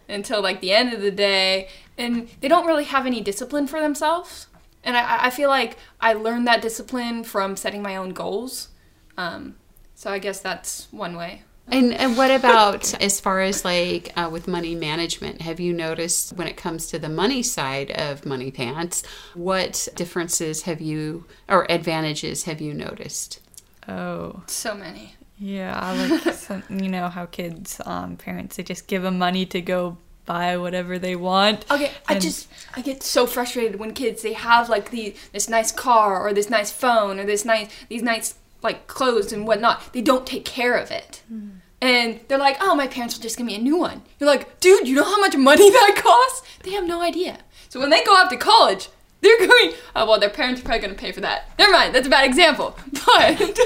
until 0.08 0.40
like 0.42 0.60
the 0.62 0.72
end 0.72 0.94
of 0.94 1.02
the 1.02 1.10
day." 1.10 1.68
And 1.98 2.30
they 2.40 2.48
don't 2.48 2.66
really 2.66 2.84
have 2.84 3.04
any 3.04 3.20
discipline 3.20 3.66
for 3.66 3.78
themselves. 3.78 4.46
And 4.82 4.96
I, 4.96 5.26
I 5.26 5.30
feel 5.30 5.48
like 5.50 5.76
I 6.00 6.12
learned 6.14 6.46
that 6.46 6.62
discipline 6.62 7.24
from 7.24 7.56
setting 7.56 7.82
my 7.82 7.96
own 7.96 8.10
goals. 8.10 8.68
Um, 9.16 9.56
so 9.94 10.10
I 10.10 10.18
guess 10.18 10.40
that's 10.40 10.88
one 10.90 11.16
way. 11.16 11.42
And, 11.70 11.92
and 11.94 12.16
what 12.16 12.30
about 12.40 13.00
as 13.02 13.20
far 13.20 13.40
as 13.42 13.64
like 13.64 14.12
uh, 14.16 14.28
with 14.32 14.48
money 14.48 14.74
management? 14.74 15.42
Have 15.42 15.60
you 15.60 15.72
noticed 15.72 16.32
when 16.32 16.48
it 16.48 16.56
comes 16.56 16.86
to 16.88 16.98
the 16.98 17.08
money 17.08 17.42
side 17.42 17.90
of 17.92 18.24
Money 18.26 18.50
Pants, 18.50 19.02
what 19.34 19.86
differences 19.94 20.62
have 20.62 20.80
you 20.80 21.26
or 21.48 21.70
advantages 21.70 22.44
have 22.44 22.60
you 22.60 22.74
noticed? 22.74 23.40
oh 23.88 24.42
So 24.46 24.74
many. 24.74 25.14
yeah, 25.38 25.92
like 25.92 26.34
some, 26.34 26.62
you 26.70 26.88
know 26.88 27.08
how 27.08 27.26
kids, 27.26 27.80
um, 27.86 28.16
parents, 28.16 28.56
they 28.56 28.62
just 28.62 28.86
give 28.86 29.02
them 29.02 29.18
money 29.18 29.46
to 29.46 29.60
go 29.60 29.96
buy 30.30 30.56
whatever 30.56 30.96
they 30.98 31.16
want. 31.16 31.64
Okay, 31.70 31.90
I 32.06 32.18
just 32.18 32.48
I 32.76 32.82
get 32.82 33.02
so 33.02 33.26
frustrated 33.26 33.80
when 33.80 33.92
kids 33.94 34.22
they 34.22 34.34
have 34.34 34.68
like 34.68 34.90
the 34.90 35.14
this 35.32 35.48
nice 35.48 35.72
car 35.72 36.20
or 36.24 36.32
this 36.32 36.48
nice 36.48 36.70
phone 36.70 37.18
or 37.18 37.24
this 37.24 37.44
nice 37.44 37.68
these 37.88 38.02
nice 38.02 38.34
like 38.62 38.86
clothes 38.86 39.32
and 39.32 39.46
whatnot. 39.46 39.92
They 39.92 40.02
don't 40.02 40.26
take 40.26 40.44
care 40.44 40.76
of 40.76 40.90
it. 40.90 41.22
Hmm. 41.28 41.48
And 41.82 42.20
they're 42.28 42.38
like, 42.38 42.58
oh, 42.60 42.74
my 42.74 42.86
parents 42.86 43.16
will 43.16 43.22
just 43.22 43.38
give 43.38 43.46
me 43.46 43.54
a 43.54 43.58
new 43.58 43.78
one. 43.78 44.02
You're 44.18 44.28
like, 44.28 44.60
dude, 44.60 44.86
you 44.86 44.94
know 44.94 45.04
how 45.04 45.18
much 45.18 45.34
money 45.34 45.70
that 45.78 45.94
costs? 45.96 46.46
They 46.62 46.72
have 46.72 46.84
no 46.84 47.00
idea. 47.00 47.38
So 47.70 47.80
when 47.80 47.88
they 47.88 48.04
go 48.04 48.12
off 48.12 48.28
to 48.28 48.36
college, 48.36 48.90
they're 49.22 49.38
going, 49.38 49.72
oh, 49.96 50.06
well, 50.06 50.20
their 50.20 50.28
parents 50.28 50.60
are 50.60 50.64
probably 50.64 50.80
going 50.80 50.94
to 50.94 51.00
pay 51.00 51.10
for 51.10 51.22
that. 51.22 51.48
Never 51.58 51.72
mind, 51.72 51.94
that's 51.94 52.06
a 52.06 52.10
bad 52.10 52.26
example. 52.26 52.76
But 53.06 53.58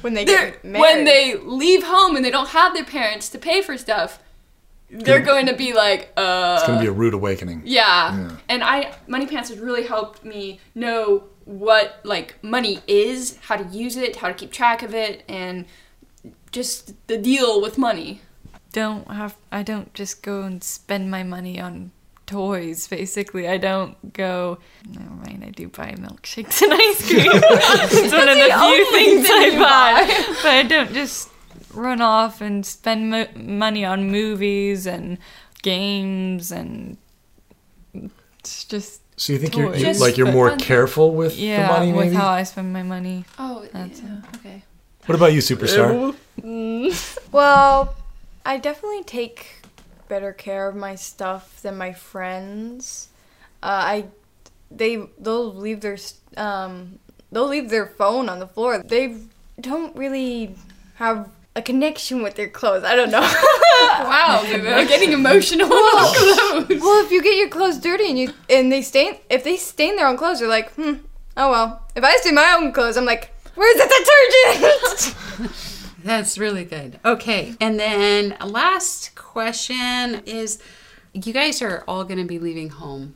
When 0.00 0.14
they 0.14 0.24
get 0.24 0.64
married. 0.64 0.80
when 0.80 1.04
they 1.04 1.36
leave 1.36 1.84
home 1.84 2.16
and 2.16 2.24
they 2.24 2.30
don't 2.30 2.48
have 2.48 2.72
their 2.74 2.84
parents 2.84 3.28
to 3.30 3.38
pay 3.38 3.60
for 3.62 3.76
stuff, 3.76 4.18
they're 4.90 5.20
going 5.20 5.46
to 5.46 5.54
be 5.54 5.72
like, 5.72 6.12
uh. 6.16 6.56
It's 6.58 6.66
going 6.66 6.78
to 6.78 6.82
be 6.84 6.88
a 6.88 6.92
rude 6.92 7.14
awakening. 7.14 7.62
Yeah. 7.64 8.16
Yeah. 8.16 8.36
And 8.48 8.64
I 8.64 8.94
Money 9.06 9.26
Pants 9.26 9.50
has 9.50 9.58
really 9.58 9.86
helped 9.86 10.24
me 10.24 10.60
know 10.74 11.24
what 11.44 12.00
like 12.04 12.42
money 12.42 12.80
is, 12.86 13.38
how 13.42 13.56
to 13.56 13.64
use 13.76 13.96
it, 13.96 14.16
how 14.16 14.28
to 14.28 14.34
keep 14.34 14.52
track 14.52 14.82
of 14.82 14.94
it, 14.94 15.24
and 15.28 15.66
just 16.52 16.94
the 17.06 17.18
deal 17.18 17.60
with 17.60 17.78
money. 17.78 18.20
Don't 18.72 19.10
have 19.10 19.36
I 19.50 19.62
don't 19.62 19.92
just 19.94 20.22
go 20.22 20.42
and 20.42 20.62
spend 20.62 21.10
my 21.10 21.22
money 21.22 21.60
on 21.60 21.90
toys 22.26 22.86
basically. 22.86 23.48
I 23.48 23.56
don't 23.56 24.12
go. 24.12 24.58
Never 24.86 25.10
mind. 25.10 25.42
I 25.44 25.50
do 25.50 25.68
buy 25.68 25.94
milkshakes 25.98 26.62
and 26.62 26.72
ice 26.74 27.06
cream. 27.06 27.30
it's 27.32 28.12
one 28.12 28.28
of 28.28 28.36
the 28.36 28.50
few 28.60 28.92
things 28.92 29.26
I 29.28 29.50
buy, 29.58 30.34
but 30.42 30.50
I 30.50 30.62
don't 30.62 30.92
just 30.92 31.30
run 31.78 32.00
off 32.00 32.40
and 32.40 32.64
spend 32.66 33.10
mo- 33.10 33.26
money 33.36 33.84
on 33.84 34.10
movies 34.10 34.86
and 34.86 35.18
games 35.62 36.50
and 36.52 36.96
it's 38.38 38.64
just 38.64 39.00
So 39.16 39.32
you 39.32 39.38
think 39.38 39.56
you're, 39.56 39.70
Toys. 39.72 39.80
you 39.80 39.86
Just 39.86 40.00
like 40.00 40.16
you're 40.18 40.32
more 40.32 40.50
fun. 40.50 40.58
careful 40.60 41.14
with 41.14 41.36
yeah 41.36 41.66
the 41.66 41.72
money, 41.72 41.92
with 41.92 42.06
maybe? 42.06 42.16
how 42.16 42.28
I 42.28 42.42
spend 42.44 42.72
my 42.72 42.82
money. 42.82 43.24
Oh, 43.38 43.66
That's 43.72 44.00
yeah. 44.00 44.20
Okay. 44.36 44.62
What 45.06 45.14
about 45.16 45.32
you, 45.32 45.40
superstar? 45.40 46.14
Well, 47.32 47.94
I 48.46 48.58
definitely 48.58 49.04
take 49.04 49.62
better 50.08 50.32
care 50.32 50.68
of 50.68 50.76
my 50.76 50.94
stuff 50.94 51.60
than 51.62 51.76
my 51.76 51.92
friends. 51.92 53.08
Uh, 53.62 53.66
I 53.94 54.04
they 54.70 54.96
they'll 55.18 55.52
leave 55.54 55.80
their 55.80 55.98
um 56.36 56.98
they'll 57.32 57.48
leave 57.48 57.68
their 57.70 57.86
phone 57.86 58.28
on 58.28 58.38
the 58.38 58.46
floor. 58.46 58.78
They 58.78 59.16
don't 59.60 59.94
really 59.96 60.54
have 60.96 61.28
a 61.56 61.62
connection 61.62 62.22
with 62.22 62.34
their 62.36 62.48
clothes. 62.48 62.84
I 62.84 62.94
don't 62.96 63.10
know. 63.10 63.28
Wow, 63.80 64.42
I'm 64.44 64.88
getting 64.88 65.12
emotional 65.12 65.66
about 65.66 66.14
clothes. 66.14 66.80
well, 66.82 67.04
if 67.04 67.12
you 67.12 67.22
get 67.22 67.36
your 67.36 67.48
clothes 67.48 67.78
dirty 67.78 68.08
and 68.08 68.18
you 68.18 68.32
and 68.50 68.72
they 68.72 68.82
stain 68.82 69.14
if 69.30 69.44
they 69.44 69.56
stain 69.56 69.94
their 69.94 70.06
own 70.08 70.16
clothes, 70.16 70.40
you're 70.40 70.48
like, 70.48 70.72
hmm, 70.72 70.94
oh 71.36 71.50
well. 71.50 71.86
If 71.94 72.02
I 72.02 72.16
stain 72.16 72.34
my 72.34 72.56
own 72.58 72.72
clothes, 72.72 72.96
I'm 72.96 73.04
like, 73.04 73.32
where's 73.54 73.76
the 73.76 75.14
detergent? 75.38 75.52
That's 76.04 76.38
really 76.38 76.64
good. 76.64 76.98
Okay. 77.04 77.54
And 77.60 77.78
then 77.78 78.36
last 78.44 79.14
question 79.14 80.22
is 80.26 80.60
you 81.12 81.32
guys 81.32 81.62
are 81.62 81.84
all 81.86 82.02
going 82.04 82.18
to 82.18 82.26
be 82.26 82.38
leaving 82.38 82.70
home 82.70 83.14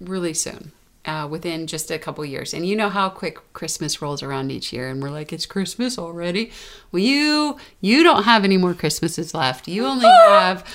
really 0.00 0.34
soon. 0.34 0.72
Uh, 1.04 1.26
within 1.28 1.66
just 1.66 1.90
a 1.90 1.98
couple 1.98 2.24
years, 2.24 2.54
and 2.54 2.64
you 2.64 2.76
know 2.76 2.88
how 2.88 3.08
quick 3.08 3.36
Christmas 3.54 4.00
rolls 4.00 4.22
around 4.22 4.52
each 4.52 4.72
year, 4.72 4.88
and 4.88 5.02
we're 5.02 5.10
like, 5.10 5.32
"It's 5.32 5.46
Christmas 5.46 5.98
already." 5.98 6.52
Well, 6.92 7.02
you 7.02 7.56
you 7.80 8.04
don't 8.04 8.22
have 8.22 8.44
any 8.44 8.56
more 8.56 8.72
Christmases 8.72 9.34
left. 9.34 9.66
You 9.66 9.84
only 9.84 10.06
have 10.06 10.62
I'm 10.64 10.72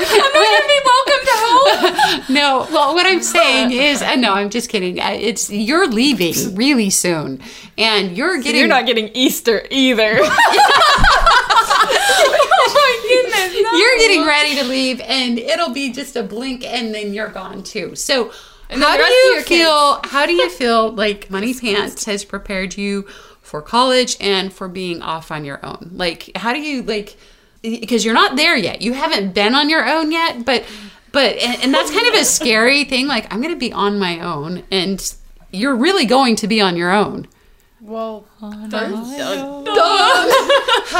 I 0.00 0.04
gonna 0.34 0.66
be 0.66 0.78
welcome 0.90 1.22
to 1.26 1.34
home? 1.46 2.26
no. 2.34 2.66
Well, 2.74 2.90
what 2.94 3.06
I'm 3.06 3.22
saying 3.22 3.70
is, 3.70 4.02
uh, 4.02 4.16
no, 4.16 4.32
I'm 4.32 4.50
just 4.50 4.68
kidding. 4.68 4.98
Uh, 5.00 5.10
It's 5.12 5.48
you're 5.50 5.86
leaving 5.88 6.34
really 6.56 6.90
soon, 6.90 7.40
and 7.78 8.16
you're 8.16 8.38
getting 8.42 8.58
You're 8.58 8.66
not 8.68 8.86
getting 8.86 9.10
Easter 9.14 9.64
either. 9.70 10.18
oh 10.22 10.28
my 12.74 12.98
goodness. 13.08 13.54
no. 13.62 13.65
You're 13.76 13.98
getting 13.98 14.26
ready 14.26 14.56
to 14.56 14.64
leave 14.64 15.00
and 15.00 15.38
it'll 15.38 15.72
be 15.72 15.92
just 15.92 16.16
a 16.16 16.22
blink 16.22 16.64
and 16.64 16.94
then 16.94 17.12
you're 17.12 17.28
gone 17.28 17.62
too. 17.62 17.94
So 17.94 18.32
And 18.68 18.82
how 18.82 18.96
do 18.96 19.02
you 19.02 19.42
feel 19.42 20.00
how 20.04 20.26
do 20.26 20.32
you 20.32 20.50
feel 20.50 20.92
like 20.92 21.30
money 21.36 21.54
pants 21.54 22.04
has 22.04 22.24
prepared 22.24 22.76
you 22.76 23.02
for 23.42 23.62
college 23.62 24.16
and 24.20 24.52
for 24.52 24.68
being 24.68 25.02
off 25.02 25.30
on 25.30 25.44
your 25.44 25.64
own? 25.64 25.90
Like 25.94 26.30
how 26.36 26.52
do 26.52 26.60
you 26.60 26.82
like 26.82 27.16
because 27.62 28.04
you're 28.04 28.14
not 28.14 28.36
there 28.36 28.56
yet. 28.56 28.82
You 28.82 28.92
haven't 28.92 29.32
been 29.34 29.54
on 29.54 29.68
your 29.68 29.88
own 29.88 30.12
yet 30.12 30.44
but 30.44 30.64
but 31.12 31.36
and, 31.36 31.62
and 31.62 31.74
that's 31.74 31.90
kind 31.90 32.06
of 32.06 32.14
a 32.14 32.24
scary 32.24 32.84
thing. 32.84 33.06
Like 33.06 33.32
i'm 33.32 33.40
gonna 33.40 33.56
be 33.56 33.72
on 33.72 33.98
my 33.98 34.20
own 34.20 34.64
and 34.70 35.14
you're 35.52 35.76
really 35.76 36.04
going 36.04 36.36
to 36.36 36.46
be 36.46 36.60
on 36.60 36.76
your 36.76 36.92
own 36.92 37.26
well, 37.86 38.24
how 38.40 38.50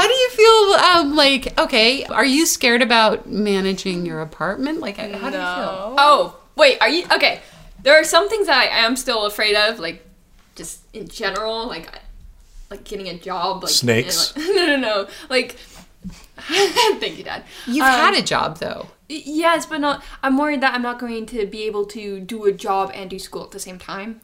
do 0.07 0.13
you 0.13 0.29
feel 0.31 0.73
um, 0.79 1.15
like 1.15 1.57
okay 1.59 2.03
are 2.05 2.25
you 2.25 2.45
scared 2.45 2.81
about 2.81 3.29
managing 3.29 4.05
your 4.05 4.21
apartment 4.21 4.79
like 4.79 4.97
how 4.97 5.05
do 5.05 5.11
you 5.13 5.19
feel 5.19 5.95
Oh, 5.97 6.37
wait, 6.55 6.77
are 6.81 6.89
you 6.89 7.05
okay? 7.11 7.41
There 7.83 7.99
are 7.99 8.03
some 8.03 8.29
things 8.29 8.47
that 8.47 8.57
I 8.57 8.65
am 8.85 8.95
still 8.95 9.25
afraid 9.25 9.55
of, 9.55 9.79
like 9.79 10.05
just 10.55 10.81
in 10.93 11.07
general, 11.07 11.67
like 11.67 11.89
like 12.69 12.83
getting 12.83 13.07
a 13.07 13.17
job, 13.17 13.63
like 13.63 13.71
Snakes? 13.71 14.33
and, 14.35 14.45
like- 14.45 14.55
no, 14.55 14.65
no, 14.65 14.75
no, 14.77 15.07
like. 15.29 15.55
Thank 16.99 17.17
you, 17.17 17.23
Dad. 17.23 17.43
you've 17.65 17.83
Um, 17.83 17.91
had 17.91 18.13
a 18.13 18.21
job 18.21 18.59
though 18.59 18.87
Yes, 19.09 19.65
but 19.65 19.79
not. 19.81 20.03
I'm 20.21 20.37
worried 20.37 20.61
that 20.61 20.73
I'm 20.73 20.81
not 20.81 20.99
going 20.99 21.25
to 21.27 21.45
be 21.47 21.63
able 21.63 21.85
to 21.87 22.19
do 22.19 22.45
a 22.45 22.51
job 22.51 22.91
and 22.93 23.09
do 23.09 23.17
school 23.17 23.43
at 23.43 23.51
the 23.51 23.59
same 23.59 23.79
time. 23.79 24.21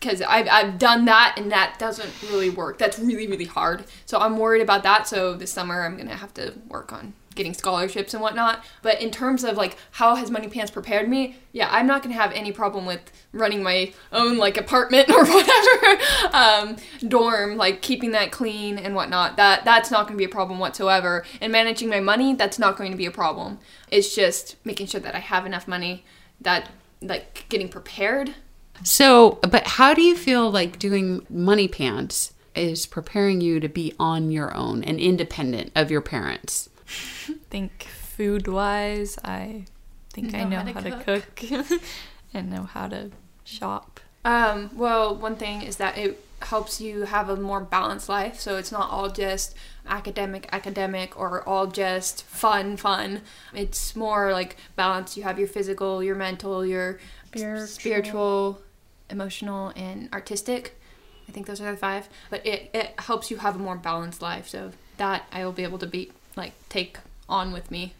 Because 0.00 0.22
I've, 0.22 0.48
I've 0.48 0.78
done 0.78 1.04
that 1.06 1.34
and 1.36 1.50
that 1.50 1.76
doesn't 1.78 2.10
really 2.30 2.50
work. 2.50 2.78
That's 2.78 2.98
really, 2.98 3.26
really 3.26 3.46
hard. 3.46 3.84
So 4.06 4.18
I'm 4.18 4.38
worried 4.38 4.62
about 4.62 4.82
that. 4.84 5.08
So 5.08 5.34
this 5.34 5.52
summer 5.52 5.84
I'm 5.84 5.96
going 5.96 6.08
to 6.08 6.14
have 6.14 6.32
to 6.34 6.54
work 6.68 6.92
on 6.92 7.14
getting 7.38 7.54
scholarships 7.54 8.12
and 8.12 8.22
whatnot. 8.22 8.62
But 8.82 9.00
in 9.00 9.10
terms 9.10 9.44
of 9.44 9.56
like 9.56 9.78
how 9.92 10.16
has 10.16 10.30
Money 10.30 10.48
Pants 10.48 10.70
prepared 10.70 11.08
me, 11.08 11.36
yeah, 11.52 11.68
I'm 11.70 11.86
not 11.86 12.02
going 12.02 12.14
to 12.14 12.20
have 12.20 12.32
any 12.32 12.52
problem 12.52 12.84
with 12.84 13.00
running 13.32 13.62
my 13.62 13.94
own 14.12 14.36
like 14.36 14.58
apartment 14.58 15.08
or 15.10 15.24
whatever 15.24 16.02
um, 16.34 16.76
dorm, 17.06 17.56
like 17.56 17.80
keeping 17.80 18.10
that 18.10 18.30
clean 18.32 18.76
and 18.76 18.94
whatnot. 18.94 19.36
That 19.36 19.64
that's 19.64 19.90
not 19.90 20.06
going 20.06 20.14
to 20.14 20.18
be 20.18 20.24
a 20.24 20.28
problem 20.28 20.58
whatsoever. 20.58 21.24
And 21.40 21.50
managing 21.50 21.88
my 21.88 22.00
money, 22.00 22.34
that's 22.34 22.58
not 22.58 22.76
going 22.76 22.90
to 22.90 22.98
be 22.98 23.06
a 23.06 23.10
problem. 23.10 23.60
It's 23.90 24.14
just 24.14 24.56
making 24.64 24.88
sure 24.88 25.00
that 25.00 25.14
I 25.14 25.20
have 25.20 25.46
enough 25.46 25.66
money 25.66 26.04
that 26.40 26.68
like 27.00 27.46
getting 27.48 27.68
prepared. 27.68 28.34
So 28.82 29.38
but 29.42 29.66
how 29.66 29.94
do 29.94 30.02
you 30.02 30.16
feel 30.16 30.50
like 30.50 30.78
doing 30.78 31.24
money 31.28 31.68
pants 31.68 32.32
is 32.54 32.86
preparing 32.86 33.40
you 33.40 33.60
to 33.60 33.68
be 33.68 33.94
on 34.00 34.30
your 34.30 34.54
own 34.54 34.82
and 34.82 34.98
independent 34.98 35.70
of 35.74 35.90
your 35.90 36.00
parents 36.00 36.68
think 37.50 37.86
food 38.18 38.48
wise, 38.48 39.16
I 39.24 39.64
think 40.12 40.34
I 40.34 40.42
know 40.42 40.58
how, 40.58 40.80
to, 40.80 41.02
cook, 41.04 41.44
and 42.34 42.50
know 42.50 42.64
how 42.64 42.88
to 42.88 43.12
shop. 43.44 44.00
Um, 44.24 44.70
well, 44.74 45.14
one 45.14 45.36
thing 45.36 45.62
is 45.62 45.76
that 45.76 45.96
it 45.96 46.20
helps 46.42 46.80
you 46.80 47.02
have 47.02 47.28
a 47.28 47.36
more 47.36 47.60
balanced 47.60 48.08
life. 48.08 48.40
So 48.40 48.56
it's 48.56 48.72
not 48.72 48.90
all 48.90 49.08
just 49.08 49.54
academic, 49.86 50.48
academic, 50.50 51.18
or 51.18 51.48
all 51.48 51.68
just 51.68 52.24
fun, 52.24 52.76
fun. 52.76 53.22
It's 53.54 53.94
more 53.94 54.32
like 54.32 54.56
balance. 54.74 55.16
You 55.16 55.22
have 55.22 55.38
your 55.38 55.48
physical, 55.48 56.02
your 56.02 56.16
mental, 56.16 56.66
your 56.66 56.98
Spiritual. 57.30 57.66
spiritual 57.66 58.62
emotional, 59.10 59.72
and 59.76 60.08
artistic. 60.12 60.80
I 61.28 61.32
think 61.32 61.46
those 61.46 61.60
are 61.60 61.70
the 61.70 61.76
five. 61.76 62.08
But 62.30 62.46
it, 62.46 62.70
it 62.72 62.94
helps 62.98 63.30
you 63.30 63.38
have 63.38 63.56
a 63.56 63.58
more 63.58 63.76
balanced 63.76 64.22
life. 64.22 64.48
So 64.48 64.72
that 64.96 65.26
I 65.32 65.44
will 65.44 65.52
be 65.52 65.62
able 65.62 65.78
to 65.78 65.86
be 65.86 66.12
like 66.36 66.52
take 66.68 66.98
on 67.28 67.52
with 67.52 67.70
me 67.70 67.94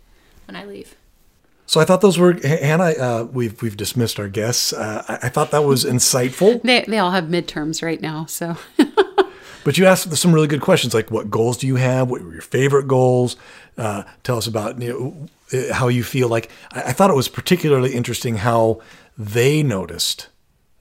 when 0.46 0.56
I 0.56 0.64
leave. 0.64 0.96
So 1.66 1.80
I 1.80 1.84
thought 1.84 2.00
those 2.00 2.18
were 2.18 2.32
Hannah. 2.32 2.84
Uh, 2.84 3.28
we've 3.30 3.60
we've 3.60 3.76
dismissed 3.76 4.18
our 4.18 4.28
guests. 4.28 4.72
Uh, 4.72 5.04
I, 5.06 5.26
I 5.26 5.28
thought 5.28 5.50
that 5.50 5.64
was 5.64 5.84
insightful. 5.84 6.62
they, 6.64 6.84
they 6.88 6.98
all 6.98 7.10
have 7.10 7.24
midterms 7.24 7.82
right 7.82 8.00
now 8.00 8.24
so 8.24 8.56
But 9.68 9.76
you 9.76 9.84
asked 9.84 10.16
some 10.16 10.32
really 10.32 10.46
good 10.46 10.62
questions, 10.62 10.94
like 10.94 11.10
what 11.10 11.30
goals 11.30 11.58
do 11.58 11.66
you 11.66 11.76
have? 11.76 12.08
What 12.08 12.22
were 12.22 12.32
your 12.32 12.40
favorite 12.40 12.88
goals? 12.88 13.36
Uh, 13.76 14.04
tell 14.22 14.38
us 14.38 14.46
about 14.46 14.80
you 14.80 15.28
know, 15.52 15.58
uh, 15.58 15.74
how 15.74 15.88
you 15.88 16.02
feel. 16.02 16.28
Like 16.28 16.50
I, 16.72 16.84
I 16.84 16.92
thought 16.92 17.10
it 17.10 17.16
was 17.16 17.28
particularly 17.28 17.94
interesting 17.94 18.36
how 18.36 18.80
they 19.18 19.62
noticed 19.62 20.28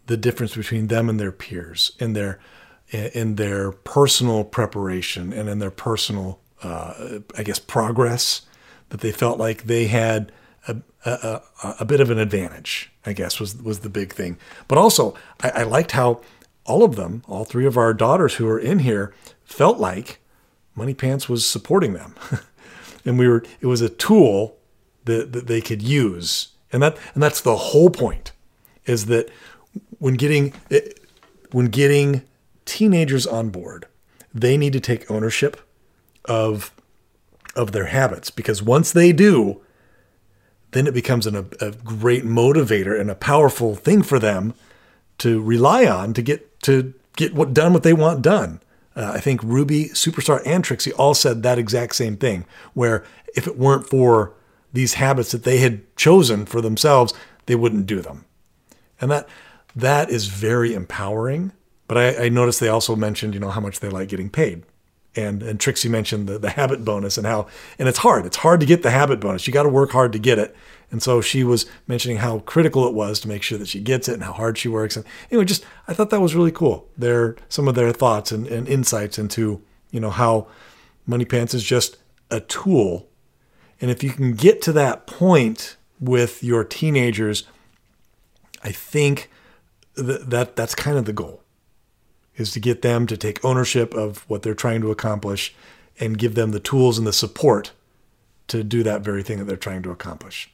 the 0.08 0.18
difference 0.18 0.56
between 0.56 0.88
them 0.88 1.10
and 1.10 1.20
their 1.20 1.32
peers 1.32 1.92
in 2.00 2.14
their 2.14 2.40
in 2.90 3.36
their 3.36 3.72
personal 3.72 4.46
preparation 4.46 5.34
and 5.34 5.50
in 5.50 5.60
their 5.60 5.72
personal, 5.72 6.40
uh, 6.64 7.20
I 7.38 7.44
guess, 7.44 7.60
progress. 7.60 8.42
That 8.90 9.02
they 9.02 9.12
felt 9.12 9.38
like 9.38 9.64
they 9.64 9.88
had 9.88 10.32
a, 10.66 10.78
a, 11.06 11.42
a, 11.82 11.86
bit 11.86 12.00
of 12.00 12.10
an 12.10 12.20
advantage. 12.20 12.90
I 13.06 13.12
guess 13.12 13.38
was 13.40 13.62
was 13.62 13.80
the 13.80 13.90
big 13.90 14.14
thing. 14.14 14.38
But 14.70 14.78
also, 14.78 15.14
I, 15.42 15.50
I 15.50 15.64
liked 15.64 15.92
how 15.92 16.22
all 16.66 16.84
of 16.84 16.96
them, 16.96 17.24
all 17.28 17.44
three 17.44 17.66
of 17.66 17.78
our 17.78 17.94
daughters 17.94 18.36
who 18.36 18.48
are 18.48 18.60
in 18.60 18.80
here, 18.80 19.14
felt 19.44 19.78
like 19.78 20.20
Money 20.74 20.94
Pants 20.94 21.28
was 21.28 21.46
supporting 21.46 21.94
them, 21.94 22.16
and 23.06 23.20
we 23.20 23.28
were. 23.28 23.44
It 23.60 23.68
was 23.68 23.82
a 23.82 23.90
tool 23.90 24.58
that, 25.04 25.34
that 25.34 25.48
they 25.48 25.60
could 25.60 25.82
use, 25.82 26.50
and 26.72 26.82
that 26.82 26.98
and 27.14 27.22
that's 27.22 27.42
the 27.42 27.58
whole 27.58 27.90
point, 27.90 28.32
is 28.86 29.08
that 29.08 29.30
when 30.00 30.16
getting 30.16 30.54
when 31.52 31.68
getting 31.68 32.24
teenagers 32.66 33.26
on 33.26 33.50
board, 33.50 33.88
they 34.34 34.58
need 34.58 34.74
to 34.74 34.80
take 34.80 35.10
ownership 35.10 35.60
of 36.26 36.72
of 37.56 37.72
their 37.72 37.86
habits 37.86 38.30
because 38.30 38.62
once 38.62 38.92
they 38.92 39.12
do, 39.12 39.62
then 40.72 40.86
it 40.86 40.94
becomes 40.94 41.26
an, 41.26 41.36
a, 41.36 41.46
a 41.60 41.72
great 41.72 42.24
motivator 42.24 43.00
and 43.00 43.10
a 43.10 43.16
powerful 43.16 43.76
thing 43.76 44.04
for 44.04 44.20
them 44.20 44.54
to 45.18 45.42
rely 45.42 45.86
on 45.86 46.14
to 46.14 46.22
get 46.22 46.60
to 46.62 46.94
get 47.16 47.34
what 47.34 47.54
done 47.54 47.74
what 47.74 47.84
they 47.84 47.94
want 47.94 48.22
done. 48.22 48.62
Uh, 48.96 49.12
I 49.14 49.20
think 49.20 49.42
Ruby, 49.44 49.86
Superstar, 49.90 50.42
and 50.46 50.64
Trixie 50.64 50.94
all 50.94 51.14
said 51.14 51.44
that 51.44 51.60
exact 51.60 51.96
same 51.96 52.18
thing. 52.18 52.46
Where 52.74 53.04
if 53.36 53.48
it 53.48 53.58
weren't 53.58 53.88
for 53.88 54.34
these 54.74 54.96
habits 54.96 55.32
that 55.32 55.44
they 55.44 55.60
had 55.60 55.96
chosen 55.96 56.46
for 56.46 56.62
themselves, 56.62 57.14
they 57.46 57.56
wouldn't 57.56 57.86
do 57.86 58.02
them, 58.02 58.26
and 59.00 59.10
that 59.12 59.28
that 59.78 60.10
is 60.10 60.28
very 60.28 60.74
empowering. 60.74 61.52
But 61.88 61.98
I, 61.98 62.26
I 62.26 62.30
noticed 62.30 62.60
they 62.60 62.68
also 62.68 62.96
mentioned, 62.96 63.34
you 63.34 63.40
know, 63.40 63.50
how 63.50 63.62
much 63.62 63.80
they 63.80 63.90
like 63.90 64.10
getting 64.10 64.30
paid, 64.30 64.64
And 65.16 65.42
and 65.42 65.60
Trixie 65.60 65.88
mentioned 65.88 66.28
the, 66.28 66.38
the 66.38 66.50
habit 66.50 66.84
bonus 66.84 67.18
and 67.18 67.26
how 67.26 67.48
and 67.80 67.88
it's 67.88 68.00
hard. 68.00 68.26
It's 68.26 68.38
hard 68.38 68.60
to 68.60 68.66
get 68.66 68.84
the 68.84 68.92
habit 68.92 69.20
bonus. 69.20 69.48
You 69.48 69.54
got 69.54 69.64
to 69.64 69.70
work 69.70 69.92
hard 69.92 70.12
to 70.14 70.20
get 70.20 70.38
it. 70.38 70.56
And 70.92 71.02
so 71.04 71.22
she 71.22 71.44
was 71.44 71.66
mentioning 71.86 72.18
how 72.18 72.40
critical 72.40 72.88
it 72.88 72.94
was 72.94 73.20
to 73.22 73.28
make 73.28 73.44
sure 73.44 73.58
that 73.58 73.68
she 73.68 73.80
gets 73.80 74.08
it 74.10 74.14
and 74.14 74.24
how 74.24 74.34
hard 74.34 74.58
she 74.58 74.70
works. 74.70 74.96
And 74.96 75.06
anyway, 75.30 75.46
just 75.46 75.66
I 75.88 75.94
thought 75.94 76.10
that 76.10 76.22
was 76.22 76.36
really 76.36 76.52
cool. 76.52 76.88
Their 76.98 77.36
some 77.50 77.68
of 77.68 77.76
their 77.76 77.92
thoughts 77.94 78.32
and, 78.32 78.48
and 78.48 78.68
insights 78.68 79.18
into 79.18 79.62
you 79.92 80.00
know 80.00 80.12
how 80.12 80.48
Money 81.06 81.26
Pants 81.26 81.54
is 81.54 81.64
just 81.64 81.98
a 82.30 82.42
tool. 82.42 83.08
And 83.80 83.92
if 83.92 84.04
you 84.04 84.10
can 84.10 84.34
get 84.34 84.62
to 84.64 84.74
that 84.74 85.08
point 85.08 85.78
with 86.00 86.44
your 86.44 86.64
teenagers, 86.64 87.44
I 88.64 88.72
think 88.72 89.30
that, 89.98 90.30
that 90.30 90.56
that's 90.56 90.76
kind 90.76 90.98
of 90.98 91.06
the 91.06 91.14
goal 91.14 91.42
is 92.36 92.52
to 92.52 92.60
get 92.60 92.82
them 92.84 93.08
to 93.08 93.18
take 93.18 93.44
ownership 93.44 93.94
of 93.94 94.20
what 94.30 94.44
they're 94.44 94.54
trying 94.54 94.82
to 94.82 94.92
accomplish 94.92 95.54
and 96.00 96.18
give 96.18 96.36
them 96.36 96.52
the 96.52 96.60
tools 96.60 96.98
and 96.98 97.08
the 97.08 97.14
support 97.14 97.72
to 98.48 98.64
do 98.64 98.84
that 98.84 99.02
very 99.02 99.24
thing 99.24 99.40
that 99.40 99.46
they're 99.46 99.58
trying 99.58 99.82
to 99.84 99.90
accomplish. 99.90 100.50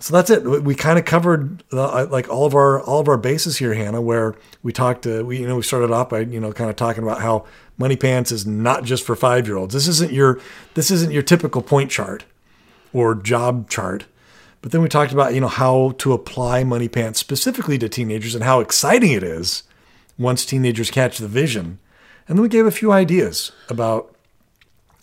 So 0.00 0.14
that's 0.14 0.30
it. 0.30 0.44
We 0.44 0.74
kind 0.74 0.98
of 0.98 1.04
covered 1.04 1.64
uh, 1.72 2.06
like 2.08 2.28
all 2.28 2.46
of 2.46 2.54
our 2.54 2.80
all 2.80 3.00
of 3.00 3.08
our 3.08 3.16
bases 3.16 3.58
here, 3.58 3.74
Hannah. 3.74 4.00
Where 4.00 4.36
we 4.62 4.72
talked, 4.72 5.06
uh, 5.06 5.24
we 5.24 5.40
you 5.40 5.48
know 5.48 5.56
we 5.56 5.62
started 5.62 5.90
off 5.90 6.10
by 6.10 6.20
you 6.20 6.38
know 6.38 6.52
kind 6.52 6.70
of 6.70 6.76
talking 6.76 7.02
about 7.02 7.20
how 7.20 7.46
Money 7.78 7.96
Pants 7.96 8.30
is 8.30 8.46
not 8.46 8.84
just 8.84 9.04
for 9.04 9.16
five 9.16 9.48
year 9.48 9.56
olds. 9.56 9.74
This 9.74 9.88
isn't 9.88 10.12
your 10.12 10.40
this 10.74 10.92
isn't 10.92 11.10
your 11.10 11.22
typical 11.22 11.62
point 11.62 11.90
chart 11.90 12.24
or 12.92 13.16
job 13.16 13.68
chart. 13.68 14.06
But 14.60 14.72
then 14.72 14.82
we 14.82 14.88
talked 14.88 15.12
about 15.12 15.34
you 15.34 15.40
know 15.40 15.48
how 15.48 15.94
to 15.98 16.12
apply 16.12 16.64
Money 16.64 16.88
Pants 16.88 17.20
specifically 17.20 17.78
to 17.78 17.88
teenagers 17.88 18.34
and 18.34 18.44
how 18.44 18.60
exciting 18.60 19.12
it 19.12 19.22
is 19.22 19.62
once 20.18 20.44
teenagers 20.44 20.90
catch 20.90 21.18
the 21.18 21.28
vision. 21.28 21.78
And 22.26 22.36
then 22.36 22.42
we 22.42 22.48
gave 22.48 22.66
a 22.66 22.70
few 22.70 22.92
ideas 22.92 23.52
about 23.70 24.14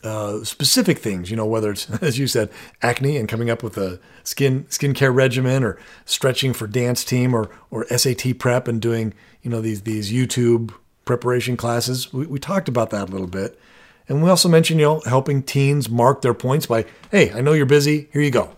uh, 0.03 0.43
specific 0.43 0.99
things, 0.99 1.31
you 1.31 1.35
know, 1.35 1.45
whether 1.45 1.71
it's, 1.71 1.89
as 2.01 2.19
you 2.19 2.27
said, 2.27 2.49
acne 2.81 3.17
and 3.17 3.27
coming 3.27 3.49
up 3.49 3.63
with 3.63 3.77
a 3.77 3.99
skin 4.23 4.65
skincare 4.65 5.13
regimen 5.13 5.63
or 5.63 5.79
stretching 6.05 6.53
for 6.53 6.67
dance 6.67 7.03
team 7.03 7.33
or, 7.33 7.49
or 7.71 7.87
SAT 7.87 8.37
prep 8.37 8.67
and 8.67 8.81
doing, 8.81 9.13
you 9.41 9.49
know, 9.49 9.61
these, 9.61 9.81
these 9.81 10.11
YouTube 10.11 10.73
preparation 11.05 11.57
classes. 11.57 12.13
We, 12.13 12.27
we 12.27 12.39
talked 12.39 12.67
about 12.67 12.91
that 12.91 13.09
a 13.09 13.11
little 13.11 13.27
bit. 13.27 13.59
And 14.07 14.21
we 14.21 14.29
also 14.29 14.47
mentioned, 14.47 14.79
you 14.79 14.85
know, 14.85 15.01
helping 15.05 15.41
teens 15.41 15.89
mark 15.89 16.21
their 16.21 16.35
points 16.35 16.67
by, 16.67 16.85
hey, 17.09 17.31
I 17.31 17.41
know 17.41 17.53
you're 17.53 17.65
busy. 17.65 18.07
Here 18.13 18.21
you 18.21 18.29
go. 18.29 18.55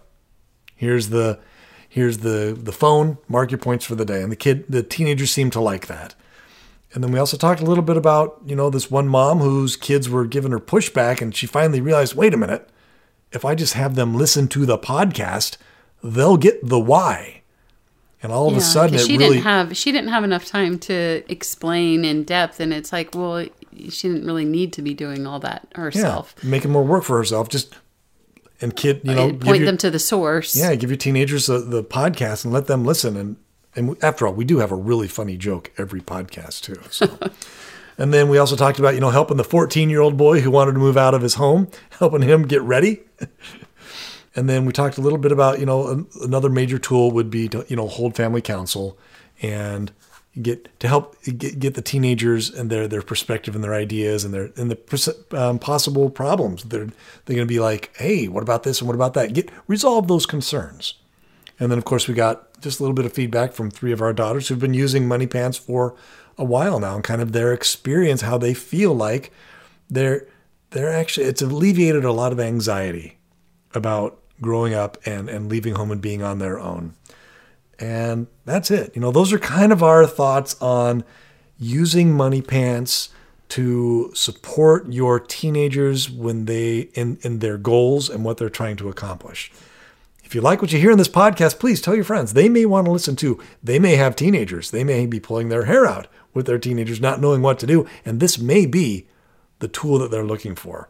Here's 0.77 1.09
the, 1.09 1.39
here's 1.89 2.19
the, 2.19 2.57
the 2.57 2.71
phone, 2.71 3.17
mark 3.27 3.51
your 3.51 3.57
points 3.57 3.83
for 3.83 3.95
the 3.95 4.05
day. 4.05 4.21
And 4.21 4.31
the 4.31 4.35
kid, 4.37 4.63
the 4.69 4.83
teenagers 4.83 5.31
seem 5.31 5.49
to 5.51 5.59
like 5.59 5.87
that. 5.87 6.15
And 6.93 7.03
then 7.03 7.11
we 7.11 7.19
also 7.19 7.35
talked 7.35 7.59
a 7.59 7.65
little 7.65 7.83
bit 7.83 7.97
about, 7.97 8.41
you 8.45 8.55
know, 8.55 8.69
this 8.69 8.89
one 8.89 9.07
mom 9.09 9.39
whose 9.39 9.75
kids 9.75 10.09
were 10.09 10.25
giving 10.25 10.51
her 10.51 10.59
pushback 10.59 11.21
and 11.21 11.35
she 11.35 11.45
finally 11.45 11.81
realized, 11.81 12.15
wait 12.15 12.33
a 12.33 12.37
minute, 12.37 12.69
if 13.33 13.43
I 13.43 13.55
just 13.55 13.73
have 13.73 13.95
them 13.95 14.15
listen 14.15 14.47
to 14.49 14.65
the 14.65 14.77
podcast, 14.77 15.57
they'll 16.01 16.37
get 16.37 16.65
the 16.65 16.79
why. 16.79 17.41
And 18.23 18.31
all 18.31 18.47
of 18.47 18.53
Yeah, 18.53 18.59
a 18.59 18.61
sudden 18.61 18.95
it 18.95 19.01
she 19.01 19.17
really 19.17 19.35
didn't 19.35 19.43
have 19.43 19.77
she 19.77 19.91
didn't 19.91 20.09
have 20.09 20.23
enough 20.23 20.45
time 20.45 20.79
to 20.79 21.23
explain 21.29 22.03
in 22.03 22.23
depth, 22.23 22.59
and 22.59 22.73
it's 22.73 22.91
like, 22.91 23.13
well, 23.13 23.45
she 23.89 24.07
didn't 24.07 24.25
really 24.25 24.45
need 24.45 24.73
to 24.73 24.81
be 24.81 24.95
doing 24.95 25.27
all 25.27 25.39
that 25.41 25.67
yeah, 25.75 25.81
herself. 25.81 26.43
making 26.43 26.71
more 26.71 26.83
work 26.83 27.03
for 27.03 27.17
herself. 27.17 27.47
Just 27.47 27.75
and 28.61 28.75
kid, 28.75 29.01
you 29.03 29.13
know, 29.13 29.29
Uh, 29.29 29.33
point 29.33 29.59
your- 29.59 29.65
them 29.67 29.77
to 29.77 29.91
the 29.91 29.99
source. 29.99 30.55
Yeah, 30.55 30.73
give 30.75 30.89
your 30.89 30.97
teenagers 30.97 31.45
the, 31.47 31.59
the 31.59 31.83
podcast 31.83 32.43
and 32.43 32.53
let 32.53 32.67
them 32.67 32.85
listen. 32.85 33.15
And 33.17 33.35
and 33.75 33.95
after 34.03 34.25
all, 34.27 34.33
we 34.33 34.45
do 34.45 34.57
have 34.57 34.71
a 34.71 34.75
really 34.75 35.07
funny 35.07 35.37
joke 35.37 35.71
every 35.77 36.01
podcast 36.01 36.61
too. 36.61 36.79
So. 36.89 37.17
and 37.99 38.11
then 38.13 38.27
we 38.29 38.37
also 38.39 38.55
talked 38.55 38.79
about 38.79 38.95
you 38.95 38.99
know 38.99 39.11
helping 39.11 39.37
the 39.37 39.43
14 39.43 39.89
year 39.89 40.01
old 40.01 40.17
boy 40.17 40.41
who 40.41 40.49
wanted 40.51 40.73
to 40.73 40.79
move 40.79 40.97
out 40.97 41.13
of 41.13 41.21
his 41.21 41.35
home, 41.35 41.67
helping 41.99 42.21
him 42.23 42.43
get 42.47 42.61
ready. 42.63 43.01
and 44.35 44.49
then 44.49 44.65
we 44.65 44.73
talked 44.73 44.97
a 44.97 45.01
little 45.01 45.17
bit 45.19 45.31
about 45.31 45.59
you 45.59 45.65
know 45.65 45.87
an- 45.87 46.07
another 46.23 46.49
major 46.49 46.77
tool 46.79 47.11
would 47.11 47.29
be 47.29 47.47
to 47.49 47.65
you 47.67 47.75
know 47.75 47.87
hold 47.87 48.15
family 48.15 48.41
council 48.41 48.97
and 49.41 49.91
get 50.41 50.79
to 50.79 50.87
help 50.87 51.21
get, 51.23 51.59
get 51.59 51.73
the 51.73 51.81
teenagers 51.81 52.49
and 52.49 52.69
their 52.69 52.87
their 52.87 53.01
perspective 53.01 53.55
and 53.55 53.63
their 53.63 53.73
ideas 53.73 54.23
and 54.23 54.33
their 54.33 54.51
and 54.55 54.71
the 54.71 55.25
um, 55.31 55.59
possible 55.59 56.09
problems. 56.09 56.63
They're 56.63 56.87
they're 57.25 57.35
going 57.35 57.47
to 57.47 57.53
be 57.53 57.59
like, 57.59 57.95
hey, 57.97 58.27
what 58.27 58.43
about 58.43 58.63
this 58.63 58.79
and 58.79 58.87
what 58.87 58.95
about 58.95 59.13
that? 59.15 59.33
Get 59.33 59.49
resolve 59.67 60.07
those 60.07 60.25
concerns. 60.25 60.95
And 61.59 61.71
then, 61.71 61.77
of 61.77 61.85
course, 61.85 62.07
we 62.07 62.13
got 62.13 62.61
just 62.61 62.79
a 62.79 62.83
little 62.83 62.93
bit 62.93 63.05
of 63.05 63.13
feedback 63.13 63.53
from 63.53 63.71
three 63.71 63.91
of 63.91 64.01
our 64.01 64.13
daughters 64.13 64.47
who've 64.47 64.59
been 64.59 64.73
using 64.73 65.07
Money 65.07 65.27
Pants 65.27 65.57
for 65.57 65.95
a 66.37 66.43
while 66.43 66.79
now 66.79 66.95
and 66.95 67.03
kind 67.03 67.21
of 67.21 67.31
their 67.31 67.51
experience, 67.51 68.21
how 68.21 68.37
they 68.37 68.53
feel 68.53 68.93
like 68.93 69.31
they're 69.89 70.27
they're 70.71 70.93
actually 70.93 71.25
it's 71.25 71.41
alleviated 71.41 72.05
a 72.05 72.11
lot 72.11 72.31
of 72.31 72.39
anxiety 72.39 73.17
about 73.73 74.19
growing 74.41 74.73
up 74.73 74.97
and 75.05 75.29
and 75.29 75.49
leaving 75.49 75.75
home 75.75 75.91
and 75.91 76.01
being 76.01 76.21
on 76.21 76.39
their 76.39 76.59
own. 76.59 76.93
And 77.79 78.27
that's 78.45 78.71
it. 78.71 78.95
You 78.95 79.01
know, 79.01 79.11
those 79.11 79.31
are 79.31 79.39
kind 79.39 79.71
of 79.71 79.83
our 79.83 80.05
thoughts 80.07 80.55
on 80.61 81.03
using 81.59 82.11
Money 82.13 82.41
Pants 82.41 83.09
to 83.49 84.11
support 84.13 84.91
your 84.91 85.19
teenagers 85.19 86.09
when 86.09 86.45
they 86.45 86.89
in 86.93 87.17
in 87.21 87.39
their 87.39 87.57
goals 87.57 88.09
and 88.09 88.25
what 88.25 88.37
they're 88.37 88.49
trying 88.49 88.75
to 88.77 88.89
accomplish. 88.89 89.51
If 90.23 90.35
you 90.35 90.41
like 90.41 90.61
what 90.61 90.73
you 90.73 90.79
hear 90.79 90.91
in 90.91 90.97
this 90.97 91.07
podcast, 91.07 91.57
please 91.57 91.81
tell 91.81 91.95
your 91.95 92.03
friends. 92.03 92.33
They 92.33 92.49
may 92.49 92.65
want 92.65 92.85
to 92.85 92.91
listen 92.91 93.15
to. 93.17 93.41
They 93.63 93.79
may 93.79 93.95
have 93.95 94.13
teenagers. 94.13 94.71
They 94.71 94.83
may 94.83 95.05
be 95.05 95.21
pulling 95.21 95.47
their 95.47 95.65
hair 95.65 95.85
out 95.85 96.07
with 96.33 96.45
their 96.45 96.59
teenagers, 96.59 96.99
not 96.99 97.21
knowing 97.21 97.41
what 97.41 97.59
to 97.59 97.65
do. 97.65 97.87
And 98.03 98.19
this 98.19 98.37
may 98.37 98.65
be 98.65 99.07
the 99.59 99.69
tool 99.69 99.99
that 99.99 100.11
they're 100.11 100.25
looking 100.25 100.53
for. 100.53 100.89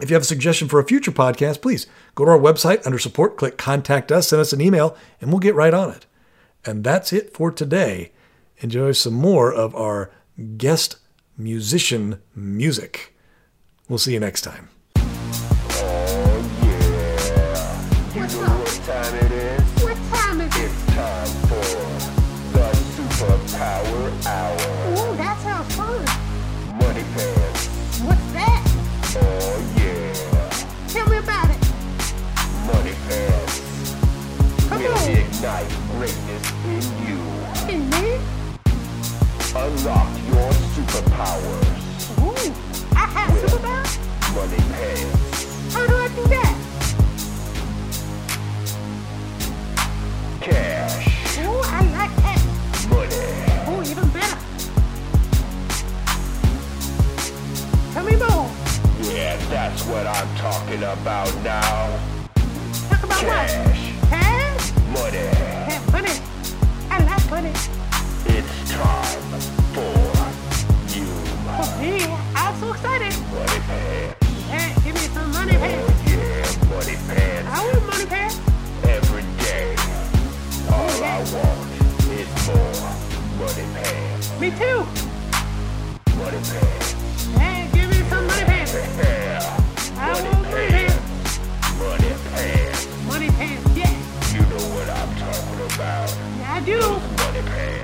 If 0.00 0.10
you 0.10 0.14
have 0.14 0.22
a 0.22 0.26
suggestion 0.26 0.68
for 0.68 0.80
a 0.80 0.84
future 0.84 1.12
podcast, 1.12 1.62
please 1.62 1.86
go 2.14 2.24
to 2.24 2.32
our 2.32 2.38
website 2.38 2.84
under 2.84 2.98
support, 2.98 3.36
click 3.36 3.56
contact 3.56 4.10
us, 4.10 4.28
send 4.28 4.40
us 4.40 4.52
an 4.52 4.60
email, 4.60 4.96
and 5.20 5.30
we'll 5.30 5.38
get 5.38 5.54
right 5.54 5.72
on 5.74 5.90
it. 5.90 6.06
And 6.64 6.82
that's 6.82 7.12
it 7.12 7.32
for 7.32 7.52
today. 7.52 8.12
Enjoy 8.58 8.92
some 8.92 9.14
more 9.14 9.52
of 9.52 9.74
our 9.76 10.10
guest 10.56 10.96
musician 11.36 12.20
music. 12.34 13.14
We'll 13.88 13.98
see 13.98 14.14
you 14.14 14.20
next 14.20 14.42
time. 14.42 14.70
Superpowers. 41.14 42.18
Ooh, 42.20 42.52
I 42.96 43.06
have 43.06 43.30
superpower? 43.38 43.86
Money 44.34 44.56
Pants. 44.74 45.74
How 45.74 45.86
do 45.86 45.94
I 45.94 46.08
do 46.08 46.22
that? 46.28 46.54
Cash. 50.40 51.38
Ooh, 51.38 51.60
I 51.64 51.80
like 51.98 52.14
that. 52.22 52.40
Money. 52.90 53.20
Ooh, 53.70 53.82
even 53.90 54.08
better. 54.10 54.38
Tell 57.92 58.04
me 58.04 58.16
more. 58.16 58.50
Yeah, 59.14 59.36
that's 59.48 59.84
what 59.86 60.06
I'm 60.06 60.36
talking 60.36 60.82
about 60.82 61.34
now. 61.42 61.98
Talk 62.88 63.02
about 63.04 63.22
what? 63.22 63.48
Cash? 64.10 64.72
Money. 64.92 65.26
Money. 65.92 66.20
I 66.90 66.98
like 67.04 67.30
money. 67.30 67.52
It's 68.26 68.72
time 68.72 69.40
for. 69.74 70.13
I'm 71.66 72.60
so 72.60 72.72
excited. 72.72 73.14
Money 73.32 73.60
pants. 73.64 74.26
Hey, 74.52 74.74
give 74.84 74.94
me 74.94 75.06
some 75.14 75.32
money. 75.32 75.54
Yeah, 75.54 75.80
money. 76.68 76.94
I 77.48 77.64
want 77.64 77.86
money. 77.86 78.04
Every 78.84 79.24
day. 79.40 79.74
All 80.70 81.02
I 81.02 81.24
want 81.32 81.64
is 82.12 82.28
more 82.46 82.76
money. 83.40 83.64
Me 84.40 84.50
too. 84.60 84.84
Money. 86.18 86.38
Hey, 87.40 87.70
give 87.72 87.88
me 87.88 88.00
some 88.10 88.26
money. 88.26 88.44
Yeah. 89.00 89.40
Money 89.96 90.32
money 93.08 93.30
yeah. 93.74 93.92
You 94.34 94.40
know 94.40 94.64
what 94.74 94.88
I'm 94.90 95.10
talking 95.16 95.60
about. 95.74 96.08
Yeah, 96.38 96.54
I 96.54 96.60
do. 96.60 96.78
Money 96.78 97.42
pants. 97.48 97.83